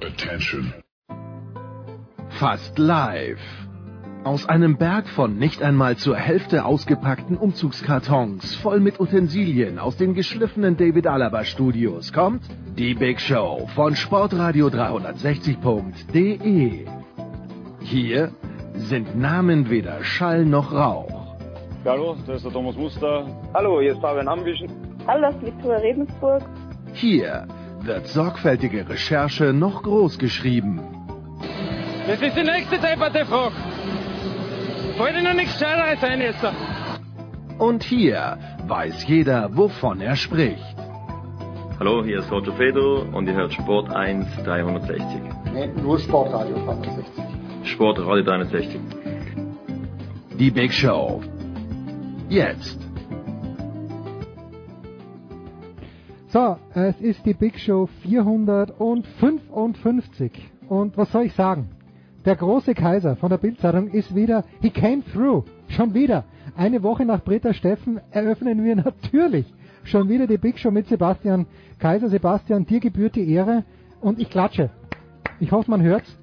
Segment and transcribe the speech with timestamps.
[0.00, 0.72] Attention.
[2.38, 3.40] Fast live.
[4.22, 10.14] Aus einem Berg von nicht einmal zur Hälfte ausgepackten Umzugskartons voll mit Utensilien aus den
[10.14, 12.44] geschliffenen David Alaba Studios kommt
[12.76, 16.86] die Big Show von Sportradio 360.de.
[17.80, 18.30] Hier
[18.74, 21.34] sind Namen weder Schall noch Rauch.
[21.84, 23.26] Hallo, das ist der Thomas Muster.
[23.52, 24.70] Hallo, hier ist Fabian Ambischen.
[25.08, 26.44] Hallo, das ist Viktoria Regensburg.
[26.92, 27.48] Hier
[27.88, 30.80] wird sorgfältige Recherche noch groß geschrieben.
[32.06, 33.54] Das ist die nächste depperte Frage.
[34.98, 36.44] Wollte noch nichts Gescheites sein jetzt.
[37.58, 40.76] Und hier weiß jeder, wovon er spricht.
[41.78, 45.04] Hallo, hier ist Roger Fedor und ihr hört Sport 1 360.
[45.54, 47.24] Nee, nur Sportradio 360.
[47.64, 48.80] Sportradio 360.
[50.38, 51.22] Die Big Show.
[52.28, 52.87] Jetzt.
[56.30, 60.30] So, es ist die Big Show 455.
[60.68, 61.70] Und was soll ich sagen?
[62.26, 65.44] Der große Kaiser von der Bildzeitung ist wieder, he came through.
[65.68, 66.24] Schon wieder.
[66.54, 69.46] Eine Woche nach Britta Steffen eröffnen wir natürlich
[69.84, 71.46] schon wieder die Big Show mit Sebastian
[71.78, 72.10] Kaiser.
[72.10, 73.64] Sebastian, dir gebührt die Ehre
[74.02, 74.68] und ich klatsche.
[75.40, 76.14] Ich hoffe, man hört's.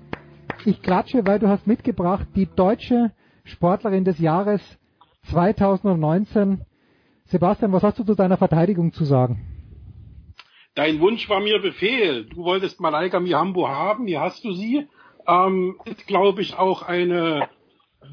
[0.65, 3.09] Ich klatsche, weil du hast mitgebracht die deutsche
[3.43, 4.61] Sportlerin des Jahres
[5.31, 6.61] 2019.
[7.25, 9.54] Sebastian, was hast du zu deiner Verteidigung zu sagen?
[10.75, 12.25] Dein Wunsch war mir Befehl.
[12.25, 14.87] Du wolltest Malaika Mihambo haben, hier hast du sie.
[15.25, 17.47] Ähm, ist, glaube ich, auch eine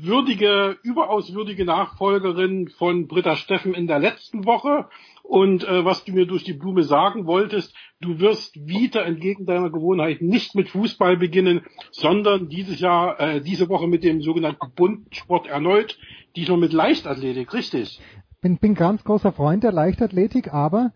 [0.00, 4.86] würdige, überaus würdige Nachfolgerin von Britta Steffen in der letzten Woche.
[5.24, 9.70] Und äh, was du mir durch die Blume sagen wolltest, du wirst wieder entgegen deiner
[9.70, 15.48] Gewohnheit nicht mit Fußball beginnen, sondern dieses Jahr, äh, diese Woche mit dem sogenannten Bundsport
[15.48, 15.98] erneut,
[16.36, 18.00] diesmal mit Leichtathletik, richtig?
[18.41, 20.92] Bin, bin ganz großer Freund der Leichtathletik, aber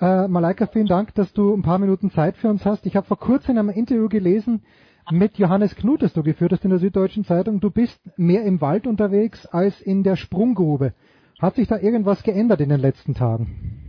[0.00, 2.86] äh, Malaika, vielen Dank, dass du ein paar Minuten Zeit für uns hast.
[2.86, 4.62] Ich habe vor kurzem in einem Interview gelesen
[5.10, 7.60] mit Johannes Knut, das du geführt hast in der Süddeutschen Zeitung.
[7.60, 10.94] Du bist mehr im Wald unterwegs als in der Sprunggrube.
[11.40, 13.84] Hat sich da irgendwas geändert in den letzten Tagen?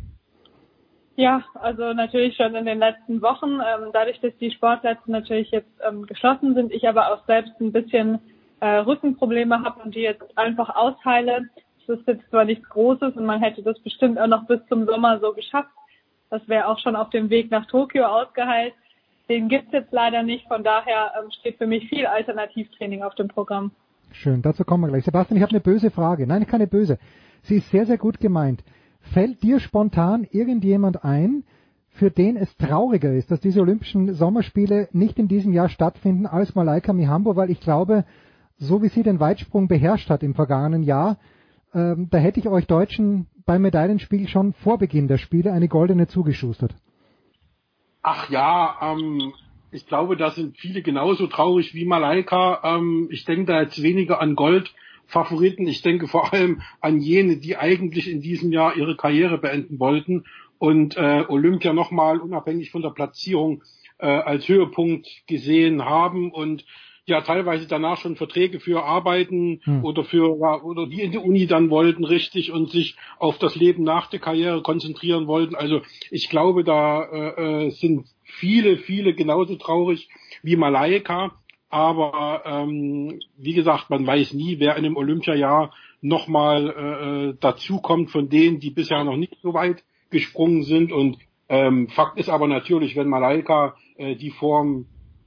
[1.16, 3.54] Ja, also natürlich schon in den letzten Wochen.
[3.54, 7.72] Ähm, dadurch, dass die Sportplätze natürlich jetzt ähm, geschlossen sind, ich aber auch selbst ein
[7.72, 8.20] bisschen
[8.60, 11.50] äh, Rückenprobleme habe und die jetzt einfach ausheile.
[11.88, 14.86] Das ist jetzt zwar nichts Großes und man hätte das bestimmt auch noch bis zum
[14.86, 15.70] Sommer so geschafft.
[16.30, 18.74] Das wäre auch schon auf dem Weg nach Tokio ausgeheilt.
[19.30, 20.48] Den gibt's jetzt leider nicht.
[20.48, 23.72] Von daher ähm, steht für mich viel Alternativtraining auf dem Programm.
[24.12, 25.04] Schön, dazu kommen wir gleich.
[25.04, 26.28] Sebastian, ich habe eine böse Frage.
[26.28, 27.00] Nein, keine böse.
[27.44, 28.64] Sie ist sehr, sehr gut gemeint.
[29.14, 31.44] Fällt dir spontan irgendjemand ein,
[31.90, 36.56] für den es trauriger ist, dass diese Olympischen Sommerspiele nicht in diesem Jahr stattfinden als
[36.56, 38.04] Malaika Mihambo, weil ich glaube,
[38.58, 41.18] so wie sie den Weitsprung beherrscht hat im vergangenen Jahr,
[41.74, 46.08] ähm, da hätte ich euch Deutschen beim Medaillenspiel schon vor Beginn der Spiele eine goldene
[46.08, 46.76] zugeschustert.
[48.02, 49.34] Ach ja, ähm,
[49.72, 52.62] ich glaube, da sind viele genauso traurig wie Malaika.
[52.64, 55.68] Ähm, ich denke da jetzt weniger an Goldfavoriten.
[55.68, 60.26] Ich denke vor allem an jene, die eigentlich in diesem Jahr ihre Karriere beenden wollten
[60.58, 63.64] und äh, Olympia nochmal unabhängig von der Platzierung
[63.98, 66.66] äh, als Höhepunkt gesehen haben und
[67.08, 69.84] ja teilweise danach schon Verträge für Arbeiten hm.
[69.84, 73.84] oder für oder die in die Uni dann wollten richtig und sich auf das Leben
[73.84, 75.56] nach der Karriere konzentrieren wollten.
[75.56, 80.10] Also ich glaube, da äh, äh sind viele, viele genauso traurig
[80.42, 81.32] wie Malaika.
[81.70, 88.12] Aber ähm, wie gesagt, man weiß nie, wer in einem Olympiajahr nochmal äh, äh, dazukommt
[88.12, 90.92] von denen, die bisher noch nicht so weit gesprungen sind.
[90.92, 91.18] Und
[91.50, 94.86] ähm, Fakt ist aber natürlich, wenn Malaika äh, die Form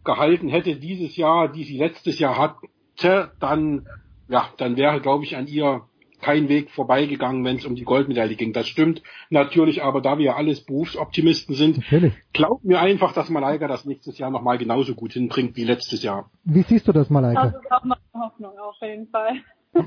[0.09, 3.87] gehalten hätte dieses Jahr, die sie letztes Jahr hatte, dann,
[4.29, 5.83] ja, dann wäre, glaube ich, an ihr
[6.23, 8.55] kein Weg vorbeigegangen, wenn es um die Goldmedaille ging.
[8.55, 12.15] Das stimmt natürlich, aber da wir alles Berufsoptimisten sind, natürlich.
[12.33, 16.31] glauben wir einfach, dass Malaika das nächstes Jahr nochmal genauso gut hinbringt wie letztes Jahr.
[16.45, 17.51] Wie siehst du das, Malaika?
[17.51, 19.33] Das ist auch meine Hoffnung, auf jeden Fall.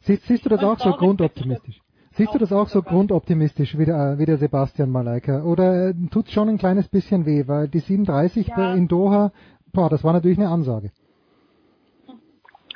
[0.00, 1.80] siehst, siehst du das auch so grundoptimistisch?
[2.14, 5.44] Siehst du das auch so grundoptimistisch wie der, wie der Sebastian Malaika?
[5.44, 7.44] Oder äh, tut es schon ein kleines bisschen weh?
[7.46, 8.74] Weil die 37 ja.
[8.74, 9.32] in Doha,
[9.72, 10.90] boah, das war natürlich eine Ansage.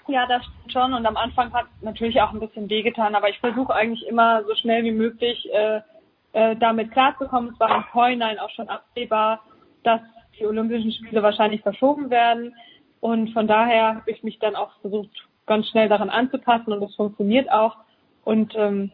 [0.08, 0.94] Ja, das schon.
[0.94, 3.14] Und am Anfang hat natürlich auch ein bisschen wehgetan.
[3.14, 5.80] Aber ich versuche eigentlich immer so schnell wie möglich äh,
[6.32, 7.52] äh, damit klarzukommen.
[7.52, 9.40] Es war im Vorhinein auch schon absehbar,
[9.82, 10.00] dass
[10.38, 12.54] die Olympischen Spiele wahrscheinlich verschoben werden.
[13.00, 15.10] Und von daher habe ich mich dann auch versucht,
[15.46, 16.72] ganz schnell daran anzupassen.
[16.72, 17.76] Und das funktioniert auch.
[18.24, 18.92] Und ähm,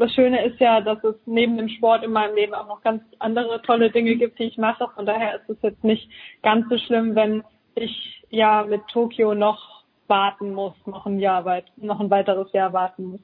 [0.00, 3.02] das Schöne ist ja, dass es neben dem Sport in meinem Leben auch noch ganz
[3.18, 4.88] andere tolle Dinge gibt, die ich mache.
[4.94, 6.10] Von daher ist es jetzt nicht
[6.42, 7.42] ganz so schlimm, wenn
[7.74, 12.72] ich ja mit Tokio noch warten muss, noch ein Jahr weit, noch ein weiteres Jahr
[12.72, 13.20] warten muss.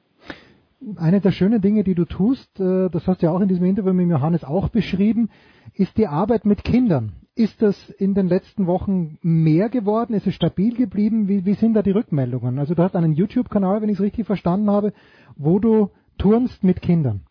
[0.97, 3.65] Eine der schönen Dinge, die du tust, äh, das hast du ja auch in diesem
[3.65, 5.29] Interview mit Johannes auch beschrieben,
[5.73, 7.13] ist die Arbeit mit Kindern.
[7.33, 10.13] Ist das in den letzten Wochen mehr geworden?
[10.13, 11.27] Ist es stabil geblieben?
[11.27, 12.59] Wie, wie sind da die Rückmeldungen?
[12.59, 14.93] Also du hast einen YouTube-Kanal, wenn ich es richtig verstanden habe,
[15.35, 17.21] wo du turnst mit Kindern.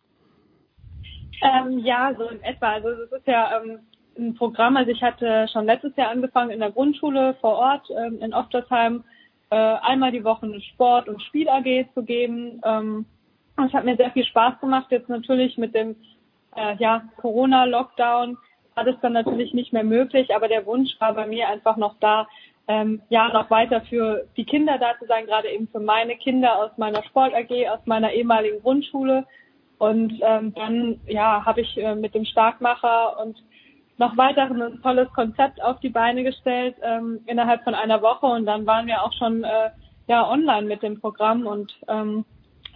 [1.41, 2.73] Ähm, ja, so in etwa.
[2.73, 3.79] Also es ist ja ähm,
[4.17, 8.19] ein Programm, also ich hatte schon letztes Jahr angefangen in der Grundschule vor Ort ähm,
[8.21, 9.03] in Oftersheim
[9.49, 12.59] äh, einmal die Woche eine Sport- und Spiel-AG zu geben.
[12.65, 13.05] Ähm,
[13.63, 14.87] es hat mir sehr viel Spaß gemacht.
[14.89, 15.95] Jetzt natürlich mit dem
[16.55, 18.37] äh, ja, Corona-Lockdown
[18.75, 21.95] war das dann natürlich nicht mehr möglich, aber der Wunsch war bei mir einfach noch
[21.99, 22.27] da,
[22.67, 26.59] ähm, ja, noch weiter für die Kinder da zu sein, gerade eben für meine Kinder
[26.59, 29.25] aus meiner Sport AG, aus meiner ehemaligen Grundschule.
[29.77, 33.37] Und ähm, dann ja, habe ich äh, mit dem Starkmacher und
[33.97, 38.25] noch weiter ein tolles Konzept auf die Beine gestellt ähm, innerhalb von einer Woche.
[38.25, 39.69] Und dann waren wir auch schon äh,
[40.07, 41.45] ja online mit dem Programm.
[41.47, 42.25] Und ähm,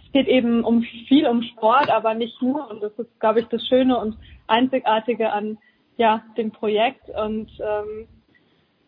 [0.06, 2.70] es geht eben um viel um Sport, aber nicht nur.
[2.70, 4.16] Und das ist glaube ich das Schöne und
[4.46, 5.58] einzigartige an
[5.96, 7.08] ja dem Projekt.
[7.10, 8.08] Und ähm,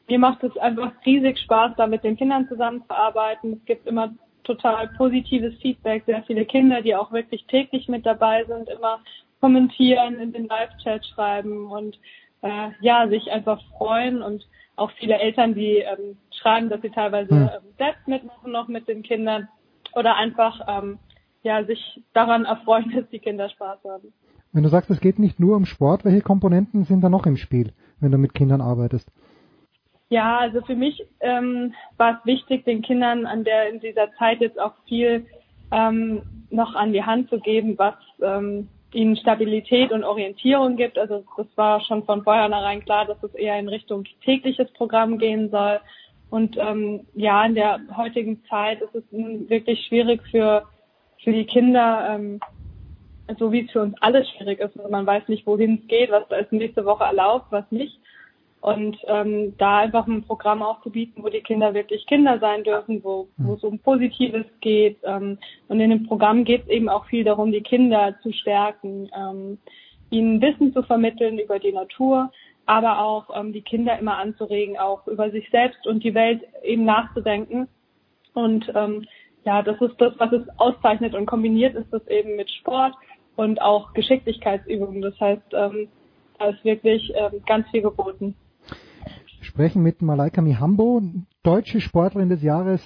[0.08, 3.54] mir macht es einfach riesig Spaß, da mit den Kindern zusammenzuarbeiten.
[3.54, 4.12] Es gibt immer
[4.44, 9.00] total positives Feedback, sehr viele Kinder, die auch wirklich täglich mit dabei sind, immer
[9.40, 11.98] kommentieren, in den Live-Chat schreiben und
[12.42, 14.46] äh, ja, sich einfach freuen und
[14.76, 17.42] auch viele Eltern, die ähm, schreiben, dass sie teilweise hm.
[17.42, 19.48] ähm, selbst mitmachen noch mit den Kindern
[19.94, 20.98] oder einfach ähm,
[21.42, 24.12] ja, sich daran erfreuen, dass die Kinder Spaß haben.
[24.52, 27.36] Wenn du sagst, es geht nicht nur um Sport, welche Komponenten sind da noch im
[27.36, 29.10] Spiel, wenn du mit Kindern arbeitest?
[30.14, 34.40] Ja, also für mich ähm, war es wichtig, den Kindern an der in dieser Zeit
[34.40, 35.26] jetzt auch viel
[35.72, 40.98] ähm, noch an die Hand zu geben, was ähm, ihnen Stabilität und Orientierung gibt.
[40.98, 45.50] Also das war schon von vornherein klar, dass es eher in Richtung tägliches Programm gehen
[45.50, 45.80] soll.
[46.30, 50.62] Und ähm, ja, in der heutigen Zeit ist es wirklich schwierig für
[51.24, 52.38] für die Kinder, ähm,
[53.36, 54.76] so wie es für uns alle schwierig ist.
[54.76, 57.98] Also man weiß nicht, wohin es geht, was da ist nächste Woche erlaubt, was nicht.
[58.64, 63.28] Und ähm, da einfach ein Programm aufzubieten, wo die Kinder wirklich Kinder sein dürfen, wo,
[63.36, 64.96] wo es um Positives geht.
[65.04, 65.36] Ähm,
[65.68, 69.58] und in dem Programm geht es eben auch viel darum, die Kinder zu stärken, ähm,
[70.08, 72.32] ihnen Wissen zu vermitteln über die Natur,
[72.64, 76.86] aber auch ähm, die Kinder immer anzuregen, auch über sich selbst und die Welt eben
[76.86, 77.68] nachzudenken.
[78.32, 79.04] Und ähm,
[79.44, 82.94] ja, das ist das, was es auszeichnet und kombiniert ist das eben mit Sport
[83.36, 85.02] und auch Geschicklichkeitsübungen.
[85.02, 85.88] Das heißt, ähm,
[86.38, 88.34] da ist wirklich ähm, ganz viel geboten
[89.54, 91.00] sprechen mit Malaika Mihambo,
[91.44, 92.82] deutsche Sportlerin des Jahres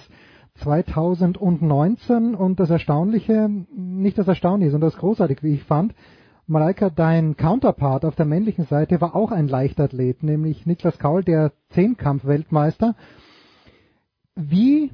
[0.57, 5.95] 2019 und das Erstaunliche, nicht das Erstaunliche, sondern das Großartige, wie ich fand,
[6.45, 11.53] Malaika, dein Counterpart auf der männlichen Seite war auch ein Leichtathlet, nämlich Niklas Kaul, der
[11.69, 12.95] Zehnkampf-Weltmeister.
[14.35, 14.91] Wie,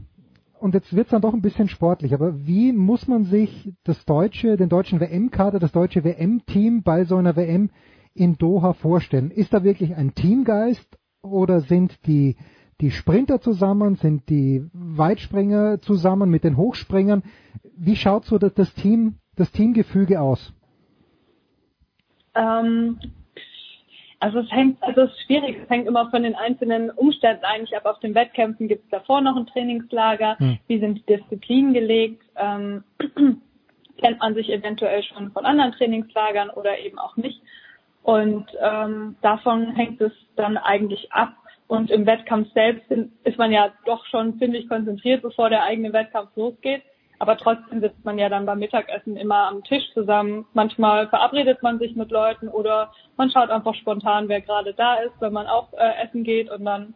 [0.58, 4.06] und jetzt wird es dann doch ein bisschen sportlich, aber wie muss man sich das
[4.06, 7.70] deutsche, den deutschen WM-Kader, das deutsche WM-Team bei so einer WM
[8.14, 9.30] in Doha vorstellen?
[9.30, 12.36] Ist da wirklich ein Teamgeist oder sind die,
[12.82, 17.24] die Sprinter zusammen, sind die Weitspringer zusammen mit den Hochspringern?
[17.78, 20.54] Wie schaut so das, Team, das Teamgefüge aus?
[22.36, 23.00] Ähm,
[24.20, 27.76] also es hängt, also es ist schwierig, es hängt immer von den einzelnen Umständen eigentlich
[27.76, 27.86] ab.
[27.86, 30.60] Auf den Wettkämpfen gibt es davor noch ein Trainingslager, hm.
[30.68, 32.84] wie sind die Disziplinen gelegt, ähm,
[33.98, 37.42] kennt man sich eventuell schon von anderen Trainingslagern oder eben auch nicht.
[38.06, 41.34] Und ähm, davon hängt es dann eigentlich ab.
[41.68, 46.30] Und im Wettkampf selbst ist man ja doch schon ziemlich konzentriert, bevor der eigene Wettkampf
[46.36, 46.84] losgeht.
[47.18, 50.46] Aber trotzdem sitzt man ja dann beim Mittagessen immer am Tisch zusammen.
[50.54, 55.20] Manchmal verabredet man sich mit Leuten oder man schaut einfach spontan, wer gerade da ist,
[55.20, 56.94] wenn man auch äh, essen geht und dann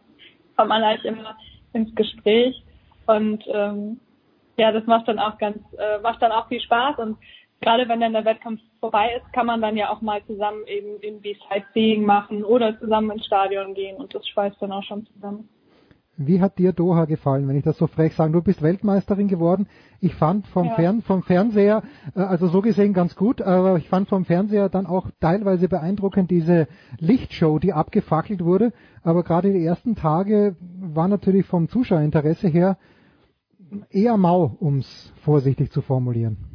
[0.56, 1.36] kommt man eigentlich immer
[1.72, 2.62] ins Gespräch.
[3.06, 3.98] Und ähm,
[4.56, 7.18] ja, das macht dann auch ganz, äh, macht dann auch viel Spaß und
[7.60, 11.00] gerade wenn dann der Wettkampf vorbei ist, kann man dann ja auch mal zusammen eben
[11.00, 15.48] irgendwie Sightseeing machen oder zusammen ins Stadion gehen und das schweißt dann auch schon zusammen.
[16.22, 18.32] Wie hat dir Doha gefallen, wenn ich das so frech sage?
[18.32, 19.68] Du bist Weltmeisterin geworden.
[20.00, 20.74] Ich fand vom, ja.
[20.74, 21.82] Fern, vom Fernseher,
[22.14, 26.30] äh, also so gesehen ganz gut, aber ich fand vom Fernseher dann auch teilweise beeindruckend
[26.30, 28.74] diese Lichtshow, die abgefackelt wurde.
[29.02, 32.76] Aber gerade die ersten Tage war natürlich vom Zuschauerinteresse her
[33.88, 36.49] eher mau, um es vorsichtig zu formulieren.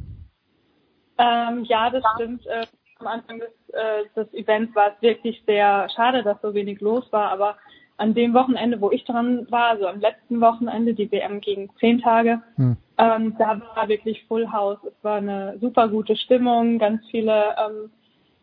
[1.18, 2.46] Ähm, ja, das stimmt.
[2.46, 2.66] Äh,
[2.98, 7.04] am Anfang des, äh, des Events war es wirklich sehr schade, dass so wenig los
[7.12, 7.56] war, aber
[7.98, 12.00] an dem Wochenende, wo ich dran war, also am letzten Wochenende, die WM gegen zehn
[12.00, 12.76] Tage, hm.
[12.98, 14.78] ähm, da war wirklich Full House.
[14.84, 17.90] Es war eine super gute Stimmung, ganz viele ähm,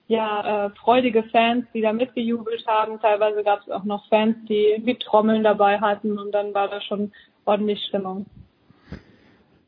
[0.08, 3.00] ja, äh, freudige Fans, die da mitgejubelt haben.
[3.00, 6.82] Teilweise gab es auch noch Fans, die irgendwie Trommeln dabei hatten und dann war da
[6.82, 7.12] schon
[7.46, 8.26] ordentlich Stimmung.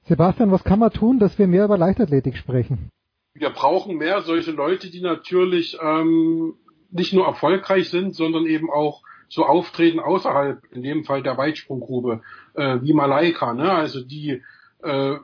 [0.05, 2.91] Sebastian, was kann man tun, dass wir mehr über Leichtathletik sprechen?
[3.35, 6.55] wir brauchen mehr solche Leute, die natürlich ähm,
[6.89, 12.21] nicht nur erfolgreich sind, sondern eben auch so auftreten außerhalb, in dem Fall der Weitsprunggrube,
[12.53, 13.71] äh, wie Malaika, ne?
[13.71, 14.41] Also die
[14.83, 15.15] äh,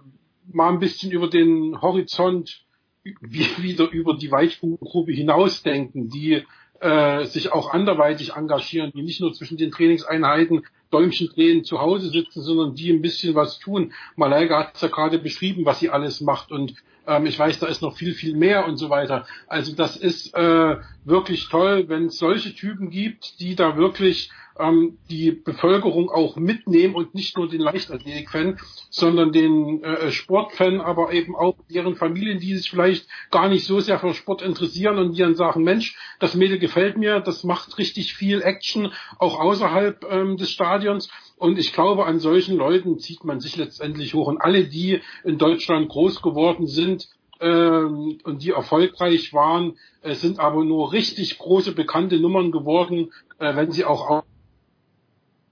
[0.52, 2.66] mal ein bisschen über den Horizont
[3.04, 6.44] wie, wieder über die Weitsprunggrube hinausdenken, die
[6.82, 12.10] äh, sich auch anderweitig engagieren, die nicht nur zwischen den Trainingseinheiten Däumchen drehen zu Hause
[12.10, 13.94] sitzen, sondern die ein bisschen was tun.
[14.16, 16.76] Malaika hat es ja gerade beschrieben, was sie alles macht und
[17.08, 19.26] ähm, ich weiß, da ist noch viel, viel mehr und so weiter.
[19.48, 24.30] Also das ist äh, wirklich toll, wenn es solche Typen gibt, die da wirklich
[24.62, 31.14] ähm, die Bevölkerung auch mitnehmen und nicht nur den Leichtathletik-Fan, sondern den äh, Sportfan, aber
[31.14, 35.14] eben auch deren Familien, die sich vielleicht gar nicht so sehr für Sport interessieren und
[35.14, 40.06] die dann sagen, Mensch, das Mädel gefällt mir, das macht richtig viel Action, auch außerhalb
[40.10, 41.10] ähm, des Stadions.
[41.38, 44.28] Und ich glaube, an solchen Leuten zieht man sich letztendlich hoch.
[44.28, 47.10] Und alle, die in Deutschland groß geworden sind,
[47.42, 53.56] ähm, und die erfolgreich waren, äh, sind aber nur richtig große bekannte Nummern geworden, äh,
[53.56, 54.24] wenn sie auch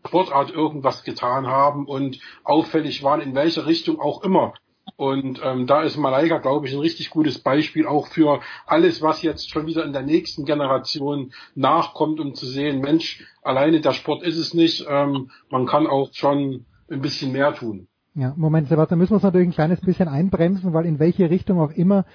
[0.06, 4.54] Sportart irgendwas getan haben und auffällig waren, in welche Richtung auch immer.
[4.96, 9.22] Und ähm, da ist Malaika, glaube ich, ein richtig gutes Beispiel auch für alles, was
[9.22, 14.24] jetzt schon wieder in der nächsten Generation nachkommt, um zu sehen, Mensch, alleine der Sport
[14.24, 17.88] ist es nicht, ähm, man kann auch schon ein bisschen mehr tun.
[18.16, 21.60] Ja, Moment, Sebastian, müssen wir uns natürlich ein kleines bisschen einbremsen, weil in welche Richtung
[21.60, 22.06] auch immer,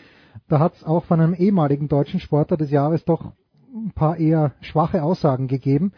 [0.49, 3.33] da hat es auch von einem ehemaligen deutschen Sportler des Jahres doch
[3.75, 5.93] ein paar eher schwache Aussagen gegeben.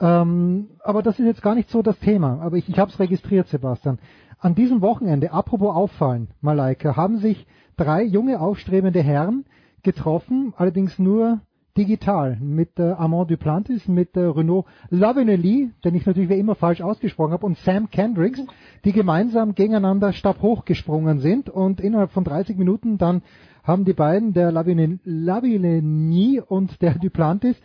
[0.00, 2.40] Ähm, aber das ist jetzt gar nicht so das Thema.
[2.40, 3.98] Aber ich, ich habe es registriert, Sebastian.
[4.38, 9.46] An diesem Wochenende, apropos auffallen, Malaika, haben sich drei junge aufstrebende Herren
[9.82, 11.40] getroffen, allerdings nur
[11.76, 16.80] digital, mit äh, Armand Duplantis, mit äh, Renaud Lavenelli, den ich natürlich wie immer falsch
[16.80, 18.42] ausgesprochen habe, und Sam Kendricks,
[18.84, 23.22] die gemeinsam gegeneinander stabhoch gesprungen sind und innerhalb von 30 Minuten dann
[23.62, 27.56] haben die beiden, der Lavenelli und der Duplantis,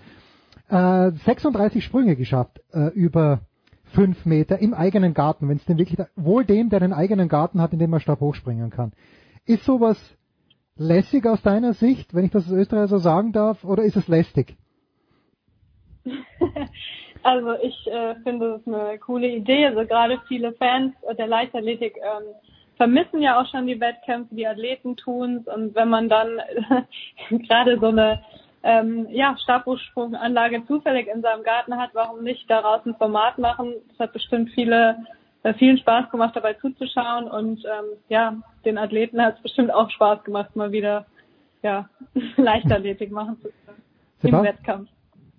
[0.72, 3.42] äh, 36 Sprünge geschafft äh, über
[3.94, 7.62] fünf Meter im eigenen Garten, wenn es denn wirklich, wohl dem, der einen eigenen Garten
[7.62, 8.94] hat, in dem man Stab hochspringen kann.
[9.46, 9.98] Ist sowas
[10.78, 14.08] lässig aus deiner Sicht, wenn ich das als Österreicher so sagen darf, oder ist es
[14.08, 14.56] lästig?
[17.24, 19.68] Also ich äh, finde es eine coole Idee.
[19.68, 22.34] Also gerade viele Fans der Leichtathletik ähm,
[22.78, 26.40] vermissen ja auch schon die Wettkämpfe, die Athleten tun und wenn man dann
[27.30, 28.24] gerade so eine
[28.64, 33.74] ähm, ja, Stabhochsprunganlage zufällig in seinem Garten hat, warum nicht daraus ein Format machen?
[33.90, 34.98] Das hat bestimmt viele,
[35.44, 39.90] äh, vielen Spaß gemacht, dabei zuzuschauen und ähm, ja, den Athleten hat es bestimmt auch
[39.90, 41.06] Spaß gemacht, mal wieder
[41.64, 41.90] ja,
[42.38, 43.82] Leichtathletik machen zu können
[44.22, 44.90] Sebast im Wettkampf.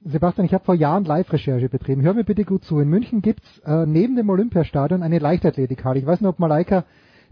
[0.04, 2.02] Sebastian, ich habe vor Jahren Live-Recherche betrieben.
[2.02, 2.80] Hör mir bitte gut zu.
[2.80, 6.00] In München gibt's äh, neben dem Olympiastadion eine Leichtathletikhalle.
[6.00, 6.84] Ich weiß nicht, ob Malaika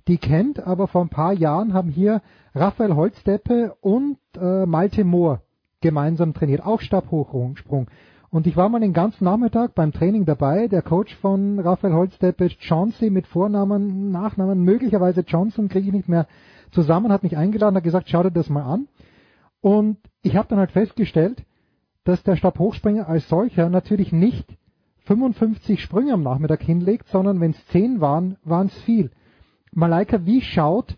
[0.06, 2.23] die kennt, aber vor ein paar Jahren haben hier
[2.54, 5.42] Raphael Holzdeppe und äh, Malte Mohr
[5.80, 7.88] gemeinsam trainiert, auch Stabhochsprung.
[8.30, 10.68] Und ich war mal den ganzen Nachmittag beim Training dabei.
[10.68, 16.28] Der Coach von Raphael Holzdeppe, Chauncey mit Vornamen, Nachnamen, möglicherweise Johnson, kriege ich nicht mehr
[16.70, 18.87] zusammen, hat mich eingeladen, hat gesagt, schau dir das mal an.
[19.60, 21.44] Und ich habe dann halt festgestellt,
[22.04, 24.56] dass der Stabhochspringer als solcher natürlich nicht
[25.06, 29.10] 55 Sprünge am Nachmittag hinlegt, sondern wenn es 10 waren, waren es viel.
[29.72, 30.96] Malaika, wie schaut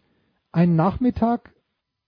[0.53, 1.52] ein Nachmittag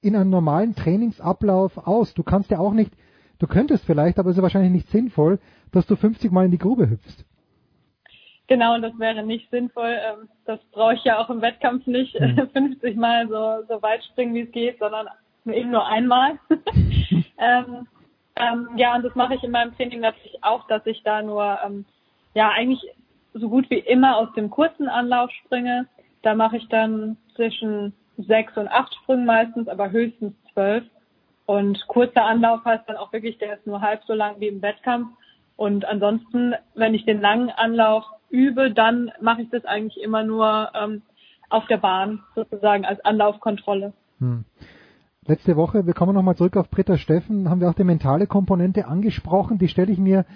[0.05, 2.15] in einem normalen Trainingsablauf aus?
[2.15, 2.93] Du kannst ja auch nicht,
[3.39, 5.39] du könntest vielleicht, aber es ist wahrscheinlich nicht sinnvoll,
[5.73, 7.25] dass du 50 Mal in die Grube hüpfst.
[8.47, 9.97] Genau, und das wäre nicht sinnvoll.
[10.07, 12.49] Ähm, das brauche ich ja auch im Wettkampf nicht, hm.
[12.53, 15.09] 50 Mal so, so weit springen, wie es geht, sondern
[15.47, 16.39] eben nur einmal.
[17.39, 17.89] ähm,
[18.37, 21.59] ähm, ja, und das mache ich in meinem Training natürlich auch, dass ich da nur,
[21.65, 21.85] ähm,
[22.35, 22.83] ja, eigentlich
[23.33, 25.87] so gut wie immer aus dem kurzen Anlauf springe.
[26.23, 30.85] Da mache ich dann zwischen sechs und acht Sprüngen meistens, aber höchstens zwölf.
[31.47, 34.63] Und kurzer Anlauf heißt dann auch wirklich, der ist nur halb so lang wie im
[34.63, 35.09] Wettkampf.
[35.57, 40.71] Und ansonsten, wenn ich den langen Anlauf übe, dann mache ich das eigentlich immer nur
[40.75, 41.03] ähm,
[41.51, 43.93] auf der Bahn, sozusagen als Anlaufkontrolle.
[44.19, 44.45] Hm.
[45.27, 48.87] Letzte Woche, wir kommen nochmal zurück auf Britta Steffen, haben wir auch die mentale Komponente
[48.87, 49.59] angesprochen.
[49.59, 50.27] Die stelle ich mir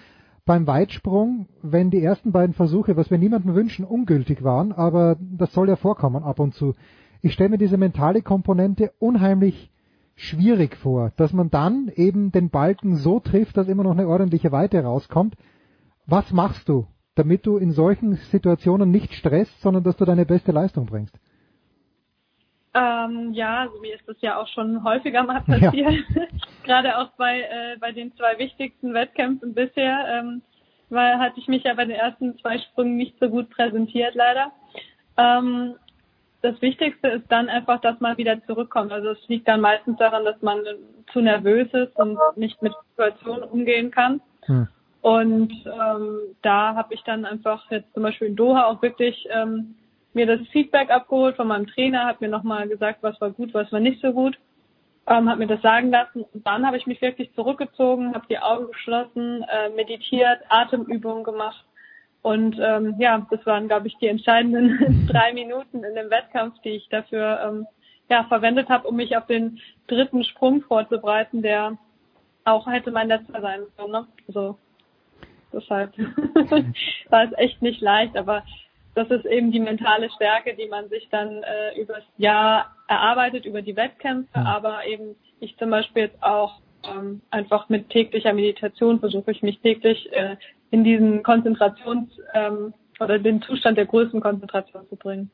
[0.46, 5.52] beim Weitsprung, wenn die ersten beiden Versuche, was wir niemandem wünschen, ungültig waren, aber das
[5.52, 6.74] soll ja vorkommen ab und zu
[7.22, 9.70] ich stelle mir diese mentale Komponente unheimlich
[10.14, 14.50] schwierig vor, dass man dann eben den Balken so trifft, dass immer noch eine ordentliche
[14.52, 15.36] Weite rauskommt.
[16.06, 20.52] Was machst du, damit du in solchen Situationen nicht stresst, sondern dass du deine beste
[20.52, 21.18] Leistung bringst?
[22.74, 25.90] Ähm, ja, also mir ist das ja auch schon häufiger mal passiert, ja.
[26.64, 30.42] gerade auch bei äh, bei den zwei wichtigsten Wettkämpfen bisher, ähm,
[30.90, 34.52] weil hatte ich mich ja bei den ersten zwei Sprüngen nicht so gut präsentiert leider.
[35.16, 35.74] Ähm,
[36.42, 38.92] das Wichtigste ist dann einfach, dass man wieder zurückkommt.
[38.92, 40.60] Also es liegt dann meistens daran, dass man
[41.12, 44.20] zu nervös ist und nicht mit Situationen umgehen kann.
[44.42, 44.68] Hm.
[45.00, 49.76] Und ähm, da habe ich dann einfach jetzt zum Beispiel in Doha auch wirklich ähm,
[50.12, 53.70] mir das Feedback abgeholt von meinem Trainer, hat mir nochmal gesagt, was war gut, was
[53.72, 54.38] war nicht so gut,
[55.06, 56.24] ähm, hat mir das sagen lassen.
[56.32, 61.64] Und dann habe ich mich wirklich zurückgezogen, habe die Augen geschlossen, äh, meditiert, Atemübungen gemacht.
[62.22, 66.70] Und ähm, ja, das waren, glaube ich, die entscheidenden drei Minuten in dem Wettkampf, die
[66.70, 67.66] ich dafür ähm,
[68.10, 71.78] ja, verwendet habe, um mich auf den dritten Sprung vorzubereiten, der
[72.44, 73.92] auch hätte mein letzter sein können.
[73.92, 74.06] Ne?
[74.26, 74.58] Also
[75.52, 75.96] deshalb
[77.10, 78.44] war es echt nicht leicht, aber
[78.94, 83.62] das ist eben die mentale Stärke, die man sich dann äh, übers Jahr erarbeitet, über
[83.62, 89.30] die Wettkämpfe, aber eben ich zum Beispiel jetzt auch ähm, einfach mit täglicher Meditation versuche
[89.30, 90.36] ich mich täglich äh,
[90.70, 95.30] in diesen Konzentrations- ähm, oder den Zustand der größten Konzentration zu bringen.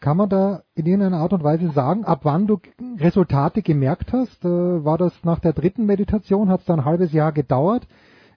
[0.00, 2.60] Kann man da in irgendeiner Art und Weise sagen, ab wann du
[2.98, 4.44] Resultate gemerkt hast?
[4.44, 4.48] Äh,
[4.84, 6.48] war das nach der dritten Meditation?
[6.48, 7.86] Hat es da ein halbes Jahr gedauert?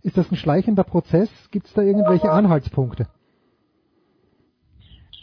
[0.02, 1.30] Ist das ein schleichender Prozess?
[1.52, 3.08] Gibt es da irgendwelche Anhaltspunkte?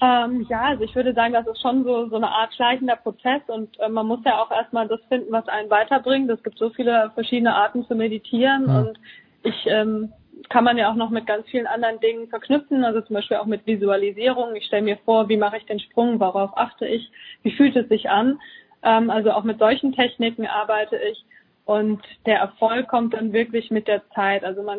[0.02, 3.40] Ähm, ja, also ich würde sagen, das ist schon so, so eine Art schleichender Prozess
[3.46, 6.30] und äh, man muss ja auch erstmal das finden, was einen weiterbringt.
[6.30, 8.80] Es gibt so viele verschiedene Arten zu meditieren ja.
[8.80, 8.98] und
[9.42, 10.12] ich ähm,
[10.50, 13.46] kann man ja auch noch mit ganz vielen anderen Dingen verknüpfen, also zum Beispiel auch
[13.46, 14.54] mit Visualisierung.
[14.54, 17.10] Ich stelle mir vor, wie mache ich den Sprung, worauf achte ich,
[17.42, 18.38] wie fühlt es sich an.
[18.82, 21.24] Ähm, also auch mit solchen Techniken arbeite ich
[21.64, 24.44] und der Erfolg kommt dann wirklich mit der Zeit.
[24.44, 24.78] Also man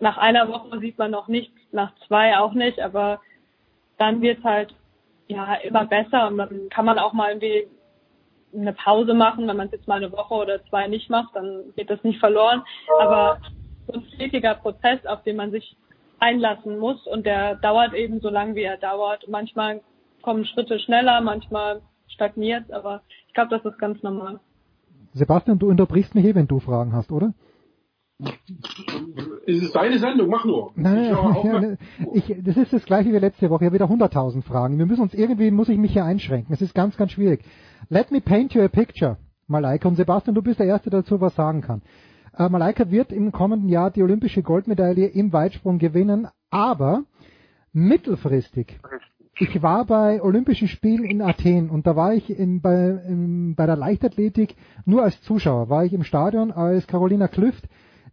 [0.00, 3.20] nach einer Woche sieht man noch nichts, nach zwei auch nicht, aber
[4.00, 4.74] dann wird halt
[5.28, 7.68] ja immer besser und dann kann man auch mal irgendwie
[8.52, 11.72] eine Pause machen, wenn man es jetzt mal eine Woche oder zwei nicht macht, dann
[11.76, 12.62] geht das nicht verloren.
[12.98, 13.38] Aber
[13.86, 15.76] so ein stetiger Prozess, auf den man sich
[16.18, 19.28] einlassen muss und der dauert eben so lange, wie er dauert.
[19.28, 19.82] Manchmal
[20.22, 24.40] kommen Schritte schneller, manchmal stagniert, aber ich glaube, das ist ganz normal.
[25.12, 27.34] Sebastian, du unterbrichst mich eh, wenn du Fragen hast, oder?
[29.46, 30.72] Es ist deine Sendung, mach nur.
[30.76, 31.76] Nein, ja,
[32.12, 33.64] ich, das ist das gleiche wie letzte Woche.
[33.64, 34.78] Ich habe wieder 100.000 Fragen.
[34.78, 36.52] Wir müssen uns irgendwie, muss ich mich hier einschränken.
[36.52, 37.42] Es ist ganz, ganz schwierig.
[37.88, 39.16] Let me paint you a picture,
[39.46, 39.88] Malaika.
[39.88, 41.82] Und Sebastian, du bist der Erste, der dazu was sagen kann.
[42.36, 47.04] Äh, Malaika wird im kommenden Jahr die olympische Goldmedaille im Weitsprung gewinnen, aber
[47.72, 48.78] mittelfristig.
[49.38, 53.64] Ich war bei Olympischen Spielen in Athen und da war ich in, bei, in, bei
[53.64, 55.70] der Leichtathletik nur als Zuschauer.
[55.70, 57.66] War ich im Stadion, als Carolina Klüft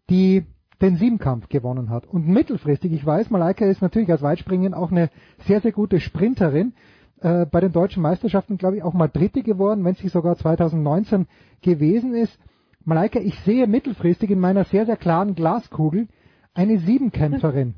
[0.10, 0.46] die
[0.82, 2.06] den Siebenkampf gewonnen hat.
[2.06, 5.10] Und mittelfristig, ich weiß, Malaika ist natürlich als Weitspringen auch eine
[5.48, 6.74] sehr, sehr gute Sprinterin.
[7.20, 11.28] Äh, bei den deutschen Meisterschaften, glaube ich, auch mal Dritte geworden, wenn sie sogar 2019
[11.62, 12.38] gewesen ist.
[12.86, 16.08] Malaika, ich sehe mittelfristig in meiner sehr, sehr klaren Glaskugel
[16.54, 17.74] eine Siebenkämpferin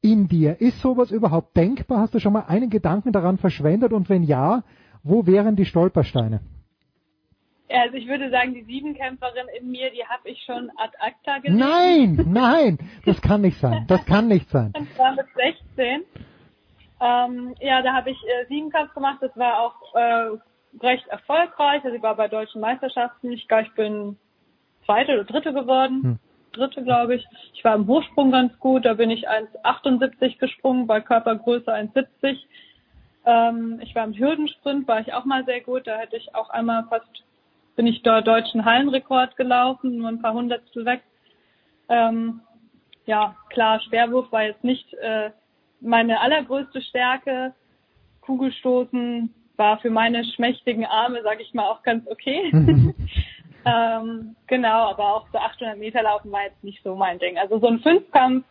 [0.00, 0.60] in dir.
[0.60, 2.00] Ist sowas überhaupt denkbar?
[2.00, 3.92] Hast du schon mal einen Gedanken daran verschwendet?
[3.92, 4.62] Und wenn ja,
[5.02, 6.40] wo wären die Stolpersteine?
[7.68, 11.58] Also ich würde sagen, die Siebenkämpferin in mir, die habe ich schon ad acta gelegt.
[11.58, 13.84] Nein, nein, das kann nicht sein.
[13.88, 14.72] Das kann nicht sein.
[14.72, 15.26] Das war mit
[15.76, 16.02] 16.
[17.00, 19.18] Ähm, ja, da habe ich äh, Siebenkampf gemacht.
[19.20, 20.38] Das war auch äh,
[20.80, 21.84] recht erfolgreich.
[21.84, 23.32] Also ich war bei deutschen Meisterschaften.
[23.32, 24.16] Ich glaube, ich bin
[24.84, 26.02] zweite oder dritte geworden.
[26.02, 26.18] Hm.
[26.52, 27.26] Dritte, glaube ich.
[27.52, 28.84] Ich war im Hochsprung ganz gut.
[28.84, 32.38] Da bin ich 1,78 gesprungen, bei Körpergröße 1,70.
[33.26, 35.86] Ähm, ich war im Hürdensprint, war ich auch mal sehr gut.
[35.86, 37.10] Da hätte ich auch einmal fast,
[37.76, 41.02] bin ich dort deutschen Hallenrekord gelaufen, nur ein paar Hundertstel weg.
[41.88, 42.40] Ähm,
[43.04, 45.30] ja, klar, Schwerwurf war jetzt nicht äh,
[45.80, 47.54] meine allergrößte Stärke.
[48.22, 52.50] Kugelstoßen war für meine schmächtigen Arme, sage ich mal, auch ganz okay.
[53.66, 57.36] Ähm, genau, aber auch so 800 Meter laufen war jetzt nicht so mein Ding.
[57.36, 58.44] Also so ein Fünfkampf,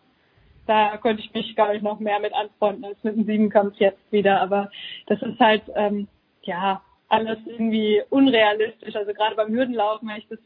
[0.67, 4.11] da könnte ich mich, glaube ich, noch mehr mit anfreunden als mit einem Siebenkampf jetzt
[4.11, 4.41] wieder.
[4.41, 4.69] Aber
[5.07, 6.09] das ist halt, ähm,
[6.43, 8.95] ja, alles irgendwie unrealistisch.
[8.95, 10.39] Also gerade beim Hürdenlaufen, wenn ich das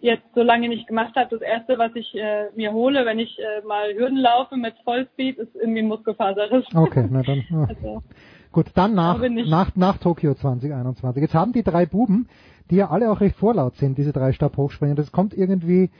[0.00, 3.38] jetzt so lange nicht gemacht habe, das erste, was ich äh, mir hole, wenn ich
[3.38, 6.66] äh, mal Hürden laufe mit Vollspeed, ist irgendwie ein Muskelfaserriss.
[6.74, 7.44] Okay, na dann.
[7.50, 7.66] Ja.
[7.68, 8.02] Also,
[8.52, 11.20] Gut, dann nach, nach, nach Tokio 2021.
[11.20, 12.28] Jetzt haben die drei Buben
[12.70, 14.94] die ja alle auch recht vorlaut sind, diese drei Stabhochspringer.
[14.94, 15.90] Das kommt irgendwie,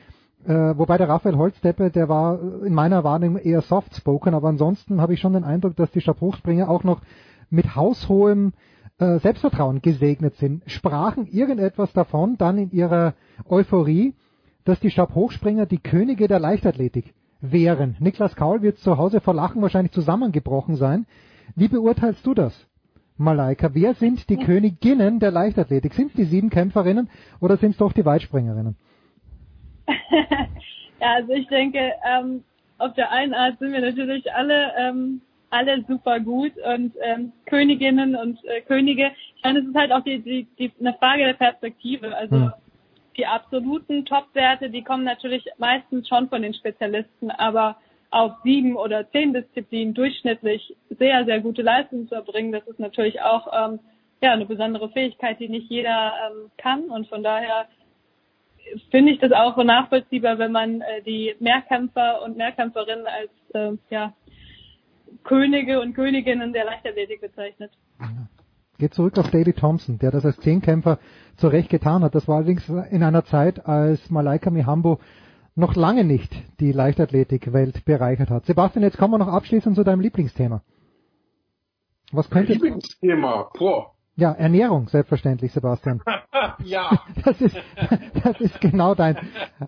[0.47, 5.15] äh, wobei der Raphael Holzdeppe, der war in meiner Wahrnehmung eher soft-spoken, aber ansonsten habe
[5.15, 7.03] ich schon den Eindruck, dass die Stabhochspringer auch noch
[7.51, 8.53] mit haushohem
[8.99, 10.63] äh, Selbstvertrauen gesegnet sind.
[10.67, 13.15] Sprachen irgendetwas davon dann in ihrer
[13.49, 14.15] Euphorie,
[14.65, 17.97] dass die Stabhochspringer die Könige der Leichtathletik wären.
[17.99, 21.07] Niklas Kaul wird zu Hause vor Lachen wahrscheinlich zusammengebrochen sein.
[21.55, 22.67] Wie beurteilst du das?
[23.17, 25.95] Malaika, wer sind die Königinnen der Leichtathletik?
[25.95, 27.09] Sind es die sieben Kämpferinnen
[27.41, 28.77] oder sind es doch die Weitspringerinnen?
[31.01, 32.43] ja, also ich denke, ähm,
[32.79, 35.21] auf der einen Art sind wir natürlich alle ähm,
[35.55, 39.13] alle super gut und ähm, Königinnen und äh, Könige.
[39.37, 42.15] Ich meine, es ist halt auch die, die, die, eine Frage der Perspektive.
[42.15, 42.53] Also Hm.
[43.17, 47.77] die absoluten Top-Werte, die kommen natürlich meistens schon von den Spezialisten, aber
[48.11, 53.21] auf sieben oder zehn Disziplinen durchschnittlich sehr, sehr gute Leistungen zu erbringen, das ist natürlich
[53.21, 53.81] auch ähm,
[54.23, 57.67] ja eine besondere Fähigkeit, die nicht jeder ähm, kann und von daher
[58.91, 64.13] finde ich das auch nachvollziehbar, wenn man äh, die Mehrkämpfer und Mehrkämpferinnen als äh, ja,
[65.25, 67.73] Könige und Königinnen der Leichtathletik bezeichnet.
[68.79, 70.99] Geht zurück auf David Thompson, der das als Zehnkämpfer
[71.37, 72.15] zu Recht getan hat.
[72.15, 74.99] Das war allerdings in einer Zeit, als Malaika Mihambo
[75.55, 78.45] noch lange nicht die Leichtathletikwelt bereichert hat.
[78.47, 80.63] Sebastian, jetzt kommen wir noch abschließend zu deinem Lieblingsthema.
[82.13, 82.53] Was könnte...
[82.53, 83.51] Lieblingsthema.
[83.57, 83.94] Boah.
[84.17, 86.01] Ja, Ernährung, selbstverständlich, Sebastian.
[86.65, 86.89] ja.
[87.25, 87.57] Das ist,
[88.23, 89.17] das ist genau dein.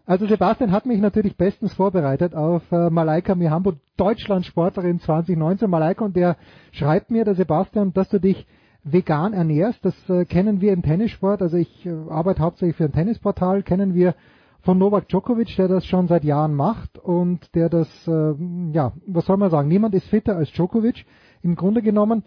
[0.04, 5.68] Also Sebastian hat mich natürlich bestens vorbereitet auf äh, Malaika Mihambo, Deutschlandsportlerin 2019.
[5.68, 6.36] Malaika, und der
[6.70, 8.46] schreibt mir, der Sebastian, dass du dich
[8.84, 9.84] vegan ernährst.
[9.84, 11.42] Das äh, kennen wir im Tennissport.
[11.42, 14.14] Also ich äh, arbeite hauptsächlich für ein Tennisportal, kennen wir
[14.60, 18.34] von Novak Djokovic, der das schon seit Jahren macht und der das, äh,
[18.72, 21.04] ja, was soll man sagen, niemand ist fitter als Djokovic.
[21.42, 22.22] Im Grunde genommen,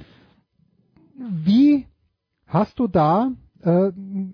[1.17, 1.85] wie
[2.49, 3.31] Hast du da,
[3.63, 3.91] äh,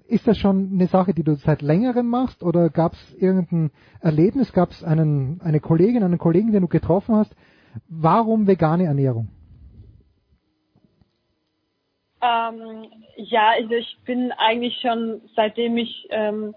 [0.07, 4.53] ist das schon eine Sache, die du seit längerem machst oder gab es irgendein Erlebnis,
[4.53, 7.35] gab es einen, eine Kollegin, einen Kollegen, den du getroffen hast?
[7.89, 9.27] Warum vegane Ernährung?
[12.21, 12.85] Ähm,
[13.17, 16.55] ja, also ich bin eigentlich schon, seitdem ich ähm,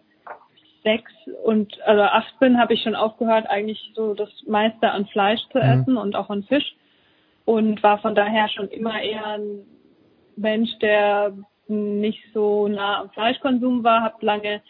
[0.85, 1.11] sechs
[1.45, 5.59] und also acht bin, habe ich schon aufgehört, eigentlich so das meiste an Fleisch zu
[5.59, 5.65] Mhm.
[5.65, 6.77] essen und auch an Fisch
[7.45, 9.67] und war von daher schon immer eher ein
[10.39, 11.35] Mensch, der
[11.69, 14.63] nicht so nah am Fleischkonsum war, habe lange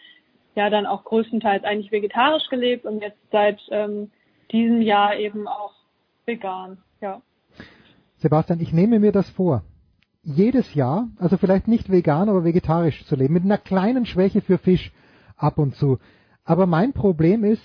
[0.55, 4.11] ja dann auch größtenteils eigentlich vegetarisch gelebt und jetzt seit ähm,
[4.51, 5.73] diesem Jahr eben auch
[6.25, 6.79] vegan.
[7.01, 7.21] Ja.
[8.17, 9.63] Sebastian, ich nehme mir das vor,
[10.23, 14.57] jedes Jahr, also vielleicht nicht vegan, aber vegetarisch zu leben, mit einer kleinen Schwäche für
[14.57, 14.91] Fisch
[15.37, 15.99] ab und zu.
[16.43, 17.61] Aber mein Problem ist,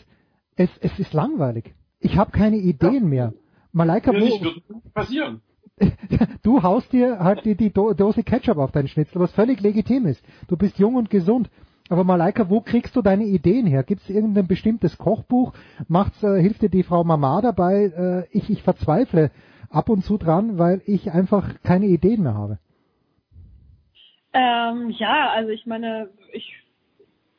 [0.56, 1.74] es, es ist langweilig.
[1.98, 3.32] Ich habe keine Ideen mehr.
[3.72, 5.40] Malaika, Ja, wird passieren.
[6.42, 10.06] du haust dir halt die, die Do Dose Ketchup auf deinen Schnitzel, was völlig legitim
[10.06, 10.24] ist.
[10.48, 11.50] Du bist jung und gesund.
[11.90, 13.82] Aber Malaika, wo kriegst du deine Ideen her?
[13.82, 15.52] Gibt es irgendein bestimmtes Kochbuch?
[15.86, 18.26] Macht's, äh, hilft dir die Frau Mama dabei?
[18.32, 19.30] Äh, ich, ich verzweifle
[19.68, 22.58] ab und zu dran, weil ich einfach keine Ideen mehr habe.
[24.32, 26.63] Ähm, ja, also ich meine, ich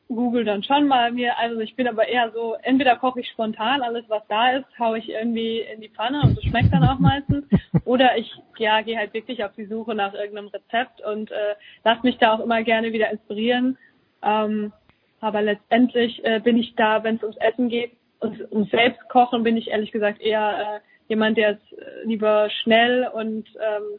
[0.08, 3.82] google dann schon mal mir, also ich bin aber eher so, entweder koche ich spontan,
[3.82, 6.98] alles was da ist, haue ich irgendwie in die Pfanne und das schmeckt dann auch
[6.98, 7.44] meistens.
[7.84, 12.02] Oder ich ja, gehe halt wirklich auf die Suche nach irgendeinem Rezept und äh, lass
[12.02, 13.78] mich da auch immer gerne wieder inspirieren.
[14.22, 14.72] Ähm,
[15.20, 19.56] aber letztendlich äh, bin ich da, wenn es ums Essen geht und ums Selbstkochen, bin
[19.56, 23.98] ich ehrlich gesagt eher äh, jemand, der es äh, lieber schnell und ähm,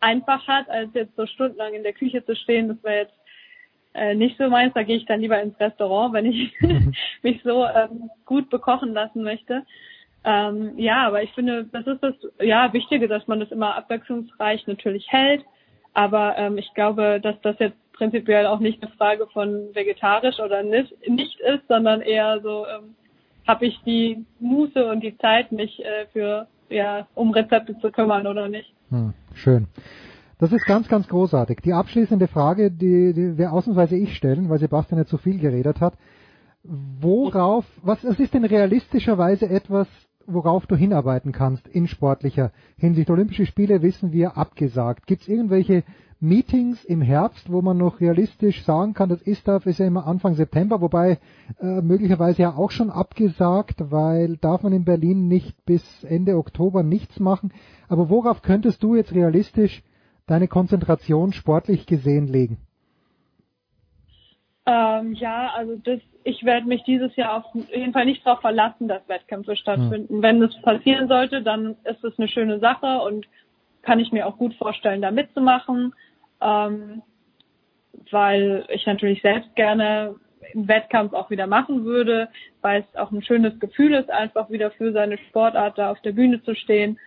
[0.00, 2.68] einfach hat, als jetzt so stundenlang in der Küche zu stehen.
[2.68, 3.14] Das wäre jetzt
[3.94, 4.74] äh, nicht so meins.
[4.74, 6.52] Da gehe ich dann lieber ins Restaurant, wenn ich
[7.22, 9.64] mich so ähm, gut bekochen lassen möchte.
[10.24, 14.66] Ähm, ja, aber ich finde, das ist das ja Wichtige, dass man das immer abwechslungsreich
[14.66, 15.44] natürlich hält.
[15.92, 20.62] Aber ähm, ich glaube, dass das jetzt prinzipiell auch nicht eine Frage von vegetarisch oder
[20.62, 22.96] nicht, nicht ist, sondern eher so, ähm,
[23.46, 28.26] habe ich die Muße und die Zeit, mich äh, für ja um Rezepte zu kümmern
[28.26, 28.72] oder nicht.
[28.90, 29.68] Hm, schön.
[30.44, 31.60] Das ist ganz, ganz großartig.
[31.64, 35.80] Die abschließende Frage, die, die wir ausnahmsweise ich stellen, weil Sebastian nicht zu viel geredet
[35.80, 35.94] hat.
[36.62, 39.88] Worauf, was, was ist denn realistischerweise etwas,
[40.26, 43.08] worauf du hinarbeiten kannst in sportlicher Hinsicht?
[43.08, 45.06] Olympische Spiele wissen wir abgesagt.
[45.06, 45.82] Gibt es irgendwelche
[46.20, 50.34] Meetings im Herbst, wo man noch realistisch sagen kann, das ISTAF ist ja immer Anfang
[50.34, 51.20] September, wobei
[51.58, 56.82] äh, möglicherweise ja auch schon abgesagt, weil darf man in Berlin nicht bis Ende Oktober
[56.82, 57.50] nichts machen.
[57.88, 59.82] Aber worauf könntest du jetzt realistisch
[60.26, 62.58] deine Konzentration sportlich gesehen legen?
[64.66, 68.88] Ähm, ja, also das, ich werde mich dieses Jahr auf jeden Fall nicht darauf verlassen,
[68.88, 70.22] dass Wettkämpfe stattfinden.
[70.22, 73.26] Wenn das passieren sollte, dann ist es eine schöne Sache und
[73.82, 75.94] kann ich mir auch gut vorstellen, da mitzumachen,
[76.40, 77.02] ähm,
[78.10, 80.14] weil ich natürlich selbst gerne
[80.54, 82.28] einen Wettkampf auch wieder machen würde,
[82.62, 86.12] weil es auch ein schönes Gefühl ist, einfach wieder für seine Sportart da auf der
[86.12, 86.98] Bühne zu stehen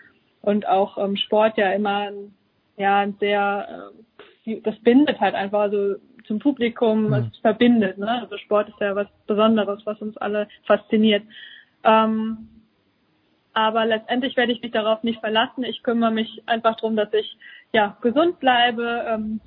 [0.41, 2.35] und auch ähm, Sport ja immer ein,
[2.77, 3.91] ja sehr
[4.45, 7.19] äh, das bindet halt einfach also zum Publikum, Ja.
[7.19, 8.21] es verbindet, ne?
[8.21, 11.23] Also Sport ist ja was Besonderes, was uns alle fasziniert.
[11.83, 12.49] Ähm,
[13.53, 15.63] aber letztendlich werde ich mich darauf nicht verlassen.
[15.63, 17.37] Ich kümmere mich einfach darum, dass ich
[17.73, 19.39] ja gesund bleibe ähm,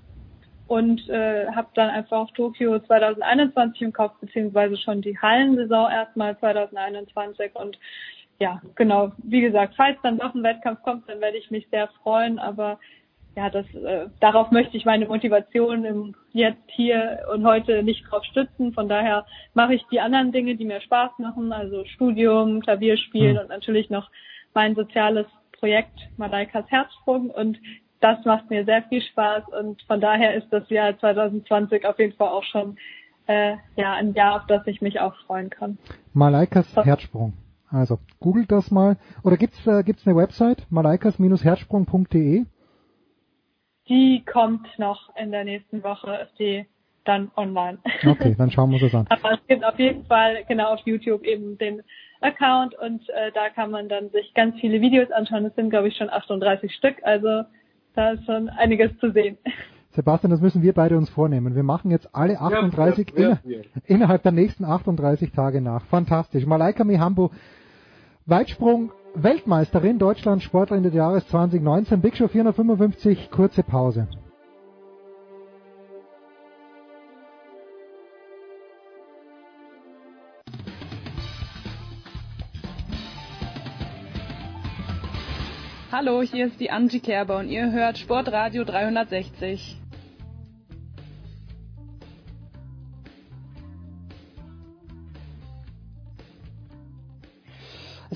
[0.67, 6.39] und äh, habe dann einfach auch Tokio 2021 im Kopf, beziehungsweise schon die Hallensaison erstmal
[6.39, 7.79] 2021 und
[8.41, 11.89] ja, genau, wie gesagt, falls dann doch ein Wettkampf kommt, dann werde ich mich sehr
[12.03, 12.79] freuen, aber
[13.37, 18.25] ja, das, äh, darauf möchte ich meine Motivation im, jetzt hier und heute nicht drauf
[18.25, 18.73] stützen.
[18.73, 23.41] Von daher mache ich die anderen Dinge, die mir Spaß machen, also Studium, Klavierspielen mhm.
[23.41, 24.11] und natürlich noch
[24.53, 25.27] mein soziales
[25.59, 27.59] Projekt Malaikas Herzsprung und
[28.01, 32.15] das macht mir sehr viel Spaß und von daher ist das Jahr 2020 auf jeden
[32.15, 32.79] Fall auch schon
[33.27, 35.79] äh, ja ein Jahr, auf das ich mich auch freuen kann.
[36.15, 37.35] Malaikas Herzsprung.
[37.69, 38.97] Also googelt das mal.
[39.23, 42.47] Oder gibt's äh, gibt's eine Website malaikas-herzsprung.de?
[43.91, 46.65] Die kommt noch in der nächsten Woche, ist die
[47.05, 47.79] dann online.
[48.07, 49.07] Okay, dann schauen wir uns das an.
[49.11, 51.83] Aber es gibt auf jeden Fall genau auf YouTube eben den
[52.21, 55.45] Account und äh, da kann man dann sich ganz viele Videos anschauen.
[55.45, 57.43] Es sind glaube ich schon 38 Stück, also
[57.97, 59.39] da ist schon einiges zu sehen.
[59.93, 61.57] Sebastian, das müssen wir beide uns vornehmen.
[61.57, 65.85] Wir machen jetzt alle 38 ja, inner, innerhalb der nächsten 38 Tage nach.
[65.87, 66.47] Fantastisch.
[66.47, 67.33] Malaika Mihambo,
[68.25, 72.01] Weitsprung Weltmeisterin, Deutschland Sportlerin des Jahres 2019.
[72.01, 74.09] Big Show 455, kurze Pause.
[85.91, 89.80] Hallo, hier ist die Angie Kerber und ihr hört Sportradio 360.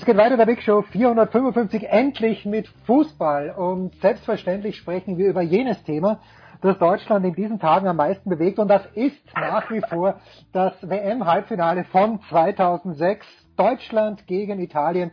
[0.05, 3.49] Es geht weiter, der Big Show 455, endlich mit Fußball.
[3.57, 6.19] Und selbstverständlich sprechen wir über jenes Thema,
[6.61, 8.59] das Deutschland in diesen Tagen am meisten bewegt.
[8.59, 10.19] Und das ist nach wie vor
[10.53, 13.25] das WM-Halbfinale von 2006.
[13.57, 15.09] Deutschland gegen Italien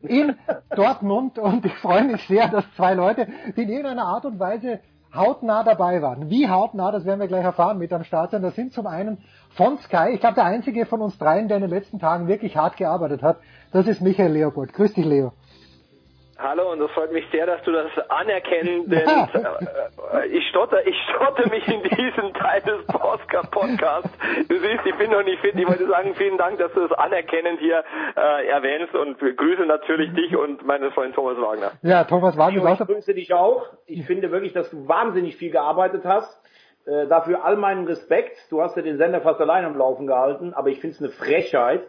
[0.00, 0.34] in
[0.74, 4.80] Dortmund und ich freue mich sehr, dass zwei Leute, die in irgendeiner Art und Weise
[5.14, 6.30] hautnah dabei waren.
[6.30, 8.42] Wie hautnah, das werden wir gleich erfahren mit am Start sein.
[8.42, 9.18] Das sind zum einen
[9.50, 12.56] von Sky, ich glaube der einzige von uns dreien, der in den letzten Tagen wirklich
[12.56, 13.38] hart gearbeitet hat,
[13.72, 14.72] das ist Michael Leopold.
[14.72, 15.32] Grüß dich, Leo.
[16.42, 19.28] Hallo und es freut mich sehr, dass du das anerkennen, denn ja.
[20.12, 24.10] äh, ich stotter, ich stotter mich in diesem Teil des Podcasts.
[24.48, 25.54] Du siehst, ich bin noch nicht fit.
[25.54, 27.84] Ich wollte sagen, vielen Dank, dass du das anerkennend hier
[28.16, 31.72] äh, erwähnst und grüße natürlich dich und meinen Freund Thomas Wagner.
[31.82, 32.72] Ja, Thomas Wagner.
[32.72, 33.66] Ich grüße dich auch.
[33.86, 36.42] Ich finde wirklich, dass du wahnsinnig viel gearbeitet hast.
[36.84, 38.36] Äh, dafür all meinen Respekt.
[38.50, 41.10] Du hast ja den Sender fast allein am Laufen gehalten, aber ich finde es eine
[41.10, 41.82] Frechheit,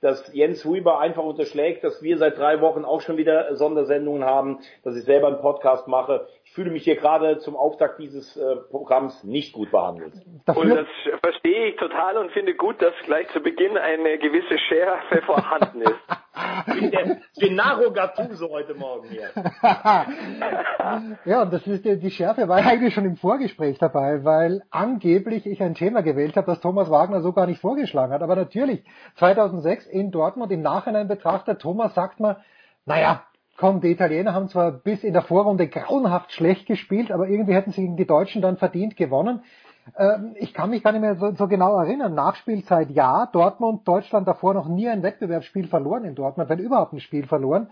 [0.00, 4.58] dass Jens Huber einfach unterschlägt, dass wir seit drei Wochen auch schon wieder Sondersendungen haben,
[4.82, 6.26] dass ich selber einen Podcast mache.
[6.50, 10.14] Ich fühle mich hier gerade zum Auftakt dieses äh, Programms nicht gut behandelt.
[10.46, 10.88] Und das
[11.22, 16.92] verstehe ich total und finde gut, dass gleich zu Beginn eine gewisse Schärfe vorhanden ist.
[16.92, 19.30] der Gennaro Gattuso heute Morgen hier.
[21.24, 25.62] ja, und das ist die Schärfe war eigentlich schon im Vorgespräch dabei, weil angeblich ich
[25.62, 28.22] ein Thema gewählt habe, das Thomas Wagner so gar nicht vorgeschlagen hat.
[28.22, 28.82] Aber natürlich,
[29.18, 32.42] 2006 in Dortmund im Nachhinein betrachtet, Thomas sagt mal,
[32.86, 33.22] naja,
[33.60, 37.72] komm, die Italiener haben zwar bis in der Vorrunde grauenhaft schlecht gespielt, aber irgendwie hätten
[37.72, 39.42] sie gegen die Deutschen dann verdient gewonnen.
[39.98, 42.14] Ähm, ich kann mich gar nicht mehr so, so, genau erinnern.
[42.14, 47.00] Nachspielzeit ja, Dortmund, Deutschland davor noch nie ein Wettbewerbsspiel verloren in Dortmund, wenn überhaupt ein
[47.00, 47.68] Spiel verloren.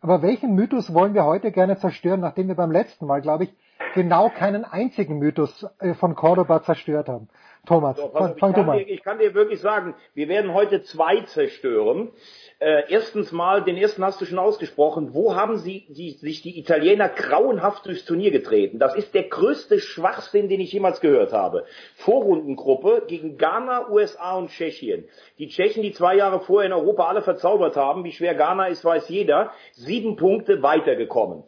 [0.00, 3.54] Aber welchen Mythos wollen wir heute gerne zerstören, nachdem wir beim letzten Mal, glaube ich,
[3.94, 7.28] genau keinen einzigen Mythos äh, von Cordoba zerstört haben?
[7.64, 8.78] Thomas, so, fang, fang du mal.
[8.78, 12.10] Dir, ich kann dir wirklich sagen, wir werden heute zwei zerstören.
[12.58, 16.58] Äh, erstens mal, den ersten hast du schon ausgesprochen, wo haben sie die, sich die
[16.58, 18.80] Italiener grauenhaft durchs Turnier getreten?
[18.80, 21.64] Das ist der größte Schwachsinn, den ich jemals gehört habe.
[21.94, 25.04] Vorrundengruppe gegen Ghana, USA und Tschechien.
[25.38, 28.84] Die Tschechen, die zwei Jahre vorher in Europa alle verzaubert haben, wie schwer Ghana ist,
[28.84, 31.44] weiß jeder, sieben Punkte weitergekommen.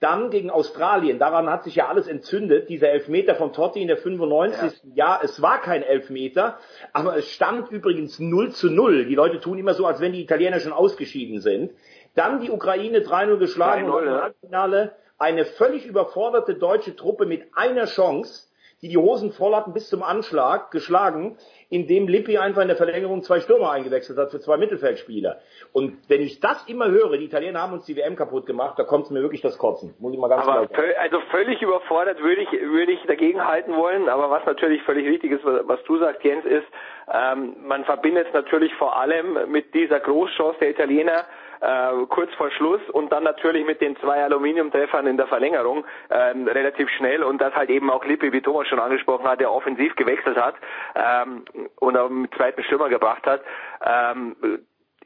[0.00, 3.96] Dann gegen Australien, daran hat sich ja alles entzündet, dieser Elfmeter von Totti in der
[3.96, 4.80] 95.
[4.94, 5.16] Ja.
[5.16, 6.58] ja, es war kein Elfmeter,
[6.92, 9.06] aber es stand übrigens 0 zu 0.
[9.06, 11.72] Die Leute tun immer so, als wenn die Italiener schon ausgeschieden sind.
[12.14, 17.86] Dann die Ukraine 3-0 geschlagen und im Halbfinale eine völlig überforderte deutsche Truppe mit einer
[17.86, 18.47] Chance
[18.82, 21.36] die die Hosen voll hatten bis zum Anschlag, geschlagen,
[21.68, 25.40] indem Lippi einfach in der Verlängerung zwei Stürmer eingewechselt hat für zwei Mittelfeldspieler.
[25.72, 28.84] Und wenn ich das immer höre, die Italiener haben uns die WM kaputt gemacht, da
[28.84, 29.94] kommt mir wirklich das Kotzen.
[29.98, 30.94] Muss ich mal ganz aber klar sagen.
[31.00, 35.32] Also völlig überfordert würde ich, würde ich dagegen halten wollen, aber was natürlich völlig richtig
[35.32, 36.66] ist, was du sagst, Jens, ist,
[37.12, 41.24] ähm, man verbindet es natürlich vor allem mit dieser Großchance der Italiener,
[41.60, 46.46] äh, kurz vor Schluss und dann natürlich mit den zwei Aluminiumtreffern in der Verlängerung ähm,
[46.46, 49.94] relativ schnell und das halt eben auch Lippi, wie Thomas schon angesprochen hat, der offensiv
[49.96, 50.54] gewechselt hat
[50.94, 51.44] ähm,
[51.80, 53.42] und auch mit zweiten Stürmer gebracht hat.
[53.84, 54.36] Ähm,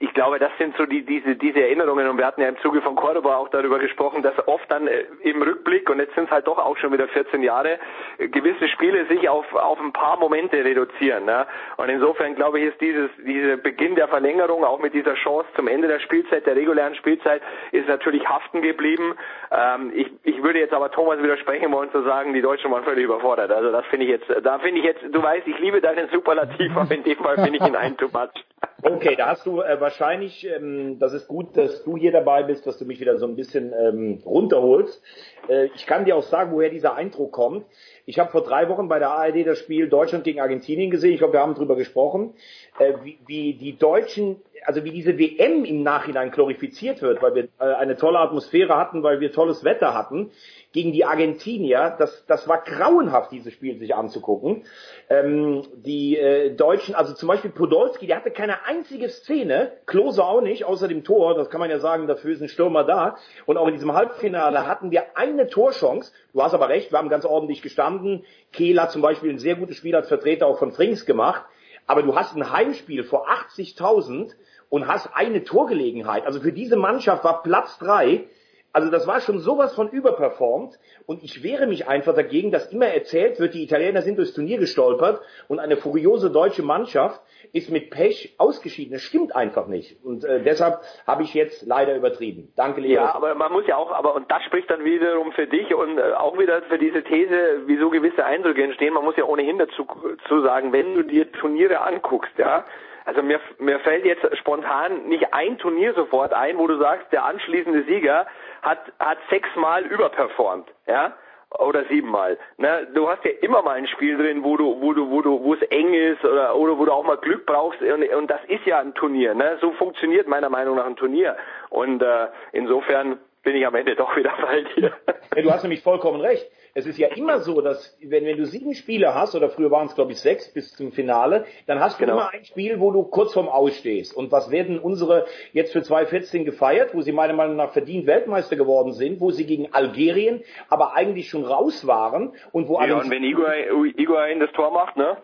[0.02, 2.82] ich glaube, das sind so die, diese, diese Erinnerungen und wir hatten ja im Zuge
[2.82, 6.30] von Cordoba auch darüber gesprochen, dass oft dann äh, im Rückblick, und jetzt sind es
[6.32, 7.78] halt doch auch schon wieder 14 Jahre,
[8.18, 11.24] äh, gewisse Spiele sich auf, auf ein paar Momente reduzieren.
[11.24, 11.46] Ne?
[11.76, 15.68] Und insofern glaube ich, ist dieses, dieser Beginn der Verlängerung auch mit dieser Chance zum
[15.68, 19.14] Ende der Spielzeit, der regulären Spielzeit, ist natürlich haften geblieben.
[19.52, 23.04] Ähm, ich, ich würde jetzt aber Thomas widersprechen wollen zu sagen, die Deutschen waren völlig
[23.04, 23.52] überfordert.
[23.52, 26.76] Also das finde ich jetzt, da finde ich jetzt, du weißt, ich liebe deinen Superlativ,
[26.76, 28.44] aber in dem Fall finde ich ihn ein too much.
[28.84, 32.66] Okay, da hast du äh, wahrscheinlich, ähm, das ist gut, dass du hier dabei bist,
[32.66, 35.00] dass du mich wieder so ein bisschen ähm, runterholst.
[35.48, 37.64] Äh, ich kann dir auch sagen, woher dieser Eindruck kommt.
[38.06, 41.12] Ich habe vor drei Wochen bei der ARD das Spiel Deutschland gegen Argentinien gesehen.
[41.12, 42.34] Ich glaube, wir haben drüber gesprochen,
[42.80, 47.44] äh, wie, wie die Deutschen, also wie diese WM im Nachhinein glorifiziert wird, weil wir
[47.58, 50.30] äh, eine tolle Atmosphäre hatten, weil wir tolles Wetter hatten
[50.72, 51.94] gegen die Argentinier.
[51.98, 54.64] Das, das war grauenhaft, dieses Spiel sich anzugucken.
[55.08, 60.40] Ähm, die äh, Deutschen, also zum Beispiel Podolski, der hatte keine einzige Szene, Klose auch
[60.40, 63.16] nicht, außer dem Tor, das kann man ja sagen, dafür ist ein Stürmer da.
[63.46, 66.12] Und auch in diesem Halbfinale hatten wir eine Torchance.
[66.32, 68.24] Du hast aber recht, wir haben ganz ordentlich gestanden.
[68.52, 71.44] Kehl hat zum Beispiel ein sehr gutes Spiel als Vertreter auch von Frings gemacht.
[71.86, 74.32] Aber du hast ein Heimspiel vor 80.000
[74.72, 76.24] und hast eine Torgelegenheit.
[76.24, 78.24] Also für diese Mannschaft war Platz drei
[78.72, 82.86] also das war schon sowas von überperformt und ich wehre mich einfach dagegen, dass immer
[82.86, 87.20] erzählt wird, die Italiener sind durchs Turnier gestolpert und eine furiose deutsche Mannschaft
[87.52, 88.94] ist mit Pech ausgeschieden.
[88.94, 92.50] Das stimmt einfach nicht und äh, deshalb habe ich jetzt leider übertrieben.
[92.56, 92.94] Danke, Leo.
[92.94, 95.98] Ja, aber man muss ja auch, aber und das spricht dann wiederum für dich und
[95.98, 98.94] äh, auch wieder für diese These, wieso gewisse Eindrücke entstehen.
[98.94, 99.86] Man muss ja ohnehin dazu
[100.28, 102.64] zu sagen, wenn du dir Turniere anguckst, ja,
[103.04, 107.24] also mir, mir fällt jetzt spontan nicht ein Turnier sofort ein, wo du sagst, der
[107.24, 108.26] anschließende Sieger
[108.62, 111.14] hat, hat sechsmal überperformt, ja,
[111.58, 112.38] oder siebenmal.
[112.56, 112.88] Ne?
[112.94, 115.54] Du hast ja immer mal ein Spiel drin, wo du, wo du, wo du, wo
[115.54, 118.64] es eng ist oder, oder wo du auch mal Glück brauchst und, und das ist
[118.64, 119.34] ja ein Turnier.
[119.34, 119.58] Ne?
[119.60, 121.36] So funktioniert meiner Meinung nach ein Turnier.
[121.70, 124.92] Und äh, insofern bin ich am Ende doch wieder bei dir.
[125.36, 126.50] Ja, du hast nämlich vollkommen recht.
[126.74, 129.86] Es ist ja immer so, dass wenn, wenn du sieben Spiele hast, oder früher waren
[129.86, 132.18] es glaube ich sechs bis zum Finale, dann hast du genau.
[132.18, 134.16] immer ein Spiel, wo du kurz vorm Ausstehst.
[134.16, 138.56] Und was werden unsere jetzt für 2014 gefeiert, wo sie meiner Meinung nach verdient Weltmeister
[138.56, 143.10] geworden sind, wo sie gegen Algerien aber eigentlich schon raus waren und wo Ja, und
[143.10, 145.18] wenn Iguain das Tor macht, ne?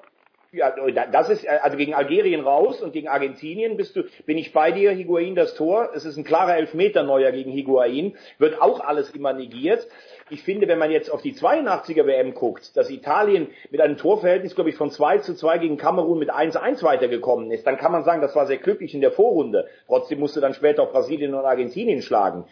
[0.50, 0.70] Ja,
[1.12, 4.92] das ist also gegen Algerien raus und gegen Argentinien bist du, bin ich bei dir,
[4.92, 5.90] Higuain das Tor.
[5.94, 9.86] Es ist ein klarer Elfmeter neuer gegen Higuain, wird auch alles immer negiert.
[10.30, 14.54] Ich finde, wenn man jetzt auf die 82er WM guckt, dass Italien mit einem Torverhältnis,
[14.54, 18.04] glaube ich, von 2 zu 2 gegen Kamerun mit 1-1 weitergekommen ist, dann kann man
[18.04, 19.66] sagen, das war sehr glücklich in der Vorrunde.
[19.86, 22.44] Trotzdem musste dann später auch Brasilien und Argentinien schlagen.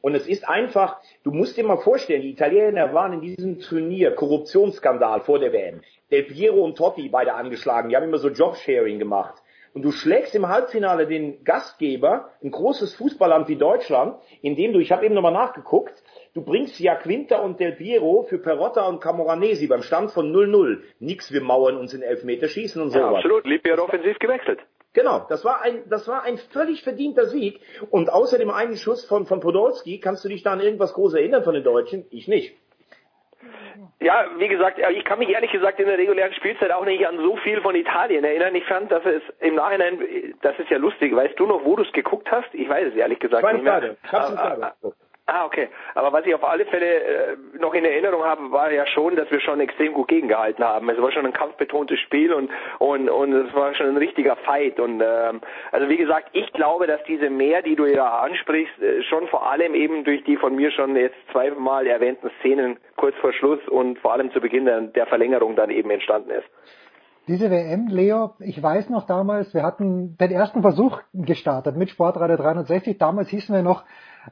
[0.00, 4.12] Und es ist einfach, du musst dir mal vorstellen, die Italiener waren in diesem Turnier
[4.12, 5.82] Korruptionsskandal vor der WM.
[6.10, 9.42] Del Piero und Totti beide angeschlagen, die haben immer so Jobsharing gemacht.
[9.74, 14.92] Und du schlägst im Halbfinale den Gastgeber, ein großes Fußballland wie Deutschland, indem du, ich
[14.92, 16.02] habe eben nochmal nachgeguckt,
[16.38, 20.78] du bringst ja Quinter und Del Piero für Perotta und Camoranesi beim Stand von 0-0.
[21.00, 24.60] Nix, wir mauern uns in Elfmeterschießen und so ja, absolut, Lipiero offensiv gewechselt.
[24.94, 27.60] Genau, das war ein, das war ein völlig verdienter Sieg.
[27.90, 31.14] Und außer dem einen Schuss von, von Podolski, kannst du dich da an irgendwas groß
[31.14, 32.06] erinnern von den Deutschen?
[32.10, 32.56] Ich nicht.
[34.00, 37.16] Ja, wie gesagt, ich kann mich ehrlich gesagt in der regulären Spielzeit auch nicht an
[37.18, 38.54] so viel von Italien erinnern.
[38.54, 41.14] Ich fand, dass es im Nachhinein, das ist ja lustig.
[41.14, 42.48] Weißt du noch, wo du es geguckt hast?
[42.52, 43.96] Ich weiß es ehrlich gesagt nicht mehr.
[44.02, 44.92] Ich hab's im Stadion.
[45.30, 45.68] Ah, okay.
[45.94, 49.30] Aber was ich auf alle Fälle äh, noch in Erinnerung habe, war ja schon, dass
[49.30, 50.88] wir schon extrem gut gegengehalten haben.
[50.88, 54.80] Es war schon ein kampfbetontes Spiel und und und es war schon ein richtiger Fight.
[54.80, 59.02] Und ähm, also wie gesagt, ich glaube, dass diese mehr, die du ja ansprichst, äh,
[59.02, 63.34] schon vor allem eben durch die von mir schon jetzt zweimal erwähnten Szenen kurz vor
[63.34, 66.48] Schluss und vor allem zu Beginn der, der Verlängerung dann eben entstanden ist.
[67.28, 72.38] Diese WM, Leo, ich weiß noch damals, wir hatten den ersten Versuch gestartet mit Sportradio
[72.38, 72.96] 360.
[72.96, 73.84] Damals hießen wir noch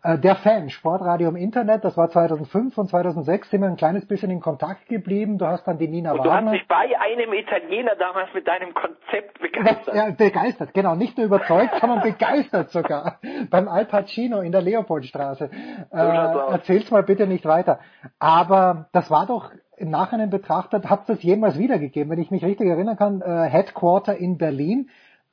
[0.03, 4.07] äh, der Fan, Sportradio im Internet, das war 2005 und 2006 sind wir ein kleines
[4.07, 5.37] bisschen in Kontakt geblieben.
[5.37, 6.41] Du hast dann die Nina und Wagner.
[6.41, 9.95] Du hast dich bei einem Italiener damals mit deinem Konzept begeistert.
[9.95, 10.95] Ja, begeistert, genau.
[10.95, 13.19] Nicht nur überzeugt, sondern begeistert sogar.
[13.51, 15.51] Beim Al Pacino in der Leopoldstraße.
[15.93, 17.81] Äh, erzähl's mal bitte nicht weiter.
[18.19, 22.11] Aber das war doch im Nachhinein betrachtet, hat es das jemals wiedergegeben?
[22.11, 24.89] Wenn ich mich richtig erinnern kann, äh, Headquarter in Berlin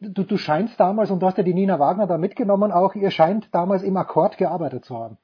[0.10, 3.12] du, du scheinst damals, und du hast ja die Nina Wagner da mitgenommen, auch ihr
[3.12, 5.17] scheint damals im Akkord gearbeitet zu haben.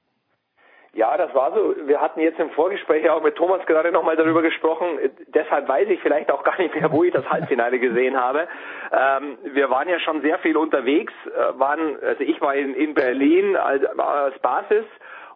[0.93, 1.75] Ja, das war so.
[1.85, 4.97] Wir hatten jetzt im Vorgespräch auch mit Thomas gerade nochmal darüber gesprochen.
[5.27, 8.47] Deshalb weiß ich vielleicht auch gar nicht mehr, wo ich das Halbfinale gesehen habe.
[8.91, 11.13] Ähm, wir waren ja schon sehr viel unterwegs.
[11.27, 14.85] Äh, waren, also ich war in, in Berlin als, als Basis.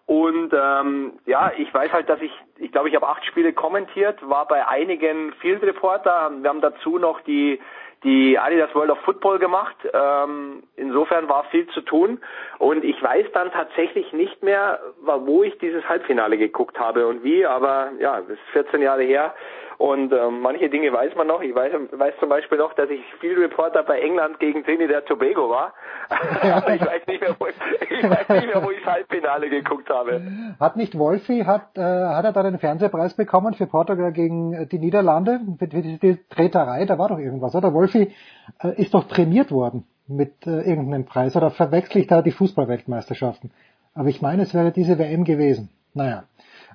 [0.05, 4.17] Und ähm, ja, ich weiß halt, dass ich, ich glaube, ich habe acht Spiele kommentiert,
[4.27, 6.31] war bei einigen Field Reporter.
[6.41, 7.59] Wir haben dazu noch die
[8.03, 9.75] die Adidas World of Football gemacht.
[9.93, 12.19] Ähm, insofern war viel zu tun
[12.59, 17.45] und ich weiß dann tatsächlich nicht mehr, wo ich dieses Halbfinale geguckt habe und wie,
[17.45, 19.33] aber ja, das ist 14 Jahre her.
[19.77, 21.41] Und ähm, manche Dinge weiß man noch.
[21.41, 25.49] Ich weiß, weiß zum Beispiel noch, dass ich Field Reporter bei England gegen Trinidad Tobago
[25.49, 25.73] war.
[26.09, 27.55] Aber ich weiß nicht mehr, wo ich,
[27.89, 30.21] ich weiß nicht mehr, wo ich das Halbfinale geguckt habe.
[30.59, 34.67] Hat nicht Wolfi, hat, äh, hat er da den Fernsehpreis bekommen für Portugal gegen äh,
[34.67, 35.39] die Niederlande?
[35.57, 37.73] Für, für die Treterei, da war doch irgendwas, oder?
[37.73, 38.13] Wolfi
[38.61, 41.35] äh, ist doch prämiert worden mit äh, irgendeinem Preis.
[41.35, 43.51] Oder verwechsel ich da die Fußballweltmeisterschaften?
[43.95, 45.69] Aber ich meine, es wäre diese WM gewesen.
[45.93, 46.23] Naja.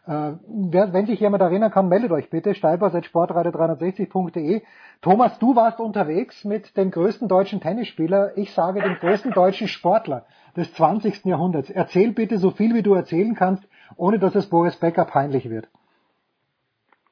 [0.06, 4.62] Äh, wer, wenn sich jemand erinnern kann, meldet euch bitte, steilpass.sportradio360.de.
[5.00, 10.26] Thomas, du warst unterwegs mit dem größten deutschen Tennisspieler, ich sage dem größten deutschen Sportler
[10.56, 11.24] des 20.
[11.24, 11.70] Jahrhunderts.
[11.70, 15.68] Erzähl bitte so viel, wie du erzählen kannst, ohne dass es Boris Becker peinlich wird.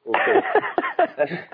[0.05, 0.43] Okay.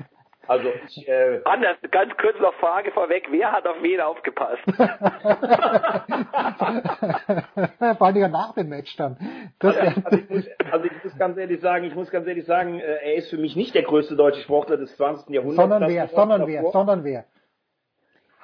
[0.48, 4.62] Also ich, äh Anders, ganz kurz noch Frage vorweg, wer hat auf wen aufgepasst?
[7.98, 9.18] Vor allem nach dem Match dann.
[9.60, 12.80] Also, also, ich muss, also, ich muss, ganz ehrlich sagen, ich muss ganz ehrlich sagen,
[12.80, 15.30] äh, er ist für mich nicht der größte deutsche Sportler des 20.
[15.30, 15.56] Jahrhunderts.
[15.56, 17.24] Sondern wer, sondern wer, sondern wer?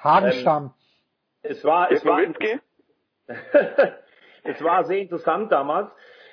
[0.02, 0.64] Hagenstamm.
[0.64, 0.70] Ähm,
[1.42, 2.20] es war, es war,
[4.44, 5.90] es war sehr interessant damals.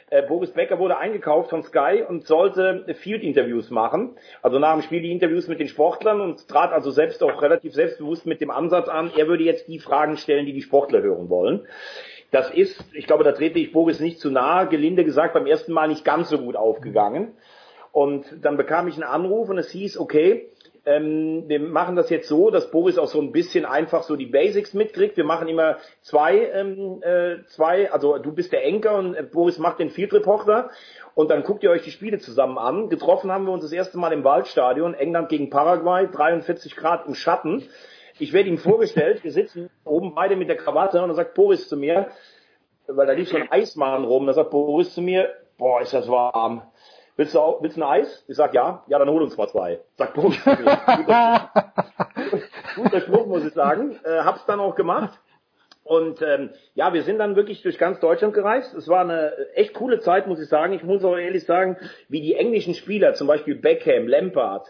[0.09, 4.15] Äh, Boris Becker wurde eingekauft von Sky und sollte Field-Interviews machen.
[4.41, 7.73] Also nach dem Spiel die Interviews mit den Sportlern und trat also selbst auch relativ
[7.73, 11.29] selbstbewusst mit dem Ansatz an, er würde jetzt die Fragen stellen, die die Sportler hören
[11.29, 11.67] wollen.
[12.31, 15.73] Das ist, ich glaube, da trete ich Boris nicht zu nahe, gelinde gesagt, beim ersten
[15.73, 17.33] Mal nicht ganz so gut aufgegangen.
[17.91, 20.49] Und dann bekam ich einen Anruf und es hieß, okay,
[20.87, 24.25] ähm, wir machen das jetzt so, dass Boris auch so ein bisschen einfach so die
[24.25, 25.17] Basics mitkriegt.
[25.17, 29.59] Wir machen immer zwei, ähm, äh, zwei, also du bist der Enker und äh, Boris
[29.59, 30.69] macht den Field Reporter
[31.13, 32.87] und dann guckt ihr euch die Spiele zusammen an.
[32.87, 37.15] Getroffen haben wir uns das erste Mal im Waldstadion, England gegen Paraguay, 43 Grad im
[37.15, 37.67] Schatten.
[38.17, 41.67] Ich werde ihm vorgestellt, wir sitzen oben beide mit der Krawatte und dann sagt Boris
[41.67, 42.07] zu mir,
[42.87, 46.07] weil da lief so ein Eismann rum, da sagt Boris zu mir, boah, ist das
[46.07, 46.61] warm
[47.17, 48.23] willst du, auch, willst du ein Eis?
[48.27, 49.81] Ich sag ja, ja, dann hol uns mal zwei.
[49.97, 50.39] Sagt Boris.
[50.45, 51.51] guter,
[52.75, 53.99] guter Spruch, muss ich sagen.
[54.03, 55.19] Äh, hab's dann auch gemacht.
[55.83, 58.73] Und ähm, ja, wir sind dann wirklich durch ganz Deutschland gereist.
[58.73, 60.73] Es war eine echt coole Zeit, muss ich sagen.
[60.73, 61.77] Ich muss auch ehrlich sagen,
[62.09, 64.67] wie die englischen Spieler, zum Beispiel Beckham, Lampard,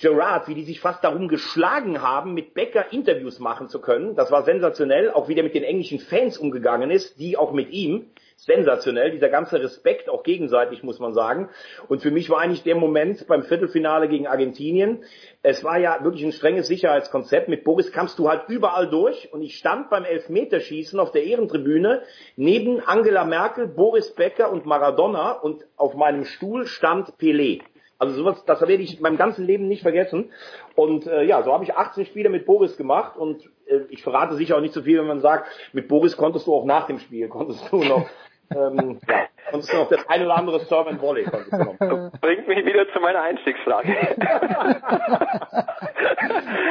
[0.00, 4.16] Gerard, wie die sich fast darum geschlagen haben, mit Becker Interviews machen zu können.
[4.16, 5.10] Das war sensationell.
[5.10, 8.06] Auch wie der mit den englischen Fans umgegangen ist, die auch mit ihm
[8.38, 11.50] sensationell, dieser ganze Respekt, auch gegenseitig, muss man sagen.
[11.88, 15.04] Und für mich war eigentlich der Moment beim Viertelfinale gegen Argentinien,
[15.42, 17.48] es war ja wirklich ein strenges Sicherheitskonzept.
[17.48, 22.02] Mit Boris kamst du halt überall durch und ich stand beim Elfmeterschießen auf der Ehrentribüne
[22.36, 27.60] neben Angela Merkel, Boris Becker und Maradona und auf meinem Stuhl stand Pelé.
[27.98, 30.30] Also sowas, das werde ich meinem ganzen Leben nicht vergessen.
[30.76, 34.36] Und äh, ja, so habe ich 18 Spiele mit Boris gemacht und äh, ich verrate
[34.36, 37.00] sicher auch nicht so viel, wenn man sagt, mit Boris konntest du auch nach dem
[37.00, 38.08] Spiel, konntest du noch
[38.54, 41.24] ähm, ja, sonst noch das ein oder andere Serve and Volley.
[42.20, 43.88] Bringt mich wieder zu meiner Einstiegsfrage.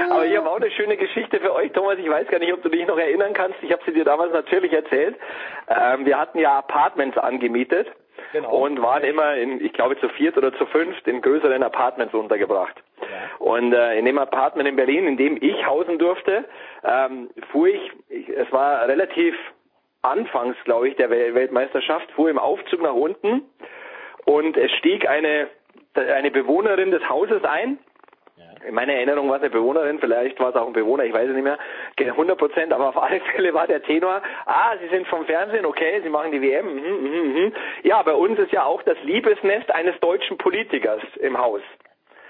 [0.10, 1.98] Aber ich habe auch eine schöne Geschichte für euch, Thomas.
[2.00, 3.58] Ich weiß gar nicht, ob du dich noch erinnern kannst.
[3.62, 5.16] Ich habe sie dir damals natürlich erzählt.
[5.68, 7.88] Ähm, wir hatten ja Apartments angemietet.
[8.34, 8.50] Genau.
[8.50, 12.76] Und waren immer in, ich glaube, zu viert oder zu fünft in größeren Apartments untergebracht.
[13.02, 13.08] Ja.
[13.40, 16.46] Und äh, in dem Apartment in Berlin, in dem ich hausen durfte,
[16.84, 19.36] ähm, fuhr ich, ich, es war relativ
[20.02, 23.44] anfangs, glaube ich, der Weltmeisterschaft, fuhr im Aufzug nach unten
[24.26, 25.48] und es stieg eine,
[25.96, 27.80] eine Bewohnerin des Hauses ein.
[28.66, 31.30] In meiner Erinnerung war es eine Bewohnerin, vielleicht war es auch ein Bewohner, ich weiß
[31.30, 31.58] es nicht mehr,
[32.00, 36.02] 100 Prozent, aber auf alle Fälle war der Tenor, ah, Sie sind vom Fernsehen, okay,
[36.04, 36.74] Sie machen die WM.
[36.76, 37.54] Mhm, mhm, mhm.
[37.84, 41.62] Ja, bei uns ist ja auch das Liebesnest eines deutschen Politikers im Haus.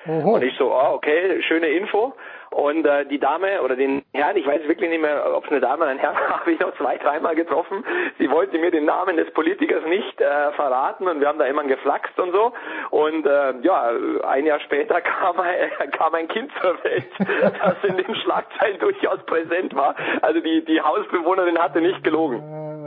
[0.06, 2.14] Und ich so, ah, okay, schöne Info.
[2.52, 5.60] Und äh, die Dame oder den Herrn, ich weiß wirklich nicht mehr, ob es eine
[5.60, 7.84] Dame oder ein Herr war, habe ich noch zwei, dreimal getroffen.
[8.18, 11.64] Sie wollte mir den Namen des Politikers nicht äh, verraten und wir haben da immer
[11.64, 12.54] geflaxt und so.
[12.92, 13.92] Und äh, ja,
[14.28, 19.24] ein Jahr später kam, äh, kam ein Kind zur Welt, das in den Schlagzeilen durchaus
[19.26, 19.96] präsent war.
[20.22, 22.38] Also die, die Hausbewohnerin hatte nicht gelogen.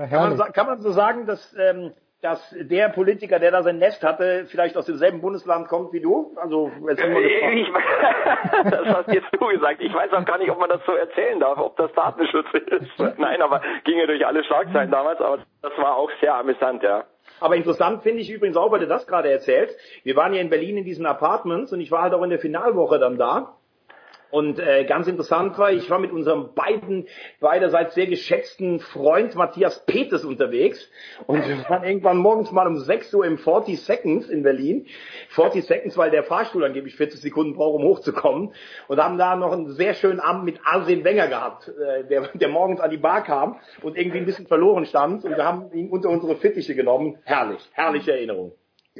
[0.00, 1.92] Äh, kann, man, kann man so sagen, dass ähm,
[2.22, 6.36] dass der Politiker, der da sein Nest hatte, vielleicht aus demselben Bundesland kommt wie du?
[6.36, 7.68] Also, jetzt äh, ich,
[8.70, 9.80] das hast jetzt du gesagt.
[9.80, 12.98] Ich weiß auch gar nicht, ob man das so erzählen darf, ob das Datenschutz ist.
[13.18, 17.04] Nein, aber ging ja durch alle Schlagzeilen damals, aber das war auch sehr amüsant, ja.
[17.40, 19.78] Aber interessant finde ich übrigens auch, weil du das gerade erzählst.
[20.04, 22.38] Wir waren ja in Berlin in diesen Apartments und ich war halt auch in der
[22.38, 23.56] Finalwoche dann da.
[24.30, 27.06] Und äh, ganz interessant war, ich war mit unserem beiden,
[27.40, 30.88] beiderseits sehr geschätzten Freund Matthias Peters unterwegs.
[31.26, 34.86] Und wir waren irgendwann morgens mal um 6 Uhr im 40 Seconds in Berlin.
[35.30, 38.52] 40 Seconds, weil der Fahrstuhl angeblich 40 Sekunden braucht, um hochzukommen.
[38.88, 42.48] Und haben da noch einen sehr schönen Abend mit Arsene Wenger gehabt, äh, der, der
[42.48, 45.24] morgens an die Bar kam und irgendwie ein bisschen verloren stand.
[45.24, 47.18] Und wir haben ihn unter unsere Fittiche genommen.
[47.24, 48.52] Herrlich, herrliche Erinnerung.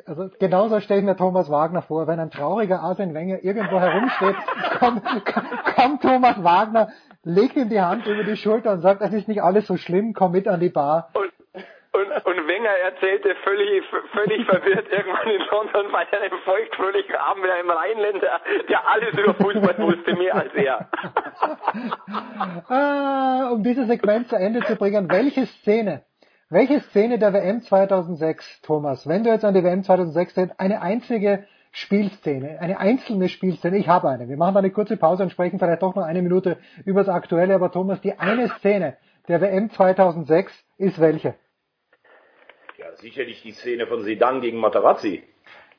[0.06, 4.36] Also genauso stelle ich mir Thomas Wagner vor, wenn ein trauriger Arsene Wenger irgendwo herumsteht,
[4.78, 5.02] kommt,
[5.76, 6.88] kommt Thomas Wagner,
[7.24, 10.12] legt ihm die Hand über die Schulter und sagt, es ist nicht alles so schlimm,
[10.12, 11.10] komm mit an die Bar.
[11.14, 11.32] Und,
[11.92, 17.50] und, und Wenger erzählte völlig, völlig verwirrt irgendwann in London bei einem feuchtfröhlichen Abend mit
[17.50, 20.88] einem Rheinländer, der alles über Fußball wusste, mehr als er.
[22.68, 26.04] ah, um dieses Segment zu Ende zu bringen, welche Szene
[26.50, 30.82] welche Szene der WM 2006, Thomas, wenn du jetzt an die WM 2006 denkst, eine
[30.82, 34.28] einzige Spielszene, eine einzelne Spielszene, ich habe eine.
[34.28, 37.54] Wir machen eine kurze Pause und sprechen vielleicht doch noch eine Minute über das Aktuelle,
[37.54, 38.96] aber Thomas, die eine Szene
[39.28, 41.36] der WM 2006 ist welche?
[42.78, 45.22] Ja, sicherlich die Szene von Sedan gegen Materazzi.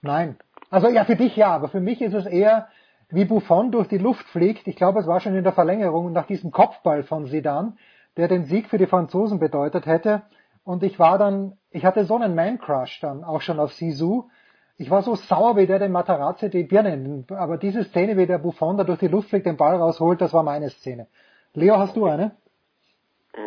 [0.02, 0.38] Nein.
[0.70, 2.70] Also ja, für dich ja, aber für mich ist es eher,
[3.10, 4.68] wie Buffon durch die Luft fliegt.
[4.68, 7.78] Ich glaube, es war schon in der Verlängerung nach diesem Kopfball von Sedan,
[8.16, 10.22] der den Sieg für die Franzosen bedeutet hätte.
[10.64, 14.30] Und ich war dann, ich hatte so einen Man-Crush dann auch schon auf Sisu.
[14.78, 18.39] Ich war so sauer, wie der den Matarazzi die Birne, aber diese Szene, wie der
[18.39, 21.07] Buffon da durch die Luft fliegt, den Ball rausholt, das war meine Szene.
[21.53, 22.32] Leo, hast du eine?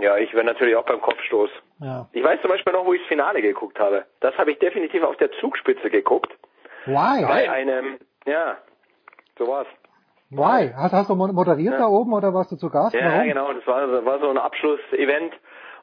[0.00, 1.50] Ja, ich wäre natürlich auch beim Kopfstoß.
[1.80, 2.08] Ja.
[2.12, 4.04] Ich weiß zum Beispiel noch, wo ich das Finale geguckt habe.
[4.20, 6.32] Das habe ich definitiv auf der Zugspitze geguckt.
[6.86, 7.24] Why?
[7.24, 8.56] Bei einem, ja,
[9.38, 9.66] so war's.
[10.30, 10.72] Why?
[10.74, 11.80] Hast, hast du moderiert ja.
[11.80, 12.94] da oben oder warst du zu Gast?
[12.94, 13.24] Ja, Warum?
[13.24, 13.52] genau.
[13.52, 15.34] Das war, war so ein Abschlussevent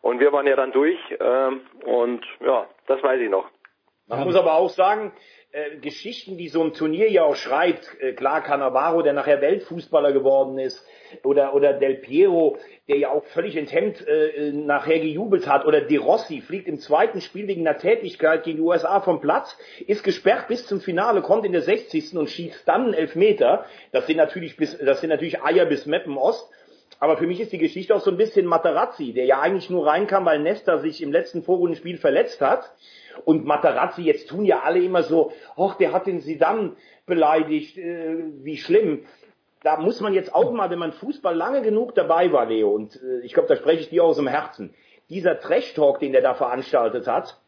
[0.01, 3.47] und wir waren ja dann durch ähm, und ja, das weiß ich noch.
[4.07, 5.13] Man muss aber auch sagen,
[5.53, 10.11] äh, Geschichten, die so ein Turnier ja auch schreibt, äh, klar Cannavaro, der nachher Weltfußballer
[10.11, 10.85] geworden ist,
[11.23, 15.97] oder, oder Del Piero, der ja auch völlig enthemmt äh, nachher gejubelt hat, oder De
[15.97, 20.47] Rossi fliegt im zweiten Spiel wegen einer Tätigkeit gegen die USA vom Platz, ist gesperrt
[20.47, 22.17] bis zum Finale, kommt in der 60.
[22.17, 23.65] und schießt dann einen Elfmeter.
[23.91, 26.49] Das sind natürlich bis, das sind natürlich Eier bis Meppen Ost.
[27.01, 29.87] Aber für mich ist die Geschichte auch so ein bisschen Materazzi, der ja eigentlich nur
[29.87, 32.71] reinkam, weil Nesta sich im letzten Vorrundenspiel verletzt hat.
[33.25, 36.77] Und Materazzi, jetzt tun ja alle immer so, ach, der hat den Sidan
[37.07, 39.05] beleidigt, äh, wie schlimm.
[39.63, 42.95] Da muss man jetzt auch mal, wenn man Fußball lange genug dabei war, Leo, und
[43.01, 44.75] äh, ich glaube, da spreche ich dir aus dem Herzen,
[45.09, 47.40] dieser Trash-Talk, den der da veranstaltet hat,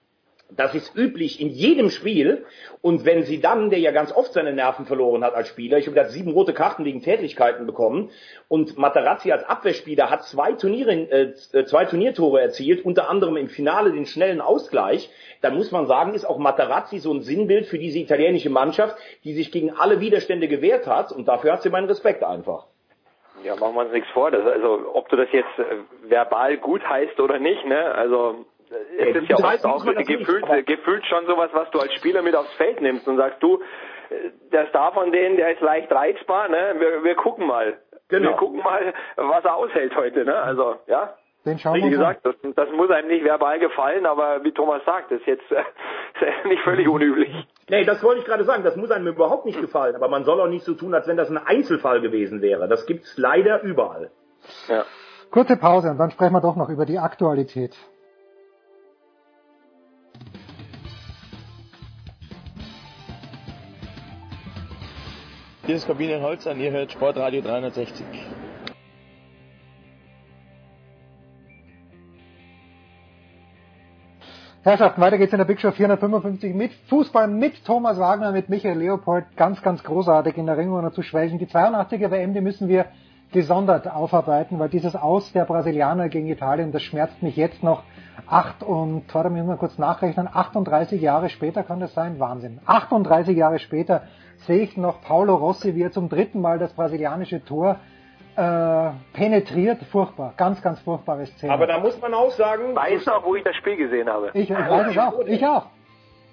[0.55, 2.45] das ist üblich in jedem Spiel.
[2.81, 5.87] Und wenn sie dann, der ja ganz oft seine Nerven verloren hat als Spieler, ich
[5.87, 8.11] habe gerade sieben rote Karten wegen Tätigkeiten bekommen,
[8.47, 13.91] und Materazzi als Abwehrspieler hat zwei, Turniere, äh, zwei Turniertore erzielt, unter anderem im Finale
[13.91, 15.09] den schnellen Ausgleich,
[15.41, 19.33] dann muss man sagen, ist auch Materazzi so ein Sinnbild für diese italienische Mannschaft, die
[19.33, 21.11] sich gegen alle Widerstände gewehrt hat.
[21.11, 22.67] Und dafür hat sie meinen Respekt einfach.
[23.43, 24.31] Ja, machen wir uns nichts vor.
[24.31, 27.93] Das, also, ob du das jetzt äh, verbal gut heißt oder nicht, ne?
[27.93, 28.45] Also,
[28.97, 32.53] es ist ja oft auch gefühlt, gefühlt schon sowas, was du als Spieler mit aufs
[32.55, 33.61] Feld nimmst und sagst, du,
[34.51, 36.75] der Star von denen, der ist leicht reizbar, ne?
[36.77, 37.77] Wir, wir gucken mal.
[38.09, 38.29] Genau.
[38.29, 40.35] Wir gucken mal, was er aushält heute, ne?
[40.35, 41.15] Also, ja.
[41.45, 45.11] Den schauen wie gesagt, das, das, muss einem nicht verbal gefallen, aber wie Thomas sagt,
[45.11, 47.29] das ist jetzt äh, nicht völlig unüblich.
[47.69, 50.39] Nee, das wollte ich gerade sagen, das muss einem überhaupt nicht gefallen, aber man soll
[50.39, 52.69] auch nicht so tun, als wenn das ein Einzelfall gewesen wäre.
[52.69, 54.09] Das gibt's leider überall.
[54.69, 54.85] Ja.
[55.31, 57.75] Kurze Pause und dann sprechen wir doch noch über die Aktualität.
[65.65, 68.05] Hier ist Kabine Holz an, ihr hört Sportradio 360.
[74.63, 78.77] Herrschaften, weiter geht's in der Big Show 455 mit Fußball, mit Thomas Wagner, mit Michael
[78.77, 79.23] Leopold.
[79.37, 81.39] Ganz, ganz großartig in der Erinnerung zu schwelgen.
[81.39, 82.87] Die 82er WM, die müssen wir
[83.33, 87.83] gesondert aufarbeiten, weil dieses Aus der Brasilianer gegen Italien, das schmerzt mich jetzt noch.
[88.27, 92.19] Acht und, warte, müssen wir kurz nachrechnen, 38 Jahre später kann das sein?
[92.19, 92.59] Wahnsinn.
[92.65, 94.03] 38 Jahre später
[94.37, 97.79] sehe ich noch Paulo Rossi, wie er zum dritten Mal das brasilianische Tor
[98.35, 99.83] äh, penetriert.
[99.91, 101.51] Furchtbar, ganz, ganz furchtbare Szene.
[101.51, 102.75] Aber da muss man auch sagen...
[102.75, 104.31] Weiß noch, wo ich das Spiel gesehen habe.
[104.33, 105.65] Ich, ich weiß es auch, ich auch.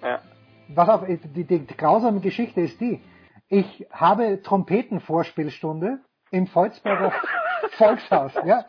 [0.02, 0.20] Ja.
[0.68, 3.00] Was auf, die, die, die grausame Geschichte ist die,
[3.48, 5.98] ich habe Trompetenvorspielstunde
[6.30, 7.12] im Volzberger
[7.72, 8.64] Volkshaus, ja,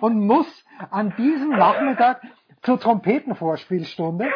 [0.00, 0.46] und muss
[0.90, 2.22] an diesem Nachmittag
[2.62, 4.28] zur Trompetenvorspielstunde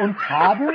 [0.00, 0.72] und habe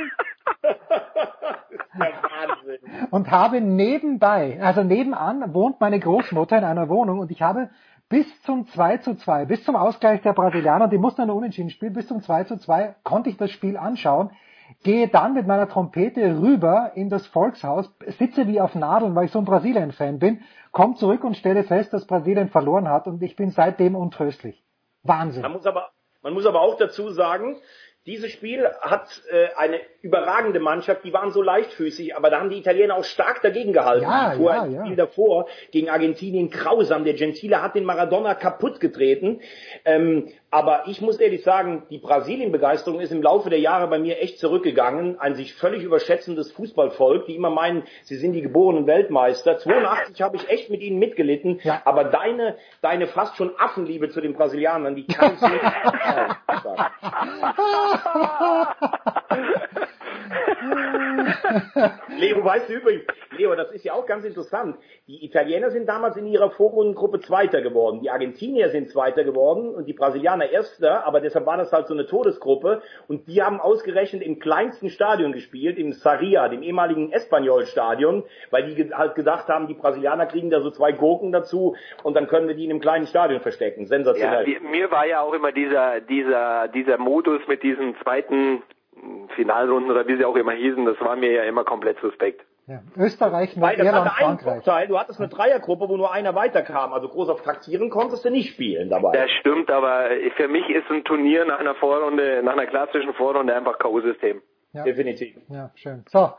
[3.10, 7.70] und habe nebenbei, also nebenan wohnt meine Großmutter in einer Wohnung und ich habe
[8.08, 11.94] bis zum 2 zu 2, bis zum Ausgleich der Brasilianer, die mussten eine Unentschieden spielen,
[11.94, 14.30] bis zum 2 zu 2 konnte ich das Spiel anschauen.
[14.82, 19.32] Gehe dann mit meiner Trompete rüber in das Volkshaus, sitze wie auf Nadeln, weil ich
[19.32, 20.42] so ein Brasilien-Fan bin,
[20.72, 24.62] komme zurück und stelle fest, dass Brasilien verloren hat und ich bin seitdem untröstlich.
[25.02, 25.42] Wahnsinn.
[25.42, 25.90] Man muss aber,
[26.22, 27.56] man muss aber auch dazu sagen,
[28.06, 32.58] dieses Spiel hat äh, eine überragende Mannschaft, die waren so leichtfüßig, aber da haben die
[32.58, 34.02] Italiener auch stark dagegen gehalten.
[34.02, 34.84] Ja, Vorher, ja, ja.
[34.84, 37.04] Spiel davor gegen Argentinien grausam.
[37.04, 39.40] Der Gentile hat den Maradona kaputt getreten.
[39.86, 44.22] Ähm, aber ich muss ehrlich sagen, die Brasilien-Begeisterung ist im Laufe der Jahre bei mir
[44.22, 45.18] echt zurückgegangen.
[45.18, 49.58] Ein sich völlig überschätzendes Fußballvolk, die immer meinen, sie sind die geborenen Weltmeister.
[49.58, 51.58] 82 habe ich echt mit ihnen mitgelitten.
[51.64, 51.82] Ja.
[51.84, 55.60] Aber deine, deine fast schon Affenliebe zu den Brasilianern, die kann ich nicht.
[62.18, 63.04] Leo, weißt du übrigens,
[63.36, 64.76] Leo, das ist ja auch ganz interessant.
[65.06, 68.00] Die Italiener sind damals in ihrer Vorrundengruppe Zweiter geworden.
[68.02, 71.94] Die Argentinier sind Zweiter geworden und die Brasilianer Erster, aber deshalb war das halt so
[71.94, 72.82] eine Todesgruppe.
[73.08, 78.94] Und die haben ausgerechnet im kleinsten Stadion gespielt, im Saria, dem ehemaligen Espanyol-Stadion, weil die
[78.94, 82.54] halt gedacht haben, die Brasilianer kriegen da so zwei Gurken dazu und dann können wir
[82.54, 83.82] die in einem kleinen Stadion verstecken.
[83.82, 84.46] Ja, Sensationell.
[84.46, 88.62] wie- mir war ja auch immer dieser, dieser, dieser Modus mit diesen zweiten
[89.34, 92.44] Finalrunden oder wie sie auch immer hießen, das war mir ja immer komplett suspekt.
[92.66, 92.80] Ja.
[92.96, 94.64] Österreich, Nordirland, hatte einen Frankreich.
[94.64, 96.94] Vorteil, du hattest eine Dreiergruppe, wo nur einer weiterkam.
[96.94, 99.12] Also groß auf Taktieren konntest du nicht spielen dabei.
[99.12, 103.54] Das stimmt, aber für mich ist ein Turnier nach einer Vorrunde, nach einer klassischen Vorrunde
[103.54, 104.40] einfach K.O.-System.
[104.72, 104.82] Ja.
[104.82, 105.36] Definitiv.
[105.48, 106.04] Ja, schön.
[106.08, 106.32] So,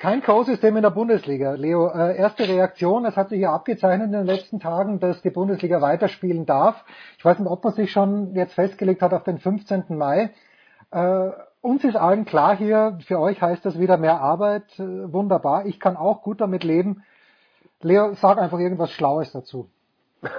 [0.00, 1.52] kein Co-System in der Bundesliga.
[1.52, 5.28] Leo, äh, erste Reaktion, es hat sich ja abgezeichnet in den letzten Tagen, dass die
[5.28, 6.82] Bundesliga weiterspielen darf.
[7.18, 9.84] Ich weiß nicht, ob man sich schon jetzt festgelegt hat auf den 15.
[9.90, 10.30] Mai.
[10.90, 11.30] Äh,
[11.60, 15.66] uns ist allen klar hier, für euch heißt das wieder mehr Arbeit, äh, wunderbar.
[15.66, 17.04] Ich kann auch gut damit leben.
[17.82, 19.70] Leo, sag einfach irgendwas Schlaues dazu.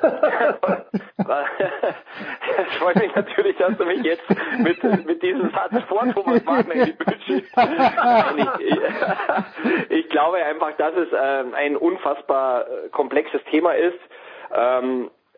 [2.57, 4.23] Es freut mich natürlich, dass du mich jetzt
[4.59, 7.51] mit, mit diesem Satz vor Thomas Wagner in die Bühne schiebst.
[8.59, 13.99] Ich, ich, glaube einfach, dass es ähm, ein unfassbar äh, komplexes Thema ist.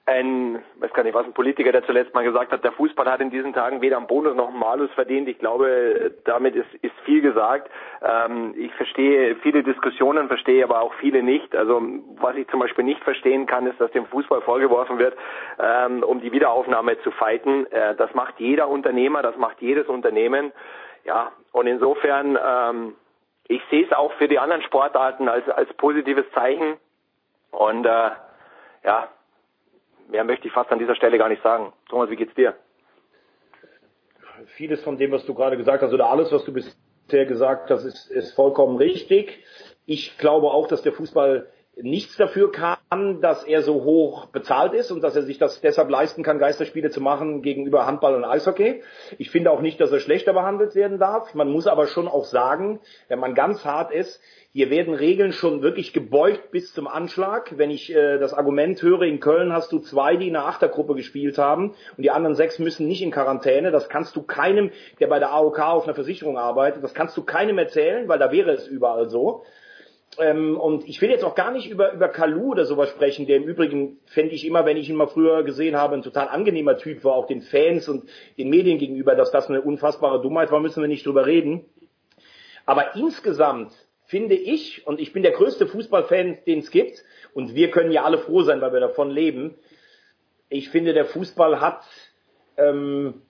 [0.05, 3.21] Ein, weiß gar nicht, was ein Politiker, der zuletzt mal gesagt hat, der Fußball hat
[3.21, 5.29] in diesen Tagen weder einen Bonus noch einen Malus verdient.
[5.29, 7.71] Ich glaube, damit ist, ist viel gesagt.
[8.01, 11.55] Ähm, ich verstehe viele Diskussionen, verstehe aber auch viele nicht.
[11.55, 11.81] Also
[12.17, 15.15] was ich zum Beispiel nicht verstehen kann, ist, dass dem Fußball vorgeworfen wird,
[15.57, 17.65] ähm, um die Wiederaufnahme zu fighten.
[17.71, 20.51] Äh, das macht jeder Unternehmer, das macht jedes Unternehmen.
[21.05, 22.95] Ja, und insofern, ähm,
[23.47, 26.75] ich sehe es auch für die anderen Sportarten als, als positives Zeichen.
[27.51, 28.09] Und äh,
[28.83, 29.07] ja,
[30.09, 31.73] mehr möchte ich fast an dieser Stelle gar nicht sagen.
[31.89, 32.55] Thomas, wie geht's dir?
[34.57, 37.85] Vieles von dem, was du gerade gesagt hast, oder alles, was du bisher gesagt hast,
[37.85, 39.43] ist, ist vollkommen richtig.
[39.85, 41.47] Ich glaube auch, dass der Fußball
[41.81, 45.89] nichts dafür kann, dass er so hoch bezahlt ist und dass er sich das deshalb
[45.89, 48.83] leisten kann, Geisterspiele zu machen gegenüber Handball und Eishockey.
[49.17, 51.33] Ich finde auch nicht, dass er schlechter behandelt werden darf.
[51.33, 54.21] Man muss aber schon auch sagen, wenn man ganz hart ist,
[54.51, 57.57] hier werden Regeln schon wirklich gebeugt bis zum Anschlag.
[57.57, 60.93] Wenn ich äh, das Argument höre, in Köln hast du zwei, die in der Achtergruppe
[60.93, 63.71] gespielt haben und die anderen sechs müssen nicht in Quarantäne.
[63.71, 64.69] Das kannst du keinem,
[64.99, 68.31] der bei der AOK auf einer Versicherung arbeitet, das kannst du keinem erzählen, weil da
[68.31, 69.43] wäre es überall so.
[70.19, 73.37] Ähm, und ich will jetzt auch gar nicht über, über Kalu oder sowas sprechen, der
[73.37, 76.77] im Übrigen, fände ich immer, wenn ich ihn mal früher gesehen habe, ein total angenehmer
[76.77, 80.59] Typ war, auch den Fans und den Medien gegenüber, dass das eine unfassbare Dummheit war,
[80.59, 81.65] müssen wir nicht drüber reden.
[82.65, 83.73] Aber insgesamt
[84.05, 87.03] finde ich, und ich bin der größte Fußballfan, den es gibt,
[87.33, 89.55] und wir können ja alle froh sein, weil wir davon leben,
[90.49, 91.83] ich finde, der Fußball hat,
[92.57, 93.23] ähm,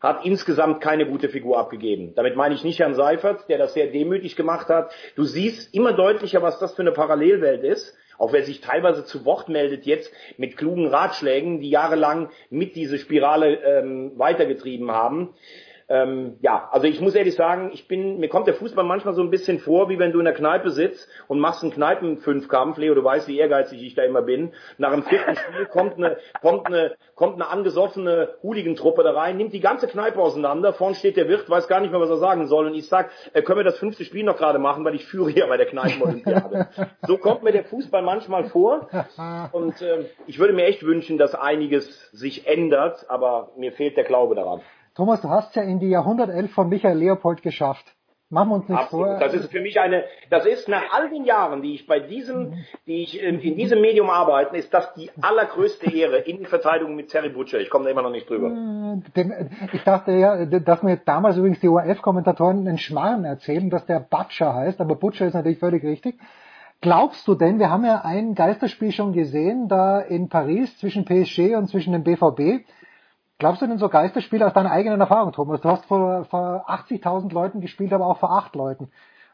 [0.00, 2.14] hat insgesamt keine gute Figur abgegeben.
[2.14, 4.92] Damit meine ich nicht Herrn Seifert, der das sehr demütig gemacht hat.
[5.14, 7.96] Du siehst immer deutlicher, was das für eine Parallelwelt ist.
[8.18, 12.98] Auch wer sich teilweise zu Wort meldet jetzt mit klugen Ratschlägen, die jahrelang mit diese
[12.98, 15.34] Spirale ähm, weitergetrieben haben.
[15.90, 19.22] Ähm, ja, also ich muss ehrlich sagen, ich bin, mir kommt der Fußball manchmal so
[19.22, 22.78] ein bisschen vor, wie wenn du in der Kneipe sitzt und machst einen Kneipenfünfkampf.
[22.78, 24.52] Leo, du weißt, wie ehrgeizig ich da immer bin.
[24.78, 29.52] Nach dem vierten Spiel kommt eine, kommt eine, kommt eine angesoffene Hooligan-Truppe da rein, nimmt
[29.52, 30.72] die ganze Kneipe auseinander.
[30.72, 32.66] Vorn steht der Wirt, weiß gar nicht mehr, was er sagen soll.
[32.66, 35.30] Und ich sag, äh, können wir das fünfte Spiel noch gerade machen, weil ich führe
[35.30, 36.68] hier bei der Kneipenolympiade.
[37.08, 38.88] so kommt mir der Fußball manchmal vor.
[39.50, 44.04] Und äh, ich würde mir echt wünschen, dass einiges sich ändert, aber mir fehlt der
[44.04, 44.60] Glaube daran.
[44.94, 47.94] Thomas, du hast ja in die Jahrhundertelf von Michael Leopold geschafft.
[48.32, 49.06] Machen wir uns nicht Absolut.
[49.06, 49.18] vor.
[49.18, 52.54] Das ist für mich eine, das ist nach all den Jahren, die ich bei diesem,
[52.86, 57.08] die ich in, in diesem Medium arbeite, ist das die allergrößte Ehre in Verteidigung mit
[57.08, 57.58] Terry Butcher.
[57.58, 58.50] Ich komme da immer noch nicht drüber.
[59.16, 63.98] Dem, ich dachte ja, dass mir damals übrigens die ORF-Kommentatoren einen Schmarrn erzählen, dass der
[63.98, 66.14] Butcher heißt, aber Butcher ist natürlich völlig richtig.
[66.80, 71.56] Glaubst du denn, wir haben ja ein Geisterspiel schon gesehen, da in Paris zwischen PSG
[71.56, 72.64] und zwischen dem BVB,
[73.40, 75.62] Glaubst du denn so Geisterspiele aus deiner eigenen Erfahrung, Thomas?
[75.62, 78.92] Du hast vor, vor 80.000 Leuten gespielt, aber auch vor acht Leuten.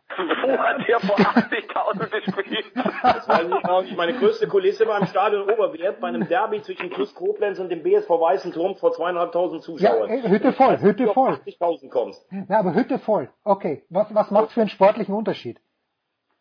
[0.09, 2.67] Wo hat der vor 80.000 gespielt?
[3.03, 3.97] Das weiß ich auch nicht.
[3.97, 7.83] Meine größte Kulisse war im Stadion Oberwert bei einem Derby zwischen TuS Koblenz und dem
[7.83, 10.09] BSV Weißen Turm vor zweieinhalbtausend Zuschauern.
[10.09, 11.41] Ja, Hütte voll, Hütte voll.
[11.45, 12.25] 80.000 kommst.
[12.49, 13.29] Ja, aber Hütte voll.
[13.43, 13.83] Okay.
[13.91, 15.61] Was, was macht für einen sportlichen Unterschied?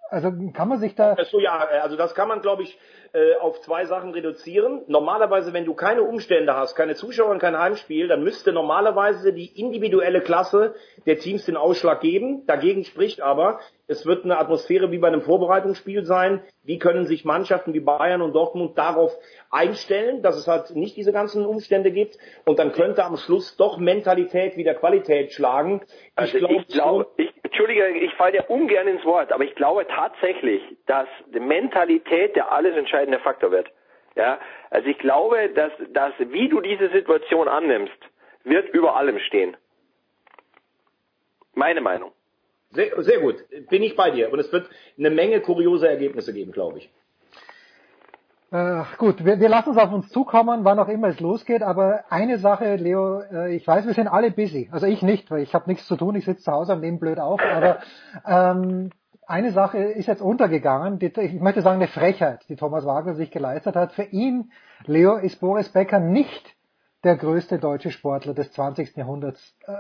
[0.10, 1.16] Also kann man sich da.
[1.26, 2.78] So ja, also das kann man, glaube ich,
[3.14, 4.82] äh, auf zwei Sachen reduzieren.
[4.88, 9.58] Normalerweise, wenn du keine Umstände hast, keine Zuschauer und kein Heimspiel, dann müsste normalerweise die
[9.60, 10.76] individuelle Klasse
[11.06, 12.46] der Teams den Ausschlag geben.
[12.46, 16.42] Dagegen spricht aber, es wird eine Atmosphäre wie bei einem Vorbereitungsspiel sein.
[16.64, 19.16] Wie können sich Mannschaften wie Bayern und Dortmund darauf
[19.50, 22.18] einstellen, dass es halt nicht diese ganzen Umstände gibt?
[22.46, 25.82] Und dann könnte am Schluss doch Mentalität wieder Qualität schlagen.
[25.86, 29.56] Ich also glaube, ich glaube, ich, Entschuldige, ich falle dir ungern ins Wort, aber ich
[29.56, 33.72] glaube tatsächlich, dass die Mentalität der alles entscheidende Faktor wird.
[34.18, 34.40] Ja,
[34.72, 37.96] also ich glaube, dass, dass wie du diese Situation annimmst,
[38.44, 39.56] wird über allem stehen.
[41.54, 42.12] Meine Meinung.
[42.72, 43.38] Sehr, sehr gut,
[43.70, 44.34] bin ich bei dir.
[44.34, 46.90] Und es wird eine Menge kuriose Ergebnisse geben, glaube ich.
[48.52, 51.64] Äh, gut, wir, wir lassen es auf uns zukommen, wann auch immer es losgeht.
[51.64, 54.70] Aber eine Sache, Leo, äh, ich weiß, wir sind alle busy.
[54.72, 56.16] Also ich nicht, weil ich habe nichts zu tun.
[56.16, 57.42] Ich sitze zu Hause und nehme blöd auf.
[57.42, 57.80] Aber
[58.26, 58.92] ähm,
[59.28, 61.00] eine Sache ist jetzt untergegangen.
[61.00, 63.92] Die, ich möchte sagen, eine Frechheit, die Thomas Wagner sich geleistet hat.
[63.94, 64.52] Für ihn,
[64.86, 66.56] Leo, ist Boris Becker nicht
[67.04, 68.96] der größte deutsche Sportler des 20.
[68.96, 69.56] Jahrhunderts.
[69.66, 69.74] Äh,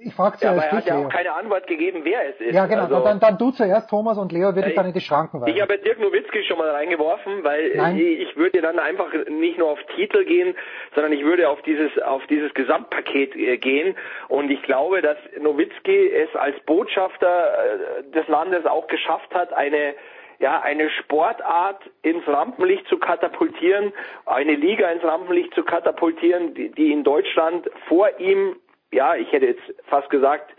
[0.00, 2.52] ich frage ja, aber er hat ja auch keine Antwort gegeben, wer es ist.
[2.52, 2.82] Ja, genau.
[2.82, 5.54] Also, dann, dann du zuerst, Thomas, und Leo wird dich dann in die Schranken weisen.
[5.54, 7.96] Ich habe Dirk Nowitzki schon mal reingeworfen, weil Nein.
[7.96, 10.56] ich würde dann einfach nicht nur auf Titel gehen,
[10.94, 13.96] sondern ich würde auf dieses auf dieses Gesamtpaket äh, gehen.
[14.28, 19.94] Und ich glaube, dass Nowitzki es als Botschafter äh, des Landes auch geschafft hat, eine
[20.40, 23.92] ja, eine Sportart ins Rampenlicht zu katapultieren,
[24.24, 28.54] eine Liga ins Rampenlicht zu katapultieren, die, die in Deutschland vor ihm
[28.92, 30.52] ja, ich hätte jetzt fast gesagt,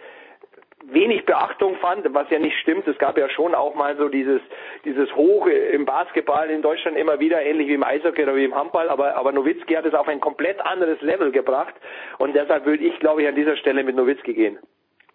[0.83, 2.87] wenig Beachtung fand, was ja nicht stimmt.
[2.87, 4.41] Es gab ja schon auch mal so dieses,
[4.85, 8.55] dieses Hoch im Basketball in Deutschland immer wieder, ähnlich wie im Eishockey oder wie im
[8.55, 11.75] Handball, aber, aber Nowitzki hat es auf ein komplett anderes Level gebracht
[12.17, 14.57] und deshalb würde ich, glaube ich, an dieser Stelle mit Nowitzki gehen.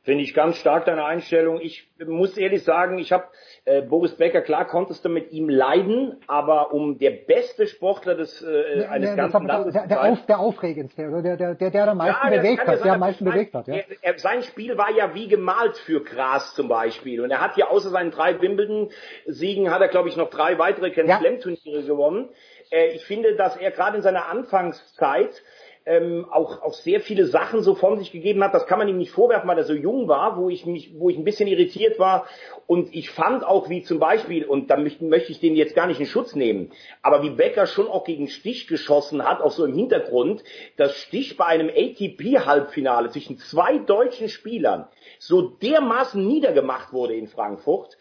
[0.04, 1.60] Finde ich ganz stark deine Einstellung.
[1.62, 3.24] Ich muss ehrlich sagen, ich habe
[3.64, 8.42] äh, Boris Becker, klar konntest du mit ihm leiden, aber um der beste Sportler des
[8.42, 11.88] äh, eines der, ganzen Landes der, der, auf, der aufregendste, oder der, der, der, der
[11.88, 13.66] am meisten ja, bewegt hat, der am meisten bewegt hat.
[13.66, 13.76] Ja.
[14.02, 17.22] Er, sein Spiel war ja wie gemalt für Gras zum Beispiel.
[17.22, 20.90] Und er hat ja außer seinen drei Wimbledon-Siegen, hat er, glaube ich, noch drei weitere
[20.90, 22.28] Grand Slam-Turniere gewonnen.
[22.70, 25.42] Äh, ich finde, dass er gerade in seiner Anfangszeit
[25.86, 28.54] ähm, auch, auch sehr viele Sachen so von sich gegeben hat.
[28.54, 31.10] Das kann man ihm nicht vorwerfen, weil er so jung war, wo ich mich, wo
[31.10, 32.26] ich ein bisschen irritiert war.
[32.66, 35.86] Und ich fand auch, wie zum Beispiel, und da möchte, möchte ich den jetzt gar
[35.86, 36.72] nicht in Schutz nehmen,
[37.02, 40.42] aber wie Becker schon auch gegen Stich geschossen hat, auch so im Hintergrund,
[40.78, 47.98] dass Stich bei einem ATP-Halbfinale zwischen zwei deutschen Spielern so dermaßen niedergemacht wurde in Frankfurt,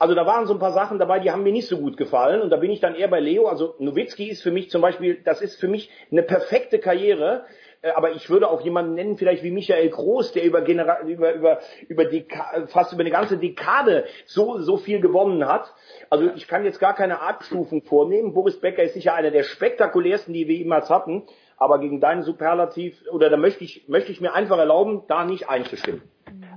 [0.00, 2.40] also da waren so ein paar Sachen dabei, die haben mir nicht so gut gefallen.
[2.40, 3.48] Und da bin ich dann eher bei Leo.
[3.48, 7.44] Also Nowitzki ist für mich zum Beispiel, das ist für mich eine perfekte Karriere.
[7.82, 11.34] Äh, aber ich würde auch jemanden nennen, vielleicht wie Michael Groß, der über, Genera über,
[11.34, 15.70] über, über Deka fast über eine ganze Dekade so, so viel gewonnen hat.
[16.08, 18.32] Also ich kann jetzt gar keine Abstufung vornehmen.
[18.32, 21.24] Boris Becker ist sicher einer der spektakulärsten, die wir jemals hatten.
[21.58, 25.50] Aber gegen deinen Superlativ, oder da möchte ich, möchte ich mir einfach erlauben, da nicht
[25.50, 26.00] einzustimmen.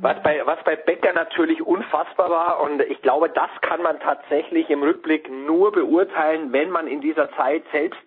[0.03, 4.69] Was bei, was bei Becker natürlich unfassbar war und ich glaube, das kann man tatsächlich
[4.69, 8.01] im Rückblick nur beurteilen, wenn man in dieser Zeit selbst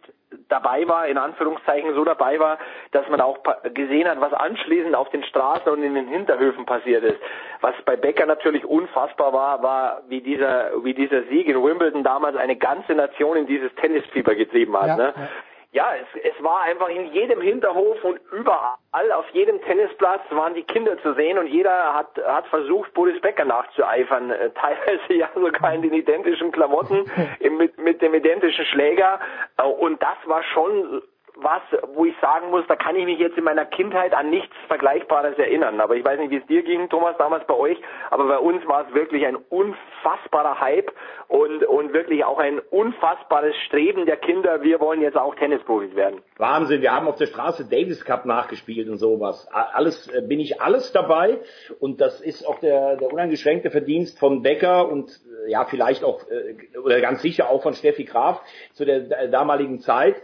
[0.51, 2.59] dabei war, in Anführungszeichen so dabei war,
[2.93, 3.39] dass man auch
[3.73, 7.19] gesehen hat, was anschließend auf den Straßen und in den Hinterhöfen passiert ist.
[7.63, 12.37] Was bei Becker natürlich unfassbar war, war, wie dieser, wie dieser Sieg in Wimbledon damals
[12.37, 14.89] eine ganze Nation in dieses Tennisfieber getrieben hat.
[14.89, 15.15] Ja, ne?
[15.17, 15.29] Ja
[15.77, 20.63] ja, es, es war einfach in jedem Hinterhof und überall, auf jedem Tennisplatz waren die
[20.63, 25.75] Kinder zu sehen und jeder hat, hat versucht, Boris Becker nachzueifern, äh, teilweise ja sogar
[25.75, 27.05] in den identischen Klamotten,
[27.59, 29.21] mit, mit dem identischen Schläger.
[29.59, 31.03] Äh, und das war schon
[31.37, 31.63] was,
[31.95, 35.39] wo ich sagen muss, da kann ich mich jetzt in meiner Kindheit an nichts Vergleichbares
[35.39, 35.81] erinnern.
[35.81, 37.79] Aber ich weiß nicht, wie es dir ging, Thomas, damals bei euch,
[38.11, 40.91] aber bei uns war es wirklich ein unfassbarer Hype
[41.29, 44.63] und, und wirklich auch ein unfassbares Streben der Kinder.
[44.63, 46.23] Wir wollen jetzt auch Tennisprofis werden.
[46.39, 49.47] Wahnsinn, wir haben auf der Straße Davis Cup nachgespielt und sowas.
[49.53, 51.41] Alles, äh, bin ich alles dabei
[51.81, 56.23] und das ist auch der, der uneingeschränkte Verdienst von Becker und äh, ja, vielleicht auch,
[56.31, 58.41] äh, oder ganz sicher auch von Steffi Graf
[58.73, 60.17] zu der damaligen Zeit.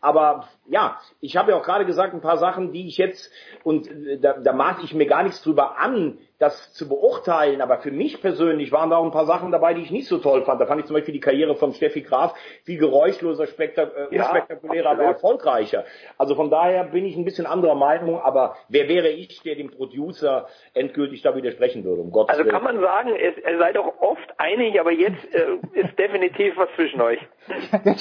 [0.00, 3.32] Aber ja, ich habe ja auch gerade gesagt, ein paar Sachen, die ich jetzt,
[3.64, 7.78] und äh, da, da maß ich mir gar nichts drüber an, das zu beurteilen, aber
[7.78, 10.44] für mich persönlich waren da auch ein paar Sachen dabei, die ich nicht so toll
[10.44, 10.60] fand.
[10.60, 12.32] Da fand ich zum Beispiel die Karriere von Steffi Graf
[12.64, 15.84] viel geräuschloser, spektak äh, Ja, unspektakulärer, aber erfolgreicher.
[16.16, 19.70] Also von daher bin ich ein bisschen anderer Meinung, aber wer wäre ich, der dem
[19.70, 22.54] Producer endgültig da widersprechen würde, um Gottes Also Willen.
[22.54, 26.68] kann man sagen, es, ihr seid auch oft einig, aber jetzt äh, ist definitiv was
[26.76, 27.18] zwischen euch.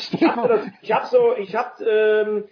[0.82, 2.48] Ich habe so, ich habe, ähm, äh,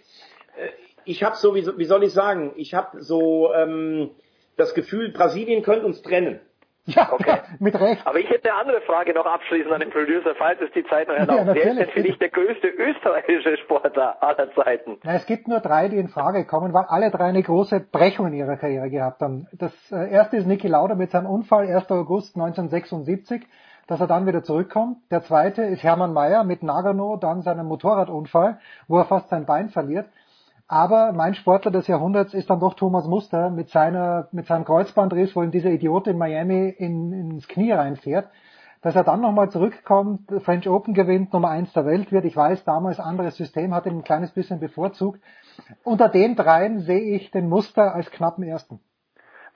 [1.04, 4.10] ich habe so, wie, so- wie soll ich sagen, ich habe so ähm,
[4.56, 6.40] das Gefühl, Brasilien könnte uns trennen.
[6.88, 7.38] Ja, Okay.
[7.58, 8.06] mit Recht.
[8.06, 11.08] Aber ich hätte eine andere Frage noch abschließend an den Producer, falls es die Zeit
[11.08, 11.46] noch erlaubt.
[11.46, 14.98] Wer ist natürlich, denn für dich der größte österreichische Sportler aller Zeiten?
[15.02, 18.28] Na, es gibt nur drei, die in Frage kommen, weil alle drei eine große Brechung
[18.28, 19.48] in ihrer Karriere gehabt haben.
[19.52, 21.90] Das äh, erste ist Niki Lauda mit seinem Unfall 1.
[21.90, 23.42] August 1976,
[23.88, 24.98] dass er dann wieder zurückkommt.
[25.10, 29.70] Der zweite ist Hermann Mayer mit Nagano, dann seinem Motorradunfall, wo er fast sein Bein
[29.70, 30.06] verliert.
[30.68, 35.36] Aber mein Sportler des Jahrhunderts ist dann doch Thomas Muster mit seiner, mit seinem Kreuzbandriss,
[35.36, 38.28] wo ihm dieser Idiot in Miami in, ins Knie reinfährt.
[38.82, 42.24] Dass er dann nochmal zurückkommt, French Open gewinnt, Nummer eins der Welt wird.
[42.24, 45.20] Ich weiß, damals anderes System, hat ihn ein kleines bisschen bevorzugt.
[45.84, 48.80] Unter den dreien sehe ich den Muster als knappen ersten.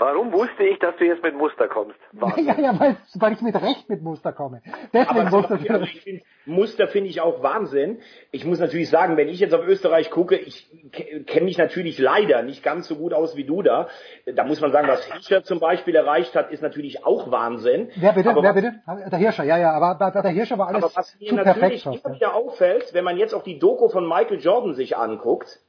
[0.00, 1.98] Warum wusste ich, dass du jetzt mit Muster kommst?
[2.12, 2.46] Wahnsinn.
[2.46, 4.62] Ja, ja, weil, weil ich mit Recht mit Muster komme.
[4.94, 5.58] Deswegen Aber Muster.
[5.68, 8.00] also ich find, Muster finde ich auch Wahnsinn.
[8.32, 11.98] Ich muss natürlich sagen, wenn ich jetzt auf Österreich gucke, ich ke- kenne mich natürlich
[11.98, 13.88] leider nicht ganz so gut aus wie du da.
[14.24, 17.90] Da muss man sagen, was Hirscher zum Beispiel erreicht hat, ist natürlich auch Wahnsinn.
[17.96, 18.30] Wer bitte?
[18.30, 19.10] Aber Wer was- bitte?
[19.10, 22.04] Der Hirscher, ja, ja, aber der Hirscher war alles Aber was mir zu natürlich perfekt.
[22.06, 25.60] immer wieder auffällt, wenn man jetzt auch die Doku von Michael Jordan sich anguckt,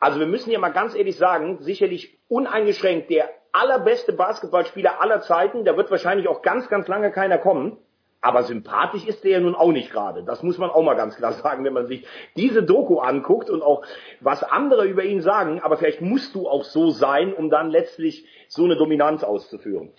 [0.00, 5.64] also wir müssen ja mal ganz ehrlich sagen, sicherlich uneingeschränkt der allerbeste Basketballspieler aller Zeiten,
[5.64, 7.78] da wird wahrscheinlich auch ganz, ganz lange keiner kommen.
[8.22, 10.22] Aber sympathisch ist der ja nun auch nicht gerade.
[10.22, 13.62] Das muss man auch mal ganz klar sagen, wenn man sich diese Doku anguckt und
[13.62, 13.82] auch
[14.20, 15.60] was andere über ihn sagen.
[15.60, 19.90] Aber vielleicht musst du auch so sein, um dann letztlich so eine Dominanz auszuführen.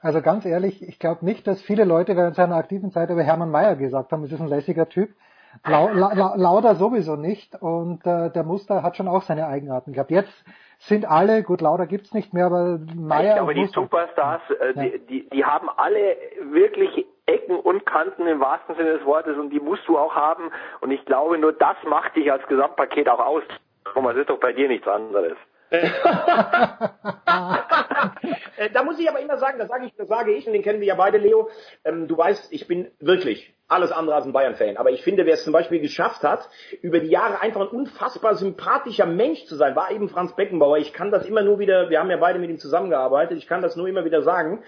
[0.00, 3.50] Also ganz ehrlich, ich glaube nicht, dass viele Leute während seiner aktiven Zeit über Hermann
[3.50, 5.10] Mayer gesagt haben, es ist ein lässiger Typ.
[5.64, 9.92] Lau, La, La, Lauda sowieso nicht und äh, der Muster hat schon auch seine Eigenarten
[9.92, 10.10] gehabt.
[10.10, 10.44] Jetzt
[10.78, 13.66] sind alle, gut, Lauda gibt's nicht mehr, aber ich glaube, und die.
[13.66, 16.16] Superstars, äh, die, die, die haben alle
[16.50, 20.50] wirklich Ecken und Kanten im wahrsten Sinne des Wortes und die musst du auch haben.
[20.80, 23.42] Und ich glaube, nur das macht dich als Gesamtpaket auch aus.
[23.92, 25.36] Thomas, ist doch bei dir nichts anderes.
[25.70, 25.88] Äh,
[28.72, 30.80] da muss ich aber immer sagen, das sage ich, das sage ich, und den kennen
[30.80, 31.50] wir ja beide, Leo.
[31.84, 34.76] Ähm, du weißt, ich bin wirklich alles andere als ein Bayern-Fan.
[34.76, 36.48] Aber ich finde, wer es zum Beispiel geschafft hat,
[36.82, 40.78] über die Jahre einfach ein unfassbar sympathischer Mensch zu sein, war eben Franz Beckenbauer.
[40.78, 43.62] Ich kann das immer nur wieder, wir haben ja beide mit ihm zusammengearbeitet, ich kann
[43.62, 44.62] das nur immer wieder sagen.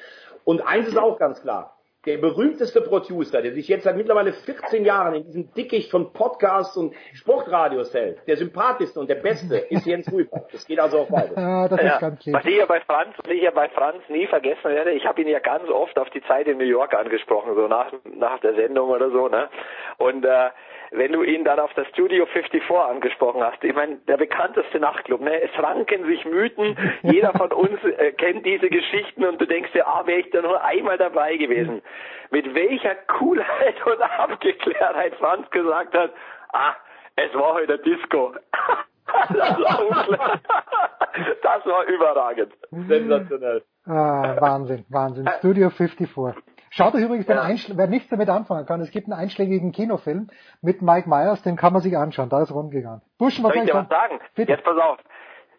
[0.45, 1.78] Und eins ist auch ganz klar.
[2.07, 6.77] Der berühmteste Producer, der sich jetzt seit mittlerweile 14 Jahren in diesem Dickicht von Podcasts
[6.77, 10.47] und Sportradios hält, der sympathischste und der beste ist Jens Rüber.
[10.53, 11.37] Das geht also auf beide.
[11.37, 12.35] Ah, das Ja, ist ganz lieb.
[12.37, 15.21] Was ich ja bei Franz, was ich ja bei Franz nie vergessen werde, ich habe
[15.21, 18.55] ihn ja ganz oft auf die Zeit in New York angesprochen, so nach, nach der
[18.55, 19.49] Sendung oder so, ne?
[19.99, 20.51] Und äh,
[20.91, 25.21] wenn du ihn dann auf das Studio 54 angesprochen hast, ich meine, der bekannteste Nachtclub,
[25.21, 25.41] ne?
[25.43, 29.87] Es ranken sich Mythen, jeder von uns äh, kennt diese Geschichten und du denkst dir,
[29.87, 31.83] ah, wäre ich da nur einmal dabei gewesen.
[32.31, 36.13] Mit welcher Coolheit und Abgeklärtheit Franz gesagt hat,
[36.53, 36.75] ah,
[37.17, 38.35] es war heute Disco.
[39.29, 40.41] das, war
[41.43, 42.53] das war überragend.
[42.71, 43.63] Sensationell.
[43.87, 45.29] Ah, Wahnsinn, Wahnsinn.
[45.39, 46.35] Studio 54.
[46.71, 50.29] Schaut euch übrigens den Einschl wer nichts damit anfangen kann, es gibt einen einschlägigen Kinofilm
[50.63, 53.03] mit Mike Myers, den kann man sich anschauen, da ist rund gegangen.
[53.19, 54.21] Buschen, was Soll ich dir was sagen?
[54.35, 54.53] Bitte.
[54.53, 54.99] Jetzt pass auf.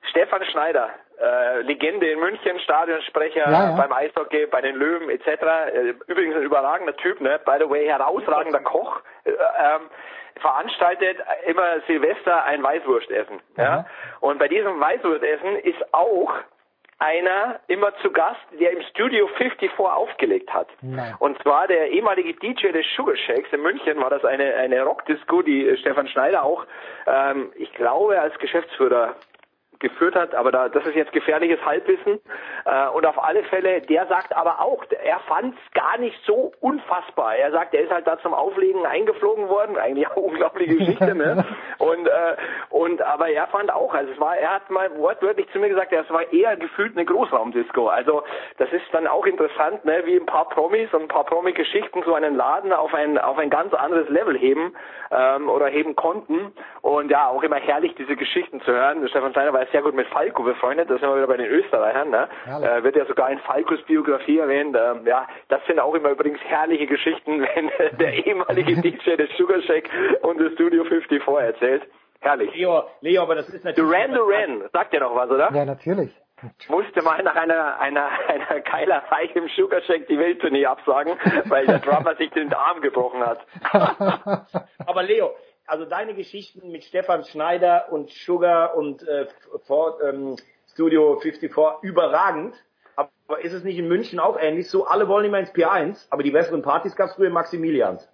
[0.09, 0.89] Stefan Schneider,
[1.21, 3.75] äh, Legende in München, Stadionsprecher Ja, ja.
[3.75, 5.27] beim Eishockey, bei den Löwen etc.
[5.27, 7.39] Äh, übrigens ein überragender Typ, ne?
[7.45, 9.01] By the way, herausragender Koch.
[9.25, 9.89] Äh, ähm,
[10.39, 13.41] veranstaltet immer Silvester ein Weißwurstessen.
[13.57, 13.85] Ja?
[14.21, 16.33] Und bei diesem Weißwurstessen ist auch
[16.99, 20.67] einer immer zu Gast, der im Studio 54 aufgelegt hat.
[20.81, 21.15] Nein.
[21.19, 25.41] Und zwar der ehemalige DJ des Sugar Shakes in München war das eine, eine Rockdisco,
[25.41, 26.65] die äh, Stefan Schneider auch,
[27.07, 29.15] ähm, ich glaube, als Geschäftsführer
[29.79, 32.19] geführt hat, aber da, das ist jetzt gefährliches Halbwissen.
[32.65, 36.51] Äh, und auf alle Fälle, der sagt aber auch, er fand es gar nicht so
[36.59, 37.35] unfassbar.
[37.35, 41.45] Er sagt, er ist halt da zum Auflegen eingeflogen worden, eigentlich eine unglaubliche Geschichte, ne?
[41.77, 42.35] Und äh,
[42.69, 45.93] und aber er fand auch, also es war, er hat mal wortwörtlich zu mir gesagt,
[45.93, 47.87] es war eher gefühlt eine Großraumdisco.
[47.87, 48.23] Also
[48.57, 52.13] das ist dann auch interessant, ne, wie ein paar Promis und ein paar Promi-Geschichten so
[52.13, 54.73] einen Laden auf ein auf ein ganz anderes Level heben
[55.11, 56.53] ähm, oder heben konnten.
[56.81, 59.07] Und ja, auch immer herrlich, diese Geschichten zu hören.
[59.07, 62.09] Stefan Steiner war sehr gut mit Falco befreundet, da sind wir wieder bei den Österreichern,
[62.09, 62.27] ne?
[62.45, 64.75] Äh, wird ja sogar in Falcos Biografie erwähnt.
[64.79, 69.61] Ähm, ja, das sind auch immer übrigens herrliche Geschichten, wenn der ehemalige DJ des Sugar
[69.61, 69.89] Shack
[70.21, 71.83] und des Studio 54 erzählt.
[72.21, 72.53] Herrlich.
[72.53, 73.89] Leo, Leo, aber das ist natürlich...
[73.89, 75.51] Duran Duran, sagt dir noch was, oder?
[75.53, 76.13] Ja, natürlich.
[76.69, 81.13] Musste mal nach einer, einer, einer geiler Feiche im Sugar Shack die Welttournee absagen,
[81.45, 83.39] weil der Drummer sich den Arm gebrochen hat.
[84.85, 85.31] aber Leo,
[85.69, 89.27] also deine Geschichten mit Stefan Schneider und Sugar und äh,
[89.67, 90.35] Ford, ähm,
[90.73, 92.55] Studio 54 überragend.
[92.95, 94.85] Aber ist es nicht in München auch ähnlich so?
[94.85, 98.07] Alle wollen immer ins P1, aber die besseren Partys gab es früher in Maximilians.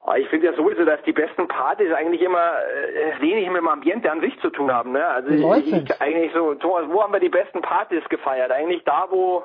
[0.00, 3.68] Ah, ich finde ja sowieso, dass die besten Partys eigentlich immer äh, wenig mit dem
[3.68, 4.92] Ambiente an sich zu tun haben.
[4.92, 5.04] Ne?
[5.04, 8.52] Also ich, ich, eigentlich so, Thomas, wo haben wir die besten Partys gefeiert?
[8.52, 9.42] Eigentlich da, wo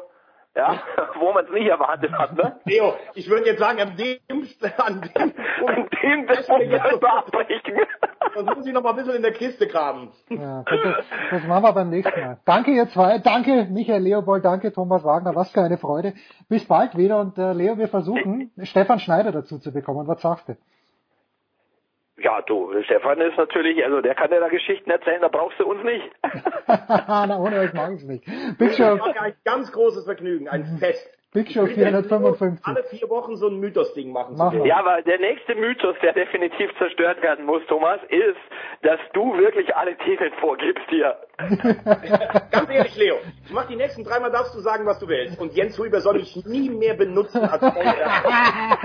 [0.55, 0.81] ja,
[1.19, 2.59] wo man es nicht erwartet hat, ne?
[2.65, 4.19] Leo, ich würde jetzt sagen, an dem,
[4.77, 5.33] an dem,
[5.67, 5.89] an
[6.27, 7.79] das wir jetzt abbrechen.
[8.33, 10.11] Versuchen Sie noch mal ein bisschen in der Kiste graben.
[10.29, 12.39] Ja, das, das machen wir beim nächsten Mal.
[12.45, 16.13] Danke ihr zwei, danke Michael Leopold, danke Thomas Wagner, was für eine Freude.
[16.49, 20.07] Bis bald wieder und äh, Leo, wir versuchen Stefan Schneider dazu zu bekommen.
[20.07, 20.55] Was sagst du?
[22.23, 25.65] Ja, du, Stefan ist natürlich, also der kann dir da Geschichten erzählen, da brauchst du
[25.65, 26.07] uns nicht.
[26.87, 28.25] Na, ohne euch mag ich nicht.
[28.59, 28.99] Big Show.
[29.19, 31.09] Ein ganz großes Vergnügen, ein Fest.
[31.33, 32.59] Big Show 455.
[32.65, 34.35] Alle vier Wochen so ein Mythos-Ding machen.
[34.35, 38.35] machen ja, aber der nächste Mythos, der definitiv zerstört werden muss, Thomas, ist,
[38.81, 41.15] dass du wirklich alle Titel vorgibst hier.
[42.51, 43.15] Ganz ehrlich, Leo,
[43.45, 45.39] ich mach die nächsten dreimal darfst du sagen, was du willst.
[45.39, 48.81] Und Jens Huber soll ich nie mehr benutzen als ah,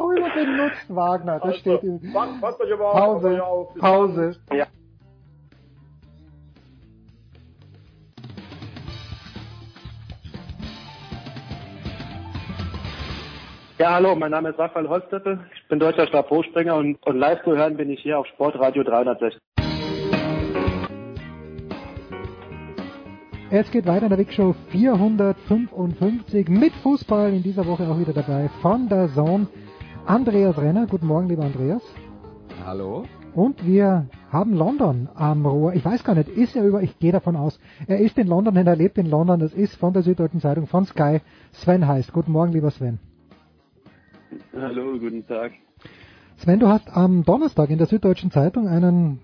[0.00, 2.10] Huber benutzt Wagner, das steht in
[2.40, 3.44] Passt euch aber Pause.
[3.44, 3.74] auf.
[3.78, 4.36] Pause.
[4.50, 4.66] Ja.
[13.78, 15.38] Ja, hallo, mein Name ist Raphael Holzdeppel.
[15.54, 19.40] Ich bin deutscher Stabhochspringer und, und live zu hören bin ich hier auf Sportradio 360.
[23.52, 28.12] Es geht weiter in der Big Show 455 mit Fußball in dieser Woche auch wieder
[28.12, 29.46] dabei von der Zone.
[30.06, 31.82] Andreas Renner, guten Morgen, lieber Andreas.
[32.66, 33.04] Hallo.
[33.32, 35.74] Und wir haben London am Rohr.
[35.74, 38.54] Ich weiß gar nicht, ist er über, ich gehe davon aus, er ist in London,
[38.54, 39.38] denn er lebt in London.
[39.38, 41.20] Das ist von der Süddeutschen Zeitung von Sky.
[41.52, 42.12] Sven heißt.
[42.12, 42.98] Guten Morgen, lieber Sven.
[44.54, 45.52] Hallo, guten Tag.
[46.36, 49.20] Sven, du hast am Donnerstag in der Süddeutschen Zeitung einen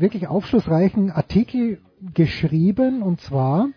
[0.00, 1.78] wirklich aufschlussreichen Artikel
[2.14, 3.68] geschrieben und zwar,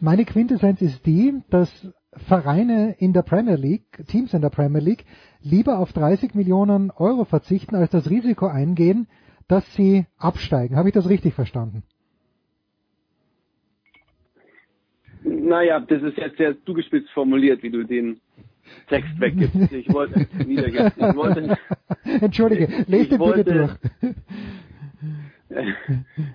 [0.00, 1.70] meine Quintessenz ist die, dass
[2.12, 5.04] Vereine in der Premier League, Teams in der Premier League,
[5.42, 9.08] lieber auf 30 Millionen Euro verzichten, als das Risiko eingehen,
[9.46, 10.76] dass sie absteigen.
[10.76, 11.82] Habe ich das richtig verstanden?
[15.22, 18.20] Naja, das ist jetzt sehr zugespitzt formuliert, wie du den
[18.88, 19.72] Text weggibst.
[19.72, 21.56] Ich wollte wieder ich wollte,
[22.04, 24.14] Entschuldige, lest den bitte durch.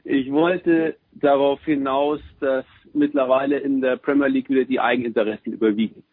[0.03, 6.03] ich wollte darauf hinaus, dass mittlerweile in der Premier League wieder die Eigeninteressen überwiegen.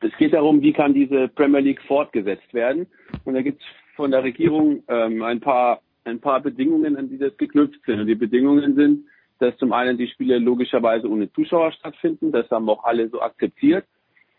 [0.00, 2.86] Es geht darum, wie kann diese Premier League fortgesetzt werden.
[3.24, 7.18] Und da gibt es von der Regierung ähm, ein paar ein paar Bedingungen, an die
[7.18, 8.00] das geknüpft sind.
[8.00, 9.06] Und die Bedingungen sind,
[9.38, 12.32] dass zum einen die Spiele logischerweise ohne Zuschauer stattfinden.
[12.32, 13.84] Das haben auch alle so akzeptiert.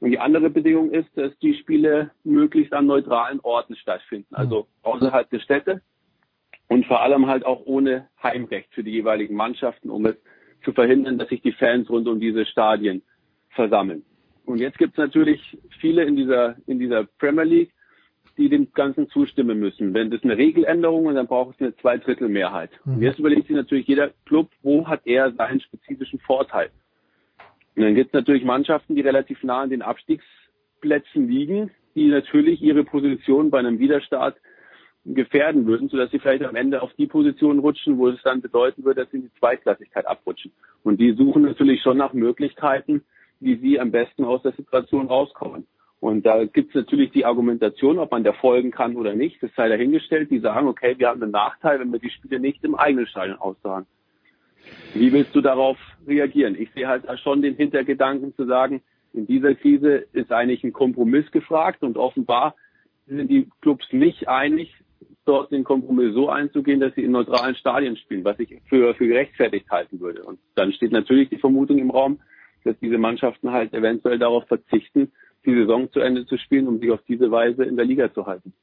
[0.04, 5.30] Und die andere Bedingung ist, dass die Spiele möglichst an neutralen Orten stattfinden, also außerhalb
[5.30, 5.82] der Städte
[6.68, 10.18] und vor allem halt auch ohne Heimrecht für die jeweiligen Mannschaften, um es
[10.66, 13.02] zu verhindern, dass sich die Fans rund um diese Stadien
[13.52, 14.04] versammeln.
[14.46, 17.72] Und jetzt gibt es natürlich viele in dieser, in dieser Premier League,
[18.38, 19.94] die dem Ganzen zustimmen müssen.
[19.94, 22.72] Wenn das eine Regeländerung und dann braucht es eine Zweidrittelmehrheit.
[22.84, 22.96] Mhm.
[22.96, 26.72] Und jetzt überlegt sich natürlich jeder Club, wo hat er seinen spezifischen Vorteil.
[27.76, 32.62] Und dann gibt es natürlich Mannschaften, die relativ nah an den Abstiegsplätzen liegen, die natürlich
[32.62, 34.38] ihre Position bei einem Widerstart
[35.06, 38.86] gefährden würden, sodass sie vielleicht am Ende auf die Position rutschen, wo es dann bedeuten
[38.86, 40.52] würde, dass sie in die Zweitklassigkeit abrutschen.
[40.84, 43.04] Und die suchen natürlich schon nach Möglichkeiten,
[43.40, 45.68] wie sie am besten aus der Situation rauskommen.
[46.00, 49.52] Und da gibt es natürlich die Argumentation, ob man der folgen kann oder nicht, das
[49.56, 50.32] sei dahingestellt.
[50.32, 53.38] Die sagen, okay, wir haben einen Nachteil, wenn wir die Spiele nicht im eigenen Stadion
[53.38, 53.86] austragen.
[54.94, 56.56] Wie willst du darauf reagieren?
[56.60, 58.82] Ich sehe halt schon den Hintergedanken zu sagen,
[59.14, 62.56] in dieser Krise ist eigentlich ein Kompromiss gefragt und offenbar
[63.08, 64.74] sind die Clubs nicht einig,
[65.26, 69.08] dort den Kompromiss so einzugehen, dass sie in neutralen Stadien spielen, was ich für, für
[69.08, 70.24] gerechtfertigt halten würde.
[70.24, 72.20] Und dann steht natürlich die Vermutung im Raum,
[72.64, 75.12] dass diese Mannschaften halt eventuell darauf verzichten,
[75.46, 78.26] die Saison zu Ende zu spielen, um sich auf diese Weise in der Liga zu
[78.26, 78.54] halten.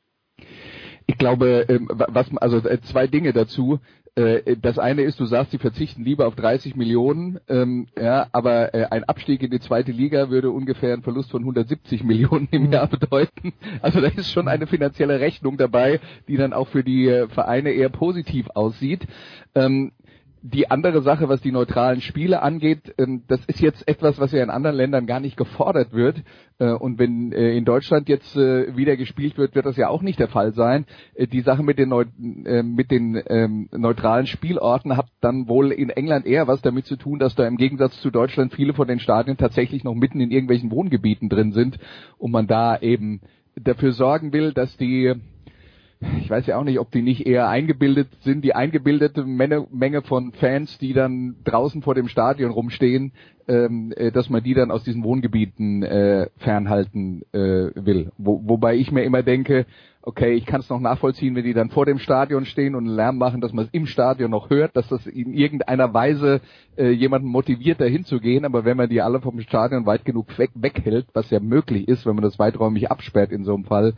[1.06, 3.80] Ich glaube, ähm, was also äh, zwei Dinge dazu.
[4.16, 8.74] Äh, das eine ist, du sagst, sie verzichten lieber auf 30 Millionen, ähm, ja, aber
[8.74, 12.66] äh, ein Abstieg in die zweite Liga würde ungefähr einen Verlust von 170 Millionen im
[12.66, 12.72] mhm.
[12.72, 13.52] Jahr bedeuten.
[13.82, 17.88] Also da ist schon eine finanzielle Rechnung dabei, die dann auch für die Vereine eher
[17.88, 19.06] positiv aussieht.
[19.54, 19.92] Ähm,
[20.42, 24.42] die andere Sache, was die neutralen Spiele angeht, ähm, das ist jetzt etwas, was ja
[24.42, 26.22] in anderen Ländern gar nicht gefordert wird.
[26.58, 30.02] Äh, und wenn äh, in Deutschland jetzt äh, wieder gespielt wird, wird das ja auch
[30.02, 30.86] nicht der Fall sein.
[31.18, 36.26] Die Sache mit den, Neu mit den ähm, neutralen Spielorten hat dann wohl in England
[36.26, 39.36] eher was damit zu tun, dass da im Gegensatz zu Deutschland viele von den Stadien
[39.36, 41.78] tatsächlich noch mitten in irgendwelchen Wohngebieten drin sind
[42.18, 43.20] und man da eben
[43.56, 45.14] dafür sorgen will, dass die
[46.18, 50.00] ich weiß ja auch nicht, ob die nicht eher eingebildet sind, die eingebildete Menge, Menge
[50.00, 53.12] von Fans, die dann draußen vor dem Stadion rumstehen,
[53.46, 58.12] ähm, äh, dass man die dann aus diesen Wohngebieten äh, fernhalten äh, will.
[58.16, 59.66] Wo, wobei ich mir immer denke,
[60.00, 62.96] okay, ich kann es noch nachvollziehen, wenn die dann vor dem Stadion stehen und einen
[62.96, 66.40] Lärm machen, dass man es im Stadion noch hört, dass das in irgendeiner Weise
[66.78, 68.46] äh, jemanden motiviert, dahin zu gehen.
[68.46, 72.06] Aber wenn man die alle vom Stadion weit genug weg, weghält, was ja möglich ist,
[72.06, 73.92] wenn man das weiträumig absperrt in so einem Fall,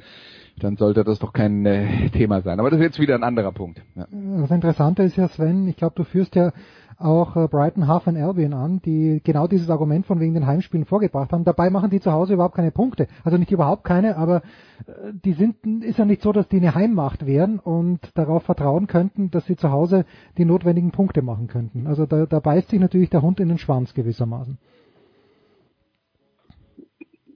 [0.58, 2.60] dann sollte das doch kein äh, Thema sein.
[2.60, 3.82] Aber das ist jetzt wieder ein anderer Punkt.
[3.94, 4.06] Ja.
[4.40, 6.52] Das Interessante ist ja, Sven, ich glaube, du führst ja
[6.98, 10.86] auch äh, Brighton, Half und Albion an, die genau dieses Argument von wegen den Heimspielen
[10.86, 11.44] vorgebracht haben.
[11.44, 13.08] Dabei machen die zu Hause überhaupt keine Punkte.
[13.24, 14.42] Also nicht überhaupt keine, aber
[14.86, 18.86] äh, die sind, ist ja nicht so, dass die eine Heimmacht wären und darauf vertrauen
[18.86, 20.04] könnten, dass sie zu Hause
[20.38, 21.86] die notwendigen Punkte machen könnten.
[21.86, 24.58] Also da, da beißt sich natürlich der Hund in den Schwanz gewissermaßen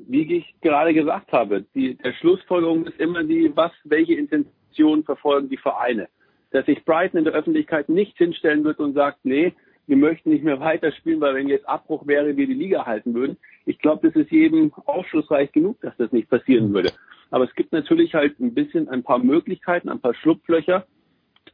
[0.09, 5.49] wie ich gerade gesagt habe, die, der Schlussfolgerung ist immer die, was, welche Intention verfolgen
[5.49, 6.09] die Vereine.
[6.51, 9.53] Dass sich Brighton in der Öffentlichkeit nicht hinstellen wird und sagt, nee,
[9.87, 13.37] wir möchten nicht mehr weiterspielen, weil wenn jetzt Abbruch wäre, wir die Liga halten würden.
[13.67, 16.93] Ich glaube, das ist jedem aufschlussreich genug, dass das nicht passieren würde.
[17.31, 20.87] Aber es gibt natürlich halt ein bisschen ein paar Möglichkeiten, ein paar Schlupflöcher,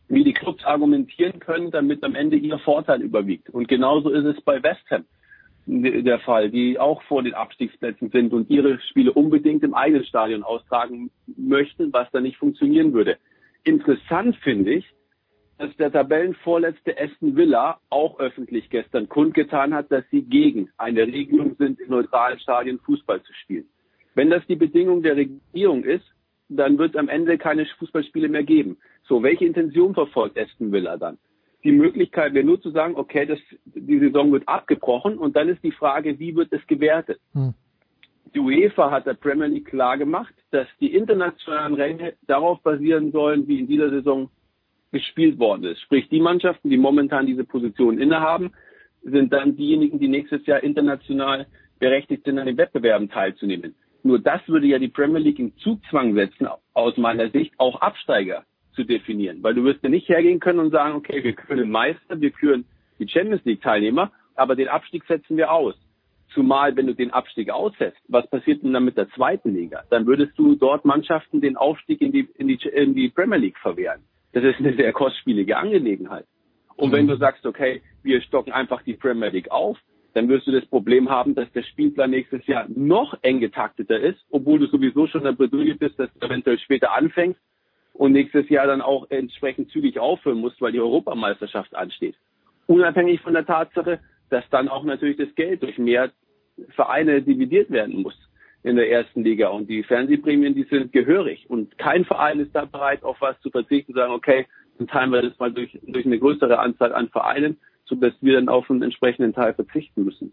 [0.08, 3.50] wie die Clubs argumentieren können, damit am Ende ihr Vorteil überwiegt.
[3.50, 5.04] Und genauso ist es bei West Ham
[5.66, 10.42] der Fall, die auch vor den Abstiegsplätzen sind und ihre Spiele unbedingt im eigenen Stadion
[10.42, 13.18] austragen möchten, was da nicht funktionieren würde.
[13.64, 14.86] Interessant finde ich,
[15.58, 21.54] dass der Tabellenvorletzte Aston Villa auch öffentlich gestern kundgetan hat, dass sie gegen eine Regelung
[21.56, 23.66] sind, in neutralen Stadien Fußball zu spielen.
[24.14, 26.04] Wenn das die Bedingung der Regierung ist,
[26.48, 28.76] dann wird es am Ende keine Fußballspiele mehr geben.
[29.04, 31.18] So, welche Intention verfolgt Aston Villa dann?
[31.64, 35.62] Die Möglichkeit wäre nur zu sagen, okay, das, die Saison wird abgebrochen und dann ist
[35.62, 37.20] die Frage, wie wird es gewertet?
[37.34, 37.54] Hm.
[38.34, 43.46] Die UEFA hat der Premier League klar gemacht, dass die internationalen Ränge darauf basieren sollen,
[43.46, 44.30] wie in dieser Saison
[44.90, 45.80] gespielt worden ist.
[45.82, 48.52] Sprich, die Mannschaften, die momentan diese Position innehaben,
[49.02, 51.46] sind dann diejenigen, die nächstes Jahr international
[51.78, 53.74] berechtigt sind, an den Wettbewerben teilzunehmen.
[54.02, 58.44] Nur das würde ja die Premier League in Zugzwang setzen, aus meiner Sicht, auch Absteiger
[58.74, 59.42] zu definieren.
[59.42, 62.30] Weil du wirst ja nicht hergehen können und sagen, okay, wir küren den Meister, wir
[62.30, 62.64] küren
[62.98, 65.74] die Champions League Teilnehmer, aber den Abstieg setzen wir aus.
[66.34, 69.82] Zumal, wenn du den Abstieg aussetzt, was passiert denn dann mit der zweiten Liga?
[69.90, 73.58] Dann würdest du dort Mannschaften den Aufstieg in die, in die, in die Premier League
[73.58, 74.00] verwehren.
[74.32, 76.24] Das ist eine sehr kostspielige Angelegenheit.
[76.76, 79.76] Und wenn du sagst, okay, wir stocken einfach die Premier League auf,
[80.14, 84.24] dann wirst du das Problem haben, dass der Spielplan nächstes Jahr noch eng getakteter ist,
[84.30, 87.40] obwohl du sowieso schon in der Bredouille bist, dass du eventuell später anfängst
[87.92, 92.16] und nächstes Jahr dann auch entsprechend zügig aufhören muss, weil die Europameisterschaft ansteht.
[92.66, 96.10] Unabhängig von der Tatsache, dass dann auch natürlich das Geld durch mehr
[96.70, 98.14] Vereine dividiert werden muss
[98.62, 99.48] in der ersten Liga.
[99.48, 101.48] Und die Fernsehprämien, die sind gehörig.
[101.48, 104.46] Und kein Verein ist da bereit, auf was zu verzichten, sagen, okay,
[104.78, 108.48] dann teilen wir das mal durch, durch eine größere Anzahl an Vereinen, sodass wir dann
[108.48, 110.32] auf einen entsprechenden Teil verzichten müssen.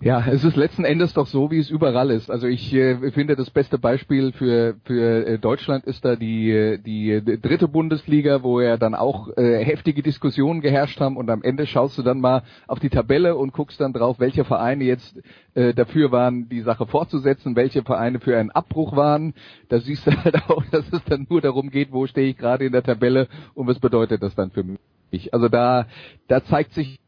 [0.00, 2.30] Ja, es ist letzten Endes doch so, wie es überall ist.
[2.30, 7.20] Also ich äh, finde, das beste Beispiel für, für äh, Deutschland ist da die, die,
[7.20, 11.66] die dritte Bundesliga, wo ja dann auch äh, heftige Diskussionen geherrscht haben und am Ende
[11.66, 15.20] schaust du dann mal auf die Tabelle und guckst dann drauf, welche Vereine jetzt
[15.54, 19.34] äh, dafür waren, die Sache fortzusetzen, welche Vereine für einen Abbruch waren.
[19.68, 22.66] Da siehst du halt auch, dass es dann nur darum geht, wo stehe ich gerade
[22.66, 25.34] in der Tabelle und was bedeutet das dann für mich.
[25.34, 25.88] Also da,
[26.28, 27.00] da zeigt sich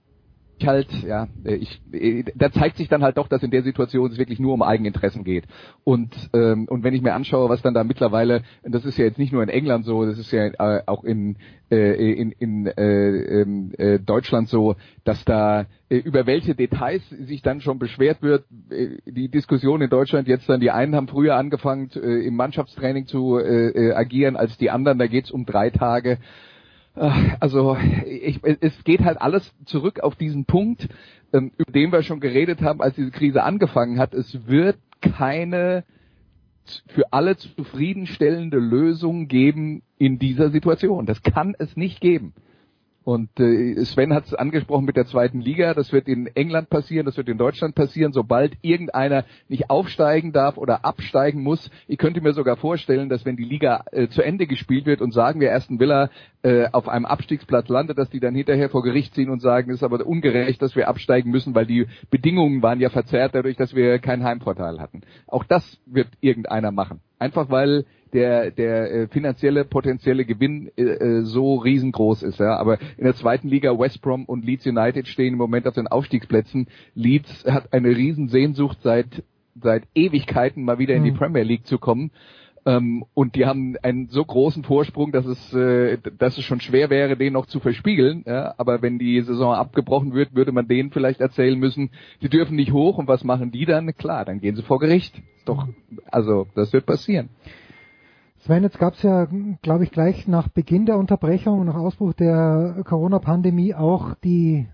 [0.66, 1.80] halt, ja, ich,
[2.34, 5.24] da zeigt sich dann halt doch, dass in der Situation es wirklich nur um Eigeninteressen
[5.24, 5.44] geht.
[5.84, 9.18] Und ähm, und wenn ich mir anschaue, was dann da mittlerweile, das ist ja jetzt
[9.18, 11.36] nicht nur in England so, das ist ja äh, auch in
[11.70, 17.42] äh, in, in äh, ähm, äh, Deutschland so, dass da äh, über welche Details sich
[17.42, 18.44] dann schon beschwert wird.
[18.70, 23.06] Äh, die Diskussion in Deutschland jetzt dann, die einen haben früher angefangen äh, im Mannschaftstraining
[23.06, 24.98] zu äh, äh, agieren als die anderen.
[24.98, 26.18] Da geht's um drei Tage.
[27.40, 30.86] Also ich, es geht halt alles zurück auf diesen Punkt,
[31.32, 34.12] ähm, über den wir schon geredet haben, als diese Krise angefangen hat.
[34.12, 35.84] Es wird keine
[36.88, 41.07] für alle zufriedenstellende Lösung geben in dieser Situation.
[41.07, 42.34] Das kann es nicht geben.
[43.03, 45.72] Und äh, Sven hat es angesprochen mit der zweiten Liga.
[45.72, 50.58] Das wird in England passieren, das wird in Deutschland passieren, sobald irgendeiner nicht aufsteigen darf
[50.58, 51.70] oder absteigen muss.
[51.88, 55.12] Ich könnte mir sogar vorstellen, dass wenn die Liga äh, zu Ende gespielt wird und
[55.12, 56.11] sagen wir Aston Villa
[56.42, 59.76] äh, auf einem Abstiegsplatz landet, dass die dann hinterher vor Gericht ziehen und sagen, es
[59.76, 63.75] ist aber ungerecht, dass wir absteigen müssen, weil die Bedingungen waren ja verzerrt dadurch, dass
[63.75, 65.00] wir keinen Heimvorteil hatten.
[65.26, 67.00] Auch das wird irgendeiner machen.
[67.21, 72.41] Einfach weil der der äh, finanzielle potenzielle Gewinn äh, äh, so riesengroß ist.
[72.41, 72.57] Ja.
[72.57, 75.87] Aber in der zweiten Liga West Brom und Leeds United stehen im Moment auf den
[75.87, 76.67] Aufstiegsplätzen.
[76.95, 79.22] Leeds hat eine Riesensehnsucht seit
[79.61, 81.18] seit Ewigkeiten mal wieder in die mhm.
[81.18, 82.11] Premier League zu kommen.
[82.66, 86.91] Ähm, und die haben einen so großen Vorsprung, dass es, äh, dass es schon schwer
[86.91, 88.24] wäre, den noch zu verspiegeln.
[88.26, 88.54] Ja?
[88.58, 92.72] Aber wenn die Saison abgebrochen wird, würde man denen vielleicht erzählen müssen, sie dürfen nicht
[92.72, 92.99] hoch.
[92.99, 93.95] Und was machen die dann?
[93.96, 95.20] Klar, dann gehen sie vor Gericht.
[95.46, 95.68] Doch,
[96.11, 97.30] also das wird passieren.
[98.41, 99.28] Sven, jetzt gab es ja,
[99.61, 104.66] glaube ich, gleich nach Beginn der Unterbrechung, nach Ausbruch der Corona-Pandemie auch die,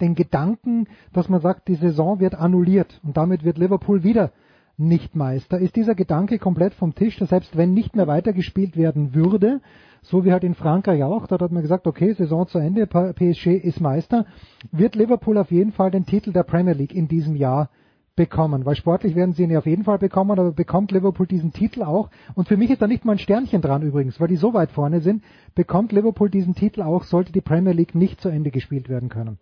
[0.00, 4.32] den Gedanken, dass man sagt, die Saison wird annulliert und damit wird Liverpool wieder
[4.78, 5.58] nicht Meister.
[5.58, 9.60] Ist dieser Gedanke komplett vom Tisch, dass selbst wenn nicht mehr weitergespielt werden würde,
[10.02, 13.48] so wie halt in Frankreich auch, dort hat man gesagt, okay, Saison zu Ende, PSG
[13.56, 14.26] ist Meister,
[14.70, 17.70] wird Liverpool auf jeden Fall den Titel der Premier League in diesem Jahr
[18.14, 21.52] bekommen, weil sportlich werden sie ihn ja auf jeden Fall bekommen, aber bekommt Liverpool diesen
[21.52, 22.10] Titel auch.
[22.34, 24.70] Und für mich ist da nicht mal ein Sternchen dran übrigens, weil die so weit
[24.70, 25.22] vorne sind,
[25.54, 29.38] bekommt Liverpool diesen Titel auch, sollte die Premier League nicht zu Ende gespielt werden können.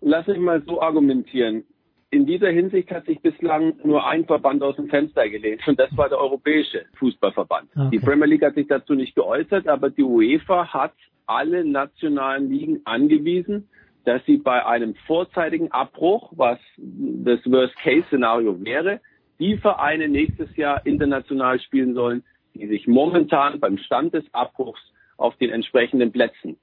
[0.00, 1.64] Lass mich mal so argumentieren.
[2.10, 5.94] In dieser Hinsicht hat sich bislang nur ein Verband aus dem Fenster gelehnt und das
[5.96, 7.68] war der Europäische Fußballverband.
[7.76, 7.88] Okay.
[7.92, 10.94] Die Premier League hat sich dazu nicht geäußert, aber die UEFA hat
[11.26, 13.68] alle nationalen Ligen angewiesen,
[14.04, 19.00] dass sie bei einem vorzeitigen Abbruch, was das Worst-Case-Szenario wäre,
[19.38, 22.24] die Vereine nächstes Jahr international spielen sollen,
[22.54, 24.80] die sich momentan beim Stand des Abbruchs
[25.18, 26.56] auf den entsprechenden Plätzen,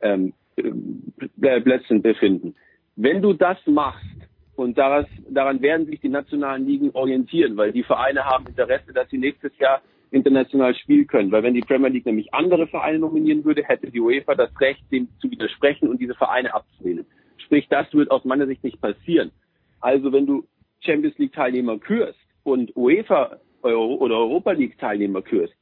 [0.00, 2.56] ähm, äh, Plätzen befinden.
[2.96, 4.27] Wenn du das machst,
[4.58, 9.08] und daras, daran werden sich die nationalen Ligen orientieren, weil die Vereine haben Interesse, dass
[9.08, 9.80] sie nächstes Jahr
[10.10, 11.30] international spielen können.
[11.30, 14.82] Weil wenn die Premier League nämlich andere Vereine nominieren würde, hätte die UEFA das Recht,
[14.90, 17.06] dem zu widersprechen und diese Vereine abzulehnen.
[17.36, 19.30] Sprich, das wird aus meiner Sicht nicht passieren.
[19.80, 20.44] Also wenn du
[20.80, 25.54] Champions League Teilnehmer kürst und UEFA Euro oder Europa League Teilnehmer kürst,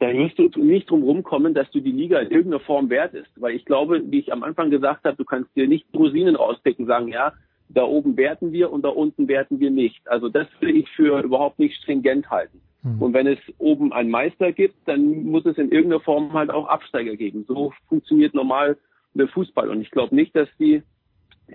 [0.00, 3.30] dann wirst du nicht drum rumkommen, dass du die Liga in irgendeiner Form wertest.
[3.36, 6.86] Weil ich glaube, wie ich am Anfang gesagt habe, du kannst dir nicht Rosinen rauspicken,
[6.86, 7.32] sagen, ja,
[7.74, 10.08] da oben werten wir und da unten werten wir nicht.
[10.08, 12.60] Also das will ich für überhaupt nicht stringent halten.
[12.82, 13.02] Mhm.
[13.02, 16.66] Und wenn es oben einen Meister gibt, dann muss es in irgendeiner Form halt auch
[16.66, 17.44] Absteiger geben.
[17.46, 18.76] So funktioniert normal
[19.14, 19.68] der Fußball.
[19.68, 20.82] Und ich glaube nicht, dass die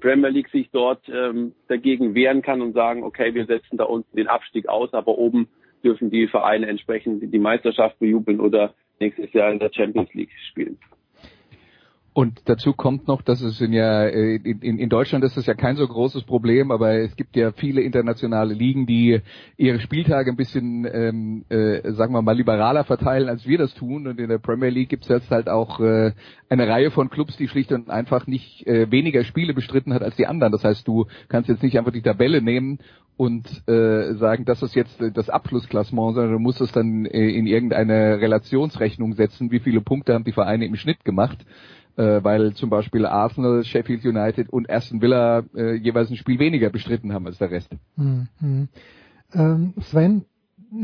[0.02, 4.16] Premier League sich dort ähm, dagegen wehren kann und sagen, okay, wir setzen da unten
[4.16, 5.48] den Abstieg aus, aber oben
[5.84, 10.78] dürfen die Vereine entsprechend die Meisterschaft bejubeln oder nächstes Jahr in der Champions League spielen.
[12.18, 15.76] Und dazu kommt noch, dass es in ja in, in Deutschland ist das ja kein
[15.76, 19.22] so großes Problem, aber es gibt ja viele internationale Ligen, die
[19.56, 24.08] ihre Spieltage ein bisschen, ähm, äh, sagen wir mal, liberaler verteilen, als wir das tun.
[24.08, 26.14] Und in der Premier League gibt es jetzt halt auch äh,
[26.50, 30.16] eine Reihe von Clubs, die schlicht und einfach nicht äh, weniger Spiele bestritten hat als
[30.16, 30.52] die anderen.
[30.52, 32.80] Das heißt, du kannst jetzt nicht einfach die Tabelle nehmen
[33.16, 37.46] und äh, sagen, das ist jetzt das Abschlussklassement, sondern du musst es dann äh, in
[37.46, 41.46] irgendeine Relationsrechnung setzen, wie viele Punkte haben die Vereine im Schnitt gemacht
[41.98, 46.70] äh, weil zum Beispiel Arsenal, Sheffield United und Aston Villa äh, jeweils ein Spiel weniger
[46.70, 47.76] bestritten haben als der Rest.
[47.96, 48.70] Mhm.
[49.34, 50.26] Ähm, Sven,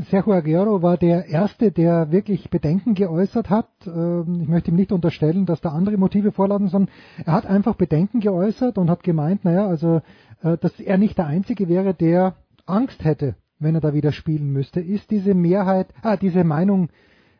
[0.09, 3.69] Sergio Aguero war der Erste, der wirklich Bedenken geäußert hat.
[3.85, 7.75] Ähm, ich möchte ihm nicht unterstellen, dass da andere Motive vorladen, sondern er hat einfach
[7.75, 10.01] Bedenken geäußert und hat gemeint, naja, also,
[10.41, 12.35] äh, dass er nicht der Einzige wäre, der
[12.65, 14.79] Angst hätte, wenn er da wieder spielen müsste.
[14.79, 16.89] Ist diese Mehrheit, ah, diese Meinung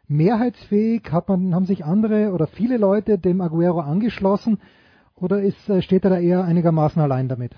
[0.07, 1.11] mehrheitsfähig?
[1.11, 4.59] Hat man, haben sich andere oder viele Leute dem Aguero angeschlossen?
[5.15, 7.51] Oder ist, äh, steht er da eher einigermaßen allein damit?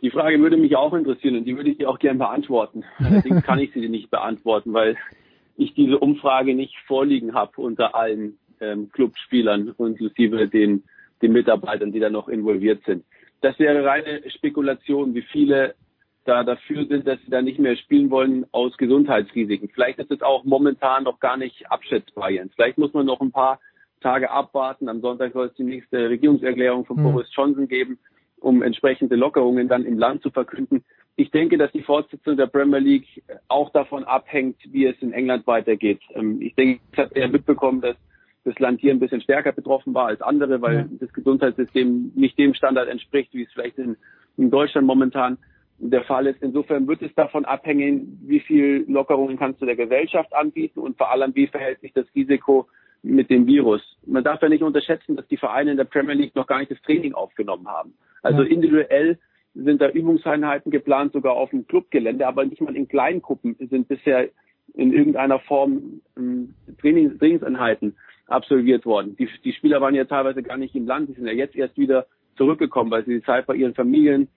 [0.00, 2.84] Die Frage würde mich auch interessieren und die würde ich dir auch gerne beantworten.
[2.98, 4.96] Allerdings kann ich sie dir nicht beantworten, weil
[5.56, 10.82] ich diese Umfrage nicht vorliegen habe unter allen ähm, Clubspielern, inklusive den,
[11.20, 13.04] den Mitarbeitern, die da noch involviert sind.
[13.42, 15.74] Das wäre reine Spekulation, wie viele
[16.24, 19.68] da dafür sind, dass sie da nicht mehr spielen wollen aus Gesundheitsrisiken.
[19.68, 22.52] Vielleicht ist es auch momentan noch gar nicht abschätzbar, Jens.
[22.54, 23.60] Vielleicht muss man noch ein paar
[24.00, 24.88] Tage abwarten.
[24.88, 27.04] Am Sonntag soll es die nächste Regierungserklärung von mhm.
[27.04, 27.98] Boris Johnson geben,
[28.40, 30.84] um entsprechende Lockerungen dann im Land zu verkünden.
[31.16, 35.46] Ich denke, dass die Fortsetzung der Premier League auch davon abhängt, wie es in England
[35.46, 36.00] weitergeht.
[36.14, 37.96] Ähm, ich denke, ich habe ja mitbekommen, dass
[38.44, 40.88] das Land hier ein bisschen stärker betroffen war als andere, weil ja.
[41.00, 43.96] das Gesundheitssystem nicht dem Standard entspricht, wie es vielleicht in,
[44.36, 45.38] in Deutschland momentan
[45.90, 46.42] der Fall ist.
[46.42, 51.10] Insofern wird es davon abhängen, wie viel Lockerungen kannst du der Gesellschaft anbieten und vor
[51.10, 52.68] allem, wie verhält sich das Risiko
[53.02, 53.82] mit dem Virus.
[54.06, 56.70] Man darf ja nicht unterschätzen, dass die Vereine in der Premier League noch gar nicht
[56.70, 57.94] das Training aufgenommen haben.
[58.22, 59.18] Also individuell
[59.54, 64.28] sind da Übungseinheiten geplant, sogar auf dem Clubgelände, aber nicht mal in Kleingruppen sind bisher
[64.74, 67.96] in irgendeiner Form ähm, Training, Trainingseinheiten
[68.28, 69.16] absolviert worden.
[69.16, 71.76] Die, die Spieler waren ja teilweise gar nicht im Land, die sind ja jetzt erst
[71.76, 72.06] wieder
[72.36, 74.28] zurückgekommen, weil sie die Zeit bei ihren Familien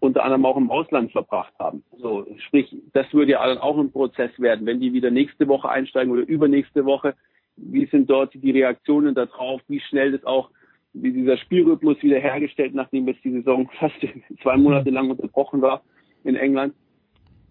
[0.00, 1.82] unter anderem auch im Ausland verbracht haben.
[1.98, 6.12] So, sprich, das würde ja auch ein Prozess werden, wenn die wieder nächste Woche einsteigen
[6.12, 7.14] oder übernächste Woche.
[7.56, 9.60] Wie sind dort die Reaktionen darauf?
[9.68, 10.50] Wie schnell das auch
[11.02, 13.94] wie dieser Spielrhythmus wiederhergestellt, nachdem jetzt die Saison fast
[14.42, 15.82] zwei Monate lang unterbrochen war
[16.24, 16.74] in England.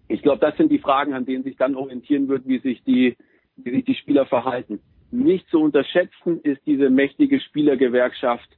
[0.08, 3.16] Ich glaube, das sind die Fragen, an denen sich dann orientieren wird, wie sich die,
[3.56, 4.80] wie sich die Spieler verhalten.
[5.10, 8.48] Nicht zu unterschätzen ist diese mächtige Spielergewerkschaft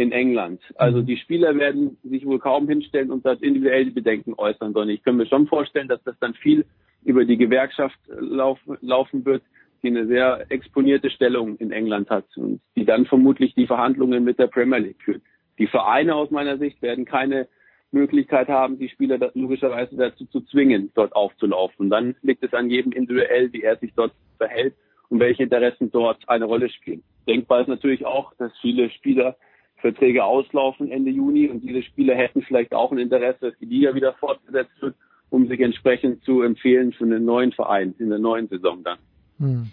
[0.00, 0.62] in England.
[0.76, 5.02] Also die Spieler werden sich wohl kaum hinstellen und das individuelle Bedenken äußern, sondern ich
[5.02, 6.64] kann mir schon vorstellen, dass das dann viel
[7.04, 9.42] über die Gewerkschaft lauf, laufen wird,
[9.82, 14.38] die eine sehr exponierte Stellung in England hat und die dann vermutlich die Verhandlungen mit
[14.38, 15.22] der Premier League führt.
[15.58, 17.46] Die Vereine aus meiner Sicht werden keine
[17.92, 21.84] Möglichkeit haben, die Spieler logischerweise dazu zu zwingen, dort aufzulaufen.
[21.84, 24.74] Und dann liegt es an jedem individuell, wie er sich dort verhält
[25.10, 27.02] und welche Interessen dort eine Rolle spielen.
[27.28, 29.36] Denkbar ist natürlich auch, dass viele Spieler
[29.80, 33.94] Verträge auslaufen Ende Juni und diese Spieler hätten vielleicht auch ein Interesse, dass die Liga
[33.94, 34.94] wieder fortgesetzt wird,
[35.30, 38.98] um sich entsprechend zu empfehlen für einen neuen Verein in der neuen Saison dann.
[39.38, 39.70] Hm.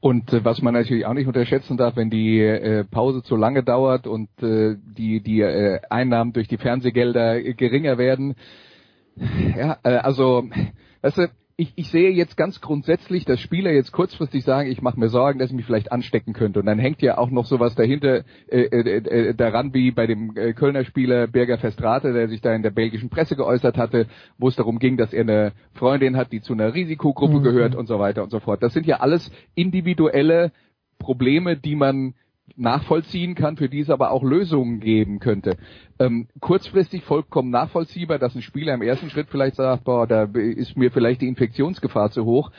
[0.00, 3.62] Und äh, was man natürlich auch nicht unterschätzen darf, wenn die äh, Pause zu lange
[3.62, 8.34] dauert und äh, die, die äh, Einnahmen durch die Fernsehgelder geringer werden.
[9.56, 10.48] Ja, äh, also,
[11.02, 14.98] weißt du, ich, ich sehe jetzt ganz grundsätzlich, dass Spieler jetzt kurzfristig sagen, ich mache
[14.98, 16.60] mir Sorgen, dass ich mich vielleicht anstecken könnte.
[16.60, 20.36] Und dann hängt ja auch noch sowas dahinter äh, äh, äh, daran, wie bei dem
[20.36, 24.06] äh, Kölner Spieler Birger Festrate, der sich da in der belgischen Presse geäußert hatte,
[24.38, 27.42] wo es darum ging, dass er eine Freundin hat, die zu einer Risikogruppe mhm.
[27.42, 28.62] gehört und so weiter und so fort.
[28.62, 30.52] Das sind ja alles individuelle
[30.98, 32.14] Probleme, die man
[32.56, 35.56] nachvollziehen kann, für die es aber auch Lösungen geben könnte.
[35.98, 40.76] Ähm, kurzfristig vollkommen nachvollziehbar, dass ein Spieler im ersten Schritt vielleicht sagt, boah, da ist
[40.76, 42.50] mir vielleicht die Infektionsgefahr zu hoch.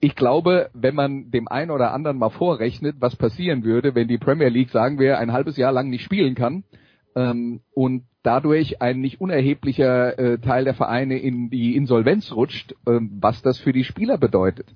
[0.00, 4.18] Ich glaube, wenn man dem einen oder anderen mal vorrechnet, was passieren würde, wenn die
[4.18, 6.64] Premier League, sagen wir, ein halbes Jahr lang nicht spielen kann
[7.14, 12.98] ähm, und dadurch ein nicht unerheblicher äh, Teil der Vereine in die Insolvenz rutscht, äh,
[13.20, 14.74] was das für die Spieler bedeutet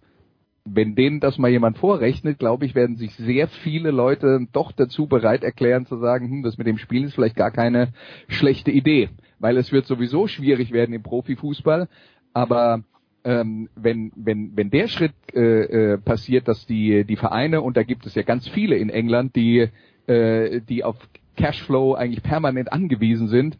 [0.66, 5.06] wenn denen das mal jemand vorrechnet, glaube ich, werden sich sehr viele Leute doch dazu
[5.06, 7.92] bereit erklären zu sagen, hm, das mit dem Spiel ist vielleicht gar keine
[8.28, 11.88] schlechte Idee, weil es wird sowieso schwierig werden im Profifußball,
[12.32, 12.82] aber
[13.24, 17.82] ähm, wenn, wenn, wenn der Schritt äh, äh, passiert, dass die, die Vereine, und da
[17.82, 19.68] gibt es ja ganz viele in England, die,
[20.06, 20.96] äh, die auf
[21.36, 23.58] Cashflow eigentlich permanent angewiesen sind,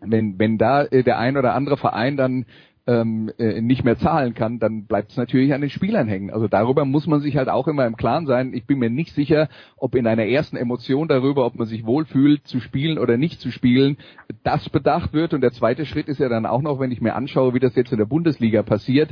[0.00, 2.46] wenn, wenn da äh, der ein oder andere Verein dann
[2.88, 6.30] ähm, äh, nicht mehr zahlen kann, dann bleibt es natürlich an den Spielern hängen.
[6.30, 8.54] Also darüber muss man sich halt auch immer im Klaren sein.
[8.54, 12.46] Ich bin mir nicht sicher, ob in einer ersten Emotion darüber, ob man sich wohlfühlt
[12.46, 13.98] zu spielen oder nicht zu spielen,
[14.42, 15.34] das bedacht wird.
[15.34, 17.76] Und der zweite Schritt ist ja dann auch noch, wenn ich mir anschaue, wie das
[17.76, 19.10] jetzt in der Bundesliga passiert,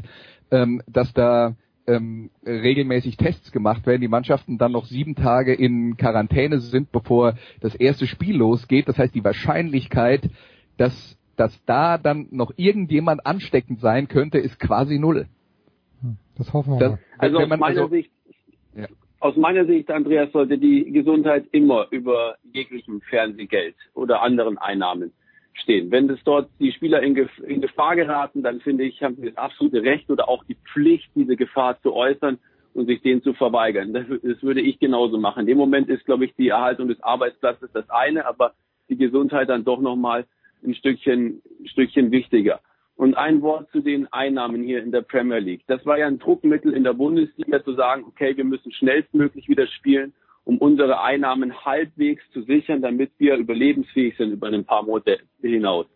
[0.51, 1.55] ähm, dass da
[1.86, 7.35] ähm, regelmäßig Tests gemacht werden, die Mannschaften dann noch sieben Tage in Quarantäne sind, bevor
[7.61, 8.89] das erste Spiel losgeht.
[8.89, 10.31] Das heißt, die Wahrscheinlichkeit,
[10.78, 15.27] dass dass da dann noch irgendjemand ansteckend sein könnte, ist quasi null.
[16.01, 16.91] Hm, das hoffen wir.
[16.91, 18.11] Das, also aus meiner also, Sicht,
[18.75, 18.87] ja.
[19.21, 25.13] aus meiner Sicht, Andreas, sollte die Gesundheit immer über jeglichem Fernsehgeld oder anderen Einnahmen
[25.55, 25.91] stehen.
[25.91, 29.27] Wenn das dort die Spieler in, Gef in Gefahr geraten, dann finde ich, haben sie
[29.27, 32.39] das absolute Recht oder auch die Pflicht, diese Gefahr zu äußern
[32.75, 33.95] und sich denen zu verweigern.
[33.95, 35.41] Das, das würde ich genauso machen.
[35.41, 38.53] In dem Moment ist, glaube ich, die Erhaltung des Arbeitsplatzes das eine, aber
[38.89, 40.27] die Gesundheit dann doch nochmal
[40.66, 42.60] ein Stückchen, Stückchen wichtiger.
[42.97, 45.62] Und ein Wort zu den Einnahmen hier in der Premier League.
[45.66, 49.66] Das war ja ein Druckmittel in der Bundesliga zu sagen, okay, wir müssen schnellstmöglich wieder
[49.66, 50.14] spielen,
[50.44, 55.86] um unsere Einnahmen halbwegs zu sichern, damit wir überlebensfähig sind über ein paar Monate hinaus.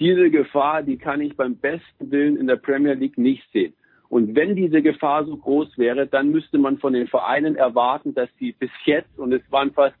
[0.00, 3.74] Diese Gefahr, die kann ich beim besten Willen in der Premier League nicht sehen.
[4.08, 8.28] Und wenn diese Gefahr so groß wäre, dann müsste man von den Vereinen erwarten, dass
[8.40, 9.94] sie bis jetzt, und es waren fast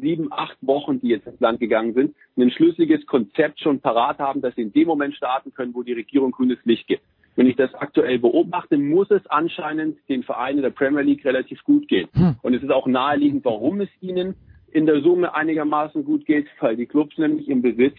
[0.00, 4.40] sieben, acht Wochen, die jetzt ins Land gegangen sind, ein schlüssiges Konzept schon parat haben,
[4.40, 7.02] dass sie in dem Moment starten können, wo die Regierung grünes Licht gibt.
[7.36, 11.86] Wenn ich das aktuell beobachte, muss es anscheinend den Vereinen der Premier League relativ gut
[11.86, 12.08] gehen.
[12.14, 12.36] Hm.
[12.42, 14.34] Und es ist auch naheliegend, warum es ihnen
[14.72, 17.96] in der Summe einigermaßen gut geht, weil die Clubs nämlich im Besitz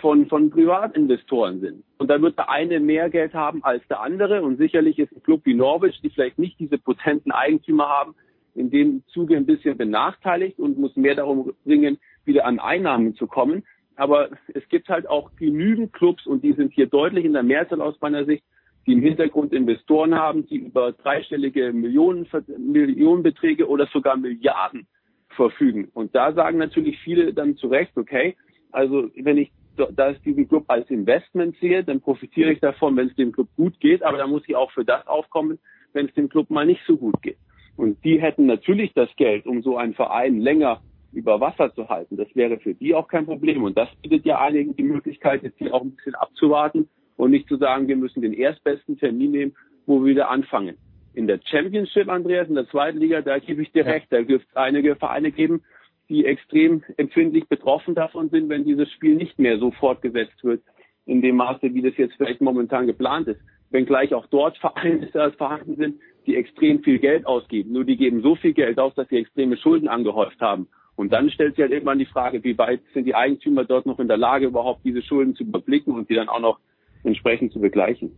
[0.00, 1.84] von, von Privatinvestoren sind.
[1.98, 4.42] Und da wird der eine mehr Geld haben als der andere.
[4.42, 8.14] Und sicherlich ist ein Club wie Norwich, die vielleicht nicht diese potenten Eigentümer haben,
[8.54, 13.26] in dem Zuge ein bisschen benachteiligt und muss mehr darum bringen, wieder an Einnahmen zu
[13.26, 13.64] kommen.
[13.96, 17.80] Aber es gibt halt auch genügend Clubs und die sind hier deutlich in der Mehrzahl
[17.80, 18.44] aus meiner Sicht,
[18.86, 22.28] die im Hintergrund Investoren haben, die über dreistellige Millionen,
[22.58, 24.86] Millionenbeträge oder sogar Milliarden
[25.28, 25.90] verfügen.
[25.94, 28.36] Und da sagen natürlich viele dann zu Recht, okay,
[28.72, 33.16] also wenn ich da diesen Club als Investment sehe, dann profitiere ich davon, wenn es
[33.16, 35.58] dem Club gut geht, aber dann muss ich auch für das aufkommen,
[35.92, 37.38] wenn es dem Club mal nicht so gut geht.
[37.76, 40.80] Und die hätten natürlich das Geld, um so einen Verein länger
[41.12, 42.16] über Wasser zu halten.
[42.16, 43.62] Das wäre für die auch kein Problem.
[43.62, 47.48] Und das bietet ja einigen die Möglichkeit, jetzt hier auch ein bisschen abzuwarten und nicht
[47.48, 49.56] zu sagen, wir müssen den erstbesten Termin nehmen,
[49.86, 50.76] wo wir wieder anfangen.
[51.14, 54.42] In der Championship, Andreas, in der zweiten Liga, da gebe ich dir recht, da wird
[54.42, 55.62] es einige Vereine geben,
[56.08, 60.62] die extrem empfindlich betroffen davon sind, wenn dieses Spiel nicht mehr so fortgesetzt wird,
[61.06, 63.40] in dem Maße, wie das jetzt vielleicht momentan geplant ist.
[63.70, 67.72] Wenngleich auch dort Vereine vorhanden sind, die extrem viel Geld ausgeben.
[67.72, 70.68] Nur die geben so viel Geld aus, dass sie extreme Schulden angehäuft haben.
[70.96, 73.98] Und dann stellt sich halt irgendwann die Frage, wie weit sind die Eigentümer dort noch
[73.98, 76.60] in der Lage, überhaupt diese Schulden zu überblicken und die dann auch noch
[77.02, 78.12] entsprechend zu begleichen.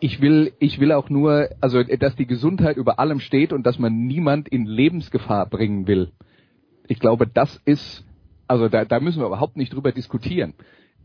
[0.00, 3.78] Ich will, ich will auch nur, also, dass die Gesundheit über allem steht und dass
[3.78, 6.12] man niemand in Lebensgefahr bringen will.
[6.88, 8.04] Ich glaube, das ist,
[8.46, 10.54] also da, da müssen wir überhaupt nicht drüber diskutieren.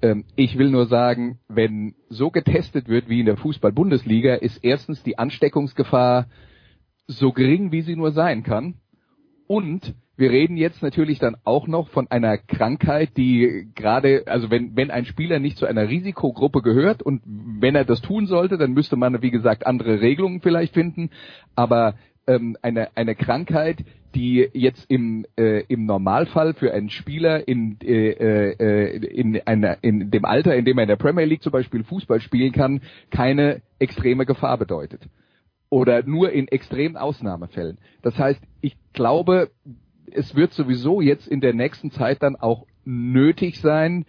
[0.03, 5.01] Ähm, ich will nur sagen, wenn so getestet wird wie in der Fußball-Bundesliga, ist erstens
[5.01, 6.27] die Ansteckungsgefahr
[7.07, 8.75] so gering, wie sie nur sein kann.
[9.47, 14.75] Und wir reden jetzt natürlich dann auch noch von einer Krankheit, die gerade, also wenn,
[14.75, 18.73] wenn ein Spieler nicht zu einer Risikogruppe gehört und wenn er das tun sollte, dann
[18.73, 21.09] müsste man, wie gesagt, andere Regelungen vielleicht finden.
[21.55, 21.95] Aber
[22.27, 23.83] ähm, eine, eine Krankheit,
[24.15, 30.11] die jetzt im, äh, im Normalfall für einen Spieler in, äh, äh, in, einer, in
[30.11, 33.61] dem Alter, in dem er in der Premier League zum Beispiel Fußball spielen kann, keine
[33.79, 35.07] extreme Gefahr bedeutet.
[35.69, 37.79] Oder nur in extremen Ausnahmefällen.
[38.03, 39.49] Das heißt, ich glaube,
[40.11, 44.05] es wird sowieso jetzt in der nächsten Zeit dann auch nötig sein,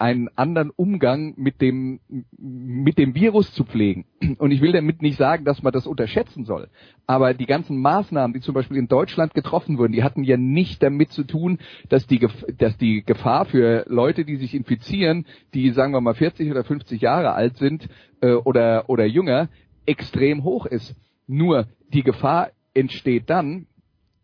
[0.00, 2.00] einen anderen Umgang mit dem,
[2.38, 4.06] mit dem Virus zu pflegen.
[4.38, 6.68] Und ich will damit nicht sagen, dass man das unterschätzen soll.
[7.06, 10.82] Aber die ganzen Maßnahmen, die zum Beispiel in Deutschland getroffen wurden, die hatten ja nicht
[10.82, 11.58] damit zu tun,
[11.90, 16.50] dass die, dass die Gefahr für Leute, die sich infizieren, die sagen wir mal 40
[16.50, 17.86] oder 50 Jahre alt sind
[18.22, 19.50] äh, oder, oder jünger,
[19.84, 20.96] extrem hoch ist.
[21.26, 23.66] Nur die Gefahr entsteht dann,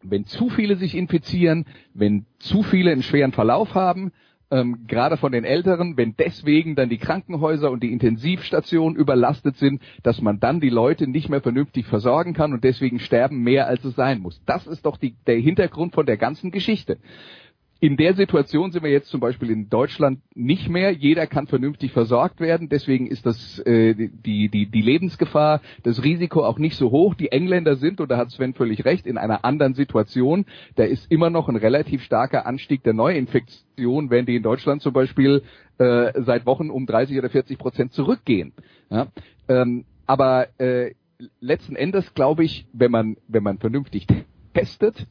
[0.02, 4.12] wenn zu viele sich infizieren, wenn zu viele einen schweren Verlauf haben,
[4.50, 9.82] ähm, gerade von den Älteren, wenn deswegen dann die Krankenhäuser und die Intensivstationen überlastet sind,
[10.02, 13.84] dass man dann die Leute nicht mehr vernünftig versorgen kann und deswegen sterben mehr, als
[13.84, 14.40] es sein muss.
[14.46, 16.98] Das ist doch die, der Hintergrund von der ganzen Geschichte.
[17.78, 20.92] In der Situation sind wir jetzt zum Beispiel in Deutschland nicht mehr.
[20.92, 22.70] Jeder kann vernünftig versorgt werden.
[22.70, 27.14] Deswegen ist das äh, die, die, die Lebensgefahr, das Risiko auch nicht so hoch.
[27.14, 30.46] Die Engländer sind, und da hat Sven völlig recht, in einer anderen Situation.
[30.76, 34.94] Da ist immer noch ein relativ starker Anstieg der Neuinfektion, wenn die in Deutschland zum
[34.94, 35.42] Beispiel
[35.76, 38.54] äh, seit Wochen um 30 oder 40 Prozent zurückgehen.
[38.88, 39.08] Ja?
[39.48, 40.94] Ähm, aber äh,
[41.40, 44.06] letzten Endes glaube ich, wenn man, wenn man vernünftig
[44.54, 45.06] testet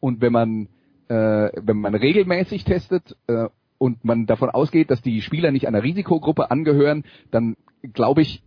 [0.00, 0.68] und wenn man
[1.10, 5.82] äh, wenn man regelmäßig testet äh, und man davon ausgeht, dass die Spieler nicht einer
[5.82, 7.56] Risikogruppe angehören, dann
[7.92, 8.44] glaube ich,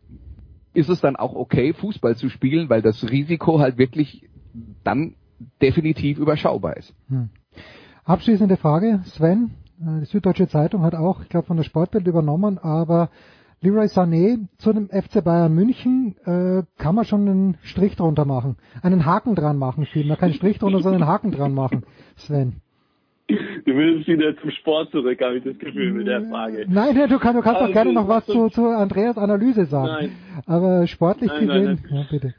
[0.74, 4.30] ist es dann auch okay, Fußball zu spielen, weil das Risiko halt wirklich
[4.86, 5.16] dann
[5.62, 6.96] definitiv überschaubar ist.
[7.10, 7.30] Hm.
[8.06, 9.52] Abschließende Frage, Sven.
[9.82, 13.10] Äh, die Süddeutsche Zeitung hat auch, ich glaube, von der Sportbild übernommen, aber
[13.64, 18.58] Leroy Sané zu dem FC Bayern München äh, kann man schon einen Strich drunter machen.
[18.82, 20.18] Einen Haken dran machen, vielmehr.
[20.18, 21.84] Keinen Strich drunter, sondern einen Haken dran machen,
[22.18, 22.58] Sven.
[23.30, 26.66] Du willst wieder zum Sport zurück, habe ich das Gefühl mit der Frage.
[26.68, 29.94] Nein, du, kann, du kannst also, doch gerne noch was zu, zu Andreas Analyse sagen.
[29.94, 30.12] Nein.
[30.46, 32.00] Aber sportlich nein, gesehen, nein, nein.
[32.02, 32.34] ja bitte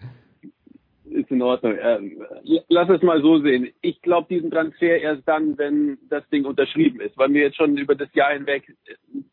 [1.15, 1.77] ist in Ordnung.
[1.81, 2.23] Ähm,
[2.69, 3.69] lass es mal so sehen.
[3.81, 7.77] Ich glaube diesen Transfer erst dann, wenn das Ding unterschrieben ist, weil mir jetzt schon
[7.77, 8.75] über das Jahr hinweg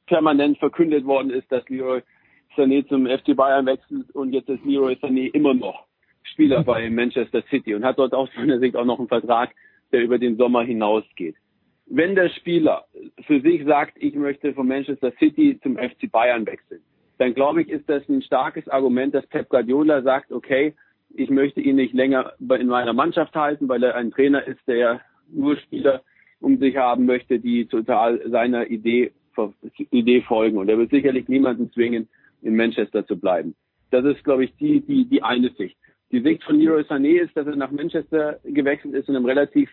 [0.05, 2.01] permanent verkündet worden ist, dass Leroy
[2.55, 5.85] Sané zum FC Bayern wechselt und jetzt ist Leroy Sané immer noch
[6.23, 9.51] Spieler bei Manchester City und hat dort aus meiner Sicht auch noch einen Vertrag,
[9.91, 11.35] der über den Sommer hinausgeht.
[11.87, 12.85] Wenn der Spieler
[13.25, 16.81] für sich sagt, ich möchte von Manchester City zum FC Bayern wechseln,
[17.17, 20.73] dann glaube ich, ist das ein starkes Argument, dass Pep Guardiola sagt, okay,
[21.15, 25.01] ich möchte ihn nicht länger in meiner Mannschaft halten, weil er ein Trainer ist, der
[25.31, 26.01] nur Spieler
[26.39, 29.11] um sich haben möchte, die total seiner Idee,
[29.91, 30.57] Idee folgen.
[30.57, 32.09] Und er wird sicherlich niemanden zwingen,
[32.41, 33.55] in Manchester zu bleiben.
[33.91, 35.77] Das ist, glaube ich, die, die, die eine Sicht.
[36.11, 39.69] Die Sicht von Leroy Sané ist, dass er nach Manchester gewechselt ist in einem relativ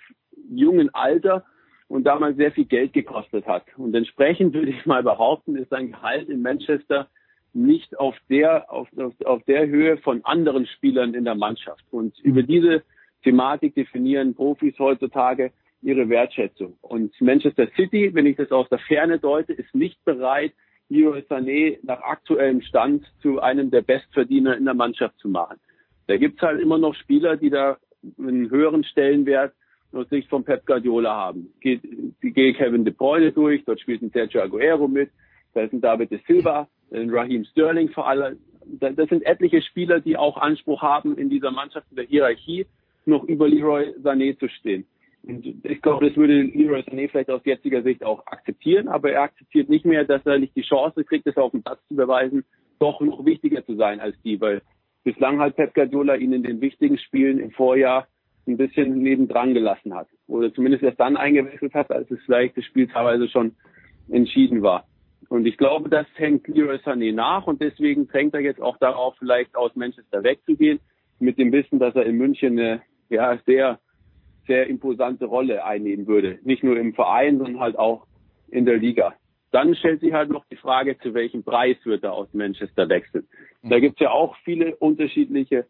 [0.50, 1.44] jungen Alter
[1.88, 3.64] und damals sehr viel Geld gekostet hat.
[3.76, 7.08] Und entsprechend würde ich mal behaupten, ist sein Gehalt in Manchester
[7.54, 11.84] nicht auf der, auf, auf, auf der Höhe von anderen Spielern in der Mannschaft.
[11.90, 12.82] Und über diese
[13.24, 15.52] Thematik definieren Profis heutzutage,
[15.82, 16.76] ihre Wertschätzung.
[16.80, 20.52] Und Manchester City, wenn ich das aus der Ferne deute, ist nicht bereit,
[20.88, 25.58] Leroy Sané nach aktuellem Stand zu einem der Bestverdiener in der Mannschaft zu machen.
[26.06, 27.76] Da gibt's halt immer noch Spieler, die da
[28.18, 29.52] einen höheren Stellenwert
[29.92, 31.52] aus Sicht von Pep Guardiola haben.
[31.60, 31.82] Geht,
[32.22, 35.10] die geht Kevin De Bruyne durch, dort spielt ein Sergio Aguero mit,
[35.54, 38.38] da ist ein David De Silva, Raheem Sterling vor allem.
[38.80, 42.66] Das sind etliche Spieler, die auch Anspruch haben, in dieser Mannschaft in der Hierarchie
[43.06, 44.86] noch über Leroy Sané zu stehen.
[45.22, 49.22] Und ich glaube, das würde Leroy Sané vielleicht aus jetziger Sicht auch akzeptieren, aber er
[49.22, 52.44] akzeptiert nicht mehr, dass er nicht die Chance kriegt, das auf dem Platz zu beweisen,
[52.78, 54.62] doch noch wichtiger zu sein als die, weil
[55.04, 58.06] bislang halt Pep Guardiola ihn in den wichtigen Spielen im Vorjahr
[58.46, 60.08] ein bisschen nebendran gelassen hat.
[60.26, 63.54] Oder zumindest erst dann eingewechselt hat, als es vielleicht das Spiel teilweise schon
[64.08, 64.87] entschieden war.
[65.28, 69.14] Und ich glaube, das hängt Leroy Sané nach und deswegen drängt er jetzt auch darauf,
[69.18, 70.80] vielleicht aus Manchester wegzugehen,
[71.18, 73.78] mit dem Wissen, dass er in München eine ja, sehr,
[74.46, 76.38] sehr imposante Rolle einnehmen würde.
[76.44, 78.06] Nicht nur im Verein, sondern halt auch
[78.48, 79.14] in der Liga.
[79.50, 83.26] Dann stellt sich halt noch die Frage, zu welchem Preis wird er aus Manchester wechseln.
[83.62, 85.66] Da gibt's ja auch viele unterschiedliche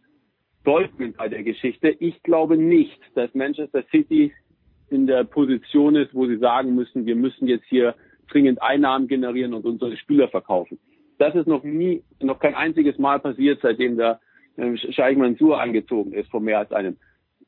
[0.64, 1.88] Deutungen bei der Geschichte.
[1.88, 4.32] Ich glaube nicht, dass Manchester City
[4.90, 7.94] in der Position ist, wo sie sagen müssen, wir müssen jetzt hier
[8.28, 10.78] dringend Einnahmen generieren und unsere Spieler verkaufen.
[11.18, 14.20] Das ist noch nie, noch kein einziges Mal passiert, seitdem der
[14.56, 16.96] äh, Scheich angezogen ist, vor mehr als einem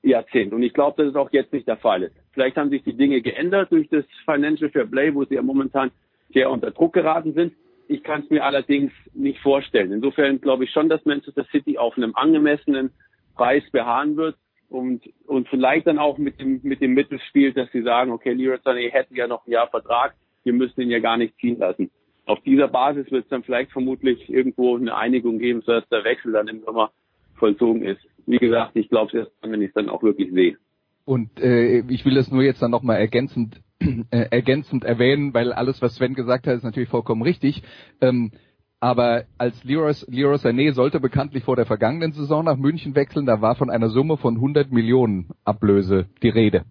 [0.02, 0.52] Jahrzehnt.
[0.52, 2.16] Und ich glaube, dass es auch jetzt nicht der Fall ist.
[2.32, 5.90] Vielleicht haben sich die Dinge geändert durch das Financial Fair Play, wo sie ja momentan
[6.32, 7.52] sehr unter Druck geraten sind.
[7.88, 9.92] Ich kann es mir allerdings nicht vorstellen.
[9.92, 12.90] Insofern glaube ich schon, dass Manchester City auf einem angemessenen
[13.34, 14.36] Preis beharren wird
[14.68, 18.32] und, und vielleicht dann auch mit dem, mit dem Mittel spielt, dass sie sagen, okay,
[18.32, 21.58] Leroy Sané hätte ja noch ein Jahr Vertrag, wir müssen ihn ja gar nicht ziehen
[21.58, 21.90] lassen.
[22.26, 26.32] Auf dieser Basis wird es dann vielleicht vermutlich irgendwo eine Einigung geben, sodass der Wechsel
[26.32, 26.90] dann im Sommer
[27.34, 28.00] vollzogen ist.
[28.26, 30.56] Wie gesagt, ich glaube es erst dann, wenn ich es dann auch wirklich sehe.
[31.04, 35.80] Und äh, ich will das nur jetzt dann nochmal ergänzend äh, ergänzend erwähnen, weil alles,
[35.82, 37.62] was Sven gesagt hat, ist natürlich vollkommen richtig.
[38.00, 38.30] Ähm,
[38.78, 43.42] aber als Leroy, Leroy Sané sollte bekanntlich vor der vergangenen Saison nach München wechseln, da
[43.42, 46.64] war von einer Summe von 100 Millionen Ablöse die Rede.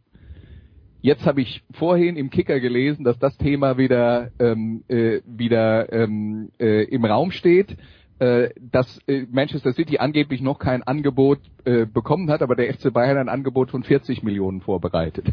[1.01, 6.49] Jetzt habe ich vorhin im Kicker gelesen, dass das Thema wieder ähm, äh, wieder ähm,
[6.59, 7.77] äh, im Raum steht,
[8.19, 12.91] äh, dass äh, Manchester City angeblich noch kein Angebot äh, bekommen hat, aber der FC
[12.91, 15.27] Bayern ein Angebot von 40 Millionen vorbereitet.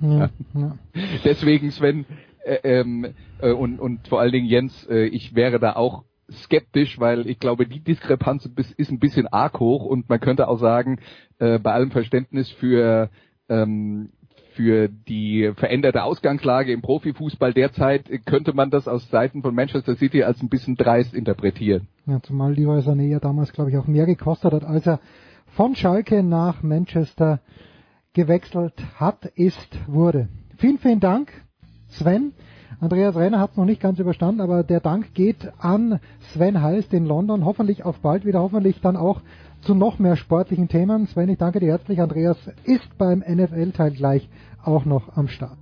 [0.00, 0.78] Ja, ja.
[1.24, 2.04] Deswegen Sven
[2.44, 6.98] äh, ähm, äh, und, und vor allen Dingen Jens, äh, ich wäre da auch skeptisch,
[6.98, 10.98] weil ich glaube, die Diskrepanz ist ein bisschen arg hoch und man könnte auch sagen,
[11.38, 13.10] äh, bei allem Verständnis für
[13.48, 14.10] ähm,
[14.54, 20.22] für die veränderte Ausgangslage im Profifußball derzeit könnte man das aus Seiten von Manchester City
[20.22, 21.88] als ein bisschen dreist interpretieren.
[22.06, 25.00] Ja, zumal Leroy Sané ja damals, glaube ich, auch mehr gekostet hat, als er
[25.46, 27.40] von Schalke nach Manchester
[28.14, 30.28] gewechselt hat, ist, wurde.
[30.58, 31.32] Vielen, vielen Dank,
[31.88, 32.32] Sven.
[32.80, 36.00] Andreas Renner hat es noch nicht ganz überstanden, aber der Dank geht an
[36.32, 37.44] Sven Heist in London.
[37.44, 39.20] Hoffentlich auf bald wieder, hoffentlich dann auch
[39.62, 41.06] zu noch mehr sportlichen Themen.
[41.06, 42.00] Sven, ich danke dir herzlich.
[42.00, 44.28] Andreas ist beim NFL-Teil gleich
[44.64, 45.56] auch noch am Start.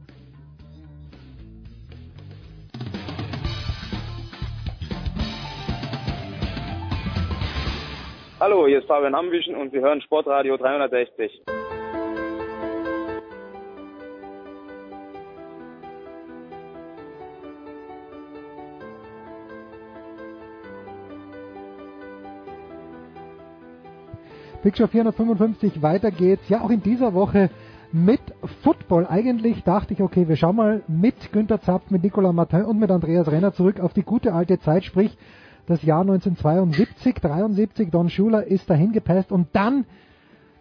[8.40, 11.42] Hallo, hier ist Fabian Ambüchen und wir hören Sportradio 360.
[24.62, 26.48] Show 455, weiter geht's.
[26.50, 27.48] Ja, auch in dieser Woche
[27.92, 28.20] mit
[28.62, 29.06] Football.
[29.06, 32.90] Eigentlich dachte ich, okay, wir schauen mal mit Günter Zapf, mit Nicolas Martin und mit
[32.90, 35.16] Andreas Renner zurück auf die gute alte Zeit, sprich
[35.66, 37.90] das Jahr 1972, 73.
[37.90, 39.86] Don Schuler ist dahin gepasst und dann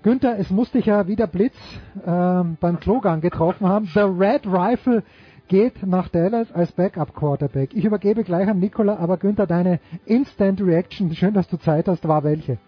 [0.02, 1.58] Günther, es musste ich ja wieder Blitz
[2.06, 3.86] äh, beim Klogang getroffen haben.
[3.94, 5.04] The Red Rifle
[5.50, 7.74] geht nach Dallas als Backup Quarterback.
[7.74, 12.08] Ich übergebe gleich an Nicola, aber Günther, deine Instant Reaction, schön, dass du Zeit hast,
[12.08, 12.60] war welche?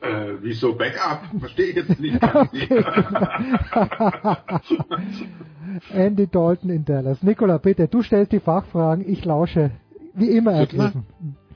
[0.00, 1.20] Äh, wieso Backup?
[1.38, 2.18] Verstehe ich jetzt nicht.
[5.94, 7.22] Andy Dalton in Dallas.
[7.22, 9.70] Nicola, bitte, du stellst die Fachfragen, ich lausche
[10.14, 11.04] wie immer ergriffen.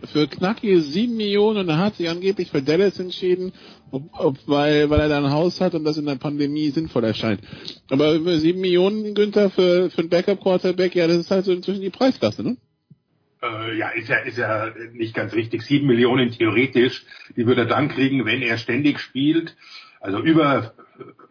[0.04, 3.52] Für knackige sieben Millionen und er hat sich angeblich für Dallas entschieden,
[3.90, 7.04] ob, ob, weil, weil er da ein Haus hat und das in der Pandemie sinnvoll
[7.04, 7.40] erscheint.
[7.88, 11.90] Aber sieben Millionen, Günther, für, für einen Backup-Quarterback, ja, das ist halt so inzwischen die
[11.90, 12.58] Preisklasse, ne?
[13.44, 15.62] Äh, ja, ist ja, ist ja nicht ganz richtig.
[15.62, 17.04] Sieben Millionen theoretisch,
[17.36, 19.56] die würde er dann kriegen, wenn er ständig spielt.
[20.00, 20.74] Also über,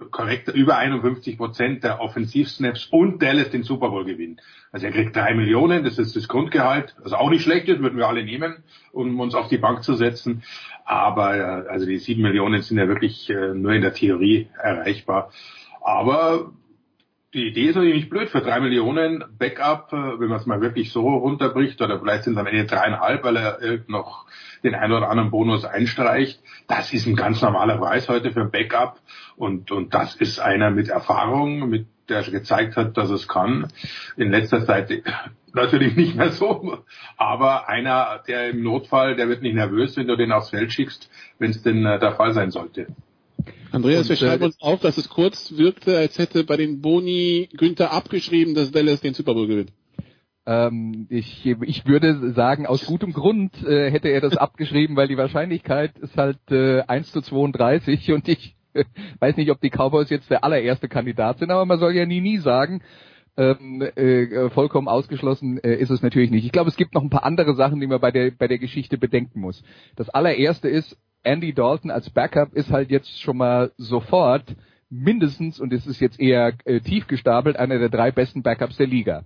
[0.10, 4.42] korrekt, über 51 Prozent der Offensivsnaps und Dallas den Super Bowl gewinnt.
[4.72, 8.00] Also er kriegt drei Millionen, das ist das Grundgehalt, also auch nicht schlecht ist, würden
[8.00, 10.42] wir alle nehmen, um uns auf die Bank zu setzen.
[10.86, 15.32] Aber äh, also die sieben Millionen sind ja wirklich äh, nur in der Theorie erreichbar.
[15.82, 16.52] Aber
[17.34, 20.62] die Idee ist natürlich nicht blöd für drei Millionen Backup, äh, wenn man es mal
[20.62, 24.26] wirklich so runterbricht, oder vielleicht sind es am Ende dreieinhalb, weil er noch
[24.64, 26.40] den einen oder anderen Bonus einstreicht.
[26.68, 29.00] Das ist ein ganz normaler Preis heute für ein Backup
[29.36, 33.68] und, und das ist einer mit Erfahrung, mit der gezeigt hat, dass es kann.
[34.18, 34.92] In letzter Zeit
[35.54, 36.80] natürlich nicht mehr so,
[37.18, 41.10] aber einer, der im Notfall, der wird nicht nervös, wenn du den aufs Feld schickst,
[41.40, 42.88] wenn es denn äh, der Fall sein sollte.
[43.72, 47.92] Andreas, wir schreiben uns auf, dass es kurz wirkte, als hätte bei den Boni Günther
[47.92, 49.72] abgeschrieben, dass Dallas den Super Bowl gewinnt.
[50.46, 55.18] Ähm, ich, ich würde sagen, aus gutem Grund äh, hätte er das abgeschrieben, weil die
[55.18, 58.84] Wahrscheinlichkeit ist halt äh, 1 zu 32 und ich äh,
[59.20, 62.22] weiß nicht, ob die Cowboys jetzt der allererste Kandidat sind, aber man soll ja nie,
[62.22, 62.82] nie sagen.
[63.36, 66.46] Ähm, äh, vollkommen ausgeschlossen äh, ist es natürlich nicht.
[66.46, 68.60] Ich glaube, es gibt noch ein paar andere Sachen, die man bei der, bei der
[68.60, 69.64] Geschichte bedenken muss.
[69.96, 74.56] Das allererste ist, Andy Dalton als Backup ist halt jetzt schon mal sofort
[74.90, 78.88] mindestens, und es ist jetzt eher äh, tief gestapelt, einer der drei besten Backups der
[78.88, 79.24] Liga.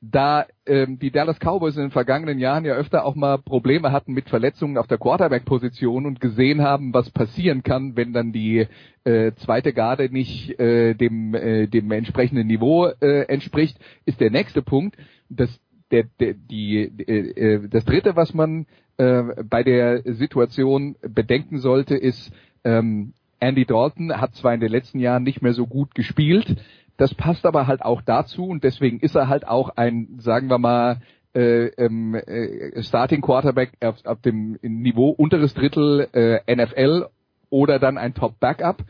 [0.00, 4.12] Da ähm, die Dallas Cowboys in den vergangenen Jahren ja öfter auch mal Probleme hatten
[4.12, 8.68] mit Verletzungen auf der Quarterback-Position und gesehen haben, was passieren kann, wenn dann die
[9.02, 14.62] äh, zweite Garde nicht äh, dem, äh, dem entsprechenden Niveau äh, entspricht, ist der nächste
[14.62, 14.96] Punkt,
[15.30, 15.50] dass
[15.90, 18.66] der, der, die, äh, äh das dritte, was man
[18.98, 22.32] äh, bei der Situation bedenken sollte, ist,
[22.64, 26.56] ähm, Andy Dalton hat zwar in den letzten Jahren nicht mehr so gut gespielt,
[26.96, 30.58] das passt aber halt auch dazu und deswegen ist er halt auch ein, sagen wir
[30.58, 31.00] mal,
[31.34, 37.06] äh, ähm, äh, Starting Quarterback auf, auf dem Niveau unteres Drittel äh, NFL
[37.50, 38.82] oder dann ein Top Backup.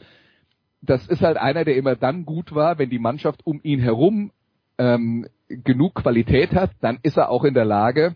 [0.80, 4.30] Das ist halt einer, der immer dann gut war, wenn die Mannschaft um ihn herum
[4.78, 8.14] ähm, genug Qualität hat, dann ist er auch in der Lage,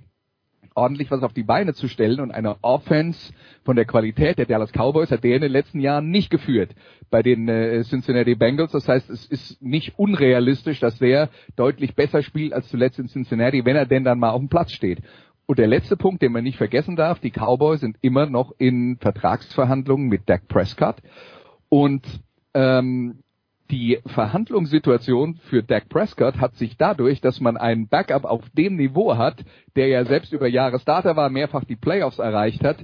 [0.74, 3.32] ordentlich was auf die Beine zu stellen und eine Offense
[3.64, 6.74] von der Qualität der Dallas Cowboys hat der in den letzten Jahren nicht geführt
[7.10, 8.72] bei den äh, Cincinnati Bengals.
[8.72, 13.64] Das heißt, es ist nicht unrealistisch, dass der deutlich besser spielt als zuletzt in Cincinnati,
[13.64, 15.02] wenn er denn dann mal auf dem Platz steht.
[15.46, 18.96] Und der letzte Punkt, den man nicht vergessen darf, die Cowboys sind immer noch in
[18.98, 20.96] Vertragsverhandlungen mit Dak Prescott.
[21.68, 22.06] Und
[22.54, 23.22] ähm,
[23.72, 29.16] die Verhandlungssituation für Dak Prescott hat sich dadurch, dass man einen Backup auf dem Niveau
[29.16, 29.42] hat,
[29.76, 32.76] der ja selbst über Jahre Starter war, mehrfach die Playoffs erreicht hat,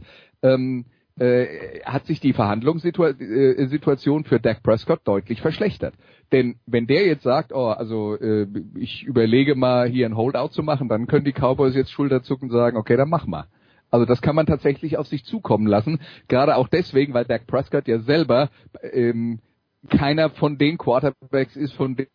[0.43, 0.87] ähm,
[1.21, 5.93] äh, hat sich die Verhandlungssituation äh, für Dak Prescott deutlich verschlechtert.
[6.33, 8.47] Denn wenn der jetzt sagt, oh, also äh,
[8.77, 12.79] ich überlege mal hier ein Holdout zu machen, dann können die Cowboys jetzt Schulterzucken sagen,
[12.79, 13.45] okay, dann mach mal.
[13.91, 16.01] Also das kann man tatsächlich auf sich zukommen lassen.
[16.29, 18.49] Gerade auch deswegen, weil Dak Prescott ja selber
[18.93, 19.41] ähm,
[19.89, 22.07] keiner von den Quarterbacks ist, von dem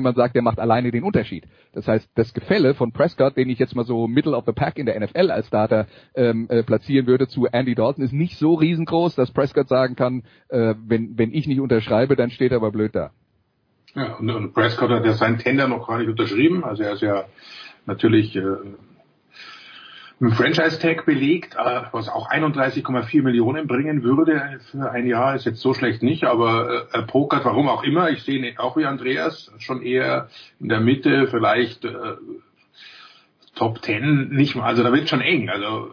[0.00, 1.46] man sagt, der macht alleine den Unterschied.
[1.72, 4.78] Das heißt, das Gefälle von Prescott, den ich jetzt mal so Middle of the Pack
[4.78, 8.54] in der NFL als Starter ähm, äh, platzieren würde, zu Andy Dalton, ist nicht so
[8.54, 12.72] riesengroß, dass Prescott sagen kann, äh, wenn, wenn ich nicht unterschreibe, dann steht er aber
[12.72, 13.10] blöd da.
[13.94, 17.02] Ja, und, und Prescott hat ja seinen Tender noch gar nicht unterschrieben, also er ist
[17.02, 17.24] ja
[17.86, 18.42] natürlich äh,
[20.20, 25.60] ein Franchise-Tag belegt, äh, was auch 31,4 Millionen bringen würde für ein Jahr, ist jetzt
[25.60, 28.08] so schlecht nicht, aber äh, er pokert, warum auch immer.
[28.10, 30.28] Ich sehe ihn auch wie Andreas, schon eher
[30.58, 32.14] in der Mitte, vielleicht äh,
[33.54, 35.50] Top 10, nicht mal, also da wird schon eng.
[35.50, 35.90] Also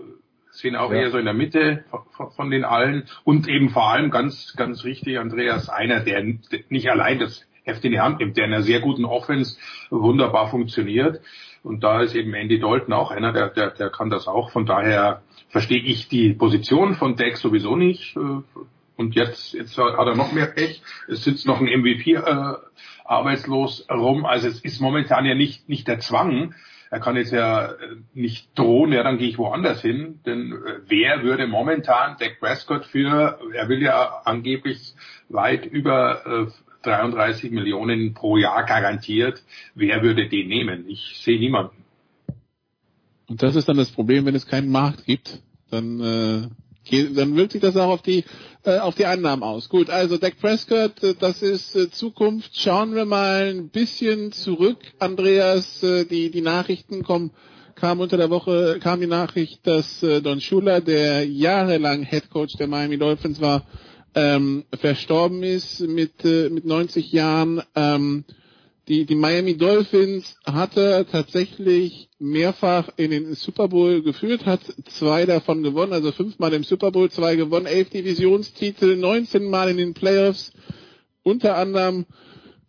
[0.52, 1.02] sehen auch ja.
[1.02, 4.84] eher so in der Mitte von, von, den allen und eben vor allem ganz, ganz
[4.84, 6.24] richtig, Andreas, einer, der
[6.70, 9.58] nicht allein das Heft in die Hand nimmt, der in einer sehr guten Offense
[9.90, 11.22] wunderbar funktioniert.
[11.64, 14.52] Und da ist eben Andy Dalton auch einer, der, der, der kann das auch.
[14.52, 18.18] Von daher verstehe ich die Position von Deck sowieso nicht.
[18.18, 18.42] Äh,
[18.96, 20.82] und jetzt, jetzt hat er noch mehr Pech.
[21.08, 22.54] Es sitzt noch ein MVP äh,
[23.06, 24.26] arbeitslos rum.
[24.26, 26.54] Also es ist momentan ja nicht, nicht der Zwang.
[26.92, 30.20] Er kann jetzt ja äh, nicht drohen, ja, dann gehe ich woanders hin.
[30.28, 34.94] Denn äh, wer würde momentan Dak Prescott für, er will ja angeblich
[35.30, 39.44] weit über äh, 33 Millionen pro Jahr garantiert.
[39.76, 40.86] Wer würde den nehmen?
[40.88, 41.84] Ich sehe niemanden.
[43.28, 45.42] Und das ist dann das Problem, wenn es keinen Markt gibt,
[45.72, 46.48] dann äh,
[47.16, 48.26] dann wirkt sich das auch auf die
[48.64, 49.70] äh, auf die Annahmen aus.
[49.70, 52.58] Gut, also Dak Prescott, äh, das ist äh, Zukunft.
[52.58, 55.82] Schauen wir mal ein bisschen zurück, Andreas.
[55.82, 57.32] Äh, die die Nachrichten kommen
[57.76, 62.56] kam unter der Woche kam die Nachricht, dass äh, Don Shula, der jahrelang Head Coach
[62.56, 63.66] der Miami Dolphins war,
[64.16, 67.62] ähm, verstorben ist mit, äh, mit 90 Jahren.
[67.76, 68.26] Ähm,
[68.90, 75.64] die, die Miami Dolphins hatte tatsächlich mehrfach in den Super Bowl geführt, hat zwei davon
[75.64, 80.52] gewonnen, also fünfmal im Super Bowl, zwei gewonnen, elf Divisionstitel, 19 Mal in den Playoffs,
[81.24, 82.06] unter anderem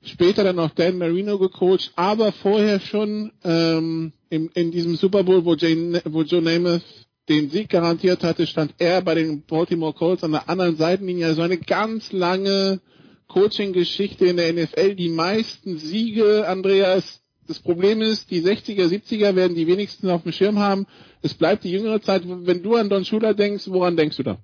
[0.02, 5.44] später dann auch Dan Marino gecoacht, aber vorher schon ähm, in, in diesem Super Bowl,
[5.44, 6.82] wo, Jane, wo Joe Namath
[7.28, 11.26] den Sieg garantiert hatte, stand er bei den Baltimore Colts an der anderen Seitenlinie.
[11.26, 12.80] Also eine ganz lange
[13.28, 17.22] Coaching-Geschichte in der NFL die meisten Siege, Andreas.
[17.46, 20.86] Das Problem ist, die 60er, 70er werden die wenigsten auf dem Schirm haben.
[21.22, 22.22] Es bleibt die jüngere Zeit.
[22.24, 24.38] Wenn du an Don Schuler denkst, woran denkst du da?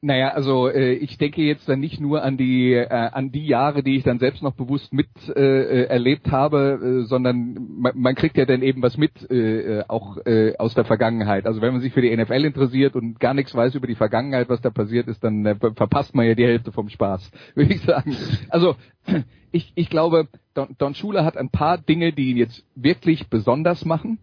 [0.00, 3.82] Naja, also äh, ich denke jetzt dann nicht nur an die äh, an die Jahre,
[3.82, 8.36] die ich dann selbst noch bewusst mit äh, erlebt habe, äh, sondern man, man kriegt
[8.36, 11.46] ja dann eben was mit, äh, äh auch äh, aus der Vergangenheit.
[11.46, 14.48] Also wenn man sich für die NFL interessiert und gar nichts weiß über die Vergangenheit,
[14.48, 17.82] was da passiert ist, dann äh, verpasst man ja die Hälfte vom Spaß, würde ich
[17.82, 18.16] sagen.
[18.48, 18.76] Also
[19.52, 23.84] ich, ich glaube, Don, Don Schuler hat ein paar Dinge, die ihn jetzt wirklich besonders
[23.84, 24.18] machen.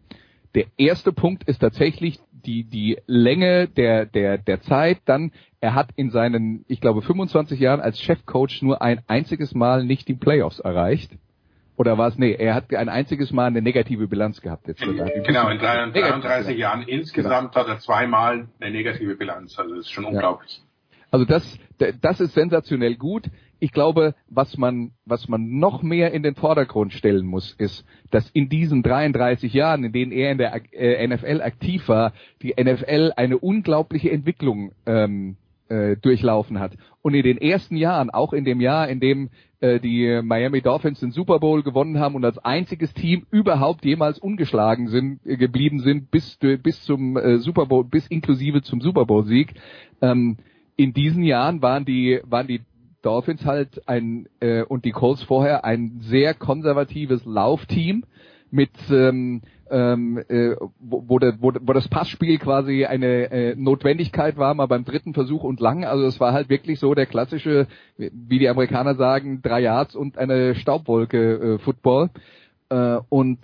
[0.55, 4.99] Der erste Punkt ist tatsächlich die, die Länge der, der, der Zeit.
[5.05, 9.83] Dann, er hat in seinen, ich glaube, 25 Jahren als Chefcoach nur ein einziges Mal
[9.83, 11.11] nicht die Playoffs erreicht.
[11.75, 14.67] Oder war es, nee, er hat ein einziges Mal eine negative Bilanz gehabt.
[14.67, 17.65] Jetzt in, genau, in 33 Jahren insgesamt genau.
[17.65, 19.57] hat er zweimal eine negative Bilanz.
[19.57, 20.61] Also das ist schon unglaublich.
[21.09, 21.57] Also das,
[22.01, 23.29] das ist sensationell gut
[23.59, 28.29] ich glaube, was man, was man noch mehr in den Vordergrund stellen muss, ist, dass
[28.31, 33.13] in diesen 33 Jahren, in denen er in der äh, NFL aktiv war, die NFL
[33.15, 35.37] eine unglaubliche Entwicklung ähm,
[35.69, 36.73] äh, durchlaufen hat.
[37.01, 39.29] Und in den ersten Jahren, auch in dem Jahr, in dem
[39.59, 44.19] äh, die Miami Dolphins den Super Bowl gewonnen haben und als einziges Team überhaupt jemals
[44.19, 49.05] ungeschlagen sind, äh, geblieben sind bis, bis zum äh, Super Bowl, bis inklusive zum Super
[49.05, 49.53] Bowl Sieg.
[50.01, 50.37] Ähm,
[50.75, 52.61] in diesen Jahren waren die, waren die
[53.01, 58.03] Dolphins halt ein äh, und die Colts vorher ein sehr konservatives Laufteam
[58.51, 64.37] mit ähm, ähm, äh, wo, wo, der, wo, wo das Passspiel quasi eine äh, Notwendigkeit
[64.37, 65.85] war, mal beim dritten Versuch und lang.
[65.85, 67.67] Also es war halt wirklich so der klassische,
[67.97, 72.09] wie die Amerikaner sagen, drei Yards und eine Staubwolke äh, Football.
[72.69, 73.39] Äh, und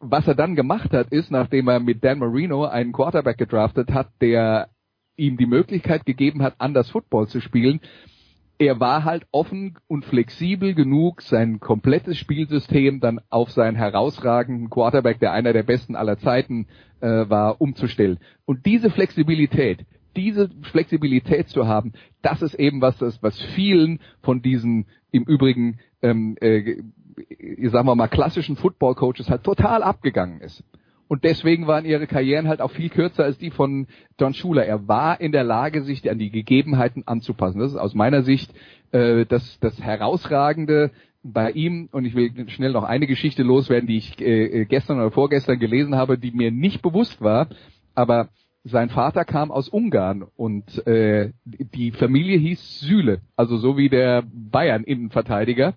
[0.00, 4.08] was er dann gemacht hat, ist, nachdem er mit Dan Marino einen Quarterback gedraftet hat,
[4.20, 4.68] der
[5.16, 7.80] ihm die Möglichkeit gegeben hat, anders Football zu spielen,
[8.58, 15.18] er war halt offen und flexibel genug, sein komplettes Spielsystem dann auf seinen herausragenden Quarterback,
[15.20, 16.66] der einer der besten aller Zeiten
[17.00, 18.18] äh, war, umzustellen.
[18.44, 19.84] Und diese Flexibilität,
[20.16, 25.78] diese Flexibilität zu haben, das ist eben was, das, was vielen von diesen im Übrigen,
[26.02, 26.82] ähm, äh,
[27.68, 30.62] sagen wir mal, klassischen Football-Coaches halt total abgegangen ist.
[31.08, 34.64] Und deswegen waren ihre Karrieren halt auch viel kürzer als die von Don Schuler.
[34.64, 37.60] Er war in der Lage, sich an die Gegebenheiten anzupassen.
[37.60, 38.52] Das ist aus meiner Sicht
[38.92, 40.90] äh, das, das Herausragende
[41.22, 41.88] bei ihm.
[41.92, 45.96] Und ich will schnell noch eine Geschichte loswerden, die ich äh, gestern oder vorgestern gelesen
[45.96, 47.48] habe, die mir nicht bewusst war.
[47.94, 48.28] Aber
[48.64, 54.22] sein Vater kam aus Ungarn und äh, die Familie hieß Süle, also so wie der
[54.32, 55.74] Bayern-Innenverteidiger.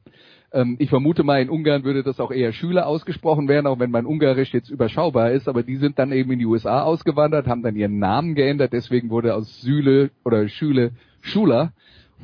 [0.56, 3.92] Ähm, ich vermute mal, in Ungarn würde das auch eher Schüler ausgesprochen werden, auch wenn
[3.92, 7.62] mein Ungarisch jetzt überschaubar ist, aber die sind dann eben in die USA ausgewandert, haben
[7.62, 11.74] dann ihren Namen geändert, deswegen wurde aus Süle oder Schüle Schuler.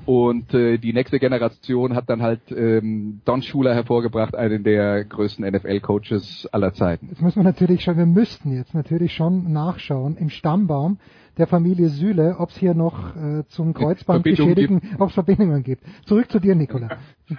[0.05, 5.45] Und äh, die nächste Generation hat dann halt ähm, Don Schuler hervorgebracht, einen der größten
[5.45, 7.09] NFL-Coaches aller Zeiten.
[7.09, 10.97] Jetzt müssen wir natürlich schon, wir müssten jetzt natürlich schon nachschauen im Stammbaum
[11.37, 15.83] der Familie Süle, ob es hier noch äh, zum Kreuzband beschädigen, ob es Verbindungen gibt.
[16.05, 16.97] Zurück zu dir, Nicola.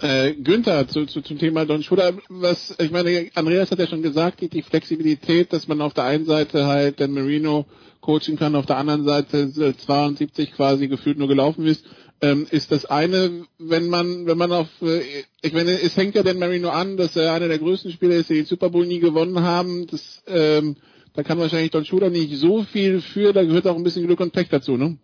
[0.00, 4.02] Äh, Günther, zu, zu, zum Thema Don Schuler, was, ich meine, Andreas hat ja schon
[4.02, 7.66] gesagt, die, die Flexibilität, dass man auf der einen Seite halt den Marino
[8.00, 11.86] coachen kann, auf der anderen Seite 72 quasi gefühlt nur gelaufen ist,
[12.20, 15.02] ähm, ist das eine, wenn man, wenn man auf, äh,
[15.42, 18.30] ich meine, es hängt ja den Marino an, dass er einer der größten Spieler ist,
[18.30, 20.76] die den Super Bowl nie gewonnen haben, das, ähm,
[21.14, 24.20] da kann wahrscheinlich Don Schuler nicht so viel für, da gehört auch ein bisschen Glück
[24.20, 24.98] und Pech dazu, ne?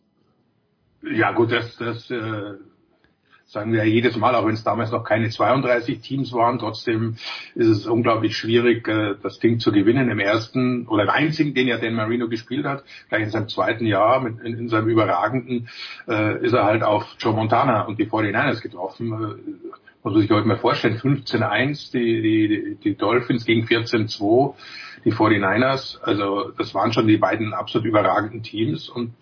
[1.03, 2.55] Ja gut, das, das äh,
[3.51, 7.17] sagen wir jedes Mal, auch wenn es damals noch keine 32 Teams waren, trotzdem
[7.57, 10.09] ist es unglaublich schwierig, äh, das Ding zu gewinnen.
[10.09, 13.87] Im ersten oder im einzigen, den ja Dan Marino gespielt hat, gleich in seinem zweiten
[13.87, 15.69] Jahr, mit, in, in seinem überragenden,
[16.07, 19.13] äh, ist er halt auf Joe Montana und die 49ers getroffen.
[19.13, 19.51] Äh,
[20.03, 24.55] muss man sich heute mal vorstellen, 15-1, die, die, die Dolphins gegen 14-2,
[25.05, 26.01] die 49ers.
[26.03, 29.13] Also das waren schon die beiden absolut überragenden Teams und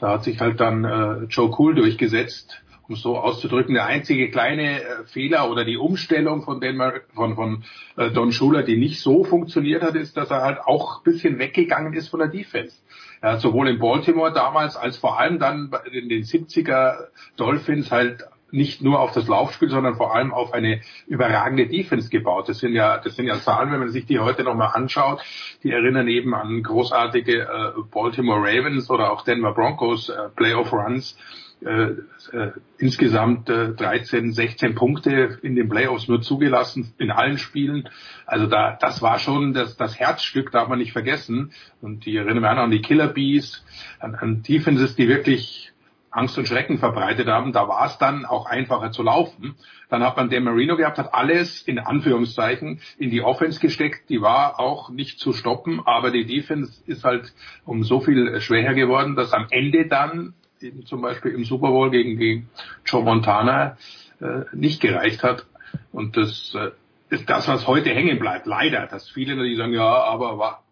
[0.00, 4.82] da hat sich halt dann äh, Joe Cool durchgesetzt um so auszudrücken, der einzige kleine
[4.82, 6.80] äh, Fehler oder die Umstellung von, den,
[7.14, 7.64] von, von
[7.96, 11.38] äh, Don Schuler, die nicht so funktioniert hat, ist, dass er halt auch ein bisschen
[11.38, 12.76] weggegangen ist von der Defense.
[13.20, 18.24] Er hat sowohl in Baltimore damals als vor allem dann in den 70er Dolphins halt
[18.50, 22.48] nicht nur auf das Laufspiel, sondern vor allem auf eine überragende Defense gebaut.
[22.48, 25.20] Das sind ja, das sind ja Zahlen, wenn man sich die heute nochmal anschaut,
[25.62, 31.18] die erinnern eben an großartige äh, Baltimore Ravens oder auch Denver Broncos äh, Playoff Runs
[31.64, 31.90] äh,
[32.32, 37.88] äh, insgesamt äh, 13, 16 Punkte in den Playoffs nur zugelassen in allen Spielen.
[38.26, 41.52] Also da, das war schon das, das Herzstück, darf man nicht vergessen.
[41.80, 43.64] Und die erinnern mich an die Killer Bees,
[43.98, 45.72] an, an Defenses, die wirklich
[46.10, 47.52] Angst und Schrecken verbreitet haben.
[47.52, 49.56] Da war es dann auch einfacher zu laufen.
[49.88, 54.08] Dann hat man Dan Marino gehabt, hat alles in Anführungszeichen in die Offense gesteckt.
[54.08, 57.32] Die war auch nicht zu stoppen, aber die Defense ist halt
[57.64, 61.90] um so viel schwächer geworden, dass am Ende dann eben zum Beispiel im Super Bowl
[61.90, 62.44] gegen die
[62.84, 63.76] Joe Montana
[64.20, 65.46] äh, nicht gereicht hat.
[65.92, 66.70] Und das äh,
[67.10, 68.46] ist das, was heute hängen bleibt.
[68.46, 70.62] Leider, dass viele natürlich sagen, ja, aber war,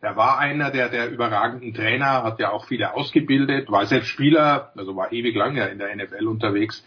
[0.00, 4.72] er war einer der, der überragenden Trainer, hat ja auch viele ausgebildet, war selbst Spieler,
[4.76, 6.84] also war ewig lang ja in der NFL unterwegs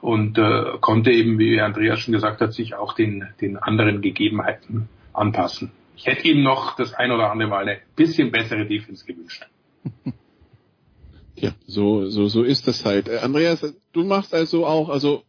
[0.00, 4.88] und äh, konnte eben, wie Andreas schon gesagt hat, sich auch den, den anderen Gegebenheiten
[5.12, 5.72] anpassen.
[5.96, 9.46] Ich hätte ihm noch das ein oder andere Mal eine bisschen bessere Defense gewünscht.
[11.36, 13.08] Ja, so, so, so ist das halt.
[13.08, 15.22] Äh, Andreas, du machst also auch, also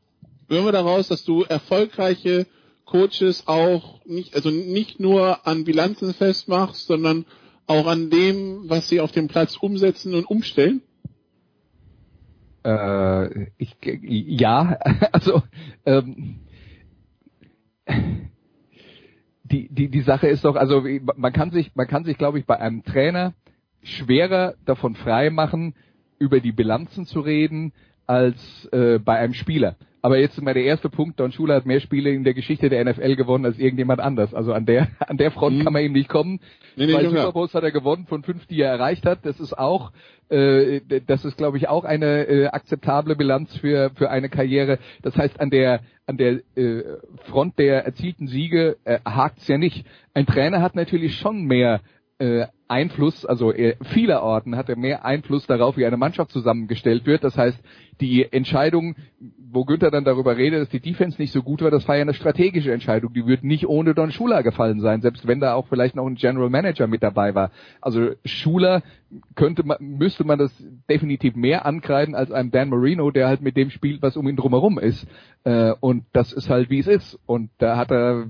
[0.49, 2.47] hören wir daraus, dass du erfolgreiche
[2.85, 7.25] Coaches auch nicht, also nicht nur an Bilanzen festmachst, sondern
[7.67, 10.81] auch an dem, was sie auf dem Platz umsetzen und umstellen?
[12.65, 14.77] Äh, ich, ja,
[15.13, 15.41] also
[15.85, 16.41] ähm,
[19.43, 20.83] die, die, die Sache ist doch, also
[21.15, 23.33] man kann sich, man kann sich, glaube ich, bei einem Trainer
[23.83, 25.75] schwerer davon frei machen,
[26.21, 27.73] über die Bilanzen zu reden,
[28.07, 29.75] als äh, bei einem Spieler.
[30.03, 32.83] Aber jetzt mal der erste Punkt, Don Shula hat mehr Spiele in der Geschichte der
[32.83, 34.33] NFL gewonnen als irgendjemand anders.
[34.33, 35.63] Also an der an der Front mhm.
[35.63, 36.39] kann man ihm nicht kommen.
[36.75, 39.19] Nee, nee, Zwei Super Bowls hat er gewonnen von fünf, die er erreicht hat.
[39.23, 39.91] Das ist auch,
[40.29, 44.79] äh, das ist glaube ich auch eine äh, akzeptable Bilanz für für eine Karriere.
[45.03, 46.83] Das heißt an der an der äh,
[47.29, 49.85] Front der erzielten Siege äh, hakt's ja nicht.
[50.15, 51.81] Ein Trainer hat natürlich schon mehr
[52.17, 57.23] äh, Einfluss, also er, vielerorten hat er mehr Einfluss darauf, wie eine Mannschaft zusammengestellt wird.
[57.23, 57.59] Das heißt,
[57.99, 58.95] die Entscheidung,
[59.51, 62.01] wo Günther dann darüber redet, dass die Defense nicht so gut war, das war ja
[62.01, 63.13] eine strategische Entscheidung.
[63.13, 66.15] Die wird nicht ohne Don Schuler gefallen sein, selbst wenn da auch vielleicht noch ein
[66.15, 67.51] General Manager mit dabei war.
[67.81, 68.81] Also Schuler
[69.35, 70.51] könnte man, müsste man das
[70.89, 74.37] definitiv mehr ankreiden als einem Dan Marino, der halt mit dem spielt, was um ihn
[74.37, 75.05] drumherum ist.
[75.43, 77.19] Äh, und das ist halt wie es ist.
[77.25, 78.27] Und da hat er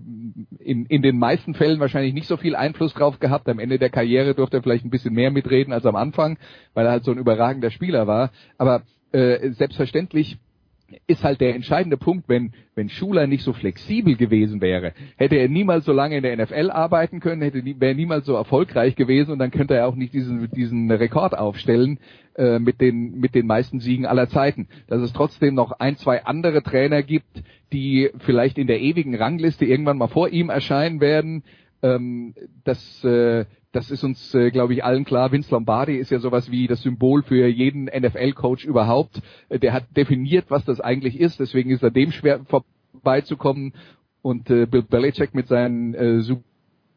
[0.59, 3.47] in, in den meisten Fällen wahrscheinlich nicht so viel Einfluss drauf gehabt.
[3.47, 6.38] Am Ende der Karriere durfte er vielleicht ein bisschen mehr mitreden als am Anfang,
[6.74, 8.32] weil er halt so ein überragender Spieler war.
[8.58, 10.38] Aber äh, selbstverständlich
[11.08, 15.48] ist halt der entscheidende Punkt, wenn, wenn Schuler nicht so flexibel gewesen wäre, hätte er
[15.48, 19.40] niemals so lange in der NFL arbeiten können, hätte wäre niemals so erfolgreich gewesen und
[19.40, 21.99] dann könnte er auch nicht diesen, diesen Rekord aufstellen
[22.36, 24.68] äh, mit den mit den meisten Siegen aller Zeiten.
[24.88, 29.66] Dass es trotzdem noch ein, zwei andere Trainer gibt, die vielleicht in der ewigen Rangliste
[29.66, 31.44] irgendwann mal vor ihm erscheinen werden,
[31.82, 35.31] ähm, das äh, das ist uns, äh, glaube ich, allen klar.
[35.31, 39.22] Vince Lombardi ist ja sowas wie das Symbol für jeden NFL-Coach überhaupt.
[39.49, 41.39] Äh, der hat definiert, was das eigentlich ist.
[41.39, 43.73] Deswegen ist er dem schwer vorbeizukommen.
[44.22, 46.22] Und äh, Bill Belichick mit seinen äh,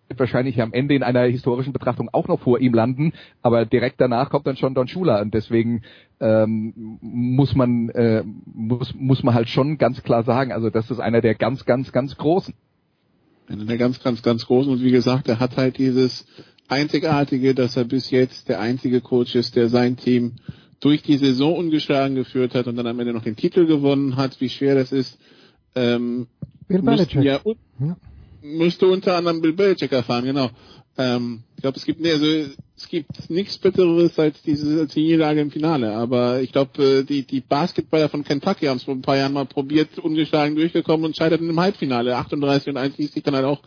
[0.09, 4.01] wird wahrscheinlich am Ende in einer historischen Betrachtung auch noch vor ihm landen, aber direkt
[4.01, 5.83] danach kommt dann schon Don Shula und deswegen
[6.21, 11.01] ähm, muss man äh, muss muss man halt schon ganz klar sagen, also das ist
[11.01, 12.55] einer der ganz ganz ganz großen.
[13.49, 16.27] Einer der ganz ganz ganz großen und wie gesagt, er hat halt dieses
[16.69, 20.33] Einzigartige, dass er bis jetzt der einzige Coach ist, der sein Team
[20.81, 24.41] durch die Saison ungeschlagen geführt hat und dann am Ende noch den Titel gewonnen hat,
[24.41, 25.19] wie schwer das ist.
[25.75, 26.27] Ähm,
[26.69, 27.23] Bill Belichick.
[27.23, 27.41] Ja,
[27.81, 27.97] ja.
[28.43, 30.51] Müsste unter anderem Bill Belichick erfahren, genau.
[30.97, 32.27] Ähm, ich glaube, es gibt nee, also
[32.77, 35.95] es gibt nichts Bitteres als diese Niederlage im Finale.
[35.95, 39.33] Aber ich glaube, äh, die die Basketballer von Kentucky haben es vor ein paar Jahren
[39.33, 42.17] mal probiert, ungeschlagen durchgekommen und scheiterten im Halbfinale.
[42.17, 43.63] 38 und 1 ließ sich dann halt auch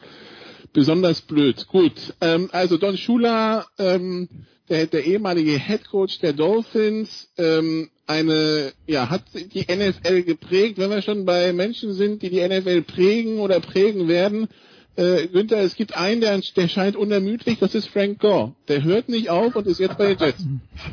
[0.74, 1.68] besonders blöd.
[1.68, 4.30] Gut, ähm, also Don Shula, ähm,
[4.70, 10.78] der, der ehemalige Head Coach der Dolphins, ähm, eine, ja, hat die NFL geprägt.
[10.78, 14.48] Wenn wir schon bei Menschen sind, die die NFL prägen oder prägen werden,
[14.96, 18.54] äh, Günther, es gibt einen, der, der scheint unermüdlich, das ist Frank Gore.
[18.68, 20.44] Der hört nicht auf und ist jetzt bei den Jets.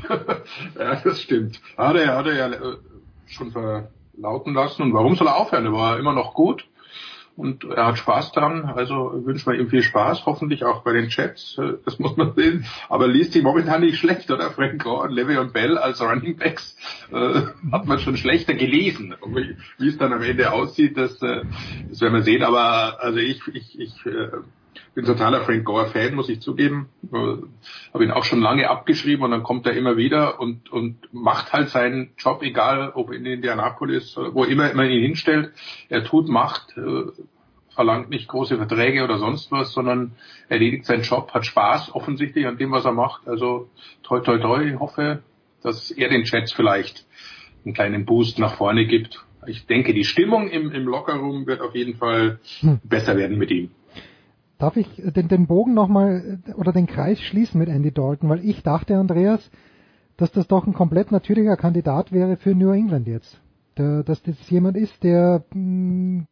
[0.79, 1.61] ja, das stimmt.
[1.77, 2.77] Hat er, hat er ja äh,
[3.27, 4.83] schon verlauten lassen.
[4.83, 5.65] Und warum soll er aufhören?
[5.65, 6.67] Er war immer noch gut
[7.37, 11.09] und er hat Spaß dran, also wünschen wir ihm viel Spaß, hoffentlich auch bei den
[11.09, 14.51] Chats, das muss man sehen, aber liest sich momentan nicht schlecht, oder?
[14.51, 16.77] Frank Gore Levy und Bell als Running Backs
[17.13, 17.43] äh,
[17.73, 19.15] hat man schon schlechter gelesen.
[19.27, 21.43] Wie, wie es dann am Ende aussieht, das, äh,
[21.89, 24.29] das werden wir sehen, aber also ich, ich, ich äh,
[24.95, 26.89] bin totaler Frank Gore-Fan, muss ich zugeben.
[27.13, 27.37] Äh,
[27.93, 31.53] Habe ihn auch schon lange abgeschrieben und dann kommt er immer wieder und, und macht
[31.53, 35.53] halt seinen Job, egal ob in Indianapolis, wo immer man ihn hinstellt.
[35.89, 37.11] Er tut, macht, äh,
[37.75, 40.13] verlangt nicht große Verträge oder sonst was, sondern
[40.49, 43.27] erledigt seinen Job, hat Spaß offensichtlich an dem, was er macht.
[43.27, 43.69] Also
[44.03, 45.23] toi toi toi, ich hoffe,
[45.63, 47.07] dass er den Chats vielleicht
[47.65, 49.25] einen kleinen Boost nach vorne gibt.
[49.47, 52.81] Ich denke, die Stimmung im, im Lockerroom wird auf jeden Fall hm.
[52.85, 53.71] besser werden mit ihm.
[54.65, 58.31] Darf ich den, den Bogen nochmal oder den Kreis schließen mit Andy Dalton?
[58.31, 59.51] Weil ich dachte, Andreas,
[60.17, 63.43] dass das doch ein komplett natürlicher Kandidat wäre für New England jetzt.
[63.77, 66.25] Der, dass das jemand ist, der mh,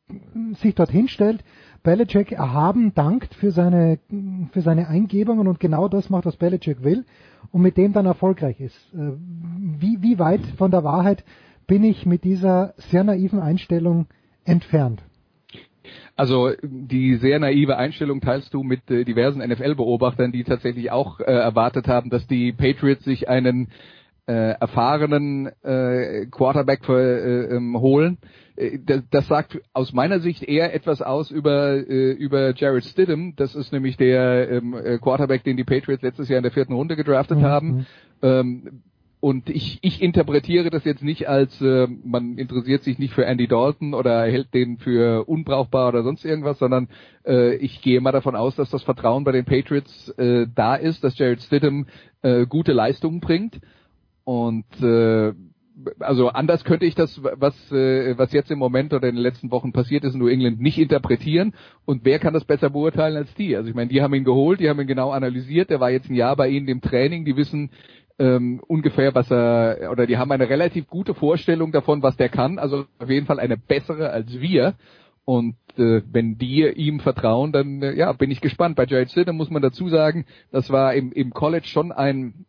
[0.62, 1.44] sich dorthin stellt,
[1.82, 3.98] Belichick erhaben dankt für seine,
[4.52, 7.04] für seine Eingebungen und genau das macht, was Belichick will
[7.50, 8.94] und mit dem dann erfolgreich ist.
[8.94, 9.12] Äh,
[9.78, 11.22] wie, wie weit von der Wahrheit
[11.66, 14.06] bin ich mit dieser sehr naiven Einstellung
[14.44, 15.02] entfernt?
[16.16, 21.24] Also die sehr naive Einstellung teilst du mit äh, diversen NFL-Beobachtern, die tatsächlich auch äh,
[21.24, 23.68] erwartet haben, dass die Patriots sich einen
[24.26, 28.18] äh, erfahrenen äh, Quarterback für, äh, ähm, holen.
[28.56, 33.34] Äh, das, das sagt aus meiner Sicht eher etwas aus über äh, über Jared Stidham.
[33.36, 36.72] Das ist nämlich der ähm, äh, Quarterback, den die Patriots letztes Jahr in der vierten
[36.72, 37.42] Runde gedraftet mhm.
[37.42, 37.86] haben.
[38.22, 38.82] Ähm,
[39.22, 43.46] und ich, ich interpretiere das jetzt nicht als, äh, man interessiert sich nicht für Andy
[43.46, 46.88] Dalton oder hält den für unbrauchbar oder sonst irgendwas, sondern
[47.24, 51.04] äh, ich gehe mal davon aus, dass das Vertrauen bei den Patriots äh, da ist,
[51.04, 51.86] dass Jared Stidham
[52.22, 53.60] äh, gute Leistungen bringt.
[54.24, 55.32] Und äh,
[56.00, 59.50] also anders könnte ich das, was, äh, was jetzt im Moment oder in den letzten
[59.50, 61.54] Wochen passiert ist in New England, nicht interpretieren.
[61.84, 63.56] Und wer kann das besser beurteilen als die?
[63.56, 66.10] Also ich meine, die haben ihn geholt, die haben ihn genau analysiert, der war jetzt
[66.10, 67.70] ein Jahr bei ihnen im Training, die wissen
[68.18, 72.58] ähm, ungefähr, was er, oder die haben eine relativ gute Vorstellung davon, was der kann.
[72.58, 74.74] Also auf jeden Fall eine bessere als wir.
[75.24, 78.76] Und äh, wenn die ihm vertrauen, dann äh, ja, bin ich gespannt.
[78.76, 82.44] Bei Jared Stidham muss man dazu sagen, das war im, im College schon ein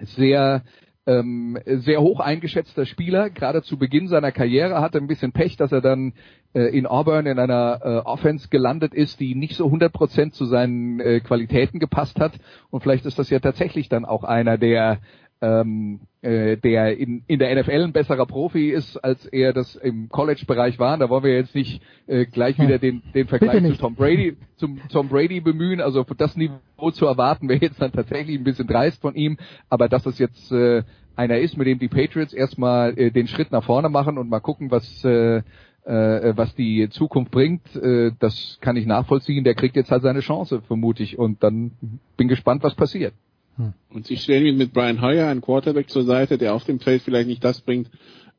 [0.00, 0.62] sehr
[1.06, 5.72] ähm, sehr hoch eingeschätzter Spieler, gerade zu Beginn seiner Karriere, hatte ein bisschen Pech, dass
[5.72, 6.12] er dann
[6.52, 11.00] äh, in Auburn in einer äh, Offense gelandet ist, die nicht so 100% zu seinen
[11.00, 12.32] äh, Qualitäten gepasst hat.
[12.70, 14.98] Und vielleicht ist das ja tatsächlich dann auch einer, der
[15.40, 20.08] ähm, äh, der in, in der NFL ein besserer Profi ist, als er das im
[20.08, 20.98] College-Bereich war.
[20.98, 24.80] Da wollen wir jetzt nicht äh, gleich wieder den, den Vergleich zu Tom Brady, zum
[24.90, 25.80] Tom Brady bemühen.
[25.80, 29.38] Also das Niveau zu erwarten, wäre jetzt dann tatsächlich ein bisschen dreist von ihm.
[29.70, 30.82] Aber dass es jetzt äh,
[31.16, 34.40] einer ist, mit dem die Patriots erstmal äh, den Schritt nach vorne machen und mal
[34.40, 35.42] gucken, was äh,
[35.84, 39.44] äh, was die Zukunft bringt, äh, das kann ich nachvollziehen.
[39.44, 41.18] Der kriegt jetzt halt seine Chance, vermute ich.
[41.18, 41.72] Und dann
[42.18, 43.14] bin gespannt, was passiert.
[43.60, 43.74] Hm.
[43.90, 47.02] Und sie stellen ihn mit Brian Hoyer, einen Quarterback zur Seite, der auf dem Feld
[47.02, 47.88] vielleicht nicht das bringt,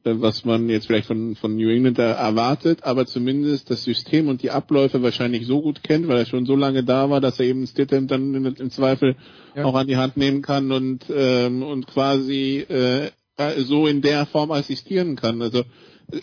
[0.04, 4.42] äh, was man jetzt vielleicht von, von New England erwartet, aber zumindest das System und
[4.42, 7.46] die Abläufe wahrscheinlich so gut kennt, weil er schon so lange da war, dass er
[7.46, 9.16] eben Stidham dann im Zweifel
[9.56, 9.66] ja.
[9.66, 13.12] auch an die Hand nehmen kann und, ähm, und quasi äh,
[13.58, 15.42] so in der Form assistieren kann.
[15.42, 15.64] Also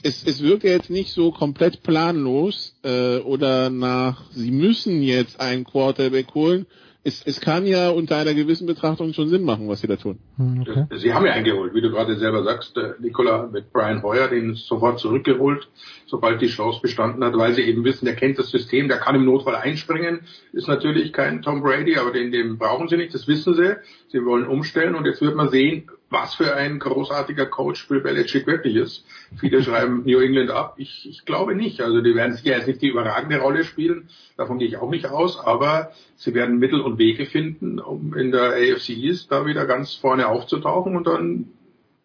[0.03, 5.41] es, es wirkt ja jetzt nicht so komplett planlos äh, oder nach, sie müssen jetzt
[5.41, 6.67] einen Quarterback holen,
[7.09, 10.19] es, es kann ja unter einer gewissen Betrachtung schon Sinn machen, was sie da tun.
[10.37, 10.87] Hm, okay.
[10.99, 14.55] Sie haben ja eingeholt, wie du gerade selber sagst, äh, Nicola mit Brian Hoyer, den
[14.55, 15.69] sofort zurückgeholt,
[16.09, 19.15] sobald die Chance bestanden hat, weil sie eben wissen, der kennt das System, der kann
[19.15, 20.21] im Notfall einspringen,
[20.53, 23.77] ist natürlich kein Tom Brady, aber den, den brauchen sie nicht, das wissen sie.
[24.09, 28.47] Sie wollen umstellen und jetzt wird man sehen, was für ein großartiger Coach Bill Belichick
[28.47, 29.05] wirklich ist.
[29.39, 30.75] Viele schreiben New England ab.
[30.79, 31.83] Ich, ich glaube nicht.
[31.83, 34.09] Also die werden sicher jetzt nicht die überragende Rolle spielen.
[34.39, 35.39] Davon gehe ich auch nicht aus.
[35.39, 39.95] Aber sie werden Mittel und Wege finden, um in der AFC East da wieder ganz
[39.95, 40.97] vorne aufzutauchen.
[40.97, 41.49] Und dann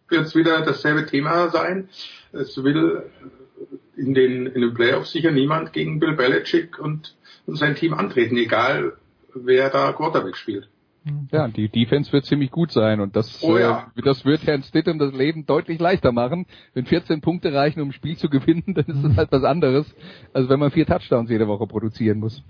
[0.09, 1.87] wird es wieder dasselbe Thema sein.
[2.33, 3.03] Es will
[3.95, 7.15] in den, in den Playoffs sicher niemand gegen Bill Belichick und,
[7.45, 8.93] und sein Team antreten, egal
[9.33, 10.69] wer da Quarterback spielt.
[11.31, 13.91] Ja, die Defense wird ziemlich gut sein und das, oh ja.
[13.97, 16.45] äh, das wird Herrn Stidham das Leben deutlich leichter machen.
[16.73, 19.93] Wenn 14 Punkte reichen, um ein Spiel zu gewinnen, dann ist das halt was anderes,
[20.31, 22.41] als wenn man vier Touchdowns jede Woche produzieren muss.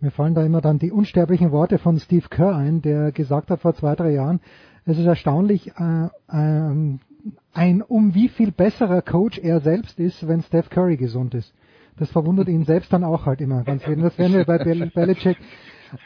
[0.00, 3.60] Mir fallen da immer dann die unsterblichen Worte von Steve Kerr ein, der gesagt hat
[3.60, 4.40] vor zwei, drei Jahren,
[4.84, 6.98] es ist erstaunlich, äh, äh,
[7.52, 11.54] ein um wie viel besserer Coach er selbst ist, wenn Steph Curry gesund ist.
[11.98, 14.04] Das verwundert ihn selbst dann auch halt immer ganz wenig.
[14.04, 15.36] Das werden wir bei Bel Belichick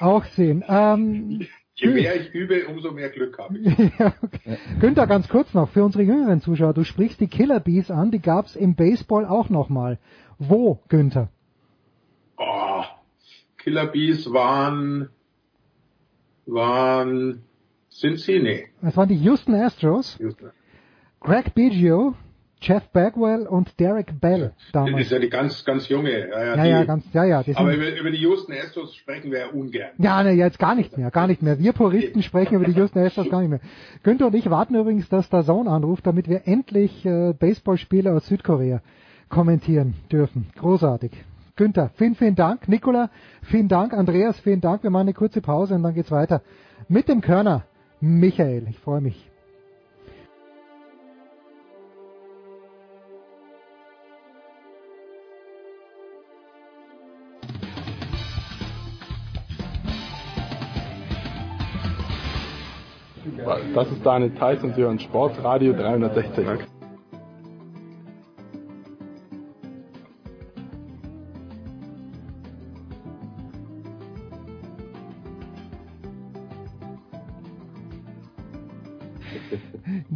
[0.00, 0.64] auch sehen.
[0.66, 1.46] Ähm,
[1.78, 3.66] Je mehr ich übe, umso mehr Glück habe ich.
[3.98, 4.56] ja, okay.
[4.80, 8.18] Günther, ganz kurz noch, für unsere jüngeren Zuschauer, du sprichst die Killer Bees an, die
[8.18, 9.98] gab's im Baseball auch nochmal.
[10.38, 11.28] Wo, Günther?
[12.38, 12.82] Oh,
[13.58, 15.10] Killer Bees waren,
[16.46, 17.42] waren,
[17.90, 18.40] sind sie?
[18.40, 18.68] Nee.
[18.80, 20.18] Das waren die Houston Astros.
[20.18, 20.50] Houston.
[21.26, 22.14] Greg Biggio,
[22.60, 24.92] Jeff Bagwell und Derek Bell damals.
[24.92, 26.12] Das ist ja die ganz, ganz junge.
[26.12, 27.42] Ja, ja, ja, die, ja ganz, ja, ja.
[27.56, 29.90] aber über, über, die Houston Astros sprechen wir ja ungern.
[29.98, 31.58] Ja, ne, jetzt gar nicht mehr, gar nicht mehr.
[31.58, 33.58] Wir Puristen sprechen über die Houston Astros gar nicht mehr.
[34.04, 38.28] Günther und ich warten übrigens, dass der Zone anruft, damit wir endlich äh, Baseballspiele aus
[38.28, 38.80] Südkorea
[39.28, 40.46] kommentieren dürfen.
[40.60, 41.10] Großartig.
[41.56, 42.68] Günther, vielen, vielen Dank.
[42.68, 43.10] Nicola,
[43.42, 43.94] vielen Dank.
[43.94, 44.84] Andreas, vielen Dank.
[44.84, 46.42] Wir machen eine kurze Pause und dann geht's weiter
[46.86, 47.64] mit dem Körner.
[48.00, 49.28] Michael, ich freue mich.
[63.74, 66.38] Das ist Daniel Theiss und Sie hören Sportradio 360.
[66.38, 66.75] In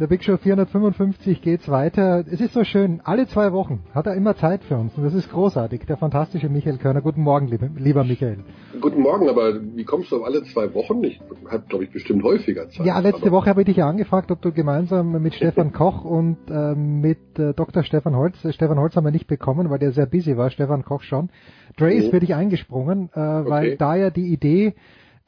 [0.01, 2.25] der Big Show 455 geht's weiter.
[2.25, 3.01] Es ist so schön.
[3.03, 5.81] Alle zwei Wochen hat er immer Zeit für uns und das ist großartig.
[5.85, 7.01] Der fantastische Michael Körner.
[7.01, 8.39] Guten Morgen, lieber, lieber Michael.
[8.81, 11.03] Guten Morgen, aber wie kommst du auf alle zwei Wochen?
[11.03, 11.21] Ich
[11.51, 12.83] habe, glaube ich, bestimmt häufiger Zeit.
[12.83, 16.37] Ja, letzte Woche habe ich dich ja angefragt, ob du gemeinsam mit Stefan Koch und
[16.49, 17.83] äh, mit äh, Dr.
[17.83, 20.83] Stefan Holz, äh, Stefan Holz haben wir nicht bekommen, weil der sehr busy war, Stefan
[20.83, 21.29] Koch schon.
[21.77, 22.09] Dre ist Mhm.
[22.09, 23.75] für dich eingesprungen, äh, weil Okay.
[23.77, 24.73] da ja die Idee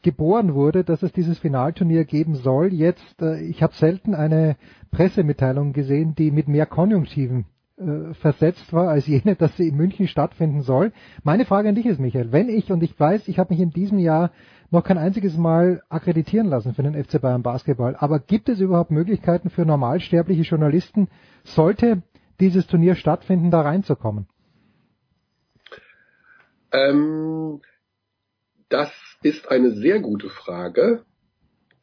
[0.04, 2.74] geboren wurde, dass es dieses Finalturnier geben soll.
[2.74, 4.58] Jetzt, äh, ich habe selten eine
[4.92, 7.46] Pressemitteilung gesehen, die mit mehr Konjunktiven
[7.78, 10.92] äh, versetzt war als jene, dass sie in München stattfinden soll.
[11.24, 13.72] Meine Frage an dich ist, Michael, wenn ich, und ich weiß, ich habe mich in
[13.72, 14.32] diesem Jahr
[14.70, 18.92] noch kein einziges Mal akkreditieren lassen für den FC Bayern Basketball, aber gibt es überhaupt
[18.92, 21.08] Möglichkeiten für normalsterbliche Journalisten,
[21.44, 22.02] sollte
[22.40, 24.28] dieses Turnier stattfinden, da reinzukommen?
[26.72, 27.62] Ähm,
[28.74, 28.92] das
[29.22, 31.06] ist eine sehr gute Frage,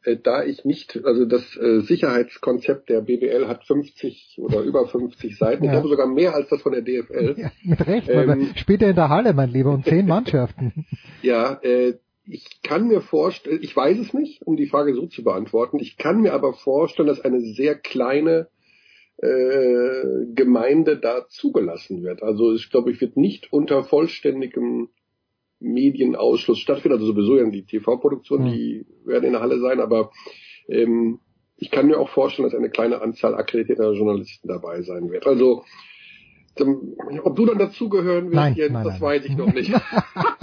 [0.03, 5.37] äh, da ich nicht, also das äh, Sicherheitskonzept der BBL hat 50 oder über 50
[5.37, 5.73] Seiten, ich Ja.
[5.73, 7.35] glaube sogar mehr als das von der DFL.
[7.37, 10.05] Ja, mit Recht, weil Ähm, wir spielt ja in der Halle, mein Lieber, und zehn
[10.05, 10.85] Mannschaften.
[11.23, 15.23] Ja, äh, ich kann mir vorstellen, ich weiß es nicht, um die Frage so zu
[15.23, 18.47] beantworten, ich kann mir aber vorstellen, dass eine sehr kleine
[19.17, 22.23] äh, Gemeinde da zugelassen wird.
[22.23, 24.89] Also ich glaube, ich wird nicht unter vollständigem
[25.61, 26.97] Medienausschluss stattfinden.
[26.97, 30.11] Also sowieso ja die TV-Produktion, die werden in der Halle sein, aber
[30.67, 31.19] ähm,
[31.57, 35.27] ich kann mir auch vorstellen, dass eine kleine Anzahl akkreditierter Journalisten dabei sein wird.
[35.27, 35.63] Also
[37.23, 39.01] ob du dann dazugehören wirst, Nein, Jens, nein, das nein.
[39.01, 39.73] weiß ich noch nicht.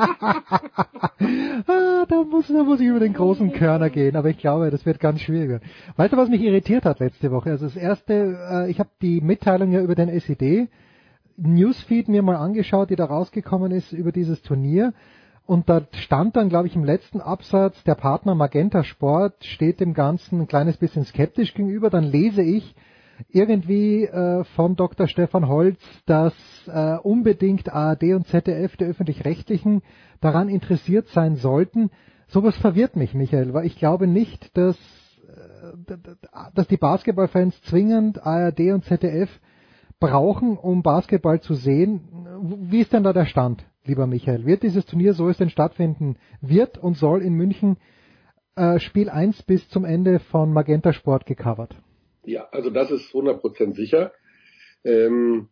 [1.67, 4.87] ah, da muss, da muss ich über den großen Körner gehen, aber ich glaube, das
[4.87, 5.61] wird ganz schwierig.
[5.97, 7.51] Weißt du, was mich irritiert hat letzte Woche?
[7.51, 10.69] Also das erste, äh, ich habe die Mitteilung ja über den SED
[11.39, 14.93] Newsfeed mir mal angeschaut, die da rausgekommen ist über dieses Turnier.
[15.47, 19.95] Und da stand dann, glaube ich, im letzten Absatz, der Partner Magenta Sport steht dem
[19.95, 21.89] Ganzen ein kleines bisschen skeptisch gegenüber.
[21.89, 22.75] Dann lese ich
[23.31, 25.07] irgendwie äh, von Dr.
[25.07, 26.35] Stefan Holz, dass
[26.67, 29.83] äh, unbedingt ARD und ZDF der öffentlich-rechtlichen
[30.21, 31.91] daran interessiert sein sollten.
[32.27, 34.77] Sowas verwirrt mich, Michael, weil ich glaube nicht, dass,
[35.29, 35.97] äh,
[36.55, 39.31] dass die Basketballfans zwingend ARD und ZDF
[40.01, 42.01] brauchen, um Basketball zu sehen.
[42.71, 44.47] Wie ist denn da der Stand, lieber Michael?
[44.47, 47.77] Wird dieses Turnier, so es denn stattfinden wird und soll in München
[48.57, 51.75] äh, Spiel 1 bis zum Ende von Magenta Sport gecovert?
[52.25, 54.13] Ja, also das ist 100% sicher.
[54.85, 55.49] Ähm,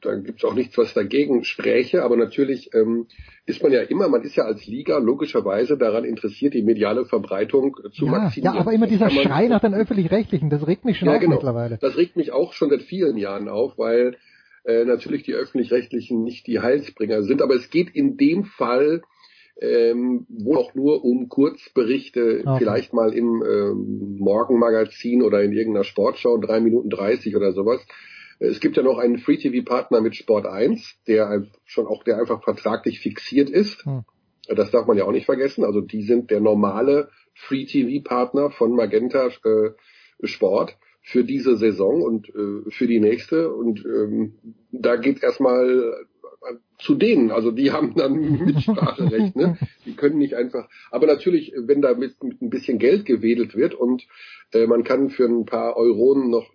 [0.00, 3.06] da gibt's auch nichts, was dagegen spräche, aber natürlich ähm,
[3.46, 7.76] ist man ja immer, man ist ja als Liga logischerweise daran interessiert, die mediale Verbreitung
[7.92, 8.54] zu Ja, maximieren.
[8.54, 11.34] ja, aber immer dieser Schrei nach den Öffentlich-Rechtlichen, das regt mich schon ja, auf genau.
[11.34, 11.78] mittlerweile.
[11.80, 14.16] Das regt mich auch schon seit vielen Jahren auf, weil
[14.64, 19.02] äh, natürlich die öffentlich-rechtlichen nicht die Heilsbringer sind, aber es geht in dem Fall
[19.60, 22.58] ähm, wohl auch nur um Kurzberichte, Okay.
[22.58, 27.84] vielleicht mal im ähm, Morgenmagazin oder in irgendeiner Sportschau, drei Minuten dreißig oder sowas.
[28.40, 33.00] Es gibt ja noch einen Free-TV-Partner mit Sport 1, der schon auch, der einfach vertraglich
[33.00, 33.84] fixiert ist.
[33.84, 34.04] Hm.
[34.48, 35.64] Das darf man ja auch nicht vergessen.
[35.64, 39.70] Also die sind der normale Free-TV-Partner von Magenta äh,
[40.22, 43.52] Sport für diese Saison und äh, für die nächste.
[43.52, 44.34] Und ähm,
[44.72, 47.30] da geht erstmal äh, zu denen.
[47.30, 48.12] Also die haben dann
[48.44, 49.36] Mitspracherecht.
[49.36, 49.58] Ne?
[49.84, 50.68] Die können nicht einfach.
[50.90, 54.06] Aber natürlich, wenn da mit, mit ein bisschen Geld gewedelt wird und
[54.52, 56.46] äh, man kann für ein paar Euronen noch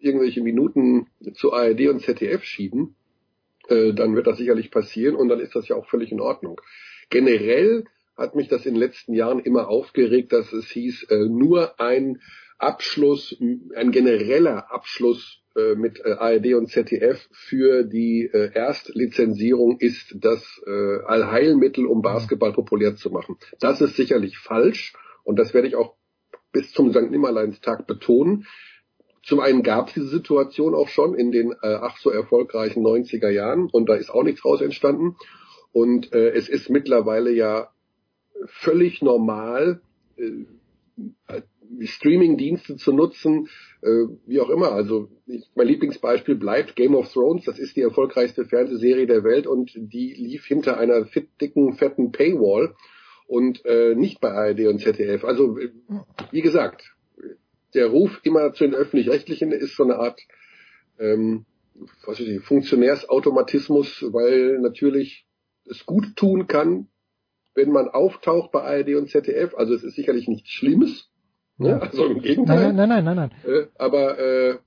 [0.00, 2.94] irgendwelche Minuten zu ARD und ZDF schieben,
[3.68, 6.60] äh, dann wird das sicherlich passieren und dann ist das ja auch völlig in Ordnung.
[7.10, 7.84] Generell
[8.16, 12.20] hat mich das in den letzten Jahren immer aufgeregt, dass es hieß, äh, nur ein
[12.58, 20.14] Abschluss, ein genereller Abschluss äh, mit äh, ARD und ZDF für die äh, Erstlizenzierung ist
[20.18, 23.36] das äh, Allheilmittel, um Basketball populär zu machen.
[23.60, 24.94] Das ist sicherlich falsch
[25.24, 25.96] und das werde ich auch
[26.52, 27.10] bis zum St.
[27.10, 28.46] Nimmerleinstag betonen.
[29.24, 33.30] Zum einen gab es diese Situation auch schon in den äh, ach so erfolgreichen 90er
[33.30, 35.16] Jahren und da ist auch nichts raus entstanden.
[35.72, 37.70] Und äh, es ist mittlerweile ja
[38.46, 39.80] völlig normal,
[40.16, 41.42] äh,
[41.80, 43.48] Streaming-Dienste zu nutzen,
[43.80, 44.72] äh, wie auch immer.
[44.72, 47.44] Also ich, mein Lieblingsbeispiel bleibt Game of Thrones.
[47.44, 52.12] Das ist die erfolgreichste Fernsehserie der Welt und die lief hinter einer fit, dicken, fetten
[52.12, 52.74] Paywall
[53.26, 55.24] und äh, nicht bei ARD und ZDF.
[55.24, 55.70] Also äh,
[56.30, 56.94] wie gesagt,
[57.74, 60.20] der Ruf immer zu den öffentlich-rechtlichen ist so eine Art
[60.98, 61.46] ähm,
[62.06, 65.26] was weiß ich, Funktionärsautomatismus, weil natürlich
[65.64, 66.88] es gut tun kann,
[67.54, 69.54] wenn man auftaucht bei ARD und ZDF.
[69.54, 71.12] Also es ist sicherlich nichts Schlimmes,
[71.58, 71.80] Ne?
[71.80, 72.72] Also im Gegenteil.
[72.72, 73.30] Nein, nein, nein, nein.
[73.44, 73.54] nein.
[73.54, 74.58] Äh, aber äh,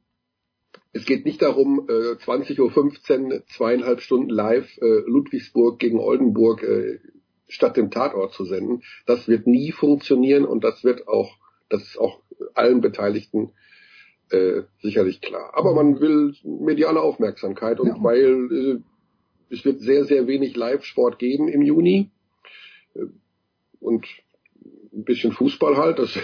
[0.94, 2.60] es geht nicht darum, äh, 20.15
[3.34, 6.99] Uhr, zweieinhalb Stunden live äh, Ludwigsburg gegen Oldenburg äh,
[7.48, 8.84] statt dem Tatort zu senden.
[9.06, 11.38] Das wird nie funktionieren und das wird auch,
[11.69, 12.22] das ist auch
[12.53, 13.52] allen Beteiligten
[14.32, 15.52] äh, sicherlich klar.
[15.53, 17.95] Aber man will mediale Aufmerksamkeit und ja.
[17.99, 22.10] weil äh, es wird sehr, sehr wenig Live-Sport geben im Juni.
[22.95, 23.06] Äh,
[23.80, 24.07] und
[24.96, 26.00] ein bisschen Fußball halt.
[26.00, 26.16] Das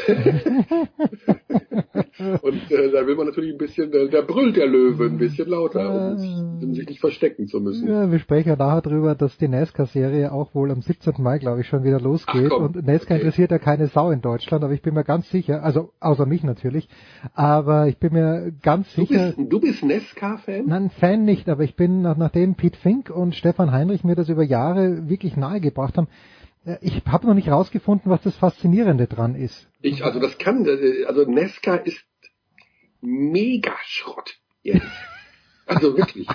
[2.41, 5.49] und äh, da will man natürlich ein bisschen, äh, da brüllt der Löwe ein bisschen
[5.49, 6.15] lauter,
[6.61, 7.88] um sich nicht verstecken zu müssen.
[7.88, 11.15] Ja, wir sprechen ja nachher drüber, dass die NASCAR-Serie auch wohl am 17.
[11.19, 12.52] Mai, glaube ich, schon wieder losgeht.
[12.52, 13.26] Und NASCAR okay.
[13.26, 16.43] interessiert ja keine Sau in Deutschland, aber ich bin mir ganz sicher, also außer mich
[16.43, 16.88] natürlich,
[17.34, 19.34] aber ich bin mir ganz du sicher.
[19.35, 20.65] Bist, du bist NASCAR-Fan?
[20.65, 24.30] Nein, Fan nicht, aber ich bin, nach, nachdem Pete Fink und Stefan Heinrich mir das
[24.30, 26.07] über Jahre wirklich nahegebracht haben,
[26.81, 29.67] ich habe noch nicht rausgefunden, was das Faszinierende dran ist.
[29.81, 30.67] Ich, also das kann,
[31.07, 32.05] also Nesca ist
[33.01, 34.38] mega Schrott.
[34.63, 34.85] Jetzt.
[35.67, 36.27] Also wirklich.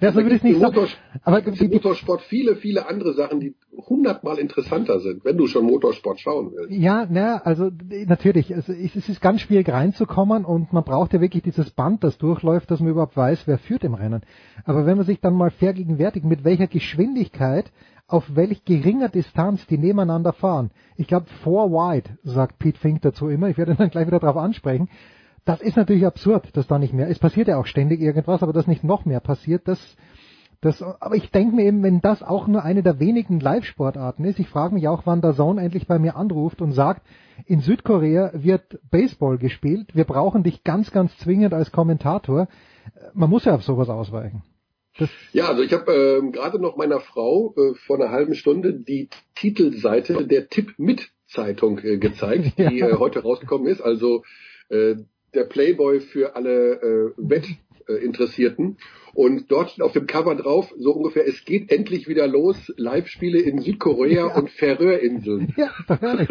[0.00, 0.86] Ja, so würde ich nicht sagen.
[1.24, 6.20] Aber im Motorsport viele, viele andere Sachen, die hundertmal interessanter sind, wenn du schon Motorsport
[6.20, 6.70] schauen willst.
[6.70, 7.70] Ja, na, also
[8.06, 8.54] natürlich.
[8.54, 12.70] Also es ist ganz schwierig reinzukommen und man braucht ja wirklich dieses Band, das durchläuft,
[12.70, 14.22] dass man überhaupt weiß, wer führt im Rennen.
[14.64, 17.72] Aber wenn man sich dann mal vergegenwärtigt, mit welcher Geschwindigkeit
[18.06, 20.70] auf welch geringer Distanz die nebeneinander fahren.
[20.96, 23.48] Ich glaube, four wide, sagt Pete Fink dazu immer.
[23.48, 24.88] Ich werde dann gleich wieder darauf ansprechen.
[25.44, 27.08] Das ist natürlich absurd, dass da nicht mehr.
[27.08, 29.96] Es passiert ja auch ständig irgendwas, aber dass nicht noch mehr passiert, das,
[30.62, 34.38] das, aber ich denke mir eben, wenn das auch nur eine der wenigen Live-Sportarten ist,
[34.38, 37.02] ich frage mich auch, wann der Zone endlich bei mir anruft und sagt,
[37.44, 42.48] in Südkorea wird Baseball gespielt, wir brauchen dich ganz, ganz zwingend als Kommentator.
[43.12, 44.42] Man muss ja auf sowas ausweichen.
[45.32, 49.08] Ja, also ich habe äh, gerade noch meiner Frau äh, vor einer halben Stunde die
[49.34, 53.80] Titelseite der Tipp mit Zeitung äh, gezeigt, die äh, heute rausgekommen ist.
[53.80, 54.22] Also
[54.68, 54.96] äh,
[55.34, 57.12] der Playboy für alle äh,
[57.86, 58.76] Wettinteressierten.
[59.14, 63.38] Und dort steht auf dem Cover drauf, so ungefähr, es geht endlich wieder los, Live-Spiele
[63.38, 64.36] in Südkorea ja.
[64.36, 65.54] und Färöerinseln.
[65.56, 65.70] Ja,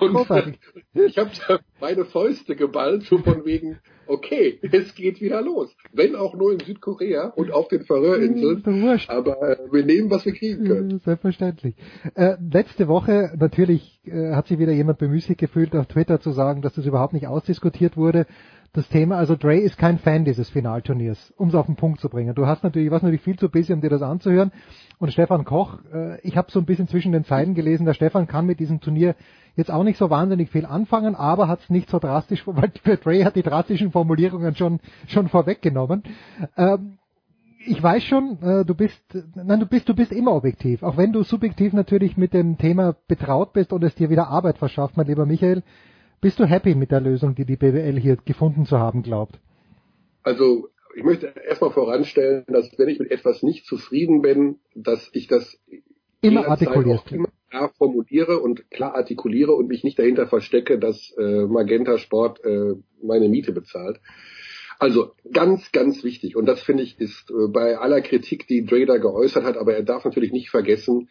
[0.00, 5.40] und äh, ich habe da meine Fäuste geballt, so von wegen, okay, es geht wieder
[5.40, 5.74] los.
[5.92, 8.62] Wenn auch nur in Südkorea und auf den Färöerinseln.
[9.08, 11.00] Aber äh, wir nehmen, was wir kriegen können.
[11.04, 11.74] Selbstverständlich.
[12.14, 16.60] Äh, letzte Woche natürlich äh, hat sich wieder jemand bemüßigt gefühlt, auf Twitter zu sagen,
[16.60, 18.26] dass das überhaupt nicht ausdiskutiert wurde
[18.76, 22.10] das Thema, also Dre ist kein Fan dieses Finalturniers, um es auf den Punkt zu
[22.10, 22.34] bringen.
[22.34, 24.52] Du hast natürlich, warst natürlich viel zu busy, um dir das anzuhören.
[24.98, 28.26] Und Stefan Koch, äh, ich habe so ein bisschen zwischen den Zeilen gelesen, der Stefan
[28.26, 29.14] kann mit diesem Turnier
[29.56, 33.24] jetzt auch nicht so wahnsinnig viel anfangen, aber hat es nicht so drastisch, weil Dre
[33.24, 36.02] hat die drastischen Formulierungen schon, schon vorweggenommen.
[36.58, 36.98] Ähm,
[37.66, 39.00] ich weiß schon, äh, du bist,
[39.34, 42.94] nein, du bist, du bist immer objektiv, auch wenn du subjektiv natürlich mit dem Thema
[43.08, 45.62] betraut bist und es dir wieder Arbeit verschafft, mein lieber Michael.
[46.20, 49.38] Bist du happy mit der Lösung, die die BWL hier gefunden zu haben glaubt?
[50.22, 55.28] Also ich möchte erstmal voranstellen, dass wenn ich mit etwas nicht zufrieden bin, dass ich
[55.28, 55.60] das
[56.20, 57.12] immer artikulierst.
[57.12, 62.44] Immer klar formuliere und klar artikuliere und mich nicht dahinter verstecke, dass äh, Magenta Sport
[62.44, 64.00] äh, meine Miete bezahlt.
[64.78, 66.36] Also ganz, ganz wichtig.
[66.36, 69.82] Und das finde ich ist äh, bei aller Kritik, die Drader geäußert hat, aber er
[69.82, 71.08] darf natürlich nicht vergessen,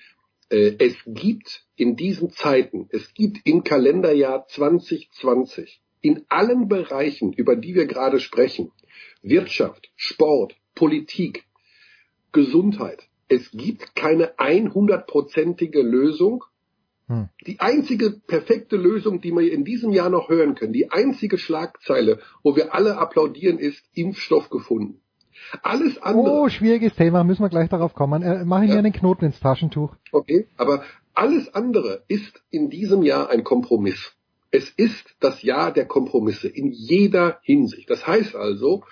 [0.49, 7.73] es gibt in diesen Zeiten, es gibt im Kalenderjahr 2020 in allen Bereichen, über die
[7.73, 8.71] wir gerade sprechen,
[9.23, 11.45] Wirtschaft, Sport, Politik,
[12.31, 16.43] Gesundheit, es gibt keine 100-prozentige Lösung.
[17.07, 17.29] Hm.
[17.45, 22.19] Die einzige perfekte Lösung, die wir in diesem Jahr noch hören können, die einzige Schlagzeile,
[22.43, 25.01] wo wir alle applaudieren, ist Impfstoff gefunden.
[25.61, 26.31] Alles andere.
[26.31, 28.21] Oh, schwieriges Thema, müssen wir gleich darauf kommen.
[28.21, 28.75] Äh, Mache ich ja.
[28.75, 29.95] mir einen Knoten ins Taschentuch.
[30.11, 30.83] Okay, aber
[31.13, 34.13] alles andere ist in diesem Jahr ein Kompromiss.
[34.51, 37.89] Es ist das Jahr der Kompromisse in jeder Hinsicht.
[37.89, 38.83] Das heißt also,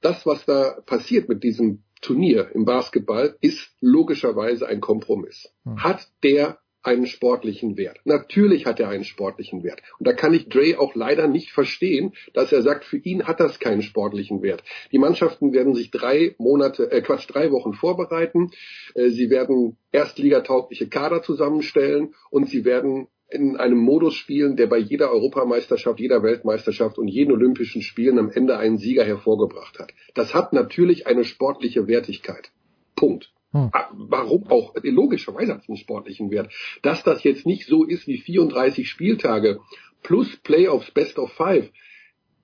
[0.00, 5.48] das, was da passiert mit diesem Turnier im Basketball, ist logischerweise ein Kompromiss.
[5.64, 5.82] Hm.
[5.82, 7.98] Hat der einen sportlichen Wert.
[8.04, 9.82] Natürlich hat er einen sportlichen Wert.
[9.98, 13.40] Und da kann ich Dre auch leider nicht verstehen, dass er sagt, für ihn hat
[13.40, 14.62] das keinen sportlichen Wert.
[14.92, 18.50] Die Mannschaften werden sich drei Monate, äh Quatsch, drei Wochen vorbereiten.
[18.94, 24.78] Äh, sie werden erstligataugliche Kader zusammenstellen und sie werden in einem Modus spielen, der bei
[24.78, 29.92] jeder Europameisterschaft, jeder Weltmeisterschaft und jeden Olympischen Spielen am Ende einen Sieger hervorgebracht hat.
[30.14, 32.50] Das hat natürlich eine sportliche Wertigkeit.
[32.94, 33.32] Punkt.
[33.56, 33.70] Hm.
[33.72, 34.74] Ah, warum auch?
[34.82, 36.52] Logischerweise hat es einen sportlichen Wert.
[36.82, 39.60] Dass das jetzt nicht so ist wie 34 Spieltage
[40.02, 41.70] plus Playoffs Best of Five,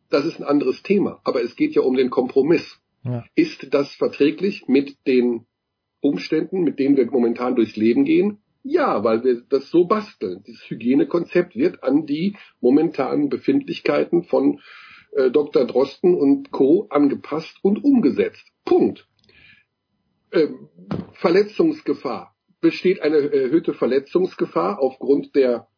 [0.09, 1.20] das ist ein anderes Thema.
[1.24, 2.80] Aber es geht ja um den Kompromiss.
[3.05, 3.24] Ja.
[3.34, 5.47] Ist das verträglich mit den
[6.01, 8.39] Umständen, mit denen wir momentan durchs Leben gehen?
[8.64, 10.43] Ja, weil wir das so basteln.
[10.47, 14.60] Dieses Hygienekonzept wird an die momentanen Befindlichkeiten von
[15.12, 15.64] äh, Dr.
[15.66, 16.86] Drosten und Co.
[16.90, 18.47] angepasst und umgesetzt.
[18.64, 19.09] Punkt.
[20.32, 20.68] Ähm,
[21.14, 22.34] Verletzungsgefahr.
[22.60, 25.68] Besteht eine erhöhte Verletzungsgefahr aufgrund der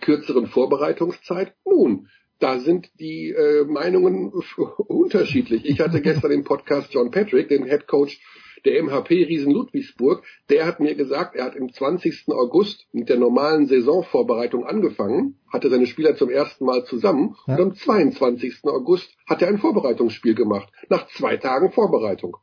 [0.00, 1.54] kürzeren Vorbereitungszeit?
[1.64, 4.32] Nun, da sind die äh, Meinungen
[4.86, 5.64] unterschiedlich.
[5.64, 8.20] Ich hatte gestern im Podcast John Patrick, den Head Coach
[8.64, 12.24] der MHP Riesen Ludwigsburg, der hat mir gesagt, er hat im 20.
[12.28, 17.54] August mit der normalen Saisonvorbereitung angefangen, hatte seine Spieler zum ersten Mal zusammen ja.
[17.54, 18.64] und am 22.
[18.64, 22.36] August hat er ein Vorbereitungsspiel gemacht, nach zwei Tagen Vorbereitung.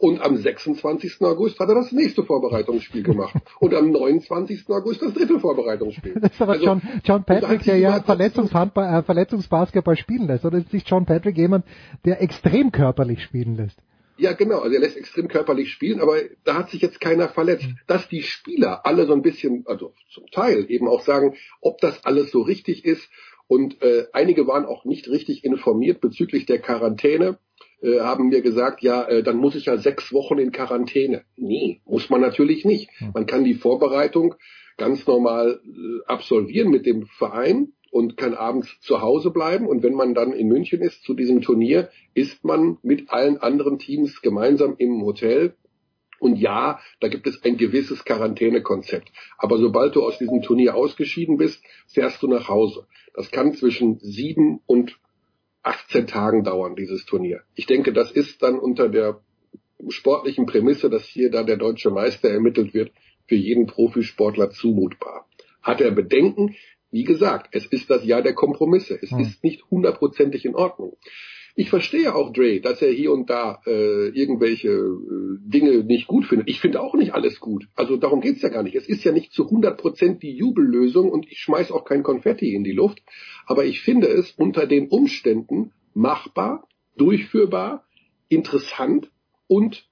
[0.00, 1.20] Und am 26.
[1.20, 3.34] August hat er das nächste Vorbereitungsspiel gemacht.
[3.60, 4.64] Und am 29.
[4.70, 6.14] August das dritte Vorbereitungsspiel.
[6.18, 10.46] Das ist aber also, John, John Patrick, der ja Verletzungshandball, äh, Verletzungsbasketball spielen lässt.
[10.46, 11.66] Oder ist nicht John Patrick jemand,
[12.06, 13.78] der extrem körperlich spielen lässt?
[14.16, 14.60] Ja, genau.
[14.60, 17.66] Also er lässt extrem körperlich spielen, aber da hat sich jetzt keiner verletzt.
[17.66, 17.78] Mhm.
[17.86, 22.06] Dass die Spieler alle so ein bisschen, also zum Teil eben auch sagen, ob das
[22.06, 23.06] alles so richtig ist.
[23.48, 27.38] Und äh, einige waren auch nicht richtig informiert bezüglich der Quarantäne
[27.82, 31.22] äh, haben mir gesagt, ja, äh, dann muss ich ja sechs Wochen in Quarantäne.
[31.36, 32.90] Nee, muss man natürlich nicht.
[32.98, 33.10] Hm.
[33.14, 34.34] Man kann die Vorbereitung
[34.76, 39.66] ganz normal äh, absolvieren mit dem Verein und kann abends zu Hause bleiben.
[39.66, 43.78] Und wenn man dann in München ist zu diesem Turnier, ist man mit allen anderen
[43.78, 45.54] Teams gemeinsam im Hotel.
[46.18, 49.10] Und ja, da gibt es ein gewisses Quarantänekonzept.
[49.38, 52.86] Aber sobald du aus diesem Turnier ausgeschieden bist, fährst du nach Hause.
[53.14, 54.98] Das kann zwischen sieben und
[55.62, 57.42] 18 Tagen dauern, dieses Turnier.
[57.54, 59.20] Ich denke, das ist dann unter der
[59.88, 62.92] sportlichen Prämisse, dass hier da der deutsche Meister ermittelt wird,
[63.26, 65.26] für jeden Profisportler zumutbar.
[65.62, 66.56] Hat er Bedenken?
[66.90, 68.98] Wie gesagt, es ist das Jahr der Kompromisse.
[69.00, 69.20] Es hm.
[69.20, 70.96] ist nicht hundertprozentig in Ordnung.
[71.60, 76.24] Ich verstehe auch Dre, dass er hier und da äh, irgendwelche äh, Dinge nicht gut
[76.24, 76.48] findet.
[76.48, 77.68] Ich finde auch nicht alles gut.
[77.74, 78.76] Also darum geht's ja gar nicht.
[78.76, 82.54] Es ist ja nicht zu 100 Prozent die Jubellösung und ich schmeiß auch kein Konfetti
[82.54, 83.02] in die Luft.
[83.44, 86.66] Aber ich finde es unter den Umständen machbar,
[86.96, 87.84] durchführbar,
[88.30, 89.10] interessant
[89.46, 89.86] und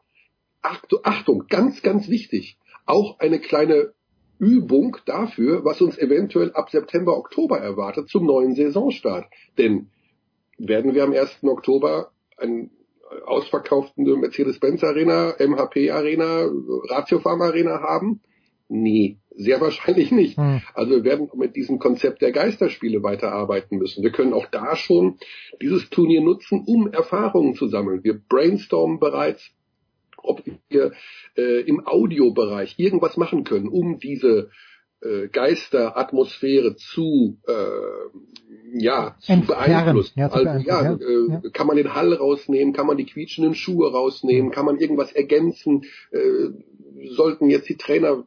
[0.63, 3.93] Achtung, ganz, ganz wichtig, auch eine kleine
[4.39, 9.27] Übung dafür, was uns eventuell ab September, Oktober erwartet zum neuen Saisonstart.
[9.59, 9.91] Denn
[10.59, 11.43] werden wir am 1.
[11.43, 12.71] Oktober einen
[13.27, 16.49] ausverkauften Mercedes-Benz Arena, MHP Arena,
[16.91, 18.21] Ratiofarm Arena haben?
[18.69, 20.37] Nee, sehr wahrscheinlich nicht.
[20.37, 20.61] Hm.
[20.75, 24.03] Also wir werden mit diesem Konzept der Geisterspiele weiterarbeiten müssen.
[24.03, 25.19] Wir können auch da schon
[25.63, 28.05] dieses Turnier nutzen, um Erfahrungen zu sammeln.
[28.05, 29.51] Wir brainstormen bereits,
[30.19, 30.93] ob wir
[31.37, 34.51] äh, im Audiobereich irgendwas machen können, um diese
[35.01, 39.67] äh, Geisteratmosphäre zu äh, ja zu Entfernen.
[39.67, 40.19] beeinflussen.
[40.19, 43.07] Ja, zu also, ja, ja, äh, ja, kann man den Hall rausnehmen, kann man die
[43.07, 46.51] quietschenden Schuhe rausnehmen, kann man irgendwas ergänzen, äh,
[47.11, 48.27] sollten jetzt die Trainer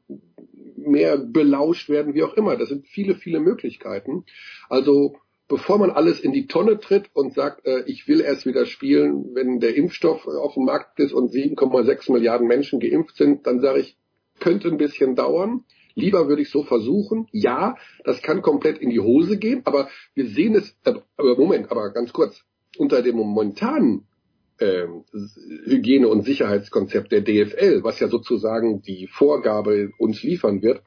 [0.77, 2.57] mehr belauscht werden, wie auch immer.
[2.57, 4.25] Das sind viele, viele Möglichkeiten.
[4.69, 5.15] Also
[5.47, 9.35] bevor man alles in die Tonne tritt und sagt, äh, ich will erst wieder spielen,
[9.35, 13.81] wenn der Impfstoff auf dem Markt ist und 7,6 Milliarden Menschen geimpft sind, dann sage
[13.81, 13.97] ich,
[14.39, 15.65] könnte ein bisschen dauern.
[15.95, 17.27] Lieber würde ich so versuchen.
[17.31, 21.71] Ja, das kann komplett in die Hose gehen, aber wir sehen es, äh, aber Moment,
[21.71, 22.43] aber ganz kurz,
[22.77, 24.07] unter dem momentanen
[24.59, 24.85] äh,
[25.65, 30.81] Hygiene- und Sicherheitskonzept der DFL, was ja sozusagen die Vorgabe uns liefern wird,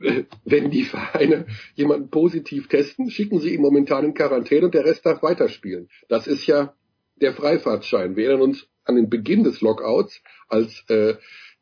[0.00, 4.84] äh, wenn die Vereine jemanden positiv testen, schicken sie ihn momentan in Quarantäne und der
[4.84, 5.88] Rest darf weiterspielen.
[6.08, 6.74] Das ist ja
[7.20, 8.16] der Freifahrtschein.
[8.16, 11.14] Wir erinnern uns an den Beginn des Lockouts, als äh,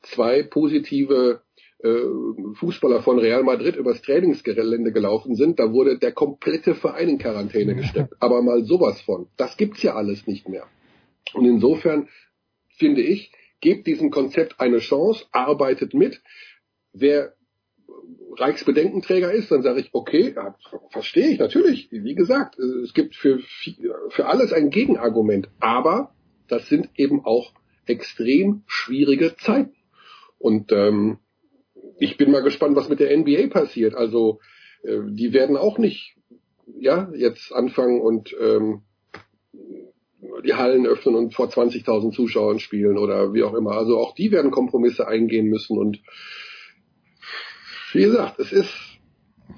[0.02, 1.42] zwei positive
[1.82, 7.74] Fußballer von Real Madrid übers Trainingsgelände gelaufen sind, da wurde der komplette Verein in Quarantäne
[7.74, 8.14] gesteckt.
[8.18, 9.28] Aber mal sowas von.
[9.36, 10.66] Das gibt's ja alles nicht mehr.
[11.34, 12.08] Und insofern
[12.76, 13.30] finde ich,
[13.60, 16.22] gebt diesem Konzept eine Chance, arbeitet mit.
[16.92, 17.34] Wer
[18.38, 20.56] Reichsbedenkenträger ist, dann sage ich, okay, ja,
[20.90, 21.88] verstehe ich natürlich.
[21.90, 23.38] Wie gesagt, es gibt für,
[24.10, 25.48] für alles ein Gegenargument.
[25.60, 26.14] Aber
[26.48, 27.52] das sind eben auch
[27.86, 29.74] extrem schwierige Zeiten.
[30.38, 31.18] Und ähm,
[31.98, 33.94] ich bin mal gespannt, was mit der NBA passiert.
[33.94, 34.40] Also
[34.82, 36.16] äh, die werden auch nicht
[36.78, 38.82] ja jetzt anfangen und ähm,
[40.44, 43.72] die Hallen öffnen und vor 20.000 Zuschauern spielen oder wie auch immer.
[43.72, 46.00] Also auch die werden Kompromisse eingehen müssen und
[47.92, 48.72] wie gesagt, es ist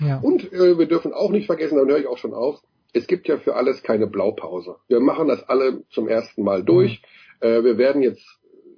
[0.01, 0.19] ja.
[0.21, 2.61] und äh, wir dürfen auch nicht vergessen, dann höre ich auch schon auf.
[2.93, 4.77] Es gibt ja für alles keine Blaupause.
[4.89, 7.03] Wir machen das alle zum ersten Mal durch.
[7.41, 7.49] Mhm.
[7.49, 8.25] Äh, wir werden jetzt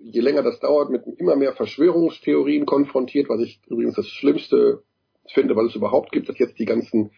[0.03, 4.83] je länger das dauert, mit immer mehr Verschwörungstheorien konfrontiert, was ich übrigens das Schlimmste
[5.33, 7.13] finde, was es überhaupt gibt, dass jetzt die ganzen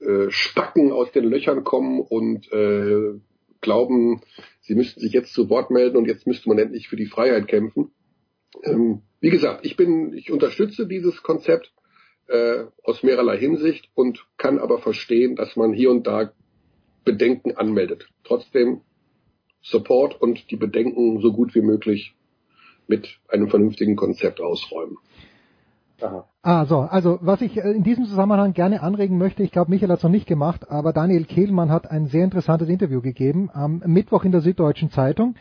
[0.00, 3.18] äh, Spacken aus den Löchern kommen und äh,
[3.60, 4.20] glauben,
[4.60, 7.48] sie müssten sich jetzt zu Wort melden und jetzt müsste man endlich für die Freiheit
[7.48, 7.90] kämpfen.
[8.62, 11.72] Ähm, wie gesagt, ich bin, ich unterstütze dieses Konzept
[12.28, 16.32] äh, aus mehrerlei Hinsicht und kann aber verstehen, dass man hier und da
[17.04, 18.08] Bedenken anmeldet.
[18.24, 18.82] Trotzdem
[19.62, 22.14] Support und die Bedenken so gut wie möglich
[22.86, 24.96] mit einem vernünftigen Konzept ausräumen.
[26.00, 26.28] Aha.
[26.42, 29.90] Ah, so, also was ich äh, in diesem Zusammenhang gerne anregen möchte, ich glaube, Michael
[29.90, 33.82] hat es noch nicht gemacht, aber Daniel Kehlmann hat ein sehr interessantes Interview gegeben am
[33.84, 35.34] Mittwoch in der Süddeutschen Zeitung,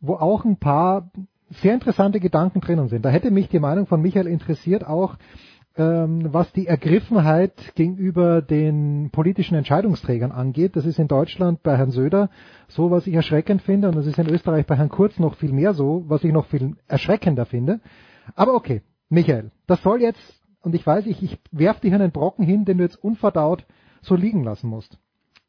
[0.00, 1.10] wo auch ein paar
[1.48, 3.04] sehr interessante Gedanken drinnen sind.
[3.04, 5.16] Da hätte mich die Meinung von Michael interessiert, auch
[5.76, 10.76] was die Ergriffenheit gegenüber den politischen Entscheidungsträgern angeht.
[10.76, 12.30] Das ist in Deutschland bei Herrn Söder
[12.68, 15.52] so, was ich erschreckend finde, und das ist in Österreich bei Herrn Kurz noch viel
[15.52, 17.80] mehr so, was ich noch viel erschreckender finde.
[18.36, 20.20] Aber okay, Michael, das soll jetzt,
[20.60, 23.66] und ich weiß, ich, ich werf dir einen Brocken hin, den du jetzt unverdaut
[24.00, 24.98] so liegen lassen musst.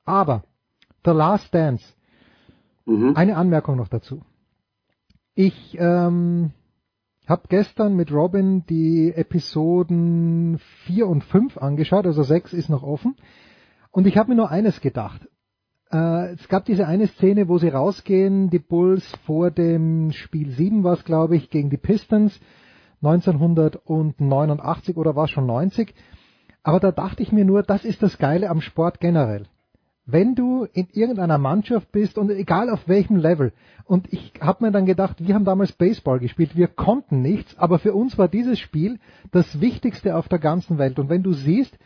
[0.05, 0.43] Aber
[1.03, 1.85] The Last Dance.
[2.85, 3.15] Mhm.
[3.15, 4.21] Eine Anmerkung noch dazu.
[5.35, 6.51] Ich ähm,
[7.29, 13.15] habe gestern mit Robin die Episoden 4 und 5 angeschaut, also 6 ist noch offen.
[13.91, 15.27] Und ich habe mir nur eines gedacht.
[15.91, 20.83] Äh, es gab diese eine Szene, wo sie rausgehen, die Bulls vor dem Spiel 7
[20.83, 22.39] war es, glaube ich, gegen die Pistons
[23.01, 25.93] 1989 oder war es schon 90.
[26.63, 29.47] Aber da dachte ich mir nur, das ist das Geile am Sport generell
[30.05, 33.53] wenn du in irgendeiner Mannschaft bist und egal auf welchem Level.
[33.85, 37.79] Und ich habe mir dann gedacht, wir haben damals Baseball gespielt, wir konnten nichts, aber
[37.79, 38.99] für uns war dieses Spiel
[39.31, 40.99] das Wichtigste auf der ganzen Welt.
[40.99, 41.77] Und wenn du siehst,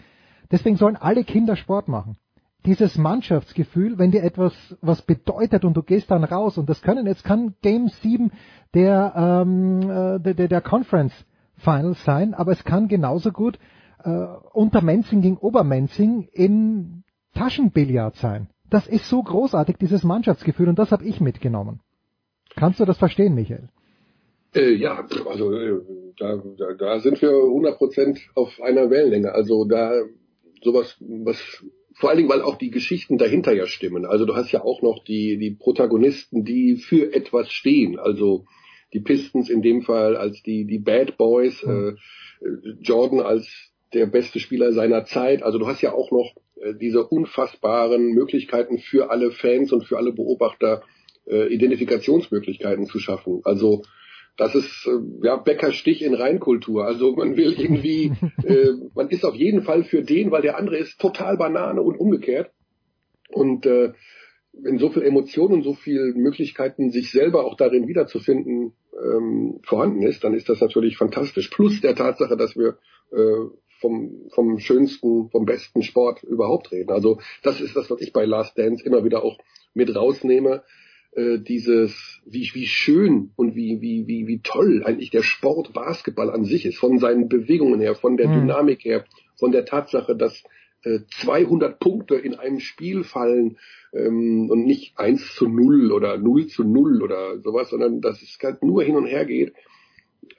[0.52, 2.18] deswegen sollen alle Kinder Sport machen.
[2.66, 7.08] Dieses Mannschaftsgefühl, wenn dir etwas was bedeutet und du gehst dann raus und das können,
[7.08, 8.32] jetzt kann Game 7
[8.74, 11.14] der, ähm, äh, der, der Conference
[11.56, 13.60] Finals sein, aber es kann genauso gut
[14.04, 14.10] äh,
[14.54, 17.04] unter Menzing gegen Obermenzing in
[17.40, 18.50] Taschenbillard sein.
[18.70, 21.80] Das ist so großartig, dieses Mannschaftsgefühl, und das habe ich mitgenommen.
[22.56, 23.70] Kannst du das verstehen, Michael?
[24.54, 25.80] Äh, ja, also äh,
[26.18, 29.32] da, da, da sind wir 100% auf einer Wellenlänge.
[29.32, 29.94] Also da
[30.62, 31.38] sowas, was
[31.94, 34.06] vor allen Dingen, weil auch die Geschichten dahinter ja stimmen.
[34.06, 38.00] Also du hast ja auch noch die, die Protagonisten, die für etwas stehen.
[38.00, 38.46] Also
[38.94, 41.98] die Pistons in dem Fall als die, die Bad Boys, mhm.
[42.42, 43.48] äh, Jordan als
[43.94, 45.42] der beste Spieler seiner Zeit.
[45.42, 46.34] Also du hast ja auch noch
[46.80, 50.84] diese unfassbaren Möglichkeiten für alle Fans und für alle Beobachter
[51.26, 53.42] äh, Identifikationsmöglichkeiten zu schaffen.
[53.44, 53.84] Also
[54.38, 56.86] das ist äh, ja Bäckerstich in Reinkultur.
[56.86, 58.12] Also man will irgendwie,
[58.44, 61.98] äh, man ist auf jeden Fall für den, weil der andere ist total Banane und
[61.98, 62.52] umgekehrt.
[63.32, 63.94] Und äh,
[64.54, 70.02] wenn so viel Emotionen und so viel Möglichkeiten, sich selber auch darin wiederzufinden, ähm, vorhanden
[70.02, 71.50] ist, dann ist das natürlich fantastisch.
[71.50, 72.78] Plus der Tatsache, dass wir
[73.12, 73.50] äh,
[73.80, 76.92] vom, vom schönsten, vom besten Sport überhaupt reden.
[76.92, 79.38] Also das ist das, was ich bei Last Dance immer wieder auch
[79.74, 80.64] mit rausnehme.
[81.12, 86.30] Äh, dieses, wie, wie schön und wie, wie, wie, wie toll eigentlich der Sport Basketball
[86.30, 88.42] an sich ist, von seinen Bewegungen her, von der mhm.
[88.42, 90.44] Dynamik her, von der Tatsache, dass
[90.84, 93.58] äh, 200 Punkte in einem Spiel fallen
[93.92, 98.38] ähm, und nicht 1 zu 0 oder 0 zu 0 oder sowas, sondern dass es
[98.44, 99.54] halt nur hin und her geht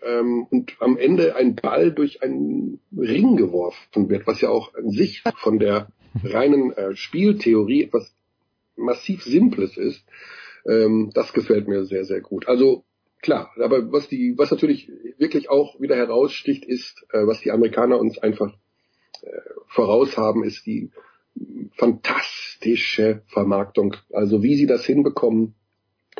[0.02, 4.90] ähm, und am Ende ein Ball durch einen Ring geworfen wird, was ja auch an
[4.90, 5.88] sich von der
[6.24, 8.14] reinen äh, Spieltheorie etwas
[8.76, 10.04] massiv Simples ist,
[10.66, 12.48] ähm, das gefällt mir sehr, sehr gut.
[12.48, 12.84] Also
[13.22, 17.98] klar, aber was die, was natürlich wirklich auch wieder heraussticht, ist, äh, was die Amerikaner
[17.98, 18.52] uns einfach
[19.22, 19.28] äh,
[19.68, 20.90] voraus haben, ist die
[21.76, 23.96] fantastische Vermarktung.
[24.12, 25.54] Also wie sie das hinbekommen,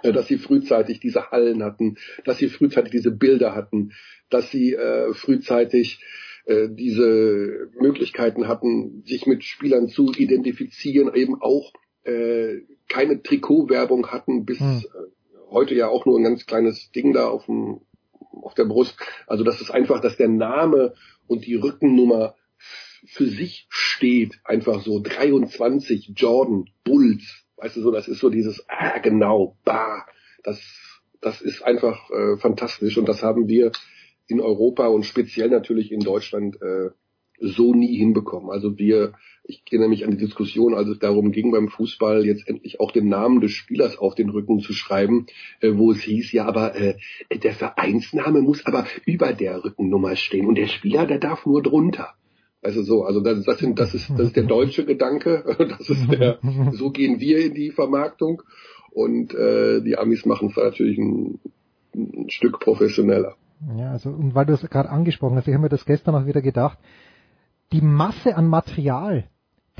[0.02, 3.92] dass sie frühzeitig diese Hallen hatten, dass sie frühzeitig diese Bilder hatten,
[4.30, 6.00] dass sie äh, frühzeitig
[6.46, 11.72] äh, diese Möglichkeiten hatten, sich mit Spielern zu identifizieren, eben auch
[12.04, 14.78] äh, keine Trikotwerbung hatten, bis hm.
[14.78, 17.80] äh, heute ja auch nur ein ganz kleines Ding da auf, dem,
[18.42, 18.96] auf der Brust.
[19.26, 20.94] Also das ist einfach, dass der Name
[21.26, 22.34] und die Rückennummer
[23.06, 28.64] für sich steht, einfach so 23 Jordan Bulls Weißt du so, das ist so dieses,
[28.68, 30.06] ah, genau, bah,
[30.42, 30.60] das,
[31.20, 33.72] das ist einfach äh, fantastisch und das haben wir
[34.28, 36.90] in Europa und speziell natürlich in Deutschland äh,
[37.40, 38.50] so nie hinbekommen.
[38.50, 39.12] Also wir,
[39.44, 42.92] ich erinnere mich an die Diskussion, als es darum ging beim Fußball jetzt endlich auch
[42.92, 45.26] den Namen des Spielers auf den Rücken zu schreiben,
[45.60, 46.96] äh, wo es hieß, ja, aber äh,
[47.30, 52.14] der Vereinsname muss aber über der Rückennummer stehen und der Spieler, der darf nur drunter.
[52.62, 55.44] Also so, also das, das, sind, das, ist, das ist der deutsche Gedanke,
[55.78, 56.38] das ist der,
[56.72, 58.42] so gehen wir in die Vermarktung
[58.90, 61.40] und äh, die Amis machen es natürlich ein,
[61.94, 63.36] ein Stück professioneller.
[63.76, 66.26] Ja, also und weil du es gerade angesprochen hast, ich habe mir das gestern auch
[66.26, 66.78] wieder gedacht,
[67.72, 69.28] die Masse an Material,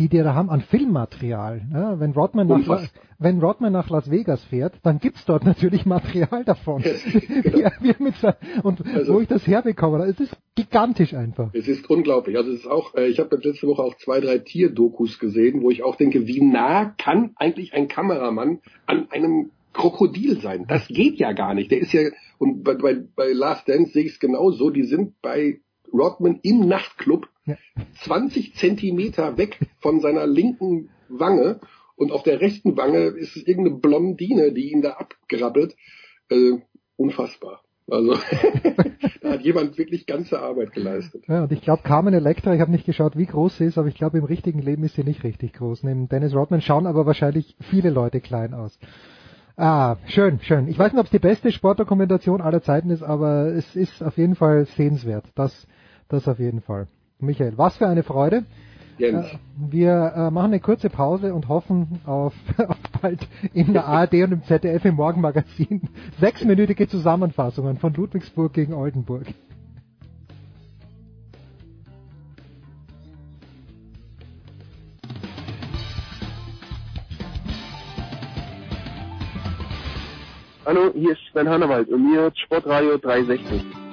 [0.01, 1.61] die die da haben an Filmmaterial.
[1.73, 6.43] Ja, wenn Rodman nach, wenn Rodman nach Las Vegas fährt, dann gibt's dort natürlich Material
[6.45, 6.83] davon.
[7.99, 11.51] mit sein, und Also- wo ich das herbekomme, es ist gigantisch einfach.
[11.53, 12.37] Es ist unglaublich.
[12.39, 15.71] Also es ist auch, äh, ich habe letzte Woche auch zwei, drei Tierdokus gesehen, wo
[15.71, 20.65] ich auch denke, wie nah kann eigentlich ein Kameramann an einem Krokodil sein?
[20.67, 21.71] Das geht ja gar nicht.
[21.71, 22.09] Der ist ja,
[22.39, 25.61] und bei, bei, bei Last Dance sehe ich es genauso, die sind bei
[25.93, 27.29] Rodman im Nachtclub
[28.03, 31.61] 20 Zentimeter weg von seiner linken Wange
[31.97, 35.77] und auf der rechten Wange ist es irgendeine Blondine, die ihn da abgrabbelt.
[36.31, 36.53] Äh,
[36.97, 37.63] unfassbar.
[37.91, 38.15] Also
[39.23, 41.25] da hat jemand wirklich ganze Arbeit geleistet.
[41.27, 43.89] Ja, und ich glaube, Carmen Electra, ich habe nicht geschaut, wie groß sie ist, aber
[43.89, 45.83] ich glaube, im richtigen Leben ist sie nicht richtig groß.
[45.83, 48.79] Neben Dennis Rodman schauen aber wahrscheinlich viele Leute klein aus.
[49.57, 50.69] Ah, schön, schön.
[50.69, 54.17] Ich weiß nicht, ob es die beste Sportdokumentation aller Zeiten ist, aber es ist auf
[54.17, 55.27] jeden Fall sehenswert.
[55.35, 55.67] Das,
[56.11, 56.87] das auf jeden Fall.
[57.19, 58.45] Michael, was für eine Freude.
[58.99, 59.27] Jens.
[59.27, 59.39] Äh,
[59.71, 64.33] Wir äh, machen eine kurze Pause und hoffen auf, auf bald in der ARD und
[64.33, 65.89] im ZDF im Morgenmagazin
[66.19, 69.27] sechsminütige Zusammenfassungen von Ludwigsburg gegen Oldenburg.
[80.67, 83.90] Hallo, hier ist Sven Hannawald und mir Sportradio 360.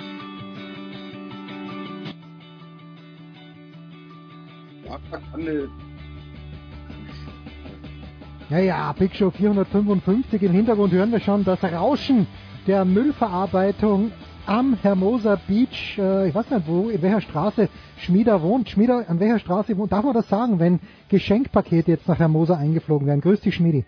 [8.49, 10.41] Ja, ja, Big Show 455.
[10.41, 12.27] Im Hintergrund hören wir schon das Rauschen
[12.65, 14.11] der Müllverarbeitung
[14.45, 15.97] am Hermosa Beach.
[15.97, 18.69] Äh, ich weiß nicht, wo, in welcher Straße Schmieder wohnt.
[18.69, 19.91] Schmieder, an welcher Straße wohnt?
[19.91, 20.79] Darf man das sagen, wenn
[21.09, 23.21] Geschenkpakete jetzt nach Hermosa eingeflogen werden?
[23.21, 23.85] Grüß dich, Schmiedi.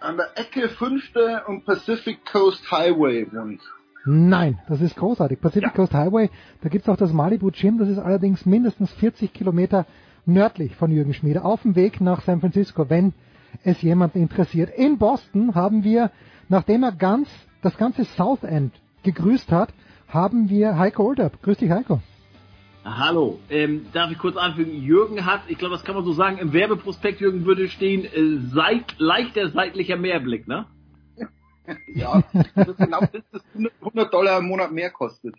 [0.00, 1.12] An der Ecke 5.
[1.46, 3.26] und Pacific Coast Highway.
[4.04, 5.40] Nein, das ist großartig.
[5.40, 6.30] Pacific Coast Highway,
[6.62, 9.86] da gibt's auch das Malibu Gym, das ist allerdings mindestens 40 Kilometer
[10.24, 13.12] nördlich von Jürgen Schmiede, auf dem Weg nach San Francisco, wenn
[13.62, 14.70] es jemanden interessiert.
[14.70, 16.10] In Boston haben wir,
[16.48, 17.28] nachdem er ganz
[17.62, 18.72] das ganze South End
[19.02, 19.72] gegrüßt hat,
[20.08, 21.42] haben wir Heiko Olderb.
[21.42, 22.00] Grüß dich, Heiko.
[22.84, 26.38] Hallo, ähm, darf ich kurz anfügen, Jürgen hat, ich glaube, das kann man so sagen,
[26.38, 30.64] im Werbeprospekt Jürgen würde stehen, äh, seit, leichter seitlicher Mehrblick, ne?
[31.94, 32.22] Ja,
[32.54, 33.42] das genau das, das
[33.80, 35.34] 100 Dollar im Monat mehr kostet.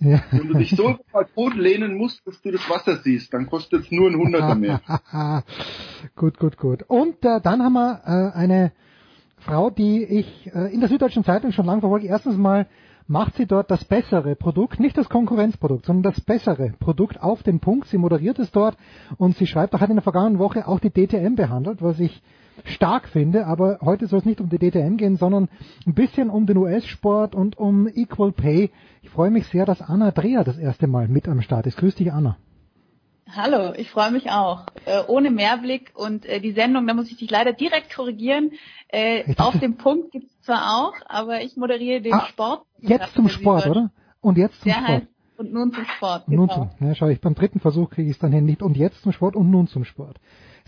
[0.00, 0.22] Ja.
[0.30, 3.84] Wenn du dich so über den lehnen musst, dass du das Wasser siehst, dann kostet
[3.84, 4.80] es nur ein Hunderter mehr.
[6.16, 6.84] gut, gut, gut.
[6.84, 8.72] Und äh, dann haben wir äh, eine
[9.38, 12.06] Frau, die ich äh, in der Süddeutschen Zeitung schon lange verfolge.
[12.06, 12.68] Erstens mal
[13.08, 17.58] macht sie dort das bessere Produkt, nicht das Konkurrenzprodukt, sondern das bessere Produkt auf den
[17.58, 17.88] Punkt.
[17.88, 18.76] Sie moderiert es dort
[19.16, 22.22] und sie schreibt, hat in der vergangenen Woche auch die DTM behandelt, was ich
[22.64, 25.48] stark finde, aber heute soll es nicht um die DTM gehen, sondern
[25.86, 28.70] ein bisschen um den US-Sport und um Equal Pay.
[29.02, 31.76] Ich freue mich sehr, dass Anna Dreher das erste Mal mit am Start ist.
[31.78, 32.36] Grüß dich, Anna.
[33.30, 34.64] Hallo, ich freue mich auch.
[34.86, 38.52] Äh, ohne Mehrblick und äh, die Sendung, da muss ich dich leider direkt korrigieren.
[38.88, 42.62] Äh, auf dem Punkt gibt's zwar auch, aber ich moderiere den Ah, Sport.
[42.80, 43.90] Jetzt zum Sport, oder?
[44.22, 44.88] Und jetzt zum Der Sport.
[44.88, 45.06] heißt
[45.36, 46.26] und nun zum Sport.
[46.28, 46.70] Nun Genau.
[46.78, 49.02] zum, ja, schau ich, beim dritten Versuch kriege ich es dann hin, nicht und jetzt
[49.02, 50.16] zum Sport und nun zum Sport.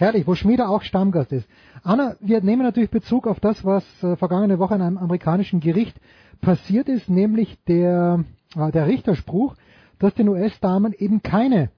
[0.00, 1.46] Herrlich, wo Schmieder auch Stammgast ist.
[1.82, 5.94] Anna, wir nehmen natürlich Bezug auf das, was äh, vergangene Woche in einem amerikanischen Gericht
[6.40, 8.24] passiert ist, nämlich der,
[8.56, 9.56] äh, der Richterspruch,
[9.98, 11.68] dass den US-Damen eben keine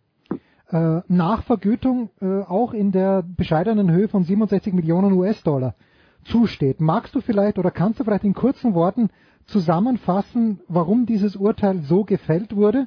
[0.70, 5.74] äh, Nachvergütung äh, auch in der bescheidenen Höhe von 67 Millionen US-Dollar
[6.22, 6.80] zusteht.
[6.80, 9.10] Magst du vielleicht oder kannst du vielleicht in kurzen Worten
[9.46, 12.86] zusammenfassen, warum dieses Urteil so gefällt wurde,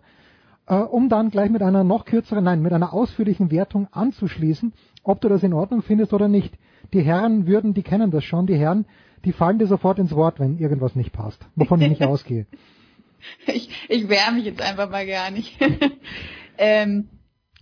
[0.67, 4.71] äh, um dann gleich mit einer noch kürzeren, nein, mit einer ausführlichen Wertung anzuschließen,
[5.05, 6.53] ob du das in Ordnung findest oder nicht.
[6.93, 8.85] Die Herren würden, die kennen das schon, die Herren,
[9.23, 12.45] die fallen dir sofort ins Wort, wenn irgendwas nicht passt, wovon ich nicht ausgehe.
[13.47, 15.57] Ich, ich wehre mich jetzt einfach mal gar nicht.
[16.57, 17.09] ähm,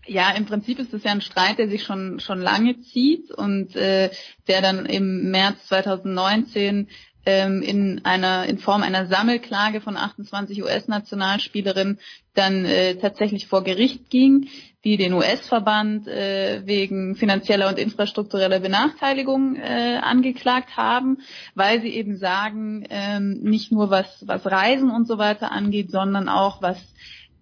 [0.06, 3.76] ja, im Prinzip ist es ja ein Streit, der sich schon schon lange zieht und
[3.76, 4.10] äh,
[4.48, 6.90] der dann im März 2019
[7.26, 12.00] ähm, in einer in Form einer Sammelklage von 28 US-Nationalspielerinnen
[12.34, 14.50] dann äh, tatsächlich vor Gericht ging,
[14.84, 21.20] die den US-Verband äh, wegen finanzieller und infrastruktureller Benachteiligung äh, angeklagt haben,
[21.56, 26.28] weil sie eben sagen, ähm, nicht nur was was Reisen und so weiter angeht, sondern
[26.28, 26.78] auch was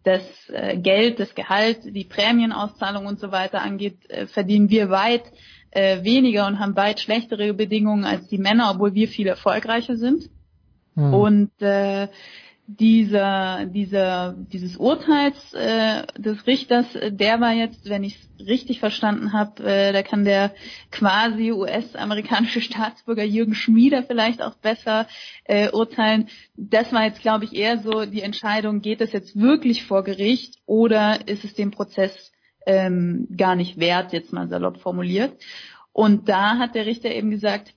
[0.03, 5.23] das äh, Geld, das Gehalt, die Prämienauszahlung und so weiter angeht, äh, verdienen wir weit
[5.72, 10.30] äh, weniger und haben weit schlechtere Bedingungen als die Männer, obwohl wir viel erfolgreicher sind.
[10.95, 11.13] Hm.
[11.13, 12.07] Und äh,
[12.80, 19.34] dieser, dieser, dieses Urteils äh, des Richters, der war jetzt, wenn ich es richtig verstanden
[19.34, 20.53] habe, äh, da kann der
[20.91, 25.07] quasi US-amerikanische Staatsbürger Jürgen Schmieder vielleicht auch besser
[25.43, 26.30] äh, urteilen.
[26.56, 30.56] Das war jetzt, glaube ich, eher so die Entscheidung, geht es jetzt wirklich vor Gericht
[30.65, 32.31] oder ist es dem Prozess
[32.65, 35.34] ähm, gar nicht wert, jetzt mal salopp formuliert.
[35.93, 37.73] Und da hat der Richter eben gesagt,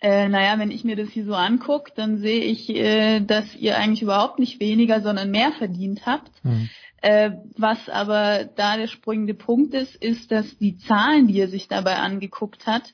[0.00, 3.76] äh, naja, wenn ich mir das hier so angucke, dann sehe ich, äh, dass ihr
[3.76, 6.30] eigentlich überhaupt nicht weniger, sondern mehr verdient habt.
[6.42, 6.70] Mhm.
[7.02, 11.68] Äh, was aber da der springende Punkt ist, ist, dass die Zahlen, die er sich
[11.68, 12.92] dabei angeguckt hat,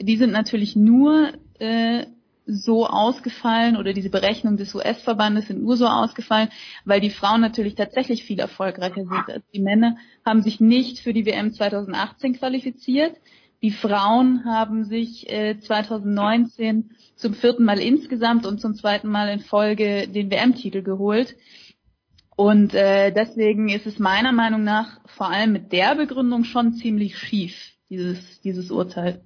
[0.00, 2.06] die sind natürlich nur äh,
[2.46, 6.50] so ausgefallen oder diese Berechnung des US-Verbandes sind nur so ausgefallen,
[6.84, 11.12] weil die Frauen natürlich tatsächlich viel erfolgreicher sind als die Männer, haben sich nicht für
[11.12, 13.16] die WM 2018 qualifiziert.
[13.64, 19.40] Die Frauen haben sich äh, 2019 zum vierten Mal insgesamt und zum zweiten Mal in
[19.40, 21.34] Folge den WM-Titel geholt.
[22.36, 27.16] Und äh, deswegen ist es meiner Meinung nach vor allem mit der Begründung schon ziemlich
[27.16, 27.54] schief,
[27.88, 29.22] dieses, dieses Urteil.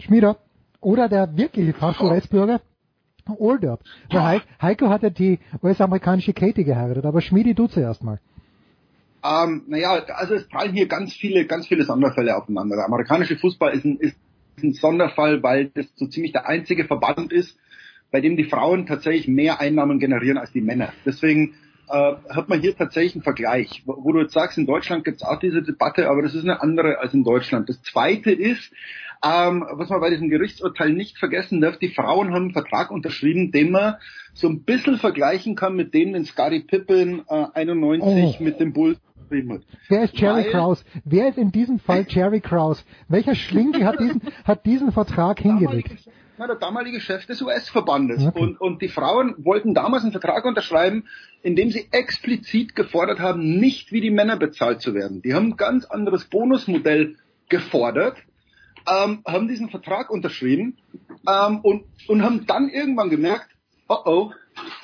[0.00, 0.38] Schmieder.
[0.80, 2.62] Oder der wirkliche Fach-US-Bürger,
[3.38, 3.84] Olderb.
[4.10, 8.18] Weil Heiko hat ja die US-amerikanische Katie geheiratet, aber Schmiedi tut zuerst mal.
[9.26, 12.76] Ähm, naja, also es prallen hier ganz viele, ganz viele Sonderfälle aufeinander.
[12.76, 14.16] Der amerikanische Fußball ist ein, ist
[14.62, 17.58] ein Sonderfall, weil das so ziemlich der einzige Verband ist,
[18.10, 20.92] bei dem die Frauen tatsächlich mehr Einnahmen generieren als die Männer.
[21.04, 21.54] Deswegen
[21.88, 23.82] äh, hat man hier tatsächlich einen Vergleich.
[23.84, 26.44] Wo, wo du jetzt sagst, in Deutschland gibt es auch diese Debatte, aber das ist
[26.44, 27.68] eine andere als in Deutschland.
[27.68, 28.72] Das Zweite ist,
[29.24, 33.50] ähm, was man bei diesem Gerichtsurteil nicht vergessen darf, die Frauen haben einen Vertrag unterschrieben,
[33.50, 33.96] den man
[34.34, 38.44] so ein bisschen vergleichen kann mit dem, den Scotty Pippen äh, 91 oh.
[38.44, 39.62] mit dem Bulls geschrieben hat.
[39.88, 40.84] Wer ist Jerry Weil, Krause?
[41.04, 42.82] Wer ist in diesem Fall Jerry Krause?
[43.08, 46.08] Welcher Schlingel hat diesen, hat diesen Vertrag hingelegt?
[46.38, 48.26] Na, der damalige Chef des US-Verbandes.
[48.26, 48.38] Okay.
[48.38, 51.04] Und, und die Frauen wollten damals einen Vertrag unterschreiben,
[51.42, 55.22] in dem sie explizit gefordert haben, nicht wie die Männer bezahlt zu werden.
[55.22, 57.16] Die haben ein ganz anderes Bonusmodell
[57.48, 58.16] gefordert
[58.86, 60.76] ähm, haben diesen Vertrag unterschrieben
[61.28, 63.48] ähm, und, und haben dann irgendwann gemerkt,
[63.88, 64.30] oh oh,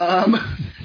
[0.00, 0.38] ähm,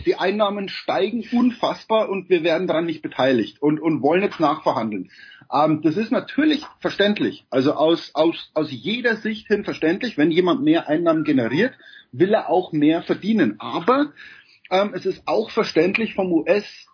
[0.06, 5.12] die Einnahmen steigen unfassbar und wir werden daran nicht beteiligt und, und wollen jetzt nachverhandeln.
[5.54, 10.18] Ähm, das ist natürlich verständlich, also aus, aus, aus jeder Sicht hin verständlich.
[10.18, 11.74] Wenn jemand mehr Einnahmen generiert,
[12.12, 13.56] will er auch mehr verdienen.
[13.60, 14.12] Aber
[14.70, 16.88] ähm, es ist auch verständlich vom US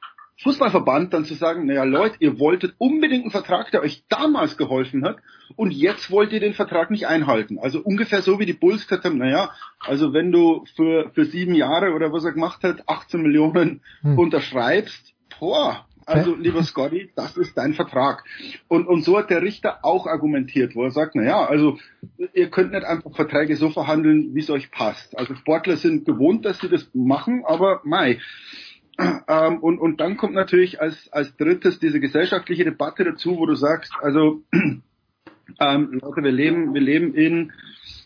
[0.43, 5.05] Fußballverband dann zu sagen, naja Leute, ihr wolltet unbedingt einen Vertrag, der euch damals geholfen
[5.05, 5.17] hat
[5.55, 7.59] und jetzt wollt ihr den Vertrag nicht einhalten.
[7.59, 11.55] Also ungefähr so wie die Bulls gesagt haben, naja, also wenn du für, für sieben
[11.55, 14.19] Jahre oder was er gemacht hat, 18 Millionen hm.
[14.19, 18.23] unterschreibst, boah, also lieber Scotty, das ist dein Vertrag.
[18.67, 21.77] Und, und so hat der Richter auch argumentiert, wo er sagt, naja, also
[22.33, 25.17] ihr könnt nicht einfach Verträge so verhandeln, wie es euch passt.
[25.17, 28.19] Also Sportler sind gewohnt, dass sie das machen, aber mei,
[28.99, 33.55] ähm, und, und dann kommt natürlich als, als drittes diese gesellschaftliche Debatte dazu, wo du
[33.55, 34.41] sagst, also
[35.59, 37.51] ähm, Leute, wir leben, wir leben in,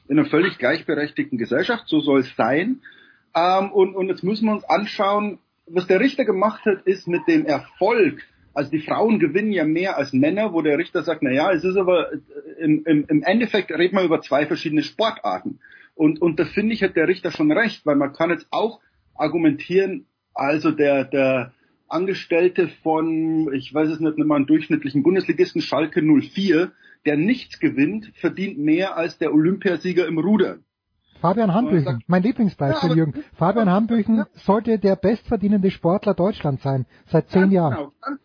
[0.08, 2.82] in einer völlig gleichberechtigten Gesellschaft, so soll es sein.
[3.36, 7.28] Ähm, und, und jetzt müssen wir uns anschauen, was der Richter gemacht hat, ist mit
[7.28, 8.22] dem Erfolg,
[8.54, 11.64] also die Frauen gewinnen ja mehr als Männer, wo der Richter sagt, na ja, es
[11.64, 12.18] ist aber äh,
[12.60, 15.60] im, im, im Endeffekt reden wir über zwei verschiedene Sportarten.
[15.96, 18.80] Und, und da finde ich, hat der Richter schon recht, weil man kann jetzt auch
[19.16, 20.06] argumentieren,
[20.38, 21.52] also der, der
[21.88, 26.72] Angestellte von, ich weiß es nicht, mal einen durchschnittlichen Bundesligisten Schalke 04,
[27.06, 30.64] der nichts gewinnt, verdient mehr als der Olympiasieger im Rudern.
[31.22, 33.24] Fabian Hambüchen, mein Lieblingsbeispiel, ja, Jürgen.
[33.34, 34.28] Fabian Hambüchen ja.
[34.36, 37.74] sollte der bestverdienende Sportler Deutschlands sein, seit zehn Jahren.
[37.76, 38.18] Genau.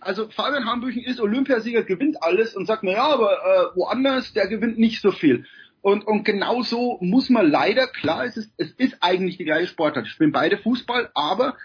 [0.00, 4.48] Also Fabian Hambüchen ist Olympiasieger, gewinnt alles und sagt, na ja, aber äh, woanders, der
[4.48, 5.44] gewinnt nicht so viel.
[5.82, 10.06] Und, und genauso muss man leider, klar, es ist, es ist eigentlich die gleiche Sportart.
[10.06, 11.56] Ich spiele beide Fußball, aber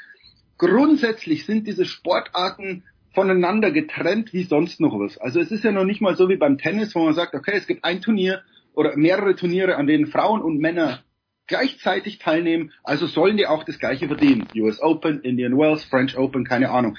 [0.58, 2.84] grundsätzlich sind diese Sportarten
[3.14, 5.18] voneinander getrennt wie sonst noch was.
[5.18, 7.54] Also es ist ja noch nicht mal so wie beim Tennis, wo man sagt, okay,
[7.56, 8.42] es gibt ein Turnier
[8.74, 11.00] oder mehrere Turniere, an denen Frauen und Männer
[11.48, 14.48] gleichzeitig teilnehmen, also sollen die auch das gleiche verdienen.
[14.56, 16.98] US Open, Indian Wells, French Open, keine Ahnung.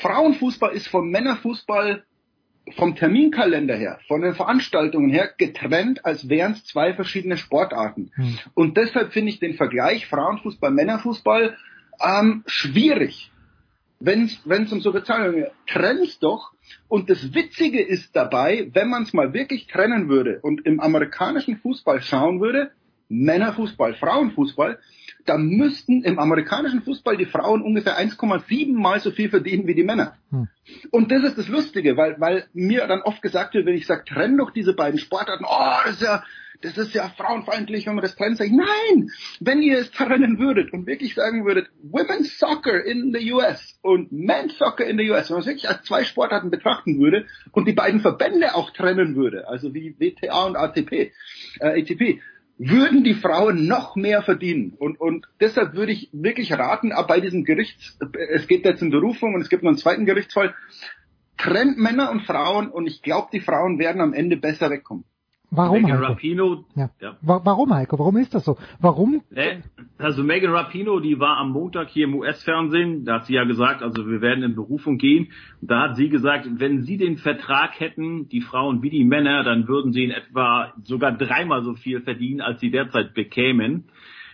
[0.00, 2.04] Frauenfußball ist vom Männerfußball
[2.76, 8.10] vom Terminkalender her, von den Veranstaltungen her getrennt, als wären es zwei verschiedene Sportarten.
[8.14, 8.38] Hm.
[8.54, 11.56] Und deshalb finde ich den Vergleich Frauenfußball, Männerfußball
[12.00, 13.30] ähm, schwierig.
[14.00, 16.52] Wenn es um so Bezahlungen geht, trenn's doch.
[16.88, 21.58] Und das Witzige ist dabei, wenn man es mal wirklich trennen würde und im amerikanischen
[21.58, 22.70] Fußball schauen würde,
[23.08, 24.78] Männerfußball, Frauenfußball,
[25.24, 29.84] da müssten im amerikanischen Fußball die Frauen ungefähr 1,7 mal so viel verdienen wie die
[29.84, 30.16] Männer.
[30.30, 30.48] Hm.
[30.90, 34.04] Und das ist das Lustige, weil, weil mir dann oft gesagt wird, wenn ich sage,
[34.04, 36.22] trenn doch diese beiden Sportarten, oh, das ist ja,
[36.64, 40.38] das ist ja frauenfeindlich, wenn man das trennt, sage ich, nein, wenn ihr es trennen
[40.38, 45.10] würdet und wirklich sagen würdet, Women's Soccer in the US und Men's Soccer in the
[45.10, 48.70] US, wenn man es wirklich als zwei Sportarten betrachten würde und die beiden Verbände auch
[48.70, 51.12] trennen würde, also wie WTA und ATP,
[51.60, 52.20] äh, ATP,
[52.58, 54.74] würden die Frauen noch mehr verdienen.
[54.78, 57.98] Und, und deshalb würde ich wirklich raten, auch bei diesem Gerichts,
[58.30, 60.54] es geht jetzt in Berufung und es gibt noch einen zweiten Gerichtsfall,
[61.36, 65.04] trennt Männer und Frauen und ich glaube, die Frauen werden am Ende besser wegkommen.
[65.56, 66.12] Warum, Megan Heiko?
[66.12, 66.90] Rapino, Ja.
[67.00, 67.16] ja.
[67.22, 67.98] Wa- Warum, Heiko?
[67.98, 68.56] Warum ist das so?
[68.80, 69.22] Warum?
[69.30, 69.62] Ne,
[69.98, 73.82] Also Megan Rapino, die war am Montag hier im US-Fernsehen, da hat sie ja gesagt,
[73.82, 75.28] also wir werden in Berufung gehen.
[75.60, 79.44] Und da hat sie gesagt, wenn sie den Vertrag hätten, die Frauen wie die Männer,
[79.44, 83.84] dann würden sie in etwa sogar dreimal so viel verdienen, als sie derzeit bekämen.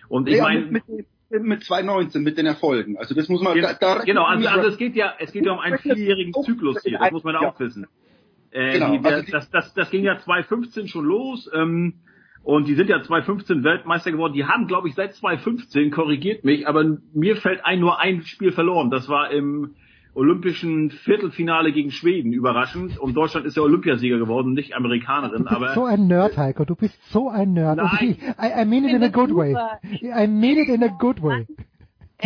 [0.08, 1.06] Und ich ja, meine, mit, mit,
[1.44, 2.96] mit 2019, mit den Erfolgen.
[2.98, 5.52] Also das muss man da, da genau, also, also es geht ja, es geht ja
[5.52, 7.86] um einen vierjährigen Zyklus hier, das muss man auch wissen.
[8.52, 11.50] Äh, Genau, die, der, also die- das, das, das ging ja 2015 schon los.
[11.54, 11.94] Ähm,
[12.42, 14.32] und die sind ja 2015 Weltmeister geworden.
[14.32, 18.50] Die haben, glaube ich, seit 2015, korrigiert mich, aber mir fällt ein, nur ein Spiel
[18.52, 18.90] verloren.
[18.90, 19.74] Das war im
[20.14, 22.98] olympischen Viertelfinale gegen Schweden, überraschend.
[22.98, 25.44] Und Deutschland ist ja Olympiasieger geworden, nicht Amerikanerin.
[25.44, 26.64] Du bist Aber so ein Nerd, Heiko.
[26.64, 27.78] Du bist so ein Nerd.
[27.78, 28.16] Und Nein.
[28.18, 29.54] ich, I, I mean it in a good way.
[30.02, 31.46] I mean it in a good way.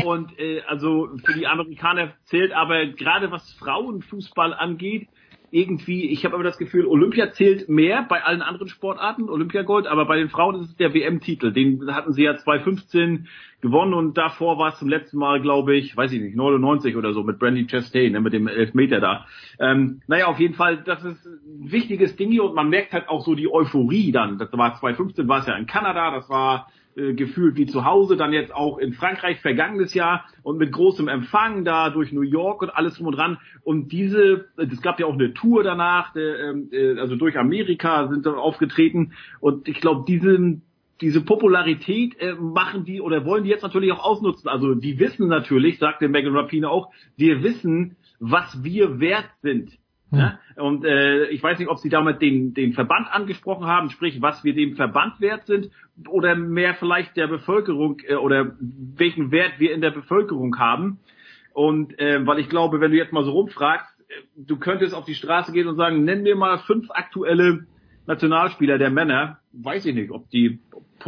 [0.05, 5.09] Und äh, also für die Amerikaner zählt aber gerade was Frauenfußball angeht,
[5.55, 10.05] irgendwie, ich habe aber das Gefühl, Olympia zählt mehr bei allen anderen Sportarten, Olympiagold, aber
[10.05, 11.53] bei den Frauen ist es der WM-Titel.
[11.53, 13.29] Den hatten sie ja 2015
[13.61, 17.13] gewonnen und davor war es zum letzten Mal, glaube ich, weiß ich nicht, 99 oder
[17.13, 19.27] so mit Brandy Chastain, ne, mit dem Elfmeter da.
[19.61, 23.09] Ähm, naja, auf jeden Fall, das ist ein wichtiges Ding hier und man merkt halt
[23.09, 24.39] auch so die Euphorie dann.
[24.39, 26.67] Das war 2015, war es ja in Kanada, das war
[26.97, 31.09] äh, gefühlt wie zu Hause, dann jetzt auch in Frankreich vergangenes Jahr und mit großem
[31.09, 33.39] Empfang da durch New York und alles drum und dran.
[33.63, 38.27] Und diese, es gab ja auch eine Tour danach, ähm, äh, also durch Amerika sind
[38.27, 40.63] dann aufgetreten und ich glaube, diesen
[41.01, 44.49] diese Popularität äh, machen die oder wollen die jetzt natürlich auch ausnutzen.
[44.49, 49.73] Also die wissen natürlich, sagte Megan Rapine auch, wir wissen, was wir wert sind.
[50.17, 50.39] Ja?
[50.57, 54.45] Und äh, ich weiß nicht, ob Sie damit den, den Verband angesprochen haben, sprich, was
[54.45, 55.71] wir dem Verband wert sind,
[56.09, 61.01] oder mehr vielleicht der Bevölkerung äh, oder welchen Wert wir in der Bevölkerung haben.
[61.53, 65.05] Und äh, weil ich glaube, wenn du jetzt mal so rumfragst, äh, du könntest auf
[65.05, 67.67] die Straße gehen und sagen, nenn mir mal fünf aktuelle
[68.07, 70.61] Nationalspieler der Männer, weiß ich nicht, ob die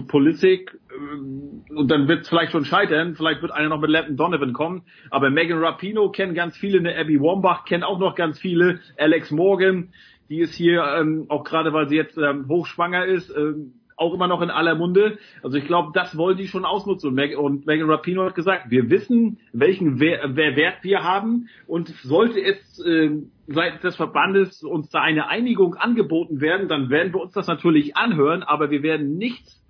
[0.09, 4.53] Politik und dann wird es vielleicht schon scheitern, vielleicht wird einer noch mit Landon Donovan
[4.53, 8.81] kommen, aber Megan Rapino kennen ganz viele, eine Abby Wambach kennen auch noch ganz viele,
[8.97, 9.93] Alex Morgan,
[10.29, 14.29] die ist hier ähm, auch gerade, weil sie jetzt ähm, hochschwanger ist, ähm, auch immer
[14.29, 15.19] noch in aller Munde.
[15.43, 17.19] Also ich glaube, das wollen die schon ausnutzen.
[17.19, 22.41] Und, und Megan Rapino hat gesagt, wir wissen, welchen Wer Wert wir haben und sollte
[22.43, 23.11] es äh,
[23.47, 27.97] seitens des Verbandes uns da eine Einigung angeboten werden, dann werden wir uns das natürlich
[27.97, 29.66] anhören, aber wir werden nichts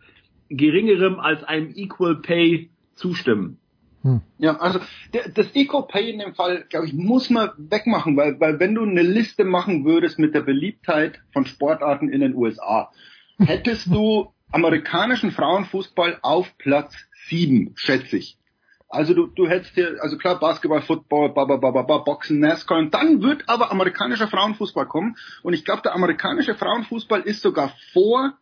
[0.48, 3.58] geringerem als einem Equal Pay zustimmen.
[4.38, 4.80] Ja, also
[5.34, 8.82] das Eco Pay in dem Fall, glaube ich, muss man wegmachen, weil, weil wenn du
[8.82, 12.92] eine Liste machen würdest mit der Beliebtheit von Sportarten in den USA,
[13.38, 16.94] hättest du amerikanischen Frauenfußball auf Platz
[17.28, 18.38] sieben, schätze ich.
[18.88, 22.38] Also du, du hättest hier, also klar, Basketball, Football, ba, ba, ba, ba, ba, Boxen,
[22.38, 27.42] NASCAR und dann wird aber amerikanischer Frauenfußball kommen und ich glaube, der amerikanische Frauenfußball ist
[27.42, 28.34] sogar vor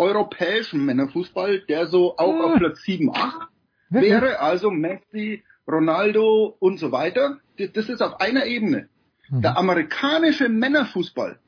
[0.00, 3.48] europäischem Männerfußball, der so auch auf Platz sieben, acht
[3.90, 7.38] wäre, also Messi, Ronaldo und so weiter.
[7.74, 8.88] Das ist auf einer Ebene.
[9.28, 11.38] Der amerikanische Männerfußball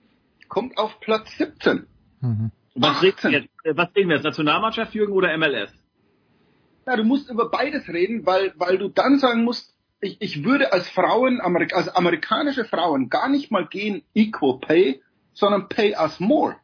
[0.48, 1.86] kommt auf Platz 17.
[2.74, 4.24] Was reden, wir jetzt, was reden wir jetzt?
[4.24, 5.72] Nationalmannschaft, Jürgen, oder MLS?
[6.86, 10.72] Ja, du musst über beides reden, weil, weil du dann sagen musst, ich, ich würde
[10.72, 16.56] als Frauen, als amerikanische Frauen gar nicht mal gehen equal pay, sondern pay us more.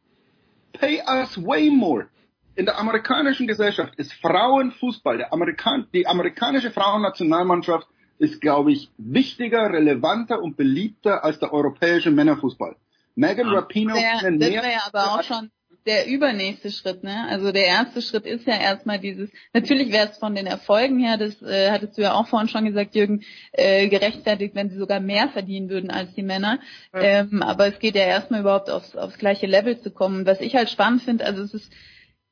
[0.81, 2.09] Pay us way more.
[2.55, 7.87] In der amerikanischen Gesellschaft ist Frauenfußball, der Amerikan die amerikanische Frauennationalmannschaft
[8.19, 12.77] ist, glaube ich, wichtiger, relevanter und beliebter als der europäische Männerfußball.
[13.15, 15.51] Megan Rapino Der, einen das wäre ja aber auch schon
[15.89, 17.27] der übernächste Schritt, ne?
[17.29, 21.17] Also der erste Schritt ist ja erstmal dieses, natürlich wäre es von den Erfolgen her,
[21.17, 25.01] das äh, hattest du ja auch vorhin schon gesagt, Jürgen, äh, gerechtfertigt, wenn sie sogar
[25.01, 26.61] mehr verdienen würden als die Männer.
[26.93, 30.27] Ähm, aber es geht ja erstmal überhaupt aufs, aufs gleiche Level zu kommen.
[30.27, 31.73] Was ich halt spannend finde, also es ist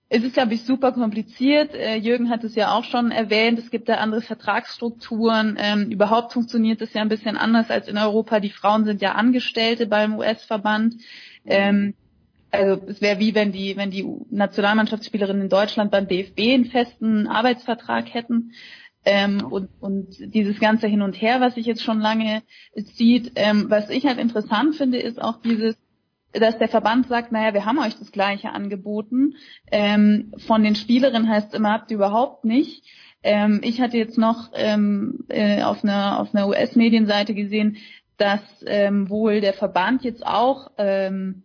[0.09, 1.75] es ist, glaube ich, super kompliziert.
[1.75, 3.59] Äh, Jürgen hat es ja auch schon erwähnt.
[3.59, 5.59] Es gibt da andere Vertragsstrukturen.
[5.61, 8.39] Ähm, überhaupt funktioniert es ja ein bisschen anders als in Europa.
[8.39, 10.95] Die Frauen sind ja Angestellte beim US-Verband.
[11.45, 11.95] Ähm,
[12.51, 17.27] also es wäre wie wenn die, wenn die Nationalmannschaftsspielerinnen in Deutschland beim DFB einen festen
[17.27, 18.53] Arbeitsvertrag hätten.
[19.05, 22.43] Ähm, und, und dieses ganze Hin und Her, was sich jetzt schon lange
[22.95, 25.77] zieht, ähm, was ich halt interessant finde, ist auch dieses,
[26.33, 29.37] dass der Verband sagt, naja, wir haben euch das Gleiche angeboten.
[29.71, 32.83] Ähm, von den Spielerinnen heißt es immer, habt ihr überhaupt nicht.
[33.23, 37.77] Ähm, ich hatte jetzt noch ähm, äh, auf einer, auf einer US-Medienseite gesehen,
[38.17, 41.45] dass ähm, wohl der Verband jetzt auch ähm,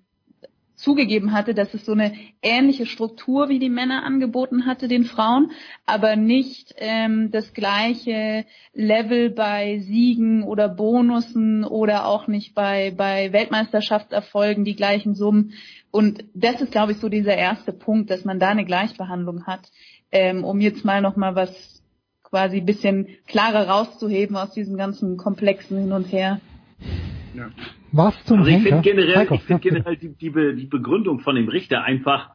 [0.82, 5.52] zugegeben hatte, dass es so eine ähnliche Struktur wie die Männer angeboten hatte den Frauen,
[5.86, 13.32] aber nicht ähm, das gleiche Level bei Siegen oder Bonussen oder auch nicht bei bei
[13.32, 15.54] Weltmeisterschaftserfolgen die gleichen Summen.
[15.92, 19.72] Und das ist, glaube ich, so dieser erste Punkt, dass man da eine Gleichbehandlung hat,
[20.12, 21.82] ähm, um jetzt mal noch mal was
[22.24, 26.40] quasi ein bisschen klarer rauszuheben aus diesem ganzen komplexen Hin und Her.
[27.34, 27.50] Ja.
[27.92, 31.36] Was zum also ich finde generell, Heiko, ich finde generell die, die, die Begründung von
[31.36, 32.32] dem Richter einfach,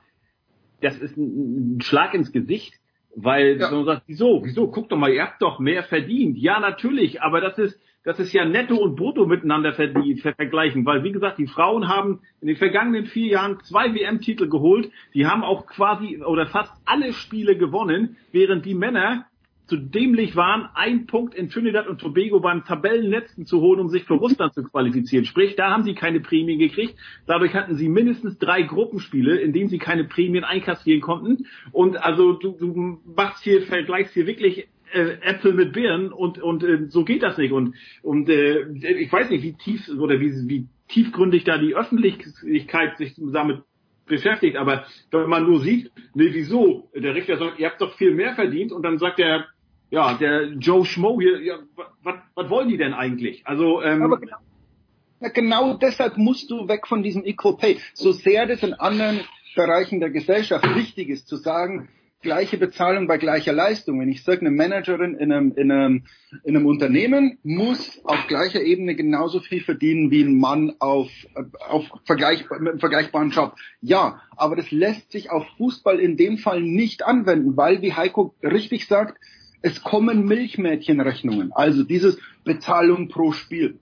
[0.81, 2.75] das ist ein, ein Schlag ins Gesicht,
[3.15, 3.71] weil ja.
[3.71, 6.37] man sagt, wieso, wieso, guck doch mal, ihr habt doch mehr verdient.
[6.37, 11.03] Ja, natürlich, aber das ist, das ist ja netto und brutto miteinander verdient, vergleichen, weil
[11.03, 15.43] wie gesagt, die Frauen haben in den vergangenen vier Jahren zwei WM-Titel geholt, die haben
[15.43, 19.27] auch quasi oder fast alle Spiele gewonnen, während die Männer
[19.67, 24.05] zu dämlich waren, ein Punkt in Trinidad und Tobago beim Tabellenletzten zu holen, um sich
[24.05, 25.25] für Russland zu qualifizieren.
[25.25, 26.95] Sprich, da haben sie keine Prämien gekriegt.
[27.27, 31.47] Dadurch hatten sie mindestens drei Gruppenspiele, in denen sie keine Prämien einkassieren konnten.
[31.73, 36.63] Und also du, du machst hier, vergleichst hier wirklich äh, Äpfel mit Birnen und und
[36.63, 37.53] äh, so geht das nicht.
[37.53, 42.97] Und und äh, ich weiß nicht, wie tief oder wie, wie tiefgründig da die Öffentlichkeit
[42.99, 43.63] sich damit
[44.07, 46.89] beschäftigt, aber wenn man nur sieht, nee, wieso?
[46.95, 49.47] Der Richter sagt, ihr habt doch viel mehr verdient und dann sagt der
[49.91, 51.59] ja, der Joe Schmo hier, ja,
[52.35, 53.47] was wollen die denn eigentlich?
[53.47, 54.37] Also, ähm, Aber genau,
[55.21, 57.79] ja, genau deshalb musst du weg von diesem Equal Pay.
[57.95, 59.21] So sehr das in anderen
[59.55, 61.89] Bereichen der Gesellschaft wichtig ist, zu sagen,
[62.21, 64.01] gleiche Bezahlung bei gleicher Leistung.
[64.01, 66.05] Wenn ich sage, eine Managerin in einem, in, einem,
[66.45, 71.09] in einem Unternehmen muss auf gleicher Ebene genauso viel verdienen wie ein Mann auf,
[71.69, 73.55] auf vergleich, mit einem vergleichbaren Job.
[73.81, 78.35] Ja, aber das lässt sich auf Fußball in dem Fall nicht anwenden, weil, wie Heiko
[78.43, 79.19] richtig sagt,
[79.63, 83.79] es kommen Milchmädchenrechnungen, also dieses Bezahlung pro Spiel,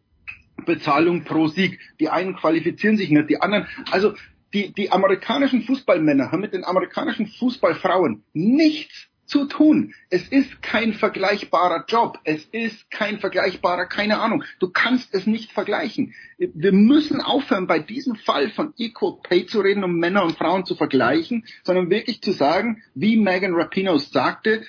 [0.65, 1.79] Bezahlung pro Sieg.
[2.01, 3.67] Die einen qualifizieren sich nicht, die anderen.
[3.91, 4.15] Also
[4.53, 9.95] die, die amerikanischen Fußballmänner haben mit den amerikanischen Fußballfrauen nichts zu tun.
[10.11, 12.19] Es ist kein vergleichbarer Job.
[12.25, 14.45] Es ist kein vergleichbarer, keine Ahnung.
[14.61, 16.15] Du kannst es nicht vergleichen.
[16.39, 20.67] Wir müssen aufhören, bei diesem Fall von Equal Pay zu reden, um Männer und Frauen
[20.67, 24.63] zu vergleichen, sondern wirklich zu sagen, wie Megan Rapinoe sagte,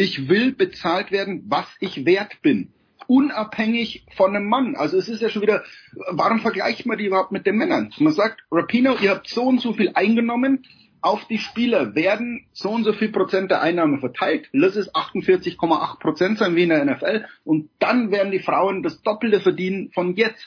[0.00, 2.72] ich will bezahlt werden, was ich wert bin.
[3.06, 4.74] Unabhängig von einem Mann.
[4.74, 5.62] Also es ist ja schon wieder,
[6.08, 7.92] warum vergleicht man die überhaupt mit den Männern?
[7.98, 10.64] Man sagt, Rapino, ihr habt so und so viel eingenommen,
[11.02, 14.48] auf die Spieler werden so und so viel Prozent der Einnahmen verteilt.
[14.52, 17.26] Lass es 48,8 Prozent sein wie in der NFL.
[17.44, 20.46] Und dann werden die Frauen das Doppelte verdienen von jetzt.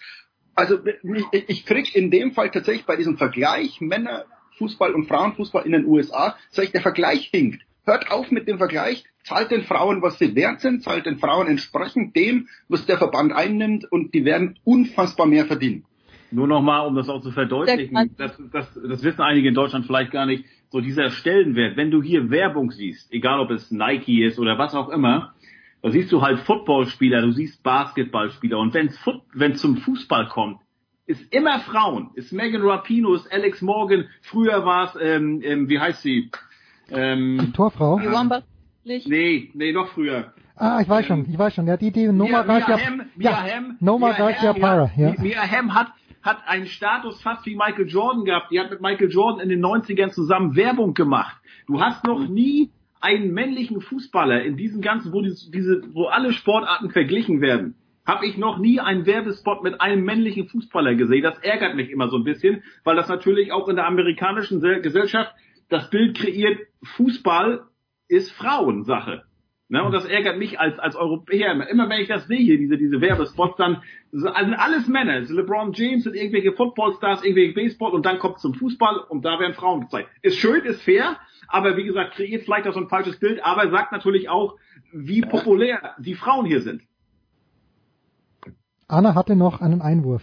[0.56, 5.74] Also ich, ich krieg in dem Fall tatsächlich bei diesem Vergleich Männerfußball und Frauenfußball in
[5.74, 7.62] den USA, sag ich, der Vergleich hinkt.
[7.86, 11.48] Hört auf mit dem Vergleich, zahlt den Frauen, was sie wert sind, zahlt den Frauen
[11.48, 15.86] entsprechend dem, was der Verband einnimmt und die werden unfassbar mehr verdienen.
[16.32, 20.12] Nur nochmal, um das auch zu verdeutlichen, das, das, das wissen einige in Deutschland vielleicht
[20.12, 24.40] gar nicht, so dieser Stellenwert, wenn du hier Werbung siehst, egal ob es Nike ist
[24.40, 25.36] oder was auch immer,
[25.84, 28.58] da siehst du halt Footballspieler, du siehst Basketballspieler.
[28.58, 30.62] Und wenn es zum Fußball kommt,
[31.06, 35.80] ist immer Frauen, ist Megan Rapino, ist Alex Morgan, früher war es, ähm, ähm, wie
[35.80, 36.32] heißt sie,
[36.90, 37.52] ähm, die
[38.84, 39.10] Torfrau?
[39.10, 40.34] Nee, nee, noch früher.
[40.56, 41.68] Ah, ich weiß schon, ich weiß schon.
[41.68, 45.16] Ja, die, die Noma Mia, Garcia, Mia ja, Hamm, Noma Mia Garcia Para, ja.
[45.20, 45.88] Mia Hamm hat,
[46.22, 48.52] hat einen Status fast wie Michael Jordan gehabt.
[48.52, 51.36] Die hat mit Michael Jordan in den 90ern zusammen Werbung gemacht.
[51.66, 52.72] Du hast noch nie
[53.02, 58.38] einen männlichen Fußballer in diesem ganzen, wo diese, wo alle Sportarten verglichen werden, habe ich
[58.38, 61.24] noch nie einen Werbespot mit einem männlichen Fußballer gesehen.
[61.24, 65.34] Das ärgert mich immer so ein bisschen, weil das natürlich auch in der amerikanischen Gesellschaft
[65.70, 66.60] das Bild kreiert,
[66.96, 67.66] Fußball
[68.14, 69.24] ist Frauensache.
[69.70, 71.68] Ne, und das ärgert mich als, als Europäer immer.
[71.68, 75.14] Immer wenn ich das sehe, diese, diese Werbespots, dann sind alles Männer.
[75.14, 79.40] Also LeBron James sind irgendwelche Footballstars, irgendwelche Baseball und dann kommt zum Fußball und da
[79.40, 80.10] werden Frauen gezeigt.
[80.22, 81.18] Ist schön, ist fair,
[81.48, 84.58] aber wie gesagt, kreiert vielleicht auch so ein falsches Bild, aber sagt natürlich auch,
[84.92, 86.84] wie populär die Frauen hier sind.
[88.88, 90.22] Anna hatte noch einen Einwurf.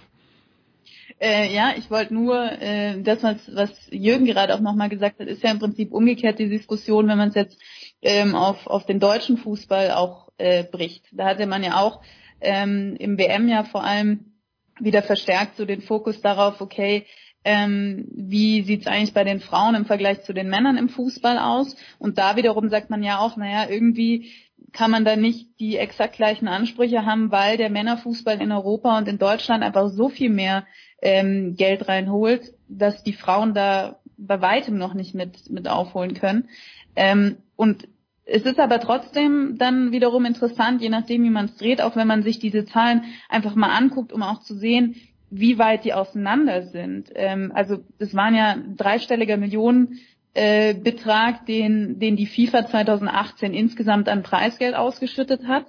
[1.20, 5.28] Äh, ja, ich wollte nur, äh, das, was, was Jürgen gerade auch nochmal gesagt hat,
[5.28, 7.60] ist ja im Prinzip umgekehrt die Diskussion, wenn man es jetzt
[8.00, 11.04] ähm, auf, auf den deutschen Fußball auch äh, bricht.
[11.12, 12.00] Da hatte man ja auch
[12.40, 14.32] ähm, im WM ja vor allem
[14.80, 17.04] wieder verstärkt so den Fokus darauf, okay,
[17.44, 21.76] ähm, wie sieht's eigentlich bei den Frauen im Vergleich zu den Männern im Fußball aus?
[21.98, 24.32] Und da wiederum sagt man ja auch, naja, irgendwie
[24.72, 29.08] kann man da nicht die exakt gleichen Ansprüche haben, weil der Männerfußball in Europa und
[29.08, 30.66] in Deutschland einfach so viel mehr
[31.02, 36.48] ähm, Geld reinholt, dass die Frauen da bei weitem noch nicht mit, mit aufholen können.
[36.94, 37.88] Ähm, und
[38.24, 42.06] es ist aber trotzdem dann wiederum interessant, je nachdem, wie man es dreht, auch wenn
[42.06, 44.96] man sich diese Zahlen einfach mal anguckt, um auch zu sehen,
[45.30, 47.10] wie weit die auseinander sind.
[47.14, 49.98] Ähm, also das waren ja dreistelliger Millionen
[50.34, 55.66] äh, Betrag, den, den die FIFA 2018 insgesamt an Preisgeld ausgeschüttet hat.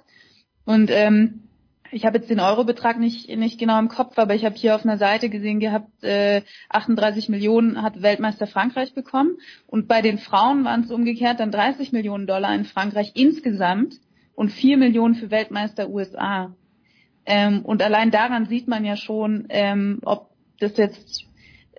[0.64, 1.42] Und ähm,
[1.90, 4.84] ich habe jetzt den Eurobetrag nicht, nicht genau im Kopf, aber ich habe hier auf
[4.84, 9.36] einer Seite gesehen gehabt, äh, 38 Millionen hat Weltmeister Frankreich bekommen.
[9.66, 14.00] Und bei den Frauen waren es umgekehrt dann 30 Millionen Dollar in Frankreich insgesamt
[14.34, 16.54] und 4 Millionen für Weltmeister USA.
[17.26, 21.26] Ähm, und allein daran sieht man ja schon, ähm, ob das jetzt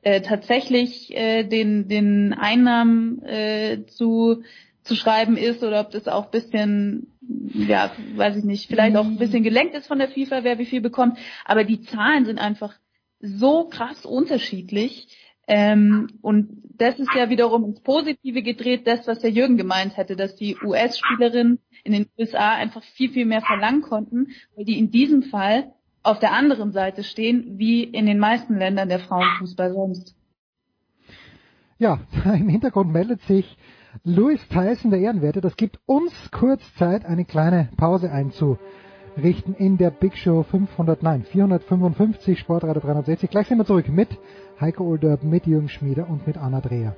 [0.03, 4.43] äh, tatsächlich äh, den, den Einnahmen äh, zu,
[4.83, 7.13] zu schreiben ist oder ob das auch bisschen,
[7.53, 10.65] ja, weiß ich nicht, vielleicht auch ein bisschen gelenkt ist von der FIFA, wer wie
[10.65, 11.17] viel bekommt.
[11.45, 12.73] Aber die Zahlen sind einfach
[13.19, 15.07] so krass unterschiedlich.
[15.47, 20.15] Ähm, und das ist ja wiederum ins Positive gedreht, das, was der Jürgen gemeint hätte,
[20.15, 24.89] dass die US-Spielerinnen in den USA einfach viel, viel mehr verlangen konnten, weil die in
[24.89, 25.73] diesem Fall
[26.03, 30.15] auf der anderen Seite stehen, wie in den meisten Ländern der Frauenfußball sonst.
[31.77, 33.57] Ja, im Hintergrund meldet sich
[34.03, 35.41] Louis Tyson, der Ehrenwerte.
[35.41, 41.23] Das gibt uns kurz Zeit, eine kleine Pause einzurichten in der Big Show 500, nein,
[41.23, 43.29] 455 Sportradio 360.
[43.29, 44.09] Gleich sind wir zurück mit
[44.59, 46.95] Heiko Olderb, mit Jürgen Schmieder und mit Anna Dreher.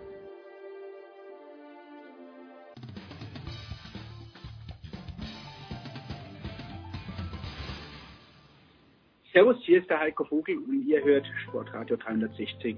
[9.75, 12.77] Hier ist der Heiko Vogel und ihr hört Sportradio 360.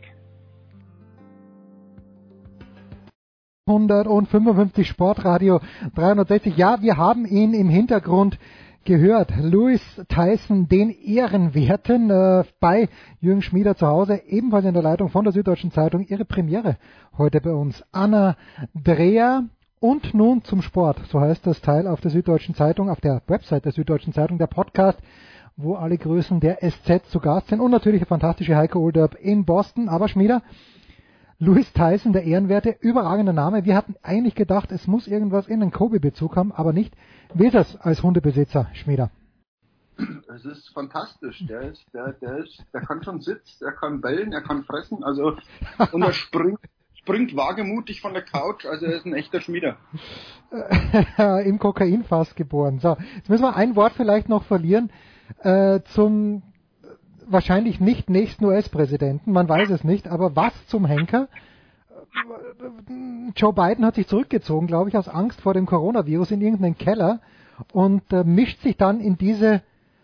[3.67, 5.59] 155 Sportradio
[5.93, 6.58] 360.
[6.58, 8.40] Ja, wir haben ihn im Hintergrund
[8.84, 9.32] gehört.
[9.40, 15.24] Louis Tyson, den Ehrenwerten äh, bei Jürgen Schmieder zu Hause, ebenfalls in der Leitung von
[15.24, 16.03] der Süddeutschen Zeitung.
[16.08, 16.77] Ihre Premiere
[17.16, 17.84] heute bei uns.
[17.92, 18.38] Anna
[18.74, 19.43] Dreher.
[19.80, 21.00] Und nun zum Sport.
[21.09, 24.48] So heißt das Teil auf der Süddeutschen Zeitung, auf der Website der Süddeutschen Zeitung, der
[24.48, 25.00] Podcast
[25.57, 29.43] wo alle Größen der SZ zu Gast sind und natürlich der fantastische Heiko Olderb in
[29.43, 29.89] Boston.
[29.89, 30.43] Aber Schmieder,
[31.39, 33.65] Louis Tyson, der Ehrenwerte, überragender Name.
[33.65, 36.95] Wir hatten eigentlich gedacht, es muss irgendwas in den Kobe-Bezug haben, aber nicht.
[37.33, 39.09] Wie ist das als Hundebesitzer, Schmieder?
[40.33, 41.43] Es ist fantastisch.
[41.47, 45.03] Der ist, der, der ist, der kann schon sitzen, der kann bellen, er kann fressen,
[45.03, 45.35] also
[45.91, 46.59] und er springt,
[46.93, 49.77] springt wagemutig von der Couch, also er ist ein echter Schmieder.
[51.45, 52.77] Im Kokainfass geboren.
[52.77, 54.91] So, jetzt müssen wir ein Wort vielleicht noch verlieren
[55.43, 56.43] äh, zum
[57.25, 61.27] wahrscheinlich nicht nächsten US-Präsidenten, man weiß es nicht, aber was zum Henker?
[63.35, 67.19] Joe Biden hat sich zurückgezogen, glaube ich, aus Angst vor dem Coronavirus in irgendeinen Keller
[67.73, 69.61] und äh, mischt sich dann in diese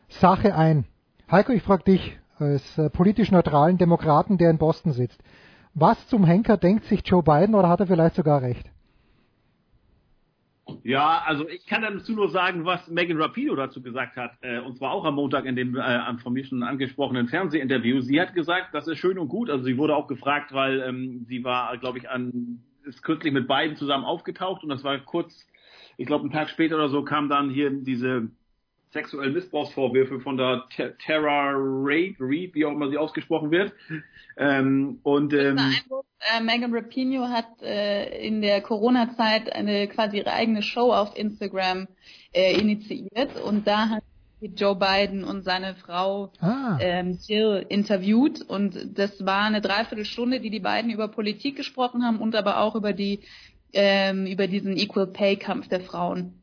[0.10, 0.85] Sache ein.
[1.32, 5.19] Heiko, ich frage dich als äh, politisch neutralen Demokraten, der in Boston sitzt.
[5.74, 8.69] Was zum Henker denkt sich Joe Biden oder hat er vielleicht sogar recht?
[10.83, 14.77] Ja, also ich kann dazu nur sagen, was Megan Rapino dazu gesagt hat, äh, und
[14.77, 18.01] zwar auch am Montag in dem äh, von mir schon angesprochenen Fernsehinterview.
[18.01, 19.50] Sie hat gesagt, das ist schön und gut.
[19.50, 23.48] Also sie wurde auch gefragt, weil ähm, sie war, glaube ich, an ist kürzlich mit
[23.48, 25.48] beiden zusammen aufgetaucht und das war kurz,
[25.98, 28.30] ich glaube, einen Tag später oder so kam dann hier diese
[28.94, 30.66] sexuellen Missbrauchsvorwürfe von der
[31.06, 33.74] Tara Reid, Reid, wie auch immer sie ausgesprochen wird.
[34.38, 35.58] Ähm, und ähm,
[36.20, 41.88] äh, Megan Rapinoe hat äh, in der Corona-Zeit eine quasi ihre eigene Show auf Instagram
[42.32, 44.04] äh, initiiert und da hat
[44.42, 46.78] Joe Biden und seine Frau ah.
[46.82, 52.20] ähm, Jill interviewt und das war eine Dreiviertelstunde, die die beiden über Politik gesprochen haben
[52.20, 53.22] und aber auch über die
[53.72, 56.43] ähm, über diesen Equal Pay Kampf der Frauen.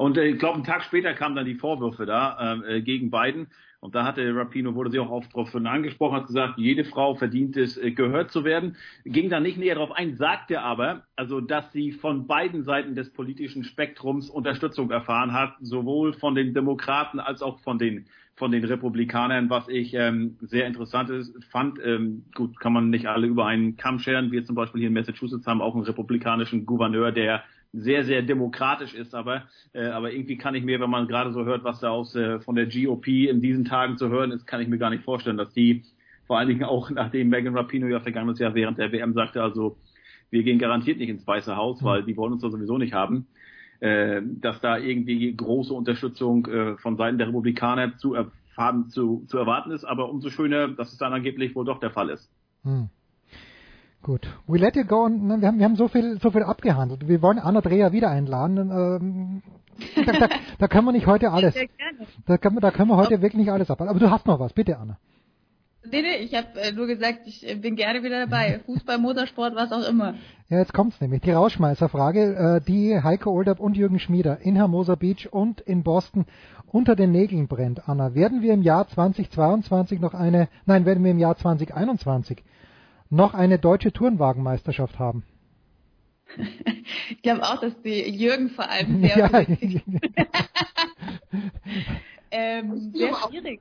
[0.00, 3.48] Und äh, ich glaube, einen Tag später kamen dann die Vorwürfe da äh, gegen Biden.
[3.80, 7.54] Und da hatte Rapino, wurde sie auch oft darauf angesprochen, hat gesagt, jede Frau verdient
[7.58, 8.76] es, äh, gehört zu werden.
[9.04, 13.12] Ging da nicht näher darauf ein, sagte aber, also, dass sie von beiden Seiten des
[13.12, 18.06] politischen Spektrums Unterstützung erfahren hat, sowohl von den Demokraten als auch von den
[18.36, 21.78] von den Republikanern, was ich ähm, sehr interessant ist, fand.
[21.84, 24.32] Ähm, gut, kann man nicht alle über einen Kamm scheren.
[24.32, 27.42] Wir zum Beispiel hier in Massachusetts haben auch einen republikanischen Gouverneur, der
[27.72, 31.44] sehr, sehr demokratisch ist, aber, äh, aber irgendwie kann ich mir, wenn man gerade so
[31.44, 34.60] hört, was da aus äh, von der GOP in diesen Tagen zu hören ist, kann
[34.60, 35.84] ich mir gar nicht vorstellen, dass die
[36.26, 39.76] vor allen Dingen auch nachdem Megan Rapino ja vergangenes Jahr während der WM sagte, also
[40.30, 43.26] wir gehen garantiert nicht ins Weiße Haus, weil die wollen uns da sowieso nicht haben,
[43.80, 49.38] äh, dass da irgendwie große Unterstützung äh, von Seiten der Republikaner zu, erfahren, zu, zu
[49.38, 52.30] erwarten ist, aber umso schöner, dass es dann angeblich wohl doch der Fall ist.
[52.62, 52.88] Hm.
[54.02, 54.26] Gut.
[54.46, 55.04] We let you go.
[55.04, 57.06] Und, wir, haben, wir haben so viel, so viel abgehandelt.
[57.06, 58.70] Wir wollen Anna Dreher wieder einladen.
[58.70, 59.42] Ähm,
[60.06, 61.54] da, da, da können wir nicht heute alles.
[62.26, 63.80] Da können wir, da können wir heute wirklich nicht alles ab.
[63.80, 64.98] Aber du hast noch was, bitte Anna.
[65.90, 68.60] Nee, nee, ich habe äh, nur gesagt, ich äh, bin gerne wieder dabei.
[68.66, 70.14] Fußball, Motorsport, was auch immer.
[70.48, 71.22] Ja, jetzt kommt's nämlich.
[71.22, 76.26] Die Rausschmeißerfrage, äh, die Heiko Olderb und Jürgen Schmieder in Hermosa Beach und in Boston
[76.66, 78.14] unter den Nägeln brennt, Anna.
[78.14, 82.42] Werden wir im Jahr 2022 noch eine, nein, werden wir im Jahr 2021
[83.10, 85.24] noch eine deutsche Tourenwagenmeisterschaft haben?
[87.10, 89.28] Ich glaube auch, dass die Jürgen vor allem sehr Ja.
[92.30, 93.60] ähm, sehr schwierig.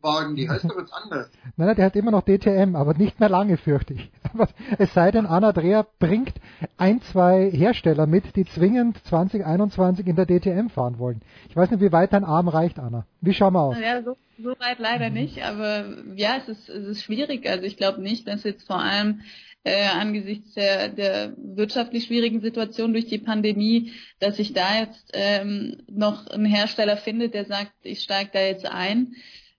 [0.00, 1.30] Wagen, die heißt doch jetzt anders.
[1.56, 4.10] Nein, nein, der hat immer noch DTM, aber nicht mehr lange, fürchte ich.
[4.32, 6.34] Aber es sei denn, Anna Dreher bringt
[6.76, 11.22] ein, zwei Hersteller mit, die zwingend 2021 in der DTM fahren wollen.
[11.48, 13.06] Ich weiß nicht, wie weit dein Arm reicht, Anna.
[13.20, 13.76] Wie schauen wir aus?
[13.80, 17.48] Ja, so, so weit leider nicht, aber ja, es ist, es ist schwierig.
[17.48, 19.22] Also ich glaube nicht, dass jetzt vor allem
[19.66, 25.78] äh, angesichts der, der wirtschaftlich schwierigen Situation durch die Pandemie, dass sich da jetzt ähm,
[25.90, 29.16] noch ein Hersteller findet, der sagt, ich steige da jetzt ein.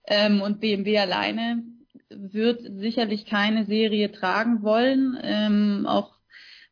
[0.08, 1.62] Ähm, und BMW alleine
[2.08, 6.14] wird sicherlich keine Serie tragen wollen, ähm, auch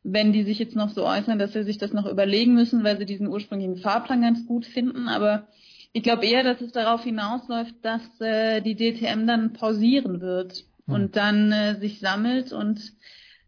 [0.03, 2.97] wenn die sich jetzt noch so äußern, dass sie sich das noch überlegen müssen, weil
[2.97, 5.07] sie diesen ursprünglichen Fahrplan ganz gut finden.
[5.07, 5.47] Aber
[5.93, 11.15] ich glaube eher, dass es darauf hinausläuft, dass äh, die DTM dann pausieren wird und
[11.15, 12.93] dann äh, sich sammelt und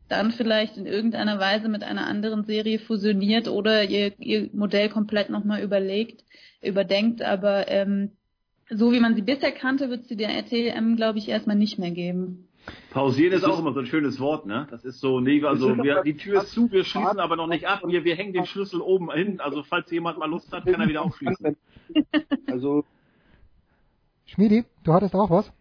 [0.09, 5.29] dann vielleicht in irgendeiner Weise mit einer anderen Serie fusioniert oder ihr, ihr Modell komplett
[5.29, 6.23] nochmal überlegt,
[6.61, 7.21] überdenkt.
[7.21, 8.11] Aber ähm,
[8.69, 11.91] so wie man sie bisher kannte, wird sie der RTM, glaube ich, erstmal nicht mehr
[11.91, 12.47] geben.
[12.91, 14.67] Pausieren ist auch immer so ein schönes Wort, ne?
[14.69, 17.67] Das ist so, nee, also wir, die Tür ist zu, wir schließen aber noch nicht
[17.67, 20.81] ab, wir, wir hängen den Schlüssel oben hin, also falls jemand mal Lust hat, kann
[20.81, 21.57] er wieder aufschließen.
[22.45, 22.83] Also,
[24.25, 25.51] Schmiedi, du hattest auch was?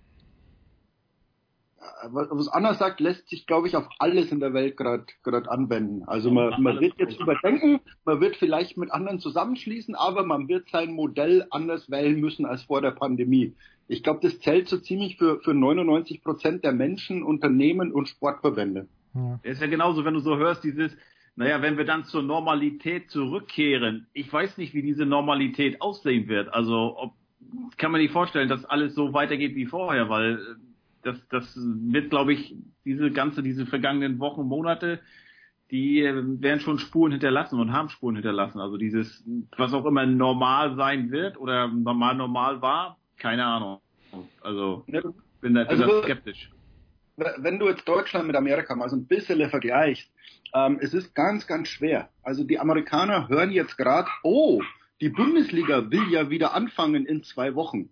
[2.11, 6.03] Was Anna sagt, lässt sich, glaube ich, auf alles in der Welt gerade gerade anwenden.
[6.07, 10.69] Also man, man wird jetzt überdenken, man wird vielleicht mit anderen zusammenschließen, aber man wird
[10.71, 13.55] sein Modell anders wählen müssen als vor der Pandemie.
[13.89, 18.87] Ich glaube, das zählt so ziemlich für, für 99 Prozent der Menschen, Unternehmen und Sportverbände.
[19.43, 20.95] ist ja genauso, wenn du so hörst, dieses,
[21.37, 26.53] naja, wenn wir dann zur Normalität zurückkehren, ich weiß nicht, wie diese Normalität aussehen wird.
[26.53, 27.13] Also ob,
[27.79, 30.68] kann man nicht vorstellen, dass alles so weitergeht wie vorher, weil äh,
[31.03, 35.01] das, das wird, glaube ich, diese ganze, diese vergangenen Wochen, Monate,
[35.71, 38.61] die äh, werden schon Spuren hinterlassen und haben Spuren hinterlassen.
[38.61, 39.25] Also dieses,
[39.57, 43.81] was auch immer normal sein wird oder normal normal war, keine Ahnung.
[44.41, 46.51] Also bin da, bin Also- da skeptisch.
[47.17, 50.11] wenn du jetzt Deutschland mit Amerika mal so ein bisschen vergleichst,
[50.55, 52.09] ähm, es ist ganz, ganz schwer.
[52.23, 54.63] Also die Amerikaner hören jetzt gerade, oh,
[55.01, 57.91] die Bundesliga will ja wieder anfangen in zwei Wochen.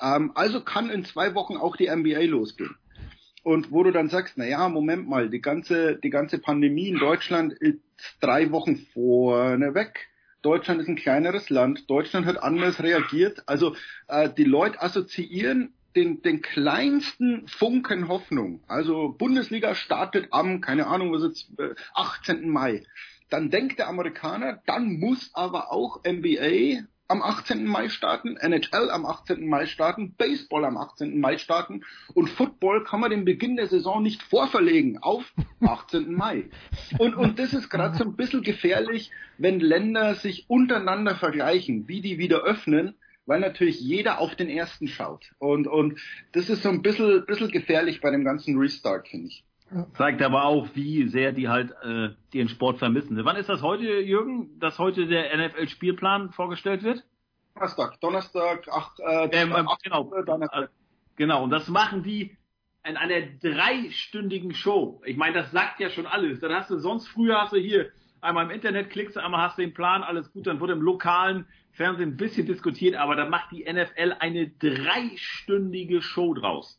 [0.00, 2.76] Ähm, also kann in zwei Wochen auch die NBA losgehen.
[3.42, 6.98] Und wo du dann sagst, na ja, Moment mal, die ganze, die ganze Pandemie in
[6.98, 7.80] Deutschland ist
[8.20, 10.08] drei Wochen vorne weg.
[10.42, 11.88] Deutschland ist ein kleineres Land.
[11.90, 13.42] Deutschland hat anders reagiert.
[13.46, 13.74] Also
[14.08, 18.62] äh, die Leute assoziieren den, den kleinsten Funken Hoffnung.
[18.66, 22.48] Also Bundesliga startet am, keine Ahnung, was jetzt, äh, 18.
[22.48, 22.84] Mai.
[23.28, 27.66] Dann denkt der Amerikaner, dann muss aber auch NBA am 18.
[27.66, 29.46] Mai starten, NHL am 18.
[29.46, 31.20] Mai starten, Baseball am 18.
[31.20, 31.84] Mai starten
[32.14, 36.10] und Football kann man den Beginn der Saison nicht vorverlegen auf 18.
[36.10, 36.48] Mai.
[36.98, 42.00] Und, und das ist gerade so ein bisschen gefährlich, wenn Länder sich untereinander vergleichen, wie
[42.00, 42.94] die wieder öffnen,
[43.26, 45.32] weil natürlich jeder auf den ersten schaut.
[45.38, 46.00] Und, und
[46.32, 49.44] das ist so ein bisschen, bisschen gefährlich bei dem ganzen Restart, finde ich.
[49.94, 53.18] Zeigt aber auch, wie sehr die halt äh, den Sport vermissen.
[53.24, 57.04] Wann ist das heute, Jürgen, dass heute der NFL-Spielplan vorgestellt wird?
[57.54, 60.70] Donnerstag, Donnerstag, acht, äh, Ähm, ähm, acht- genau, Donnerstag.
[61.16, 62.36] genau, und das machen die
[62.84, 65.00] in einer dreistündigen Show.
[65.04, 66.40] Ich meine, das sagt ja schon alles.
[66.40, 69.62] Dann hast du sonst früher hast du hier einmal im Internet klickst einmal hast du
[69.62, 73.50] den Plan, alles gut, dann wird im lokalen Fernsehen ein bisschen diskutiert, aber da macht
[73.52, 76.78] die NFL eine dreistündige Show draus.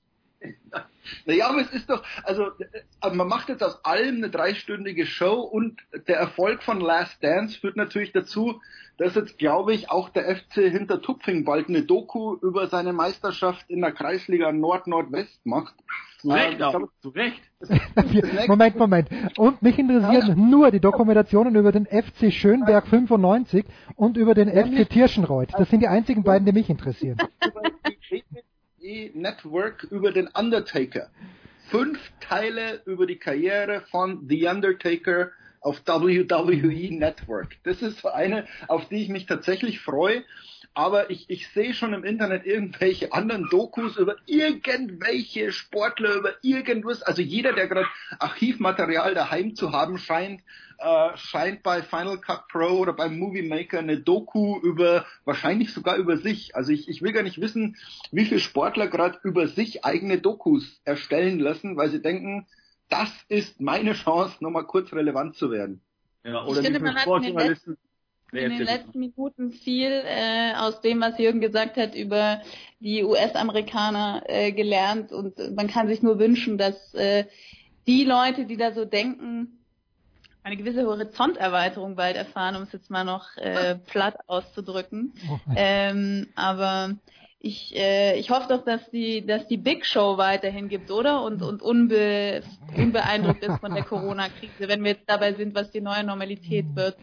[1.26, 5.42] Naja, aber es ist doch, also äh, man macht jetzt aus allem eine dreistündige Show
[5.42, 8.62] und der Erfolg von Last Dance führt natürlich dazu,
[8.98, 13.82] dass jetzt, glaube ich, auch der FC Hintertupfing bald eine Doku über seine Meisterschaft in
[13.82, 15.74] der Kreisliga Nord-Nordwest macht.
[16.20, 17.42] Zu Recht, ich auch, glaub, zu Recht.
[18.48, 19.10] Moment, Moment.
[19.38, 23.66] Und mich interessieren nur die Dokumentationen über den FC Schönberg 95
[23.96, 25.50] und über den FC Tirschenreuth.
[25.58, 27.18] Das sind die einzigen beiden, die mich interessieren.
[28.84, 31.10] WWE Network über den Undertaker.
[31.70, 35.32] Fünf Teile über die Karriere von The Undertaker
[35.62, 37.56] auf WWE Network.
[37.64, 40.24] Das ist eine, auf die ich mich tatsächlich freue.
[40.76, 47.04] Aber ich, ich sehe schon im Internet irgendwelche anderen Dokus über irgendwelche Sportler, über irgendwas.
[47.04, 47.88] Also jeder, der gerade
[48.18, 50.42] Archivmaterial daheim zu haben scheint,
[50.80, 55.98] äh, scheint bei Final Cut Pro oder beim Movie Maker eine Doku über, wahrscheinlich sogar
[55.98, 56.56] über sich.
[56.56, 57.78] Also ich, ich will gar nicht wissen,
[58.12, 62.48] wie viele Sportler gerade über sich eigene Dokus erstellen lassen, weil sie denken,
[62.90, 65.82] das ist meine Chance, nochmal kurz relevant zu werden.
[66.24, 67.78] Ja, Ich oder wie finde, viele man hat in den Sportjournalisten.
[68.34, 72.42] In den letzten Minuten viel äh, aus dem, was Jürgen gesagt hat, über
[72.80, 77.26] die US-Amerikaner äh, gelernt und man kann sich nur wünschen, dass äh,
[77.88, 79.60] die Leute, die da so denken,
[80.44, 85.14] eine gewisse Horizonterweiterung bald erfahren, um es jetzt mal noch äh, platt auszudrücken.
[85.56, 86.96] Ähm, aber
[87.40, 91.24] ich, äh, ich hoffe doch, dass die, dass die Big Show weiterhin gibt, oder?
[91.24, 92.42] Und, und unbe,
[92.76, 96.96] unbeeindruckt ist von der Corona-Krise, wenn wir jetzt dabei sind, was die neue Normalität wird.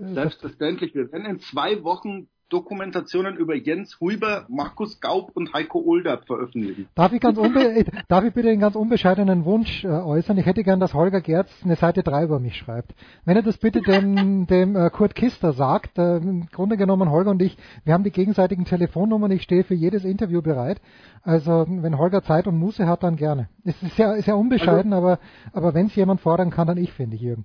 [0.00, 0.94] Selbstverständlich.
[0.94, 6.88] Wir werden in zwei Wochen Dokumentationen über Jens Huber, Markus Gaub und Heiko Olderb veröffentlichen.
[6.96, 10.36] Darf ich, ganz unbe darf ich bitte einen ganz unbescheidenen Wunsch äh, äußern?
[10.36, 12.92] Ich hätte gern, dass Holger Gerz eine Seite 3 über mich schreibt.
[13.24, 17.30] Wenn er das bitte dem, dem äh, Kurt Kister sagt, äh, im Grunde genommen Holger
[17.30, 20.80] und ich, wir haben die gegenseitigen Telefonnummern, ich stehe für jedes Interview bereit.
[21.22, 23.48] Also wenn Holger Zeit und Muße hat, dann gerne.
[23.64, 25.18] Es ist ist ja unbescheiden, also, aber,
[25.52, 27.44] aber wenn es jemand fordern kann, dann ich, finde ich, Jürgen.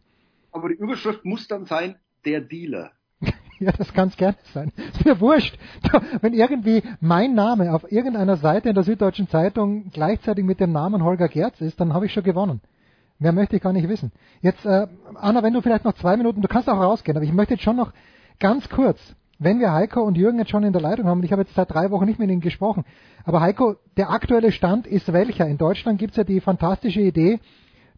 [0.51, 2.91] Aber die Überschrift muss dann sein, der Dealer.
[3.57, 4.73] Ja, das kann es gerne sein.
[4.91, 5.57] Ist mir wurscht.
[6.21, 11.05] Wenn irgendwie mein Name auf irgendeiner Seite in der Süddeutschen Zeitung gleichzeitig mit dem Namen
[11.05, 12.59] Holger Gerz ist, dann habe ich schon gewonnen.
[13.17, 14.11] Mehr möchte ich gar nicht wissen.
[14.41, 17.31] Jetzt, äh, Anna, wenn du vielleicht noch zwei Minuten, du kannst auch rausgehen, aber ich
[17.31, 17.93] möchte jetzt schon noch
[18.39, 18.99] ganz kurz,
[19.39, 21.55] wenn wir Heiko und Jürgen jetzt schon in der Leitung haben, und ich habe jetzt
[21.55, 22.83] seit drei Wochen nicht mit ihnen gesprochen,
[23.23, 25.47] aber Heiko, der aktuelle Stand ist welcher?
[25.47, 27.39] In Deutschland gibt es ja die fantastische Idee,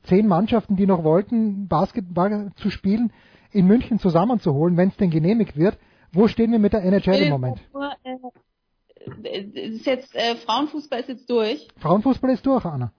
[0.03, 3.11] zehn Mannschaften, die noch wollten, Basketball zu spielen,
[3.51, 5.77] in München zusammenzuholen, wenn es denn genehmigt wird.
[6.11, 7.59] Wo stehen wir mit der NHL im Moment?
[9.23, 11.67] Äh, ist jetzt, äh, Frauenfußball ist jetzt durch.
[11.77, 12.91] Frauenfußball ist durch, Anna.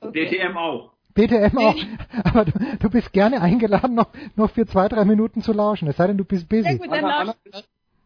[0.00, 0.26] Okay.
[0.26, 0.92] DTM auch.
[1.16, 1.76] DTM auch.
[2.24, 5.88] Aber du, du, bist gerne eingeladen, noch, noch für zwei, drei Minuten zu lauschen.
[5.88, 6.68] Es sei denn, du bist busy.
[6.68, 7.34] Ja, gut, dann Anna, Anna,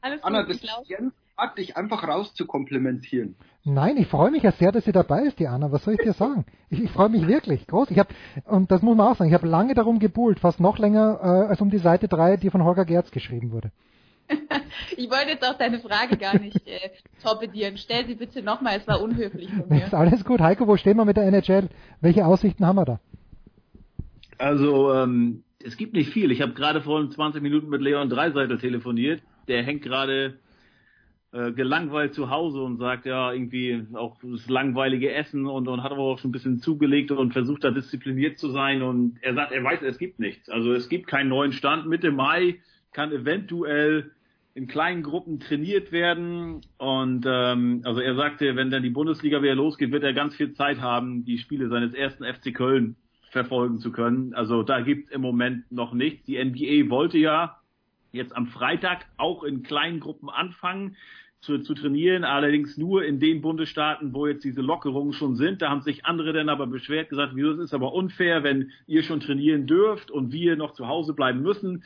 [0.01, 3.37] Alles Anna, das Jens hat dich einfach raus zu komplimentieren.
[3.65, 5.73] Nein, ich freue mich ja sehr, dass sie dabei ist, die Anna.
[5.73, 6.45] Was soll ich dir sagen?
[6.69, 7.91] Ich, ich freue mich wirklich groß.
[7.91, 8.11] Ich habe
[8.45, 11.49] und das muss man auch sagen, ich habe lange darum gebuhlt, fast noch länger äh,
[11.49, 13.71] als um die Seite 3, die von Holger Gerz geschrieben wurde.
[14.97, 16.91] ich wollte jetzt auch deine Frage gar nicht äh,
[17.23, 17.77] torpedieren.
[17.77, 19.85] Stell sie bitte nochmal, es war unhöflich von mir.
[19.85, 20.41] Ist alles gut.
[20.41, 21.69] Heiko, wo stehen wir mit der NHL?
[22.01, 23.01] Welche Aussichten haben wir da?
[24.39, 26.31] Also, ähm, es gibt nicht viel.
[26.33, 29.23] Ich habe gerade vor 20 Minuten mit Leon Dreiseitel telefoniert.
[29.49, 30.39] Der hängt gerade
[31.33, 35.91] äh, gelangweilt zu Hause und sagt ja irgendwie auch das langweilige Essen und, und hat
[35.91, 39.51] aber auch schon ein bisschen zugelegt und versucht da diszipliniert zu sein und er sagt,
[39.51, 40.51] er weiß, es gibt nichts.
[40.51, 41.87] Also es gibt keinen neuen Stand.
[41.87, 42.61] Mitte Mai
[42.93, 44.11] kann eventuell
[44.55, 49.55] in kleinen Gruppen trainiert werden und ähm, also er sagte, wenn dann die Bundesliga wieder
[49.55, 52.97] losgeht, wird er ganz viel Zeit haben, die Spiele seines ersten FC Köln
[53.31, 54.35] verfolgen zu können.
[54.35, 56.27] Also da gibt's im Moment noch nichts.
[56.27, 57.57] Die NBA wollte ja
[58.13, 60.97] jetzt am Freitag auch in kleinen Gruppen anfangen
[61.43, 65.61] zu, zu trainieren, allerdings nur in den Bundesstaaten, wo jetzt diese Lockerungen schon sind.
[65.61, 69.03] Da haben sich andere dann aber beschwert, gesagt, wie das ist aber unfair, wenn ihr
[69.03, 71.83] schon trainieren dürft und wir noch zu Hause bleiben müssen.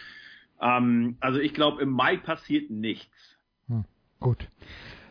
[0.61, 3.39] Ähm, also ich glaube, im Mai passiert nichts.
[3.69, 3.85] Hm,
[4.21, 4.47] gut.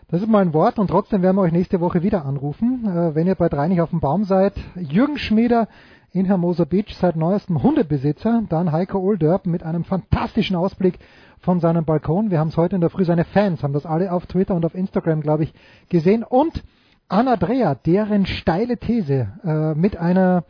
[0.10, 3.26] Das ist mein Wort und trotzdem werden wir euch nächste Woche wieder anrufen, äh, wenn
[3.26, 4.54] ihr bei drei nicht auf dem Baum seid.
[4.76, 5.68] Jürgen Schmieder
[6.16, 10.98] in Hermosa Beach, seit neuestem Hundebesitzer, dann Heiko Olderb mit einem fantastischen Ausblick
[11.42, 12.32] von seinem Balkon.
[12.32, 14.66] Wir haben es heute in der Früh, seine Fans haben das alle auf Twitter und
[14.66, 15.54] auf Instagram, glaube ich,
[15.90, 16.24] gesehen.
[16.24, 16.64] Und
[17.10, 20.46] Anna Dreher, deren steile These äh, mit einer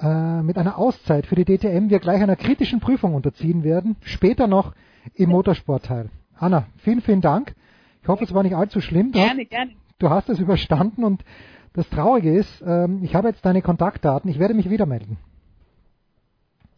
[0.00, 4.46] äh, mit einer Auszeit für die DTM wir gleich einer kritischen Prüfung unterziehen werden, später
[4.46, 4.72] noch
[5.14, 6.08] im Motorsportteil.
[6.38, 7.54] Anna, vielen, vielen Dank.
[8.00, 9.12] Ich hoffe, es war nicht allzu schlimm.
[9.12, 9.72] Du gerne, hast, gerne.
[9.98, 11.22] Du hast es überstanden und
[11.76, 14.30] das Traurige ist, ähm, ich habe jetzt deine Kontaktdaten.
[14.30, 15.18] Ich werde mich wieder melden.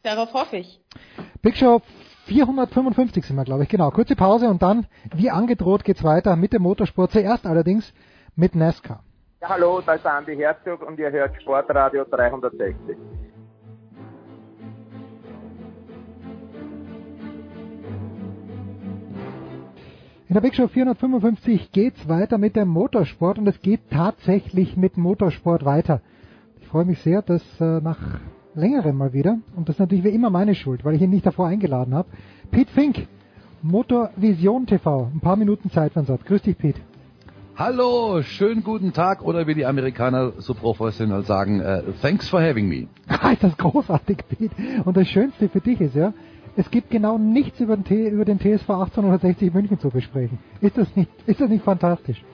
[0.02, 0.80] Darauf hoffe ich.
[1.40, 1.80] Big Show
[2.26, 3.68] 455 sind wir, glaube ich.
[3.68, 3.90] Genau.
[3.90, 7.12] Kurze Pause und dann, wie angedroht, geht's weiter mit dem Motorsport.
[7.12, 7.92] Zuerst allerdings
[8.34, 9.04] mit NASCAR.
[9.40, 12.96] Ja, hallo, da ist Andi Herzog und ihr hört Sportradio 360.
[20.28, 24.98] In der Big Show 455 geht's weiter mit dem Motorsport und es geht tatsächlich mit
[24.98, 26.02] Motorsport weiter.
[26.60, 27.97] Ich freue mich sehr, dass äh, nach
[28.55, 31.24] längerem mal wieder, und das ist natürlich wie immer meine Schuld, weil ich ihn nicht
[31.24, 32.10] davor eingeladen habe,
[32.50, 33.08] Pete Fink,
[33.62, 36.26] Motorvision TV, ein paar Minuten Zeit für uns hat.
[36.26, 36.81] Grüß dich, Pete.
[37.57, 42.68] Hallo, schönen guten Tag oder wie die Amerikaner so professionell sagen, uh, thanks for having
[42.68, 42.89] me.
[43.32, 44.55] Ist das großartig, Pete.
[44.84, 46.12] Und das Schönste für dich ist ja,
[46.58, 50.40] es gibt genau nichts über den, T über den TSV 1860 München zu besprechen.
[50.60, 52.24] Ist das nicht, ist das nicht fantastisch?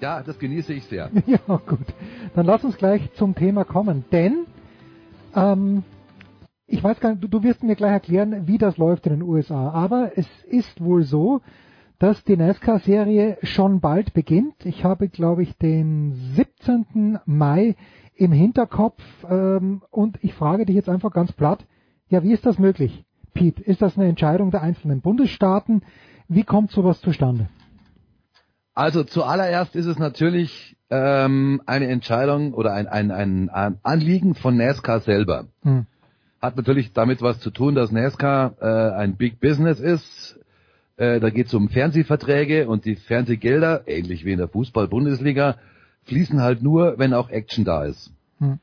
[0.00, 1.10] Ja, das genieße ich sehr.
[1.26, 1.86] ja, gut.
[2.34, 4.46] Dann lass uns gleich zum Thema kommen, denn
[5.36, 5.82] ähm,
[6.66, 9.22] ich weiß gar nicht, du, du wirst mir gleich erklären, wie das läuft in den
[9.22, 11.42] USA, aber es ist wohl so,
[11.98, 14.64] dass die NASCAR-Serie schon bald beginnt.
[14.64, 17.18] Ich habe, glaube ich, den 17.
[17.26, 17.76] Mai
[18.14, 21.66] im Hinterkopf ähm, und ich frage dich jetzt einfach ganz platt,
[22.08, 23.04] ja, wie ist das möglich?
[23.34, 25.82] Pete, ist das eine Entscheidung der einzelnen Bundesstaaten?
[26.28, 27.48] Wie kommt sowas zustande?
[28.74, 34.56] Also zuallererst ist es natürlich ähm, eine Entscheidung oder ein, ein, ein, ein Anliegen von
[34.56, 35.46] NASCAR selber.
[35.62, 35.86] Hm.
[36.40, 40.38] Hat natürlich damit was zu tun, dass NASCAR äh, ein Big Business ist.
[40.96, 45.56] Äh, da geht es um Fernsehverträge und die Fernsehgelder, ähnlich wie in der Fußball-Bundesliga,
[46.04, 48.12] fließen halt nur, wenn auch Action da ist.
[48.38, 48.60] Hm.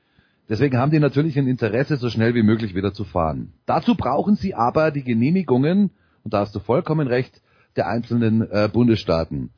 [0.48, 3.53] Deswegen haben die natürlich ein Interesse, so schnell wie möglich wieder zu fahren.
[3.65, 5.91] Dazu brauchen sie aber die Genehmigungen,
[6.24, 7.41] und da hast du vollkommen recht,
[7.75, 9.49] der einzelnen äh, Bundesstaaten.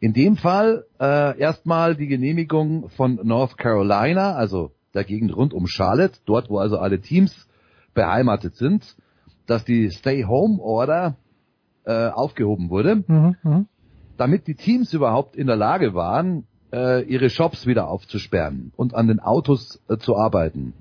[0.00, 5.66] In dem Fall äh, erstmal die Genehmigung von North Carolina, also der Gegend rund um
[5.66, 7.48] Charlotte, dort wo also alle Teams
[7.92, 8.96] beheimatet sind,
[9.46, 11.16] dass die Stay-Home-Order
[11.84, 13.66] äh, aufgehoben wurde, Mhm, mhm.
[14.16, 19.08] damit die Teams überhaupt in der Lage waren, äh, ihre Shops wieder aufzusperren und an
[19.08, 20.74] den Autos äh, zu arbeiten.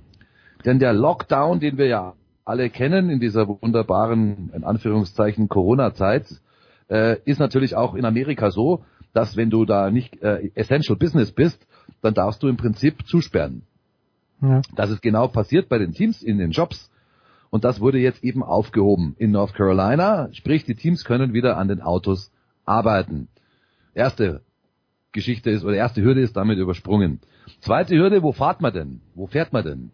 [0.66, 2.14] Denn der Lockdown, den wir ja
[2.46, 6.26] alle kennen in dieser wunderbaren, in Anführungszeichen, Corona-Zeit,
[6.90, 11.32] äh, ist natürlich auch in Amerika so, dass wenn du da nicht äh, Essential Business
[11.32, 11.66] bist,
[12.02, 13.64] dann darfst du im Prinzip zusperren.
[14.42, 14.62] Ja.
[14.76, 16.92] Das ist genau passiert bei den Teams in den Jobs.
[17.50, 20.30] Und das wurde jetzt eben aufgehoben in North Carolina.
[20.34, 22.32] Sprich, die Teams können wieder an den Autos
[22.66, 23.28] arbeiten.
[23.96, 24.42] Erste
[25.12, 27.20] Geschichte ist, oder erste Hürde ist damit übersprungen.
[27.62, 29.02] Zweite Hürde, wo fahrt man denn?
[29.16, 29.92] Wo fährt man denn?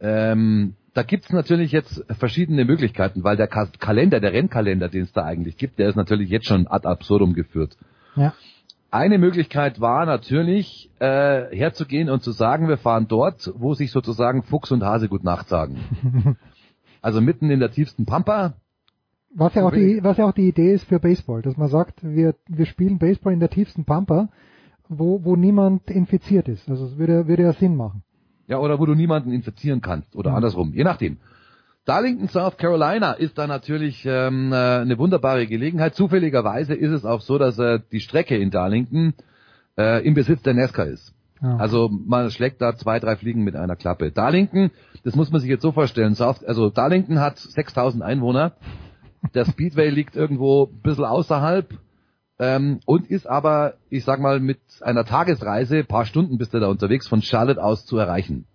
[0.00, 5.12] Ähm, da gibt's natürlich jetzt verschiedene Möglichkeiten, weil der Ka Kalender, der Rennkalender, den es
[5.12, 7.76] da eigentlich gibt, der ist natürlich jetzt schon ad absurdum geführt.
[8.14, 8.34] Ja.
[8.90, 14.42] Eine Möglichkeit war natürlich, äh, herzugehen und zu sagen, wir fahren dort, wo sich sozusagen
[14.42, 16.36] Fuchs und Hase gut Nacht sagen.
[17.02, 18.54] Also mitten in der tiefsten Pampa.
[19.34, 22.02] Was ja auch die, was ja auch die Idee ist für Baseball, dass man sagt,
[22.02, 24.28] wir, wir spielen Baseball in der tiefsten Pampa,
[24.88, 26.68] wo, wo niemand infiziert ist.
[26.68, 28.02] Also es würde, würde ja Sinn machen.
[28.46, 30.14] Ja, oder wo du niemanden infizieren kannst.
[30.14, 30.36] Oder Ja.
[30.36, 31.18] andersrum, je nachdem.
[31.84, 35.94] Darlington, South Carolina ist da natürlich ähm, äh, eine wunderbare Gelegenheit.
[35.94, 39.14] Zufälligerweise ist es auch so, dass äh, die Strecke in Darlington
[39.78, 41.14] äh, im Besitz der NASCAR ist.
[41.42, 41.56] Ja.
[41.58, 44.10] Also man schlägt da zwei, drei Fliegen mit einer Klappe.
[44.10, 44.70] Darlington,
[45.04, 48.52] das muss man sich jetzt so vorstellen, South, also Darlington hat 6000 Einwohner,
[49.34, 51.78] der Speedway liegt irgendwo ein bisschen außerhalb
[52.38, 56.68] ähm, und ist aber, ich sag mal, mit einer Tagesreise, paar Stunden bist du da
[56.68, 58.46] unterwegs, von Charlotte aus zu erreichen.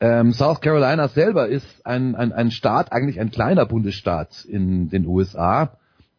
[0.00, 5.06] Ähm, South Carolina selber ist ein, ein, ein Staat, eigentlich ein kleiner Bundesstaat in den
[5.06, 5.78] USA,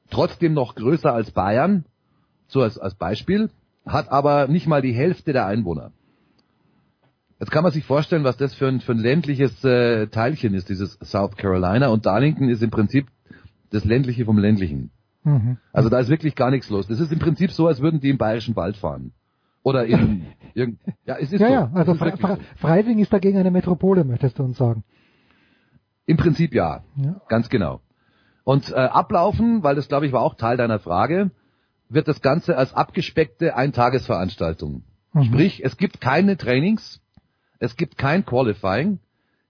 [0.09, 1.85] trotzdem noch größer als Bayern,
[2.47, 3.49] so als, als Beispiel,
[3.85, 5.91] hat aber nicht mal die Hälfte der Einwohner.
[7.39, 10.69] Jetzt kann man sich vorstellen, was das für ein, für ein ländliches äh, Teilchen ist,
[10.69, 11.89] dieses South Carolina.
[11.89, 13.07] Und Darlington ist im Prinzip
[13.73, 14.91] das ländliche vom ländlichen.
[15.23, 15.57] Mhm.
[15.71, 16.87] Also da ist wirklich gar nichts los.
[16.87, 19.13] Das ist im Prinzip so, als würden die im bayerischen Wald fahren.
[19.63, 21.53] Oder in irgend, ja, es ist ja, so.
[21.53, 22.37] ja, also Fre Fre.
[22.57, 24.83] Freising ist dagegen eine Metropole, möchtest du uns sagen.
[26.05, 26.83] Im Prinzip ja.
[26.97, 27.21] Ja.
[27.29, 27.81] Ganz genau.
[28.43, 31.31] Und äh, ablaufen, weil das glaube ich war auch Teil deiner Frage,
[31.89, 34.83] wird das Ganze als abgespeckte Eintagesveranstaltung.
[35.13, 35.23] Mhm.
[35.23, 37.01] Sprich, es gibt keine Trainings,
[37.59, 38.99] es gibt kein Qualifying.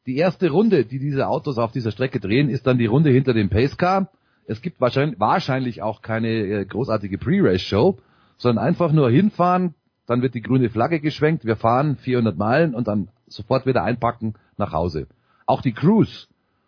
[0.06, 3.34] Die erste Runde, die diese Autos auf dieser Strecke drehen, ist dann die Runde hinter
[3.34, 4.10] dem Pacecar.
[4.46, 7.98] Es gibt wahrscheinlich, wahrscheinlich auch keine äh, großartige Pre-Race-Show,
[8.38, 9.76] sondern einfach nur hinfahren,
[10.06, 14.34] dann wird die grüne Flagge geschwenkt, wir fahren 400 Meilen und dann sofort wieder einpacken
[14.58, 15.08] nach Hause.
[15.46, 16.28] Auch die Crews,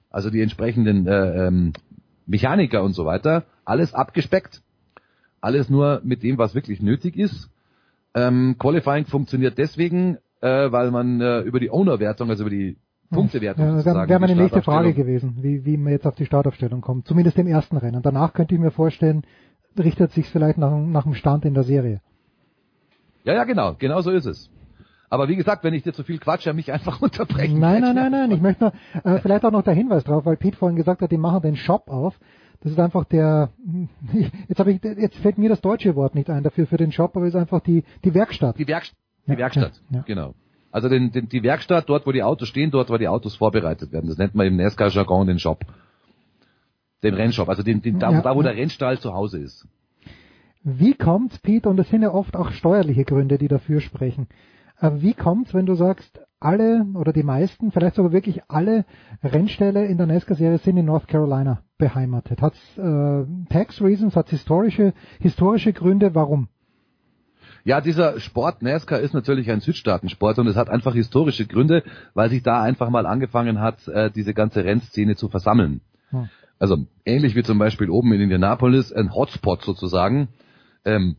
[0.09, 1.73] also die entsprechenden äh, ähm,
[2.25, 4.61] Mechaniker und so weiter, alles abgespeckt,
[5.41, 7.49] alles nur mit dem, was wirklich nötig ist.
[8.13, 12.77] Ähm, Qualifying funktioniert deswegen, äh, weil man äh, über die Owner-Wertung, also über die
[13.15, 16.25] Punktewertung Ja, das wäre wär meine nächste Frage gewesen, wie, wie man jetzt auf die
[16.25, 17.07] Startaufstellung kommt.
[17.07, 18.01] Zumindest im ersten Rennen.
[18.01, 19.23] Danach könnte ich mir vorstellen,
[19.77, 22.01] richtet sich vielleicht nach, nach dem Stand in der Serie.
[23.23, 24.49] Ja, ja, genau, genau so ist es.
[25.09, 27.59] Aber wie gesagt, wenn ich dir zu viel quatsche, mich einfach unterbrechen.
[27.59, 28.31] Nein, nein, nein, nein.
[28.31, 31.11] Ich möchte nur, äh, vielleicht auch noch der Hinweis drauf, weil Pete vorhin gesagt hat,
[31.11, 32.19] die machen den Shop auf.
[32.61, 33.51] Das ist einfach der,
[34.47, 37.15] jetzt habe ich, jetzt fällt mir das deutsche Wort nicht ein dafür für den Shop,
[37.15, 38.57] aber es ist einfach die, die Werkstatt.
[38.57, 38.93] Die, Werkst
[39.27, 40.03] die Ja, Werkstatt, ja, ja.
[40.05, 40.33] genau.
[40.75, 43.93] Also den, den, die Werkstatt, dort wo die Autos stehen, dort wo die Autos vorbereitet
[43.93, 44.09] werden.
[44.09, 45.63] Das nennt man im NASCAR-Jargon den Shop.
[47.01, 49.65] Den Rennshop, also den, den, da, Ja, da wo der Rennstall zu Hause ist.
[50.63, 54.27] Wie kommt's, Pete, und es sind ja oft auch steuerliche Gründe, die dafür sprechen.
[54.75, 58.83] Aber wie kommt's, wenn du sagst, alle oder die meisten, vielleicht sogar wirklich alle
[59.23, 62.41] Rennställe in der NASCAR-Serie sind in North Carolina beheimatet?
[62.41, 66.49] Hat's äh, Tax Reasons, hat's historische, historische Gründe, warum?
[67.65, 72.29] Ja, dieser Sport NASCAR ist natürlich ein Südstaatensport und es hat einfach historische Gründe, weil
[72.29, 75.81] sich da einfach mal angefangen hat, äh, diese ganze Rennszene zu versammeln.
[76.11, 76.29] Hm.
[76.59, 80.27] Also ähnlich wie zum Beispiel oben in Indianapolis ein Hotspot sozusagen.
[80.85, 81.15] Ähm,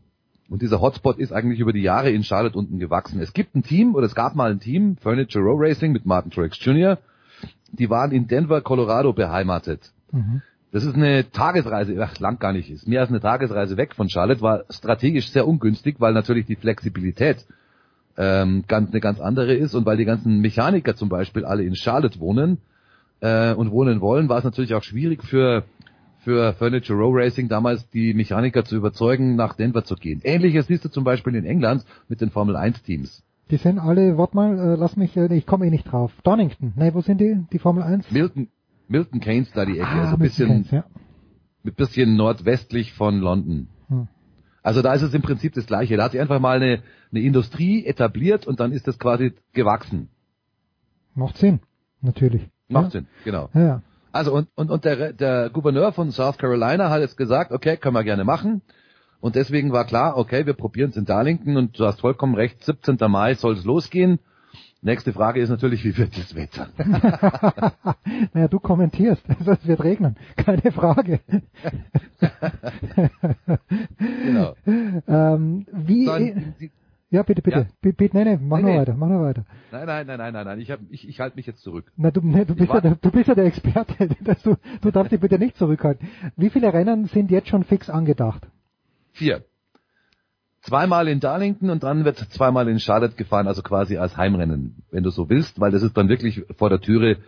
[0.49, 3.19] und dieser Hotspot ist eigentlich über die Jahre in Charlotte unten gewachsen.
[3.19, 6.31] Es gibt ein Team oder es gab mal ein Team, Furniture Row Racing mit Martin
[6.31, 6.97] Truex Jr.
[7.73, 9.91] die waren in Denver, Colorado beheimatet.
[10.13, 10.41] Mhm.
[10.71, 14.09] Das ist eine Tagesreise, ach, lang gar nicht, ist mehr als eine Tagesreise weg von
[14.09, 17.45] Charlotte, war strategisch sehr ungünstig, weil natürlich die Flexibilität
[18.17, 21.75] ähm, ganz, eine ganz andere ist und weil die ganzen Mechaniker zum Beispiel alle in
[21.75, 22.57] Charlotte wohnen
[23.21, 25.63] äh, und wohnen wollen, war es natürlich auch schwierig für
[26.27, 30.19] für Furniture Row Racing damals die Mechaniker zu überzeugen, nach Denver zu gehen.
[30.25, 33.23] Ähnliches siehst du zum Beispiel in England mit den Formel 1 Teams.
[33.49, 36.11] Die sind alle, warte mal, äh, lass mich, äh, ich komme eh nicht drauf.
[36.25, 37.45] Donington, ne, wo sind die?
[37.53, 38.11] Die Formel 1?
[38.11, 38.49] Milton,
[38.87, 40.85] Milton Keynes da die Ecke, Ah, also ein bisschen, Keynes, ja.
[41.65, 43.67] ein bisschen nordwestlich von London.
[43.89, 44.07] Hm.
[44.63, 45.97] Also da ist es im Prinzip das Gleiche.
[45.97, 50.09] Da hat sich einfach mal eine, eine Industrie etabliert und dann ist das quasi gewachsen.
[51.15, 51.61] Macht Sinn,
[52.01, 52.47] natürlich.
[52.67, 52.89] Macht ja.
[52.91, 53.49] Sinn, genau.
[53.53, 53.81] Ja, ja.
[54.11, 57.95] Also und, und, und der, der Gouverneur von South Carolina hat jetzt gesagt, okay, können
[57.95, 58.61] wir gerne machen.
[59.19, 62.63] Und deswegen war klar, okay, wir probieren es in Darlington und du hast vollkommen recht,
[62.63, 62.97] 17.
[63.09, 64.19] Mai soll es losgehen.
[64.87, 66.69] Nächste Frage ist natürlich, wie wird das Wetter?
[68.33, 71.19] naja, du kommentierst, also es wird regnen, keine Frage.
[73.97, 74.55] genau.
[75.09, 76.55] ähm, wie, Dann
[77.09, 77.65] ja, bitte, bitte, Ja.
[77.81, 79.45] bitte, bitte, nee, nee, mach Nee, nur weiter, mach nur weiter.
[79.73, 80.59] Nein, nein, nein, nein, nein, nein.
[80.61, 81.91] Ich, hab, ich, ich halte mich jetzt zurück.
[81.97, 85.11] Na, du, nee, du, bist ja du bist ja der Experte, das du, du darfst
[85.11, 86.07] dich bitte nicht zurückhalten.
[86.37, 88.47] Wie viele Rennen sind jetzt schon fix angedacht?
[89.11, 89.43] Vier.
[90.67, 95.03] Zweimal in Darlington und dann wird zweimal in Charlotte gefahren, also quasi als Heimrennen, wenn
[95.03, 97.19] du so willst, weil das ist dann wirklich vor der Türe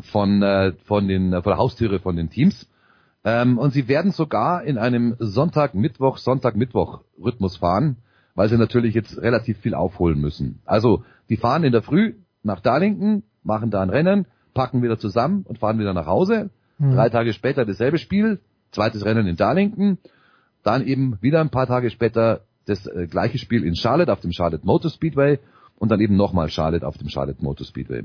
[0.00, 2.68] von, äh, von den, äh, vor der Haustüre von den Teams.
[3.24, 7.96] Ähm, und sie werden sogar in einem Sonntag, Mittwoch, Sonntag, Mittwoch Rhythmus fahren,
[8.34, 10.60] weil sie natürlich jetzt relativ viel aufholen müssen.
[10.66, 15.46] Also, die fahren in der Früh nach Darlington, machen da ein Rennen, packen wieder zusammen
[15.48, 16.50] und fahren wieder nach Hause.
[16.76, 16.92] Hm.
[16.92, 18.40] Drei Tage später dasselbe Spiel,
[18.72, 19.96] zweites Rennen in Darlington,
[20.62, 24.32] dann eben wieder ein paar Tage später das äh, gleiche Spiel in Charlotte auf dem
[24.32, 25.38] Charlotte Motor Speedway
[25.76, 28.04] und dann eben nochmal Charlotte auf dem Charlotte Motor Speedway.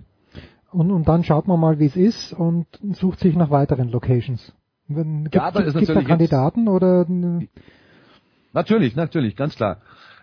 [0.72, 4.54] Und, und dann schaut man mal, wie es ist und sucht sich nach weiteren Locations.
[4.88, 7.06] Gibt Ja, da es ist da natürlich jetzt- Kandidaten oder
[8.54, 9.78] Natürlich, natürlich, ganz klar.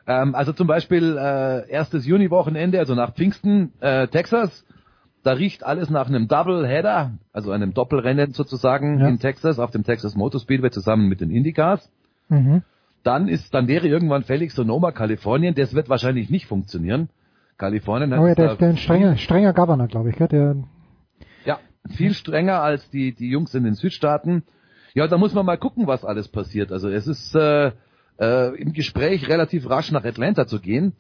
[0.06, 4.64] Ähm, also zum Beispiel äh, erstes Juni-Wochenende, also nach Pfingsten, äh, Texas.
[5.22, 9.08] Da riecht alles nach einem Doubleheader, also einem Doppelrennen sozusagen Ja.
[9.08, 11.90] in Texas auf dem Texas Motor Speedway zusammen mit den Indycars.
[12.28, 12.62] mhm.
[13.06, 15.54] Dann ist, dann wäre irgendwann fällig Sonoma, Kalifornien.
[15.54, 17.08] Das wird wahrscheinlich nicht funktionieren.
[17.56, 20.26] Kalifornien hat Oh ja, der ist ein strenger, strenger Governor, glaube ich, gell?
[20.26, 20.56] Der,
[21.44, 24.42] Ja, viel strenger als die, die Jungs in den Südstaaten.
[24.92, 26.72] Ja, da muss man mal gucken, was alles passiert.
[26.72, 27.70] Also es ist äh,
[28.18, 30.94] äh, im Gespräch relativ rasch nach Atlanta zu gehen.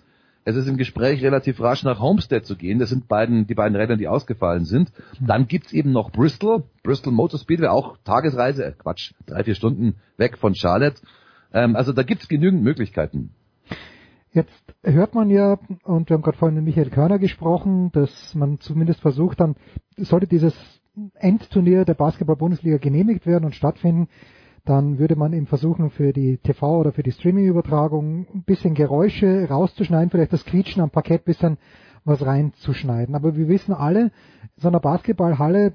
[0.44, 2.78] Es ist im Gespräch relativ rasch nach Homestead zu gehen.
[2.78, 4.92] Das sind beiden, die beiden Rennen, die ausgefallen sind.
[5.20, 9.96] Dann gibt's eben noch Bristol, Bristol Motor Speedway, auch Tagesreise, äh, Quatsch, drei, vier Stunden
[10.18, 11.00] weg von Charlotte.
[11.52, 13.30] Ähm, also da gibt's genügend Möglichkeiten.
[14.32, 18.60] Jetzt hört man ja, und wir haben gerade vorhin mit Michael Körner gesprochen, dass man
[18.60, 19.56] zumindest versucht dann,
[19.96, 20.54] sollte dieses
[21.14, 24.08] Endturnier der Basketball-Bundesliga genehmigt werden und stattfinden,
[24.66, 29.48] dann würde man eben versuchen, für die TV- oder für die Streaming-Übertragung ein bisschen Geräusche
[29.48, 31.58] rauszuschneiden, vielleicht das Quietschen am Parkett ein bisschen
[32.04, 33.14] was reinzuschneiden.
[33.14, 34.10] Aber wir wissen alle,
[34.56, 35.72] so einer Basketballhalle,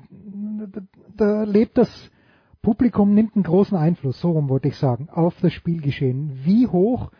[0.71, 0.81] da,
[1.15, 2.11] da lebt das
[2.61, 6.39] Publikum, nimmt einen großen Einfluss, so rum wollte ich sagen, auf das Spielgeschehen.
[6.43, 7.11] Wie hoch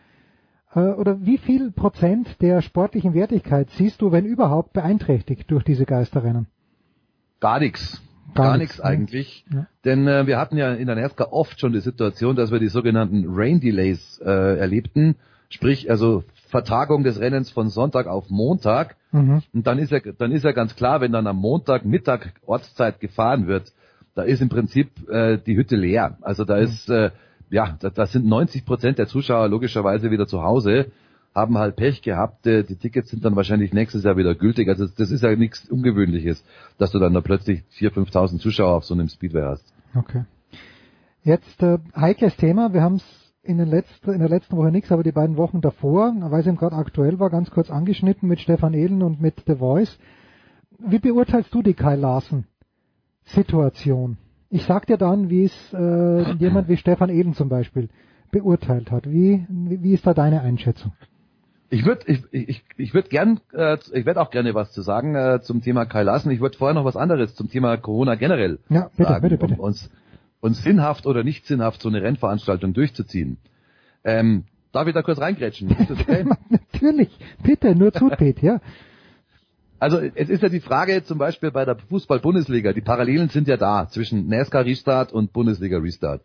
[0.74, 5.84] äh, oder wie viel Prozent der sportlichen Wertigkeit siehst du, wenn überhaupt, beeinträchtigt durch diese
[5.84, 6.46] Geisterrennen?
[7.40, 8.00] Gar nichts.
[8.34, 8.84] Gar Gar, nichts, ne?
[8.84, 9.44] eigentlich.
[9.52, 9.66] Ja.
[9.84, 12.68] Denn äh, wir hatten ja in der NASCAR oft schon die Situation, dass wir die
[12.68, 15.16] sogenannten Rain Delays äh, erlebten.
[15.50, 18.96] Sprich, also Vertagung des Rennens von Sonntag auf Montag.
[19.10, 19.42] Mhm.
[19.52, 23.00] Und dann ist ja, dann ist ja ganz klar, wenn dann am Montag Mittag Ortszeit
[23.00, 23.72] gefahren wird,
[24.14, 26.18] da ist im Prinzip äh, die Hütte leer.
[26.20, 27.10] Also da ist, äh,
[27.50, 30.90] ja, da, da sind 90 Prozent der Zuschauer logischerweise wieder zu Hause,
[31.34, 32.46] haben halt Pech gehabt.
[32.46, 34.68] Äh, die Tickets sind dann wahrscheinlich nächstes Jahr wieder gültig.
[34.68, 36.44] Also das ist ja nichts Ungewöhnliches,
[36.78, 39.64] dass du dann da plötzlich 4.000, 5.000 Zuschauer auf so einem Speedway hast.
[39.94, 40.24] Okay.
[41.24, 42.74] Jetzt äh, heikles Thema.
[42.74, 43.04] Wir haben es
[43.42, 46.46] in, den letzten, in der letzten Woche nichts, aber die beiden Wochen davor, weil es
[46.46, 49.98] eben gerade aktuell war, ganz kurz angeschnitten mit Stefan Ehlen und mit The Voice.
[50.78, 52.46] Wie beurteilst du die Kai Larsen
[53.34, 54.16] Situation?
[54.50, 57.88] Ich sag dir dann, wie es äh, jemand wie Stefan Ehlen zum Beispiel
[58.30, 59.10] beurteilt hat.
[59.10, 60.92] Wie, wie ist da deine Einschätzung?
[61.70, 65.14] Ich würde ich, ich, ich würd gern, äh, ich werde auch gerne was zu sagen
[65.14, 66.30] äh, zum Thema Kai Larsen.
[66.30, 69.54] Ich würde vorher noch was anderes zum Thema Corona generell Ja, bitte, sagen, bitte, bitte.
[69.54, 69.90] um uns,
[70.40, 73.38] uns sinnhaft oder nicht sinnhaft so eine Rennveranstaltung durchzuziehen.
[74.04, 75.74] Ähm, darf ich da kurz reingrätschen?
[75.90, 76.26] Okay?
[76.50, 77.10] Natürlich,
[77.42, 78.60] bitte, nur zu, Pete, ja.
[79.82, 83.56] Also es ist ja die Frage zum Beispiel bei der Fußball-Bundesliga, die Parallelen sind ja
[83.56, 86.22] da zwischen NASCAR Restart und Bundesliga Restart.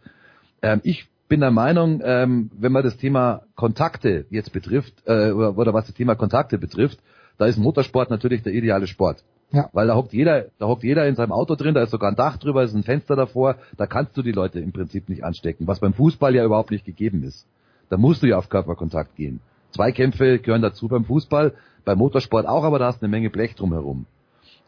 [0.62, 5.58] Ähm, ich bin der Meinung, ähm, wenn man das Thema Kontakte jetzt betrifft, äh, oder,
[5.58, 7.00] oder was das Thema Kontakte betrifft,
[7.40, 9.24] da ist Motorsport natürlich der ideale Sport.
[9.52, 9.72] Ja.
[9.74, 12.16] Weil da hockt jeder, da hockt jeder in seinem Auto drin, da ist sogar ein
[12.16, 15.66] Dach drüber, ist ein Fenster davor, da kannst du die Leute im Prinzip nicht anstecken,
[15.66, 17.48] was beim Fußball ja überhaupt nicht gegeben ist.
[17.90, 19.40] Da musst du ja auf Körperkontakt gehen.
[19.78, 21.54] Zweikämpfe gehören dazu beim Fußball,
[21.86, 24.06] beim Motorsport auch, aber da hast du eine Menge Blech drumherum.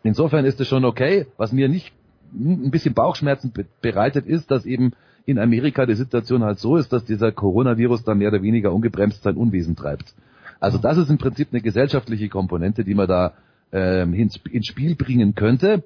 [0.03, 1.25] Insofern ist es schon okay.
[1.37, 1.91] Was mir nicht
[2.31, 4.93] ein bisschen Bauchschmerzen bereitet ist, dass eben
[5.25, 9.23] in Amerika die Situation halt so ist, dass dieser Coronavirus da mehr oder weniger ungebremst
[9.23, 10.13] sein Unwesen treibt.
[10.59, 13.33] Also das ist im Prinzip eine gesellschaftliche Komponente, die man da
[13.71, 15.83] ähm, ins, ins Spiel bringen könnte,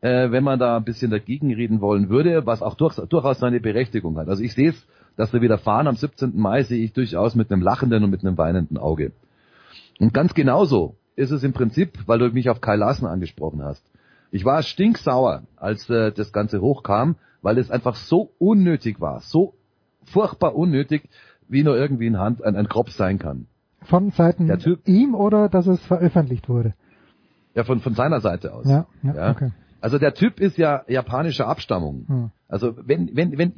[0.00, 3.60] äh, wenn man da ein bisschen dagegen reden wollen würde, was auch durch, durchaus seine
[3.60, 4.28] Berechtigung hat.
[4.28, 6.36] Also ich sehe es, dass wir wieder fahren am 17.
[6.36, 9.12] Mai, sehe ich durchaus mit einem lachenden und mit einem weinenden Auge.
[10.00, 13.84] Und ganz genauso ist es im Prinzip, weil du mich auf Kai Larsen angesprochen hast.
[14.30, 19.54] Ich war stinksauer, als äh, das Ganze hochkam, weil es einfach so unnötig war, so
[20.04, 21.08] furchtbar unnötig,
[21.48, 23.46] wie nur irgendwie ein Hand ein, ein Kropf sein kann.
[23.82, 24.48] Von Seiten
[24.86, 26.74] ihm oder dass es veröffentlicht wurde?
[27.54, 28.66] Ja, von, von seiner Seite aus.
[28.66, 29.30] Ja, ja, ja.
[29.32, 29.50] okay.
[29.80, 32.04] Also der Typ ist ja japanischer Abstammung.
[32.06, 32.30] Hm.
[32.48, 33.52] Also wenn, wenn, wenn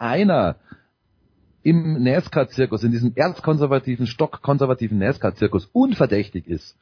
[0.00, 0.56] irgendeiner
[1.62, 6.76] im NASCAR-Zirkus, in diesem erzkonservativen, stockkonservativen NASCAR-Zirkus unverdächtig ist,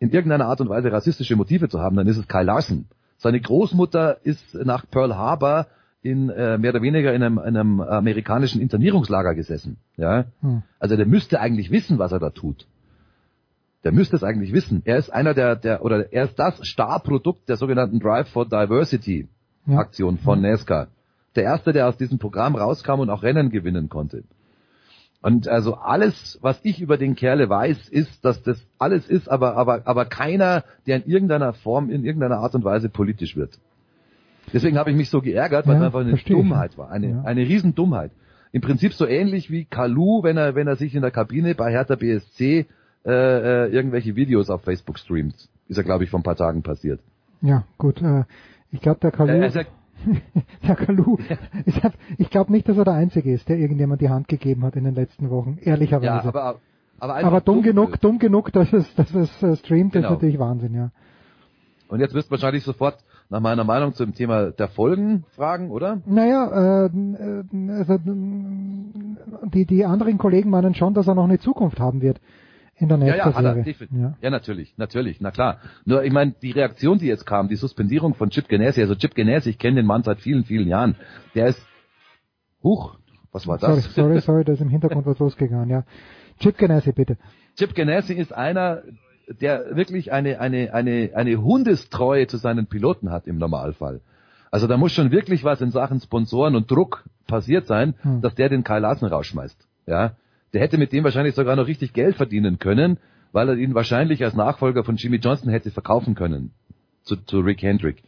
[0.00, 2.86] in irgendeiner Art und Weise rassistische Motive zu haben, dann ist es Kyle Larson.
[3.16, 5.66] Seine Großmutter ist nach Pearl Harbor
[6.02, 9.76] in äh, mehr oder weniger in einem, einem amerikanischen Internierungslager gesessen.
[9.96, 10.62] Ja, hm.
[10.78, 12.66] also der müsste eigentlich wissen, was er da tut.
[13.84, 14.82] Der müsste es eigentlich wissen.
[14.84, 19.28] Er ist einer der, der oder er ist das Starprodukt der sogenannten Drive for Diversity
[19.66, 20.22] Aktion ja.
[20.22, 20.88] von NASCAR
[21.38, 24.24] der erste, der aus diesem Programm rauskam und auch Rennen gewinnen konnte.
[25.22, 29.56] Und also alles, was ich über den Kerle weiß, ist, dass das alles ist, aber,
[29.56, 33.58] aber, aber keiner, der in irgendeiner Form, in irgendeiner Art und Weise politisch wird.
[34.52, 37.22] Deswegen habe ich mich so geärgert, weil ja, es einfach eine Dummheit war, eine, ja.
[37.22, 38.12] eine Riesendummheit.
[38.52, 41.70] Im Prinzip so ähnlich wie Kalu, wenn er, wenn er sich in der Kabine bei
[41.70, 42.66] Hertha BSC
[43.04, 45.48] äh, äh, irgendwelche Videos auf Facebook streamt.
[45.68, 47.00] Ist ja, glaube ich, vor ein paar Tagen passiert.
[47.42, 48.00] Ja, gut.
[48.00, 48.24] Äh,
[48.70, 49.32] ich glaube, der Kalu...
[49.32, 49.64] Äh,
[50.60, 51.18] Herr Kalu,
[51.66, 51.80] ich,
[52.18, 54.84] ich glaube nicht, dass er der Einzige ist, der irgendjemand die Hand gegeben hat in
[54.84, 56.06] den letzten Wochen, ehrlicherweise.
[56.06, 56.60] Ja, aber,
[56.98, 60.08] aber, aber dumm, dumm genug, dumm genug, dass es, dass es äh, streamt, genau.
[60.08, 60.90] ist natürlich Wahnsinn, ja.
[61.88, 62.98] Und jetzt wirst du wahrscheinlich sofort
[63.30, 66.00] nach meiner Meinung zum Thema der Folgen fragen, oder?
[66.06, 67.98] Naja, äh, äh also,
[69.52, 72.20] die, die anderen Kollegen meinen schon, dass er noch eine Zukunft haben wird
[72.78, 73.88] in der nächsten ja, ja, Serie.
[73.90, 74.14] Ja.
[74.20, 75.58] ja, natürlich, natürlich, na klar.
[75.84, 79.14] Nur, ich meine, die Reaktion, die jetzt kam, die Suspendierung von Chip Ganassi, also Chip
[79.14, 80.96] Ganassi, ich kenne den Mann seit vielen, vielen Jahren,
[81.34, 81.60] der ist,
[82.62, 82.96] huch,
[83.32, 83.94] was war sorry, das?
[83.94, 85.84] Sorry, sorry, da ist im Hintergrund was losgegangen, ja.
[86.38, 87.18] Chip Ganassi, bitte.
[87.56, 88.82] Chip Ganassi ist einer,
[89.40, 94.00] der wirklich eine, eine, eine, eine Hundestreue zu seinen Piloten hat im Normalfall.
[94.50, 98.22] Also da muss schon wirklich was in Sachen Sponsoren und Druck passiert sein, hm.
[98.22, 99.68] dass der den Kyle Larsen rausschmeißt.
[99.86, 100.12] Ja,
[100.52, 102.98] der hätte mit dem wahrscheinlich sogar noch richtig Geld verdienen können,
[103.32, 106.52] weil er ihn wahrscheinlich als Nachfolger von Jimmy Johnson hätte verkaufen können
[107.02, 108.02] zu, zu Rick Hendrick.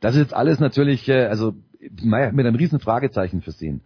[0.00, 3.80] Das ist jetzt alles natürlich, äh, also mit einem riesen Fragezeichen versehen.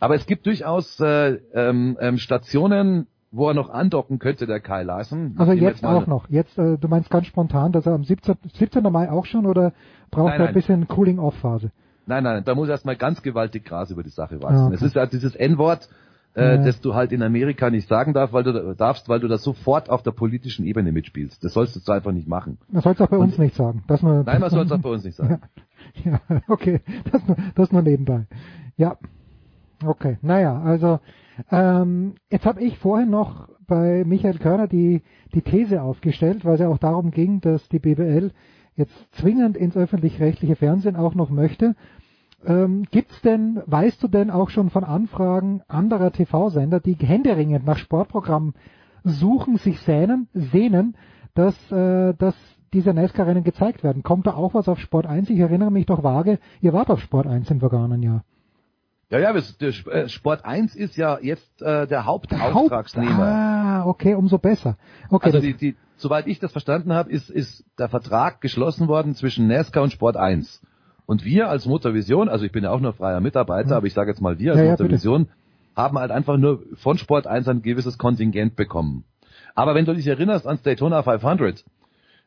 [0.00, 4.84] Aber es gibt durchaus äh, ähm, ähm, Stationen, wo er noch andocken könnte, der Kyle
[4.84, 5.34] Larson.
[5.36, 6.28] Also jetzt, jetzt auch noch.
[6.30, 8.36] Jetzt, äh, du meinst ganz spontan, dass er am 17.
[8.54, 8.82] 17.
[8.84, 9.72] Mai auch schon oder
[10.10, 11.70] braucht nein, er ein bisschen Cooling-Off-Phase?
[12.06, 14.56] Nein, nein, da muss erstmal ganz gewaltig Gras über die Sache wachsen.
[14.56, 14.76] Ah, okay.
[14.76, 15.88] Es ist ja dieses N-Wort,
[16.38, 16.64] äh, ja.
[16.64, 19.90] das du halt in Amerika nicht sagen darfst, weil du darfst, weil du das sofort
[19.90, 21.42] auf der politischen Ebene mitspielst.
[21.42, 22.58] Das sollst du einfach nicht machen.
[22.72, 23.82] Das sollst du auch bei uns nicht sagen.
[23.88, 25.40] Das nur, Nein, man soll es auch bei uns nicht sagen.
[26.04, 28.26] Ja, ja okay, das nur, das nur nebenbei.
[28.76, 28.98] Ja,
[29.84, 30.18] okay.
[30.22, 31.00] Naja, also
[31.50, 35.02] ähm, jetzt habe ich vorhin noch bei Michael Körner die,
[35.34, 38.32] die These aufgestellt, weil es ja auch darum ging, dass die BBL
[38.74, 41.74] jetzt zwingend ins öffentlich-rechtliche Fernsehen auch noch möchte.
[42.46, 47.78] Ähm, gibt's denn, weißt du denn auch schon von Anfragen anderer TV-Sender, die händeringend nach
[47.78, 48.54] Sportprogrammen
[49.02, 50.96] suchen, sich sehnen, sehnen,
[51.34, 52.34] dass, äh, dass
[52.72, 54.02] diese NASCAR-Rennen gezeigt werden?
[54.02, 55.30] Kommt da auch was auf Sport 1?
[55.30, 58.24] Ich erinnere mich doch vage, ihr wart auf Sport 1 im vergangenen Jahr.
[59.10, 63.16] Ja, ja, äh, Sport 1 ist ja jetzt äh, der Hauptauftragsnehmer.
[63.16, 64.76] Haupt, ah, okay, umso besser.
[65.08, 69.14] Okay, also die, die, soweit ich das verstanden habe, ist, ist der Vertrag geschlossen worden
[69.14, 70.62] zwischen NASCAR und Sport 1.
[71.08, 73.76] Und wir als Motorvision, also ich bin ja auch nur freier Mitarbeiter, ja.
[73.78, 75.22] aber ich sage jetzt mal wir als ja, Motorvision,
[75.74, 79.04] ja, haben halt einfach nur von Sport 1 ein gewisses Kontingent bekommen.
[79.54, 81.64] Aber wenn du dich erinnerst an Daytona 500,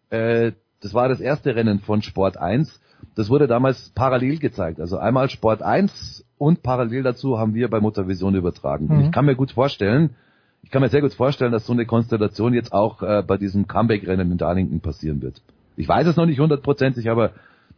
[0.10, 2.82] äh, das war das erste Rennen von Sport 1,
[3.14, 4.80] das wurde damals parallel gezeigt.
[4.80, 8.88] Also einmal Sport 1 und parallel dazu haben wir bei Motorvision übertragen.
[8.88, 9.02] Mhm.
[9.02, 10.16] ich kann mir gut vorstellen,
[10.64, 13.68] ich kann mir sehr gut vorstellen, dass so eine Konstellation jetzt auch äh, bei diesem
[13.68, 15.44] Comeback-Rennen in Darlington passieren wird.
[15.76, 17.34] Ich weiß es noch nicht hundertprozentig, aber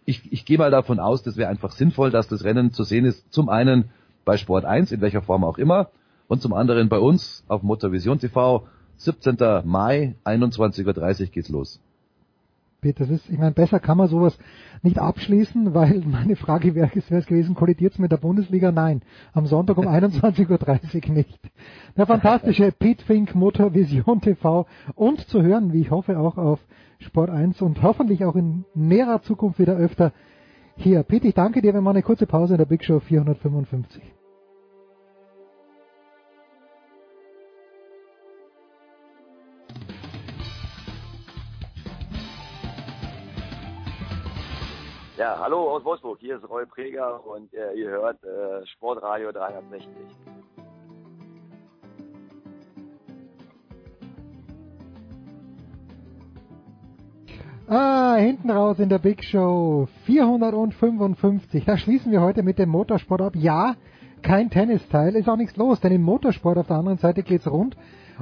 [0.06, 3.06] ich, ich gehe mal davon aus, das wäre einfach sinnvoll, dass das Rennen zu sehen
[3.06, 3.32] ist.
[3.32, 3.90] Zum einen
[4.26, 5.90] bei Sport 1, in welcher Form auch immer,
[6.28, 8.66] und zum anderen bei uns auf Motorvision TV
[8.98, 9.38] 17.
[9.66, 11.80] Mai, 21.30 Uhr geht's los.
[12.92, 14.38] Das ist, ich meine, besser kann man sowas
[14.82, 18.72] nicht abschließen, weil meine Frage wäre es gewesen, kollidiert es mit der Bundesliga?
[18.72, 19.02] Nein.
[19.34, 21.40] Am Sonntag um 21.30 Uhr nicht.
[21.96, 24.66] Der fantastische Pete Fink Motor Vision TV
[24.96, 26.60] und zu hören, wie ich hoffe, auch auf
[27.04, 30.12] Sport 1 und hoffentlich auch in näherer Zukunft wieder öfter
[30.76, 31.04] hier.
[31.04, 31.74] Pete, ich danke dir.
[31.74, 34.02] Wir machen eine kurze Pause in der Big Show 455.
[45.16, 49.88] Ja, hallo aus Wolfsburg, hier ist Roy Preger und äh, ihr hört äh, Sportradio 360.
[57.68, 61.64] Ah, hinten raus in der Big Show 455.
[61.64, 63.36] Da schließen wir heute mit dem Motorsport ab.
[63.38, 63.76] Ja,
[64.22, 67.78] kein Tennisteil, ist auch nichts los, denn im Motorsport auf der anderen Seite geht's rund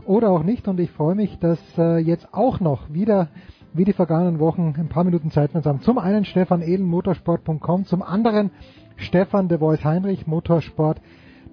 [0.05, 3.29] oder auch nicht und ich freue mich, dass äh, jetzt auch noch wieder
[3.73, 5.81] wie die vergangenen Wochen ein paar Minuten Zeit uns haben.
[5.81, 8.51] Zum einen Stefan Ehlen, motorsport.com, zum anderen
[8.97, 11.01] Stefan de Voice Heinrich, Motorsport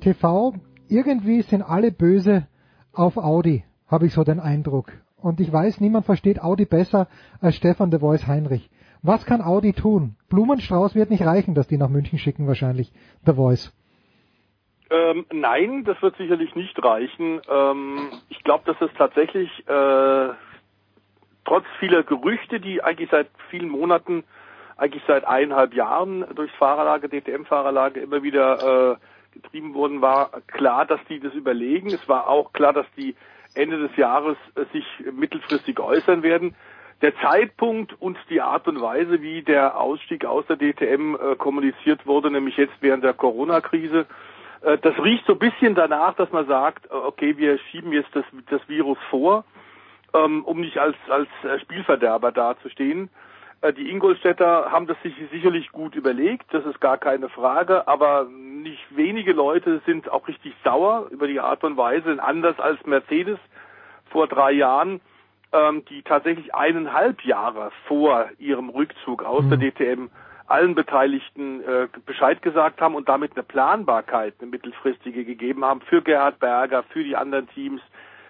[0.01, 0.53] TV.
[0.89, 2.47] Irgendwie sind alle böse
[2.93, 4.93] auf Audi, habe ich so den Eindruck.
[5.21, 7.09] Und ich weiß, niemand versteht Audi besser
[7.41, 8.71] als Stefan de Voice Heinrich.
[9.03, 10.17] Was kann Audi tun?
[10.29, 12.93] Blumenstrauß wird nicht reichen, dass die nach München schicken wahrscheinlich,
[13.27, 13.73] The Voice.
[14.91, 17.41] Ähm, nein, das wird sicherlich nicht reichen.
[17.49, 20.29] Ähm, ich glaube, dass es tatsächlich äh,
[21.45, 24.25] trotz vieler Gerüchte, die eigentlich seit vielen Monaten,
[24.77, 28.97] eigentlich seit eineinhalb Jahren durchs Fahrerlager, DTM-Fahrerlager immer wieder äh,
[29.35, 31.89] getrieben wurden, war klar, dass die das überlegen.
[31.89, 33.15] Es war auch klar, dass die
[33.59, 36.55] Ende des Jahres äh, sich mittelfristig äußern werden.
[37.03, 42.07] Der Zeitpunkt und die Art und Weise, wie der Ausstieg aus der DTM äh, kommuniziert
[42.07, 44.07] wurde, nämlich jetzt während der Corona-Krise,
[44.63, 48.25] äh, das riecht so ein bisschen danach, dass man sagt, okay, wir schieben jetzt das,
[48.51, 49.45] das Virus vor
[50.15, 51.29] ähm, um nicht als, als
[51.63, 53.11] Spielverderber dazustehen.
[53.61, 58.25] Äh, die Ingolstädter haben das sich sicherlich gut überlegt, das ist gar keine Frage, aber
[58.25, 63.39] nicht wenige Leute sind auch richtig sauer über die Art und Weise, anders als Mercedes
[64.11, 65.01] vor drei Jahren,
[65.53, 69.51] ähm, die tatsächlich eineinhalb Jahre vor ihrem Rückzug aus mhm.
[69.51, 70.09] der DTM
[70.47, 76.01] allen Beteiligten äh, Bescheid gesagt haben und damit eine Planbarkeit, eine mittelfristige gegeben haben für
[76.01, 77.83] Gerhard Berger, für die anderen Teams,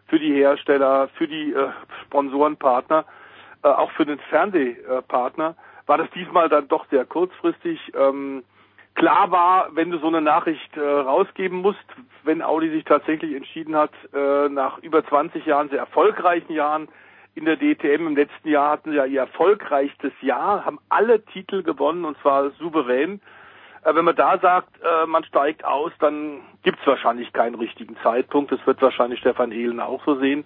[0.09, 1.69] für die Hersteller, für die äh,
[2.05, 3.05] Sponsorenpartner,
[3.63, 5.57] äh, auch für den Fernsehpartner,
[5.87, 7.93] war das diesmal dann doch sehr kurzfristig.
[7.95, 8.45] Ähm,
[8.95, 11.85] klar war, wenn du so eine Nachricht äh, rausgeben musst,
[12.25, 16.89] wenn Audi sich tatsächlich entschieden hat, äh, nach über 20 Jahren, sehr erfolgreichen Jahren
[17.35, 21.63] in der DTM, im letzten Jahr hatten sie ja ihr erfolgreichstes Jahr, haben alle Titel
[21.63, 23.21] gewonnen und zwar souverän.
[23.85, 27.97] Äh, wenn man da sagt, äh, man steigt aus, dann gibt es wahrscheinlich keinen richtigen
[28.03, 28.53] Zeitpunkt.
[28.53, 30.45] Das wird wahrscheinlich Stefan Ehlen auch so sehen.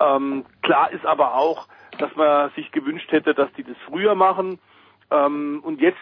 [0.00, 4.58] Ähm, klar ist aber auch, dass man sich gewünscht hätte, dass die das früher machen.
[5.10, 5.98] Ähm, und jetzt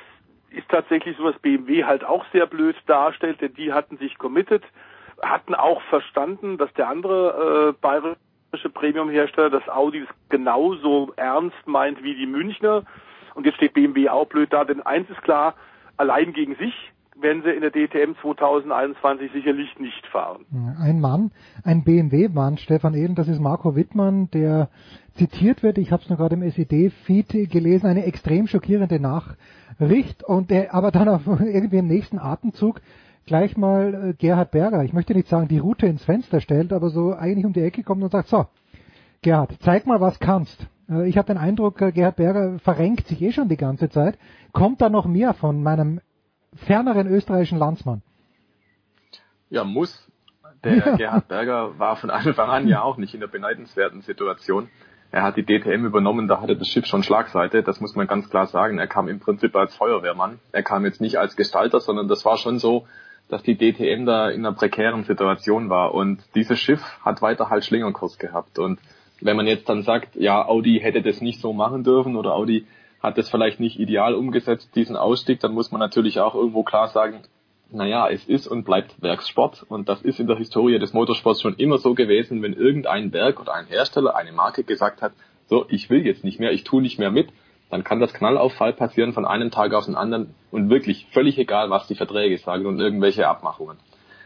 [0.50, 4.62] ist tatsächlich so, dass BMW halt auch sehr blöd darstellt, denn die hatten sich committed,
[5.22, 12.02] hatten auch verstanden, dass der andere äh, bayerische Premium-Hersteller, das Audi, das genauso ernst meint
[12.02, 12.84] wie die Münchner.
[13.34, 15.54] Und jetzt steht BMW auch blöd da, denn eins ist klar,
[15.96, 16.74] allein gegen sich
[17.22, 20.44] werden sie in der DTM 2021 sicherlich nicht fahren.
[20.80, 21.30] Ein Mann,
[21.64, 24.68] ein BMW-Mann, Stefan Ehlen, das ist Marco Wittmann, der
[25.14, 30.50] zitiert wird, ich habe es nur gerade im SED-Feed gelesen, eine extrem schockierende Nachricht und
[30.50, 32.80] der aber dann auf irgendwie im nächsten Atemzug
[33.26, 36.90] gleich mal äh, Gerhard Berger, ich möchte nicht sagen, die Route ins Fenster stellt, aber
[36.90, 38.46] so eigentlich um die Ecke kommt und sagt, so,
[39.22, 40.66] Gerhard, zeig mal, was kannst.
[40.88, 44.18] Äh, ich habe den Eindruck, äh, Gerhard Berger verrenkt sich eh schon die ganze Zeit.
[44.52, 46.00] Kommt da noch mehr von meinem
[46.54, 48.02] ferneren österreichischen Landsmann?
[49.50, 50.08] Ja, muss.
[50.64, 50.96] Der ja.
[50.96, 54.68] Gerhard Berger war von Anfang an ja auch nicht in der beneidenswerten Situation.
[55.12, 58.30] Er hat die DTM übernommen, da hatte das Schiff schon Schlagseite, das muss man ganz
[58.30, 58.78] klar sagen.
[58.78, 60.40] Er kam im Prinzip als Feuerwehrmann.
[60.52, 62.86] Er kam jetzt nicht als Gestalter, sondern das war schon so,
[63.28, 65.92] dass die DTM da in einer prekären Situation war.
[65.92, 68.58] Und dieses Schiff hat weiter halt Schlingerkurs gehabt.
[68.58, 68.80] Und
[69.20, 72.66] wenn man jetzt dann sagt, ja, Audi hätte das nicht so machen dürfen oder Audi
[73.02, 76.88] hat das vielleicht nicht ideal umgesetzt, diesen Ausstieg, dann muss man natürlich auch irgendwo klar
[76.88, 77.20] sagen,
[77.72, 81.54] naja, es ist und bleibt Werkssport und das ist in der Historie des Motorsports schon
[81.54, 85.12] immer so gewesen, wenn irgendein Werk oder ein Hersteller, eine Marke gesagt hat,
[85.46, 87.28] so, ich will jetzt nicht mehr, ich tue nicht mehr mit,
[87.70, 91.70] dann kann das Knallauffall passieren von einem Tag auf den anderen und wirklich völlig egal,
[91.70, 93.78] was die Verträge sagen und irgendwelche Abmachungen.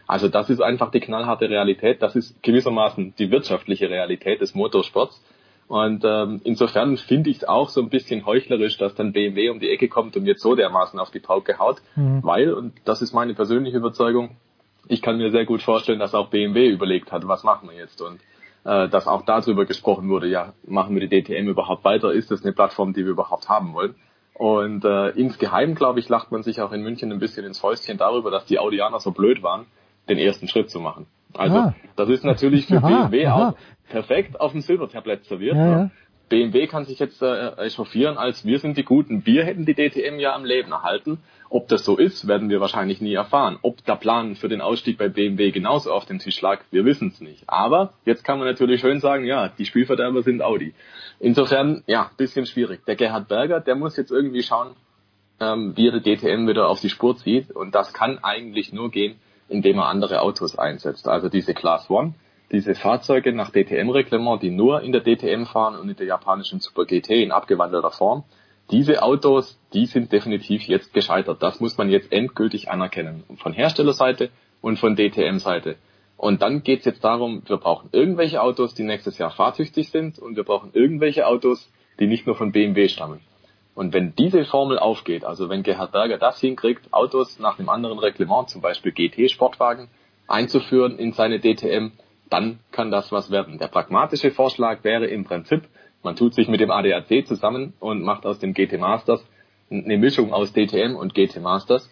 [0.07, 2.01] Also das ist einfach die knallharte Realität.
[2.01, 5.21] Das ist gewissermaßen die wirtschaftliche Realität des Motorsports.
[5.67, 9.59] Und ähm, insofern finde ich es auch so ein bisschen heuchlerisch, dass dann BMW um
[9.59, 12.23] die Ecke kommt und jetzt so dermaßen auf die Pauke haut, mhm.
[12.23, 14.37] weil, und das ist meine persönliche Überzeugung,
[14.87, 18.01] ich kann mir sehr gut vorstellen, dass auch BMW überlegt hat, was machen wir jetzt.
[18.01, 18.21] Und
[18.63, 22.13] äh, dass auch darüber gesprochen wurde, ja, machen wir die DTM überhaupt weiter?
[22.13, 23.95] Ist das eine Plattform, die wir überhaupt haben wollen?
[24.33, 27.97] Und äh, insgeheim, glaube ich, lacht man sich auch in München ein bisschen ins Fäustchen
[27.97, 29.65] darüber, dass die Audianer so blöd waren,
[30.09, 31.07] den ersten Schritt zu machen.
[31.33, 31.75] Also Ah.
[31.95, 33.49] das ist natürlich für Aha, BMW aha.
[33.49, 33.53] auch
[33.89, 35.55] perfekt auf dem Silbertablett serviert.
[35.55, 35.91] Ja, ja.
[36.29, 39.25] BMW kann sich jetzt äh, echauffieren, als wir sind die Guten.
[39.25, 41.19] Wir hätten die DTM ja am Leben erhalten.
[41.49, 43.57] Ob das so ist, werden wir wahrscheinlich nie erfahren.
[43.61, 47.07] Ob der Plan für den Ausstieg bei BMW genauso auf dem Tisch lag, wir wissen
[47.07, 47.43] es nicht.
[47.47, 50.73] Aber jetzt kann man natürlich schön sagen, ja, die Spielverderber sind Audi.
[51.21, 52.85] Insofern, ja, bisschen schwierig.
[52.85, 54.71] Der Gerhard Berger, der muss jetzt irgendwie schauen,
[55.39, 57.51] ähm, wie er die DTM wieder auf die Spur zieht.
[57.51, 59.15] Und das kann eigentlich nur gehen,
[59.49, 61.07] indem er andere Autos einsetzt.
[61.07, 62.13] Also diese Class One,
[62.51, 66.85] diese Fahrzeuge nach DTM-Reglement, die nur in der DTM fahren und in der japanischen Super
[66.85, 68.23] GT in abgewandelter Form.
[68.71, 71.41] Diese Autos, die sind definitiv jetzt gescheitert.
[71.41, 73.23] Das muss man jetzt endgültig anerkennen.
[73.37, 74.29] Von Herstellerseite
[74.61, 75.75] und von DTM-Seite.
[76.17, 80.35] Und dann geht's jetzt darum, wir brauchen irgendwelche Autos, die nächstes Jahr fahrtüchtig sind und
[80.35, 83.21] wir brauchen irgendwelche Autos, die nicht nur von BMW stammen.
[83.77, 87.99] Und wenn diese Formel aufgeht, also wenn Gerhard Berger das hinkriegt, Autos nach einem anderen
[87.99, 89.87] Reglement, zum Beispiel GT-Sportwagen,
[90.27, 91.91] einzuführen in seine DTM,
[92.27, 93.59] dann kann das was werden.
[93.59, 95.61] Der pragmatische Vorschlag wäre im Prinzip,
[96.01, 99.23] man tut sich mit dem ADAC zusammen und macht aus dem GT Masters
[99.69, 101.87] eine Mischung aus DTM und GT Masters,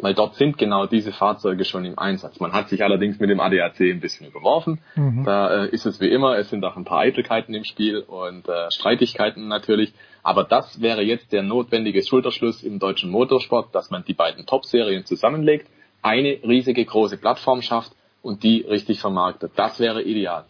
[0.00, 2.40] weil dort sind genau diese Fahrzeuge schon im Einsatz.
[2.40, 4.80] Man hat sich allerdings mit dem ADAC ein bisschen überworfen.
[4.94, 5.24] Mhm.
[5.24, 8.48] Da äh, ist es wie immer, es sind auch ein paar Eitelkeiten im Spiel und
[8.48, 9.92] äh, Streitigkeiten natürlich.
[10.22, 15.04] Aber das wäre jetzt der notwendige Schulterschluss im deutschen Motorsport, dass man die beiden Top-Serien
[15.04, 15.68] zusammenlegt,
[16.02, 17.92] eine riesige große Plattform schafft
[18.22, 19.52] und die richtig vermarktet.
[19.56, 20.44] Das wäre ideal.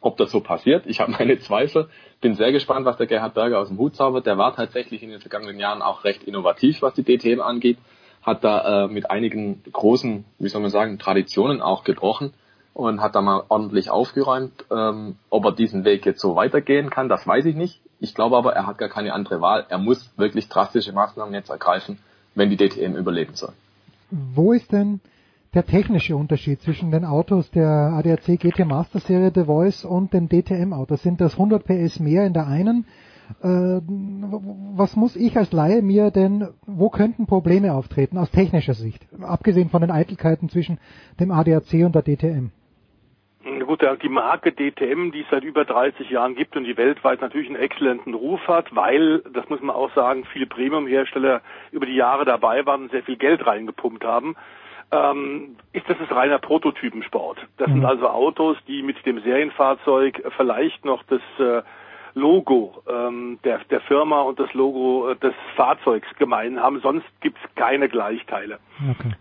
[0.00, 1.88] Ob das so passiert, ich habe meine Zweifel.
[2.20, 4.26] Bin sehr gespannt, was der Gerhard Berger aus dem Hut zaubert.
[4.26, 7.78] Der war tatsächlich in den vergangenen Jahren auch recht innovativ, was die DTM angeht.
[8.22, 12.32] Hat da äh, mit einigen großen, wie soll man sagen, Traditionen auch gebrochen
[12.74, 14.64] und hat da mal ordentlich aufgeräumt.
[14.70, 17.80] Ähm, ob er diesen Weg jetzt so weitergehen kann, das weiß ich nicht.
[18.00, 19.66] Ich glaube aber, er hat gar keine andere Wahl.
[19.68, 21.98] Er muss wirklich drastische Maßnahmen jetzt ergreifen,
[22.34, 23.52] wenn die DTM überleben soll.
[24.10, 25.00] Wo ist denn
[25.54, 30.28] der technische Unterschied zwischen den Autos der ADAC GT Master Serie The Voice und den
[30.28, 31.02] DTM Autos?
[31.02, 32.86] Sind das 100 PS mehr in der einen?
[33.42, 33.80] Äh,
[34.76, 39.06] was muss ich als Laie mir denn, wo könnten Probleme auftreten aus technischer Sicht?
[39.20, 40.78] Abgesehen von den Eitelkeiten zwischen
[41.20, 42.50] dem ADAC und der DTM.
[43.66, 47.48] Gut, die Marke DTM, die es seit über 30 Jahren gibt und die weltweit natürlich
[47.48, 52.24] einen exzellenten Ruf hat, weil, das muss man auch sagen, viele Premium-Hersteller über die Jahre
[52.24, 54.36] dabei waren und sehr viel Geld reingepumpt haben,
[54.92, 57.38] ähm, ist das ist reiner Prototypensport.
[57.56, 61.62] Das sind also Autos, die mit dem Serienfahrzeug vielleicht noch das äh,
[62.14, 67.40] Logo ähm, der, der Firma und das Logo äh, des Fahrzeugs gemein haben, sonst gibt's
[67.54, 68.58] keine Gleichteile.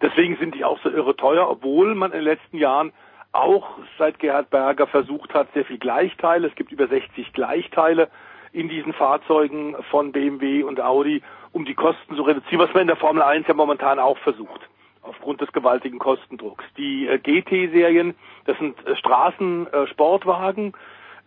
[0.01, 2.91] Deswegen sind die auch so irre teuer, obwohl man in den letzten Jahren
[3.31, 6.47] auch seit Gerhard Berger versucht hat, sehr viel Gleichteile.
[6.47, 8.09] Es gibt über 60 Gleichteile
[8.51, 11.21] in diesen Fahrzeugen von BMW und Audi,
[11.53, 14.61] um die Kosten zu reduzieren, was man in der Formel 1 ja momentan auch versucht,
[15.01, 16.65] aufgrund des gewaltigen Kostendrucks.
[16.77, 20.73] Die äh, GT-Serien, das sind äh, Straßensportwagen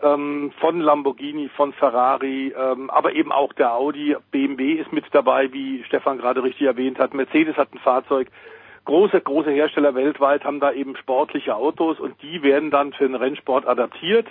[0.03, 4.17] ähm, von Lamborghini, von Ferrari, ähm, aber eben auch der Audi.
[4.31, 7.15] BMW ist mit dabei, wie Stefan gerade richtig erwähnt hat.
[7.15, 8.29] Mercedes hat ein Fahrzeug.
[8.85, 13.15] Große, große Hersteller weltweit haben da eben sportliche Autos und die werden dann für den
[13.15, 14.27] Rennsport adaptiert.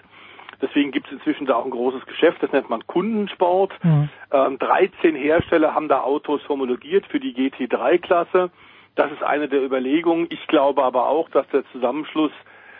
[0.62, 3.74] Deswegen gibt es inzwischen da auch ein großes Geschäft, das nennt man Kundensport.
[4.32, 8.52] Ähm, 13 Hersteller haben da Autos homologiert für die GT3-Klasse.
[8.96, 10.28] Das ist eine der Überlegungen.
[10.30, 12.32] Ich glaube aber auch, dass der Zusammenschluss,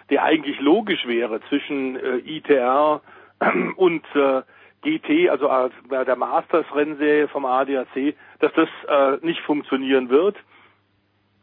[0.10, 3.02] der eigentlich logisch wäre zwischen äh, ITR
[3.76, 4.42] und äh,
[4.84, 10.36] GT, also äh, der Masters-Rennserie vom ADAC, dass das äh, nicht funktionieren wird.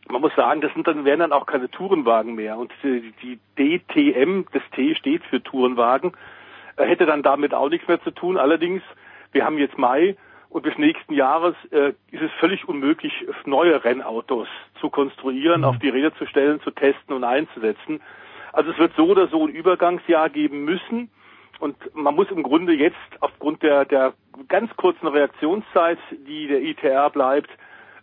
[0.09, 2.59] Man muss sagen, das sind dann, werden dann auch keine Tourenwagen mehr.
[2.59, 6.13] Und die, die DTM, das T steht für Tourenwagen,
[6.77, 8.37] äh, hätte dann damit auch nichts mehr zu tun.
[8.37, 8.83] Allerdings,
[9.33, 10.17] wir haben jetzt Mai
[10.51, 13.13] und bis nächsten Jahres äh, ist es völlig unmöglich,
[13.47, 14.49] neue Rennautos
[14.81, 18.01] zu konstruieren, auf die Räder zu stellen, zu testen und einzusetzen.
[18.53, 21.11] Also es wird so oder so ein Übergangsjahr geben müssen.
[21.61, 24.15] Und man muss im Grunde jetzt aufgrund der, der
[24.49, 27.51] ganz kurzen Reaktionszeit, die der ITR bleibt,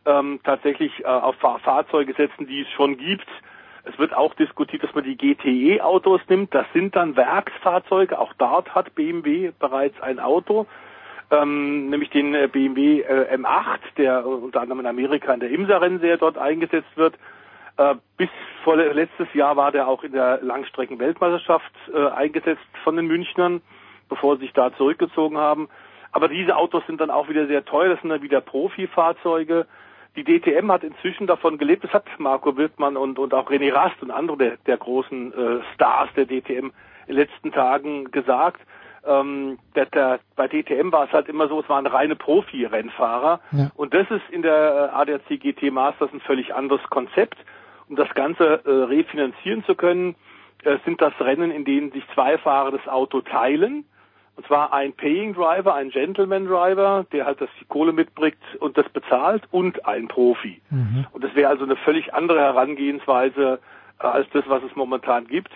[0.05, 3.27] ähm, tatsächlich äh, auf Fahr Fahrzeuge setzen, die es schon gibt.
[3.83, 6.53] Es wird auch diskutiert, dass man die GTE-Autos nimmt.
[6.53, 8.19] Das sind dann Werksfahrzeuge.
[8.19, 10.67] Auch dort hat BMW bereits ein Auto,
[11.31, 16.17] ähm, nämlich den äh, BMW äh, M8, der unter anderem in Amerika in der IMSA-Rennserie
[16.17, 17.15] dort eingesetzt wird.
[17.77, 18.29] Äh, bis
[18.63, 23.61] vor letztes Jahr war der auch in der Langstrecken-Weltmeisterschaft äh, eingesetzt von den Münchnern,
[24.09, 25.69] bevor sie sich da zurückgezogen haben.
[26.11, 27.89] Aber diese Autos sind dann auch wieder sehr teuer.
[27.89, 29.67] Das sind dann wieder Profifahrzeuge.
[30.15, 31.83] Die DTM hat inzwischen davon gelebt.
[31.83, 35.59] Das hat Marco Wildmann und, und auch René Rast und andere der, der großen äh,
[35.75, 36.71] Stars der DTM in
[37.07, 38.61] den letzten Tagen gesagt.
[39.05, 43.39] Ähm, der, der, bei DTM war es halt immer so, es waren reine Profi-Rennfahrer.
[43.51, 43.69] Ja.
[43.75, 47.37] Und das ist in der äh, ADAC GT Masters ein völlig anderes Konzept.
[47.89, 50.15] Um das Ganze äh, refinanzieren zu können,
[50.63, 53.85] äh, sind das Rennen, in denen sich zwei Fahrer das Auto teilen.
[54.35, 58.77] Und zwar ein Paying Driver, ein Gentleman Driver, der halt das die Kohle mitbringt und
[58.77, 60.61] das bezahlt und ein Profi.
[61.11, 63.59] Und das wäre also eine völlig andere Herangehensweise
[63.99, 65.51] äh, als das, was es momentan gibt.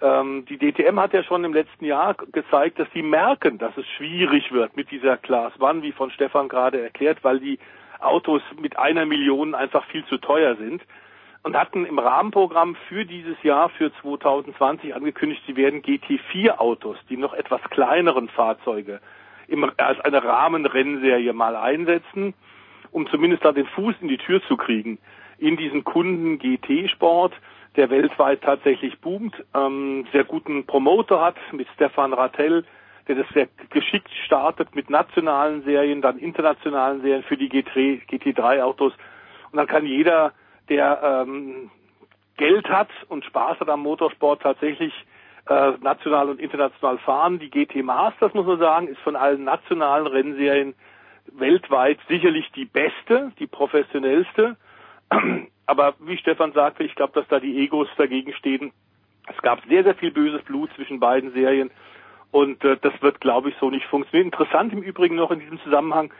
[0.00, 3.86] Ähm, die DTM hat ja schon im letzten Jahr gezeigt, dass sie merken, dass es
[3.96, 7.58] schwierig wird mit dieser Class One, wie von Stefan gerade erklärt, weil die
[7.98, 10.82] Autos mit einer Million einfach viel zu teuer sind
[11.42, 17.16] und hatten im Rahmenprogramm für dieses Jahr, für 2020 angekündigt, sie werden GT4 Autos, die
[17.16, 19.00] noch etwas kleineren Fahrzeuge,
[19.46, 22.34] im, als eine Rahmenrennserie mal einsetzen,
[22.90, 24.98] um zumindest da den Fuß in die Tür zu kriegen
[25.38, 27.32] in diesen Kunden GT-Sport,
[27.76, 32.64] der weltweit tatsächlich boomt, ähm, sehr guten Promoter hat mit Stefan Rattel,
[33.06, 38.92] der das sehr geschickt startet mit nationalen Serien, dann internationalen Serien für die GT, GT3-Autos.
[39.50, 40.32] Und dann kann jeder,
[40.68, 41.70] der ähm,
[42.36, 44.92] Geld hat und Spaß hat am Motorsport, tatsächlich
[45.48, 47.38] äh, national und international fahren.
[47.38, 50.74] Die GT Masters, muss man sagen, ist von allen nationalen Rennserien
[51.32, 54.56] weltweit sicherlich die beste, die professionellste.
[55.66, 58.72] Aber wie Stefan sagte, ich glaube, dass da die Egos dagegen stehen.
[59.26, 61.70] Es gab sehr, sehr viel böses Blut zwischen beiden Serien
[62.30, 64.28] und äh, das wird, glaube ich, so nicht funktionieren.
[64.28, 66.12] Interessant im Übrigen noch in diesem Zusammenhang,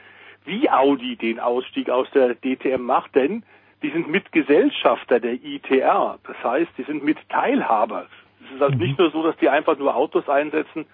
[0.45, 3.43] wie Audi den Ausstieg aus der DTM macht, denn
[3.81, 6.19] die sind Mitgesellschafter der ITR.
[6.25, 8.07] Das heißt, die sind mit Teilhaber.
[8.43, 10.85] Es ist also nicht nur so, dass die einfach nur Autos einsetzen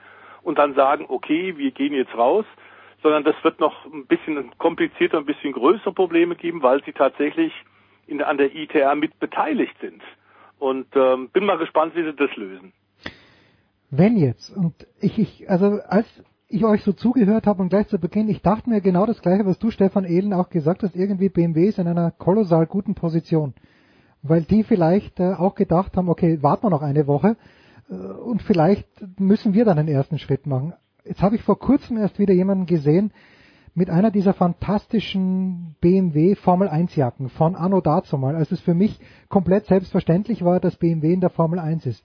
[0.44, 2.46] und dann sagen, okay, wir gehen jetzt raus,
[3.02, 7.54] sondern das wird noch ein bisschen komplizierter, ein bisschen größere Probleme geben, weil sie tatsächlich
[8.08, 10.02] in, an der ITR mit beteiligt sind.
[10.60, 12.74] Und ähm, bin mal gespannt, wie sie das lösen.
[13.90, 16.08] Wenn jetzt, und ich, ich also als
[16.48, 19.46] ich euch so zugehört habe und gleich zu Beginn, ich dachte mir genau das gleiche,
[19.46, 23.54] was du, Stefan Ehlen, auch gesagt hast, irgendwie BMW ist in einer kolossal guten Position.
[24.22, 27.38] Weil die vielleicht äh, auch gedacht haben, okay, warten wir noch eine Woche
[27.90, 28.88] äh, und vielleicht
[29.20, 30.74] müssen wir dann den ersten Schritt machen.
[31.04, 33.12] Jetzt habe ich vor kurzem erst wieder jemanden gesehen
[33.76, 38.74] mit einer dieser fantastischen BMW Formel 1 Jacken von Anno dazu mal, als es für
[38.74, 39.00] mich
[39.30, 42.04] komplett selbstverständlich war, dass BMW in der Formel 1 ist.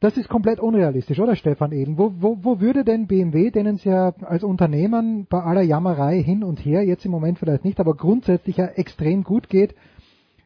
[0.00, 1.98] Das ist komplett unrealistisch, oder Stefan Eden?
[1.98, 6.44] Wo, wo, wo würde denn BMW, denen es ja als Unternehmen bei aller Jammerei hin
[6.44, 9.74] und her, jetzt im Moment vielleicht nicht, aber grundsätzlich ja extrem gut geht,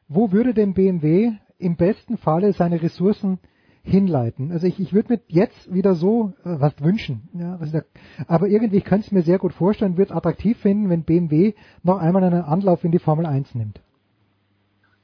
[0.08, 3.40] wo würde denn BMW im besten Falle seine Ressourcen
[3.82, 4.52] hinleiten?
[4.52, 7.82] Also ich, ich würde mir jetzt wieder so äh, was wünschen, ja, was da,
[8.26, 11.52] aber irgendwie ich könnte es mir sehr gut vorstellen, würde es attraktiv finden, wenn BMW
[11.82, 13.82] noch einmal einen Anlauf in die Formel 1 nimmt.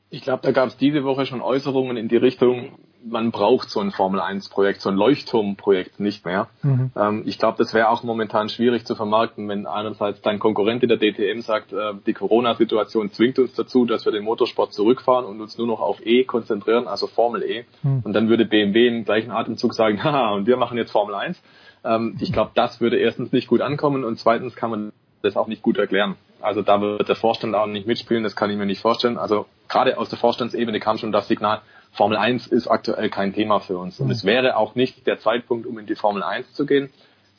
[0.08, 3.80] Ich glaube, da gab es diese Woche schon Äußerungen in die Richtung, man braucht so
[3.80, 6.48] ein Formel 1 Projekt, so ein Leuchtturmprojekt nicht mehr.
[6.62, 6.90] Mhm.
[6.96, 10.88] Ähm, ich glaube, das wäre auch momentan schwierig zu vermarkten, wenn einerseits dein Konkurrent in
[10.88, 15.40] der DTM sagt, äh, die Corona-Situation zwingt uns dazu, dass wir den Motorsport zurückfahren und
[15.40, 17.64] uns nur noch auf E konzentrieren, also Formel E.
[17.82, 18.02] Mhm.
[18.04, 21.40] Und dann würde BMW im gleichen Atemzug sagen, haha, und wir machen jetzt Formel 1.
[21.84, 25.48] Ähm, ich glaube, das würde erstens nicht gut ankommen und zweitens kann man das auch
[25.48, 26.16] nicht gut erklären.
[26.40, 29.18] Also da wird der Vorstand auch nicht mitspielen, das kann ich mir nicht vorstellen.
[29.18, 33.60] Also gerade aus der Vorstandsebene kam schon das Signal, Formel 1 ist aktuell kein Thema
[33.60, 33.98] für uns.
[34.00, 36.90] Und es wäre auch nicht der Zeitpunkt, um in die Formel 1 zu gehen.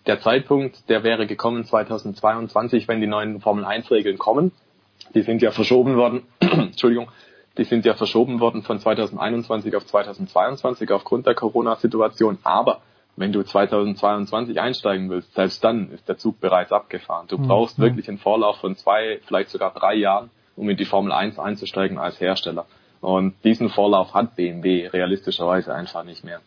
[0.05, 4.51] Der Zeitpunkt, der wäre gekommen 2022, wenn die neuen Formel 1 Regeln kommen.
[5.13, 7.09] Die sind ja verschoben worden, Entschuldigung,
[7.57, 12.37] die sind ja verschoben worden von 2021 auf 2022 aufgrund der Corona-Situation.
[12.43, 12.81] Aber
[13.15, 17.27] wenn du 2022 einsteigen willst, selbst dann ist der Zug bereits abgefahren.
[17.27, 17.47] Du Mhm.
[17.47, 17.83] brauchst Mhm.
[17.83, 21.97] wirklich einen Vorlauf von zwei, vielleicht sogar drei Jahren, um in die Formel 1 einzusteigen
[21.97, 22.65] als Hersteller.
[23.01, 26.41] Und diesen Vorlauf hat BMW realistischerweise einfach nicht mehr.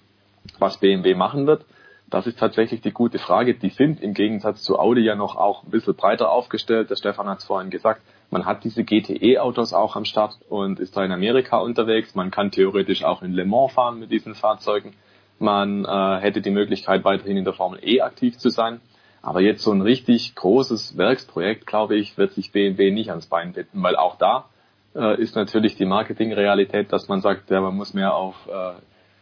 [0.58, 1.64] Was BMW machen wird,
[2.12, 3.54] das ist tatsächlich die gute Frage.
[3.54, 6.90] Die sind im Gegensatz zu Audi ja noch auch ein bisschen breiter aufgestellt.
[6.90, 8.02] Der Stefan hat es vorhin gesagt.
[8.30, 12.14] Man hat diese GTE-Autos auch am Start und ist da in Amerika unterwegs.
[12.14, 14.94] Man kann theoretisch auch in Le Mans fahren mit diesen Fahrzeugen.
[15.38, 18.82] Man äh, hätte die Möglichkeit, weiterhin in der Formel E aktiv zu sein.
[19.22, 23.54] Aber jetzt so ein richtig großes Werksprojekt, glaube ich, wird sich BMW nicht ans Bein
[23.54, 24.50] binden, weil auch da
[24.94, 28.72] äh, ist natürlich die Marketingrealität, dass man sagt, ja, man muss mehr auf äh,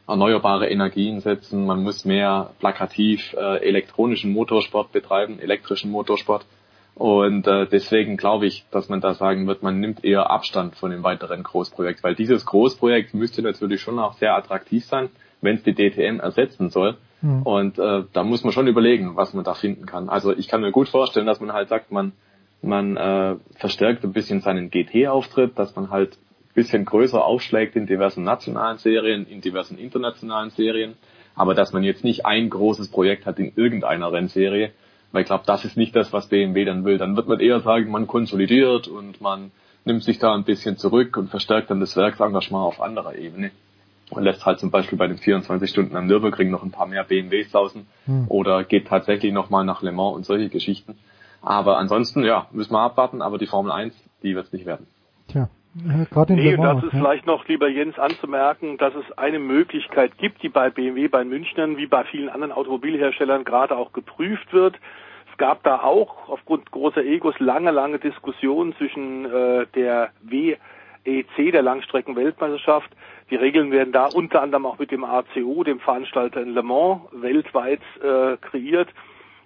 [0.09, 6.45] erneuerbare Energien setzen, man muss mehr plakativ äh, elektronischen Motorsport betreiben, elektrischen Motorsport.
[6.95, 10.91] Und äh, deswegen glaube ich, dass man da sagen wird, man nimmt eher Abstand von
[10.91, 15.09] dem weiteren Großprojekt, weil dieses Großprojekt müsste natürlich schon auch sehr attraktiv sein,
[15.41, 16.99] wenn es die DTM ersetzen soll.
[17.23, 17.43] Mhm.
[17.43, 20.09] Und äh, da muss man schon überlegen, was man da finden kann.
[20.09, 22.13] Also ich kann mir gut vorstellen, dass man halt sagt, man
[22.63, 27.87] man äh, verstärkt ein bisschen seinen GT-Auftritt, dass man halt ein bisschen größer aufschlägt in
[27.87, 30.95] diversen nationalen Serien, in diversen internationalen Serien.
[31.35, 34.73] Aber dass man jetzt nicht ein großes Projekt hat in irgendeiner Rennserie,
[35.13, 36.99] weil ich glaube, das ist nicht das, was BMW dann will.
[36.99, 39.51] Dann wird man eher sagen, man konsolidiert und man
[39.85, 43.51] nimmt sich da ein bisschen zurück und verstärkt dann das Werksengagement auf anderer Ebene
[44.11, 47.05] und lässt halt zum Beispiel bei den 24 Stunden am Nürburgring noch ein paar mehr
[47.05, 48.27] BMWs sausen Hm.
[48.29, 50.99] oder geht tatsächlich nochmal nach Le Mans und solche Geschichten.
[51.43, 54.87] Aber ansonsten, ja, müssen wir abwarten, aber die Formel 1, die wird es nicht werden.
[55.29, 56.99] Tja, äh, gerade in Nee, Mans, das ist ja.
[56.99, 61.77] vielleicht noch, lieber Jens, anzumerken, dass es eine Möglichkeit gibt, die bei BMW, bei Münchnern,
[61.77, 64.77] wie bei vielen anderen Automobilherstellern gerade auch geprüft wird.
[65.31, 71.63] Es gab da auch aufgrund großer Egos lange, lange Diskussionen zwischen äh, der WEC, der
[71.63, 72.91] Langstreckenweltmeisterschaft.
[73.31, 77.03] Die Regeln werden da unter anderem auch mit dem ACO, dem Veranstalter in Le Mans,
[77.13, 78.89] weltweit äh, kreiert.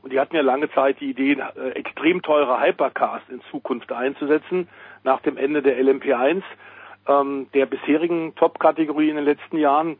[0.05, 4.69] Und die hatten ja lange Zeit die Idee, äh, extrem teure Hypercars in Zukunft einzusetzen,
[5.03, 6.43] nach dem Ende der LMP1,
[7.09, 9.97] ähm, der bisherigen Top-Kategorie in den letzten Jahren.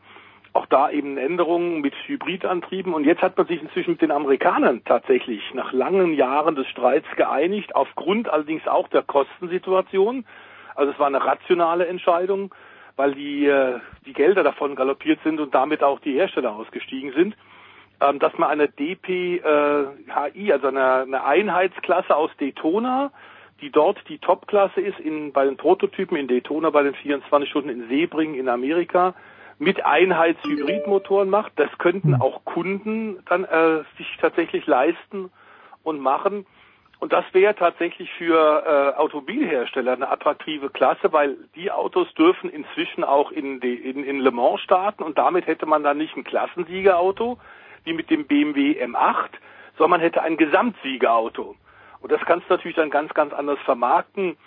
[0.53, 2.93] Auch da eben Änderungen mit Hybridantrieben.
[2.93, 7.07] Und jetzt hat man sich inzwischen mit den Amerikanern tatsächlich nach langen Jahren des Streits
[7.17, 10.23] geeinigt, aufgrund allerdings auch der Kostensituation.
[10.75, 12.53] Also es war eine rationale Entscheidung,
[12.95, 17.35] weil die, äh, die Gelder davon galoppiert sind und damit auch die Hersteller ausgestiegen sind
[18.01, 23.11] ähm, dass man eine DPHI, also eine, eine Einheitsklasse aus Daytona,
[23.61, 27.69] die dort die Topklasse ist, in, bei den Prototypen in Daytona, bei den 24 Stunden
[27.69, 29.15] in Sebring in Amerika,
[29.57, 31.53] mit Einheitshybridmotoren macht.
[31.55, 35.31] Das könnten auch Kunden dann äh, sich tatsächlich leisten
[35.83, 36.45] und machen.
[36.99, 43.03] Und das wäre tatsächlich für äh, Automobilhersteller eine attraktive Klasse, weil die Autos dürfen inzwischen
[43.03, 46.23] auch in, de, in, in Le Mans starten und damit hätte man dann nicht ein
[46.23, 47.37] Klassensiegerauto
[47.85, 49.29] wie mit dem BMW M8,
[49.77, 51.55] sondern man hätte ein Gesamtsiegerauto.
[52.01, 54.37] Und das kannst du natürlich dann ganz, ganz anders vermarkten.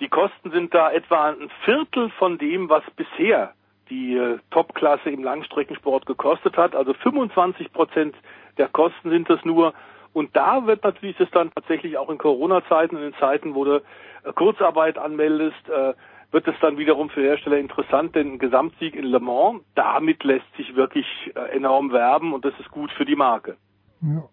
[0.00, 3.52] Die Kosten sind da etwa ein Viertel von dem, was bisher
[3.90, 6.74] die äh, Topklasse im Langstreckensport gekostet hat.
[6.74, 8.16] Also 25 Prozent
[8.58, 9.74] der Kosten sind das nur.
[10.12, 13.76] Und da wird natürlich das dann tatsächlich auch in Corona-Zeiten, in den Zeiten, wo du
[13.76, 15.94] äh, Kurzarbeit anmeldest, äh,
[16.34, 20.52] wird es dann wiederum für Hersteller interessant, denn ein Gesamtsieg in Le Mans, damit lässt
[20.56, 21.06] sich wirklich
[21.36, 23.56] äh, enorm werben und das ist gut für die Marke.
[24.02, 24.24] Ja,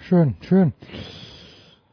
[0.00, 0.72] schön, schön.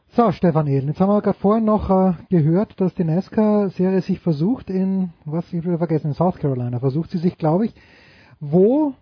[0.08, 4.18] So, Stefan Ehlen, jetzt haben wir gerade vorhin noch äh, gehört, dass die NASCAR-Serie sich
[4.18, 7.74] versucht in, was ich wieder vergessen, in South Carolina versucht sie sich, glaube ich.
[8.40, 8.94] Wo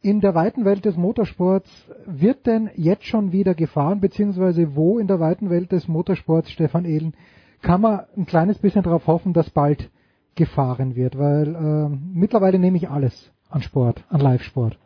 [0.00, 1.70] in der weiten Welt des Motorsports
[2.06, 6.86] wird denn jetzt schon wieder gefahren, beziehungsweise wo in der weiten Welt des Motorsports, Stefan
[6.86, 7.14] Ehlen,
[7.62, 9.90] kann man ein kleines bisschen darauf hoffen, dass bald
[10.34, 14.78] gefahren wird, weil äh, mittlerweile nehme ich alles an Sport, an Live-Sport.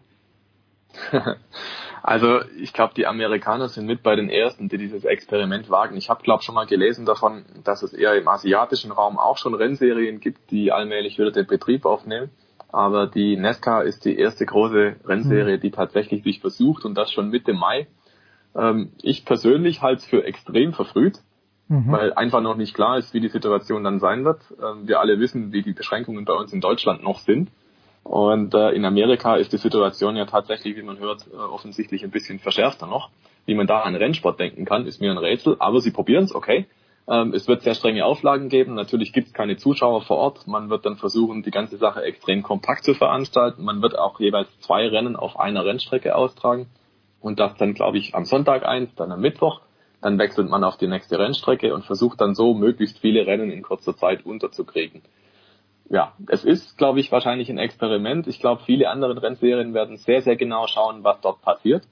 [2.02, 5.96] Also ich glaube, die Amerikaner sind mit bei den ersten, die dieses Experiment wagen.
[5.96, 9.54] Ich habe, glaube schon mal gelesen davon, dass es eher im asiatischen Raum auch schon
[9.54, 12.30] Rennserien gibt, die allmählich wieder den Betrieb aufnehmen.
[12.72, 17.28] Aber die NASCAR ist die erste große Rennserie, die tatsächlich sich versucht und das schon
[17.28, 17.88] Mitte Mai.
[18.54, 21.18] Ähm, ich persönlich halte es für extrem verfrüht,
[21.70, 21.92] Mhm.
[21.92, 24.40] weil einfach noch nicht klar ist, wie die Situation dann sein wird.
[24.60, 27.48] Ähm, wir alle wissen, wie die Beschränkungen bei uns in Deutschland noch sind.
[28.02, 32.10] Und äh, in Amerika ist die Situation ja tatsächlich, wie man hört, äh, offensichtlich ein
[32.10, 33.10] bisschen verschärfter noch.
[33.46, 35.56] Wie man da an Rennsport denken kann, ist mir ein Rätsel.
[35.60, 36.66] Aber sie probieren es, okay.
[37.06, 38.74] Ähm, es wird sehr strenge Auflagen geben.
[38.74, 40.48] Natürlich gibt es keine Zuschauer vor Ort.
[40.48, 43.62] Man wird dann versuchen, die ganze Sache extrem kompakt zu veranstalten.
[43.62, 46.66] Man wird auch jeweils zwei Rennen auf einer Rennstrecke austragen.
[47.20, 49.60] Und das dann, glaube ich, am Sonntag eins, dann am Mittwoch.
[50.02, 53.62] Dann wechselt man auf die nächste Rennstrecke und versucht dann so möglichst viele Rennen in
[53.62, 55.02] kurzer Zeit unterzukriegen
[55.90, 58.28] ja, es ist, glaube ich, wahrscheinlich ein Experiment.
[58.28, 61.82] Ich glaube, viele andere Rennserien werden sehr, sehr genau schauen, was dort passiert.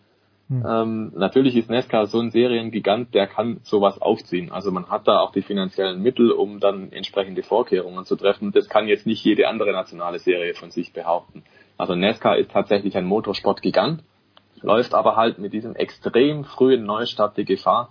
[0.49, 0.65] Hm.
[0.67, 4.53] Ähm, natürlich ist NASCAR so ein Seriengigant, der kann sowas aufziehen.
[4.53, 8.53] Also man hat da auch die finanziellen Mittel, um dann entsprechende Vorkehrungen zu treffen.
[8.53, 11.43] Das kann jetzt nicht jede andere nationale Serie von sich behaupten.
[11.77, 14.05] Also NASCAR ist tatsächlich ein Motorsportgigant,
[14.63, 17.91] läuft aber halt mit diesem extrem frühen Neustart die Gefahr,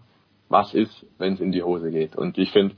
[0.49, 2.15] was ist, wenn es in die Hose geht.
[2.15, 2.75] Und ich finde,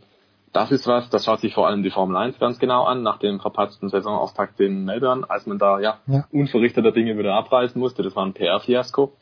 [0.54, 3.20] das ist was, das schaut sich vor allem die Formel 1 ganz genau an, nach
[3.20, 6.26] dem verpatzten Saisonauftakt in Melbourne, als man da ja, Ja.
[6.32, 8.02] unverrichteter Dinge wieder abreißen musste.
[8.02, 9.14] Das war ein PR-Fiasko.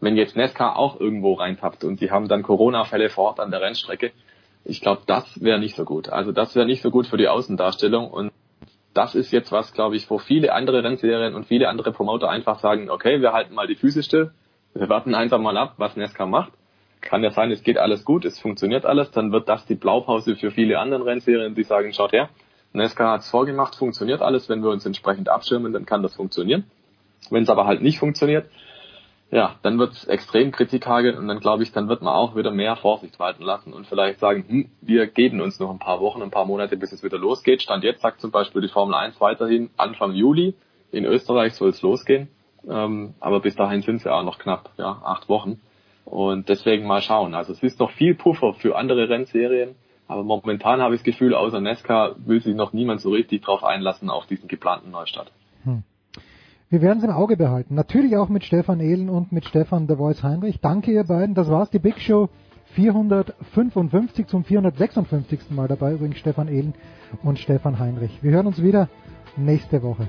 [0.00, 3.62] Wenn jetzt NASCAR auch irgendwo reintappt und die haben dann Corona-Fälle vor Ort an der
[3.62, 4.12] Rennstrecke,
[4.64, 6.08] ich glaube, das wäre nicht so gut.
[6.08, 8.30] Also das wäre nicht so gut für die Außendarstellung und
[8.94, 12.58] das ist jetzt was, glaube ich, wo viele andere Rennserien und viele andere Promoter einfach
[12.60, 14.32] sagen, okay, wir halten mal die Füße still,
[14.74, 16.52] wir warten einfach mal ab, was NASCAR macht.
[17.06, 20.34] Kann ja sein, es geht alles gut, es funktioniert alles, dann wird das die Blaupause
[20.34, 22.30] für viele andere Rennserien, die sagen, schaut her,
[22.72, 26.64] NASCAR hat es vorgemacht, funktioniert alles, wenn wir uns entsprechend abschirmen, dann kann das funktionieren.
[27.30, 28.48] Wenn es aber halt nicht funktioniert,
[29.30, 32.34] ja, dann wird es extrem Kritik hageln und dann glaube ich, dann wird man auch
[32.34, 36.00] wieder mehr Vorsicht walten lassen und vielleicht sagen, hm, wir geben uns noch ein paar
[36.00, 37.62] Wochen, ein paar Monate, bis es wieder losgeht.
[37.62, 40.54] Stand jetzt sagt zum Beispiel die Formel 1 weiterhin Anfang Juli.
[40.90, 42.28] In Österreich soll es losgehen.
[42.68, 45.60] Ähm, aber bis dahin sind es ja auch noch knapp, ja, acht Wochen.
[46.06, 47.34] Und deswegen mal schauen.
[47.34, 49.74] Also es ist noch viel Puffer für andere Rennserien.
[50.08, 53.64] Aber momentan habe ich das Gefühl, außer Nesca will sich noch niemand so richtig drauf
[53.64, 55.32] einlassen auf diesen geplanten Neustart.
[55.64, 55.82] Hm.
[56.70, 57.74] Wir werden es im Auge behalten.
[57.74, 60.60] Natürlich auch mit Stefan Ehlen und mit Stefan der Voice Heinrich.
[60.60, 61.34] Danke ihr beiden.
[61.34, 62.28] Das war's, die Big Show
[62.74, 65.50] 455 zum 456.
[65.50, 65.94] Mal dabei.
[65.94, 66.74] Übrigens Stefan Ehlen
[67.24, 68.22] und Stefan Heinrich.
[68.22, 68.88] Wir hören uns wieder
[69.36, 70.08] nächste Woche.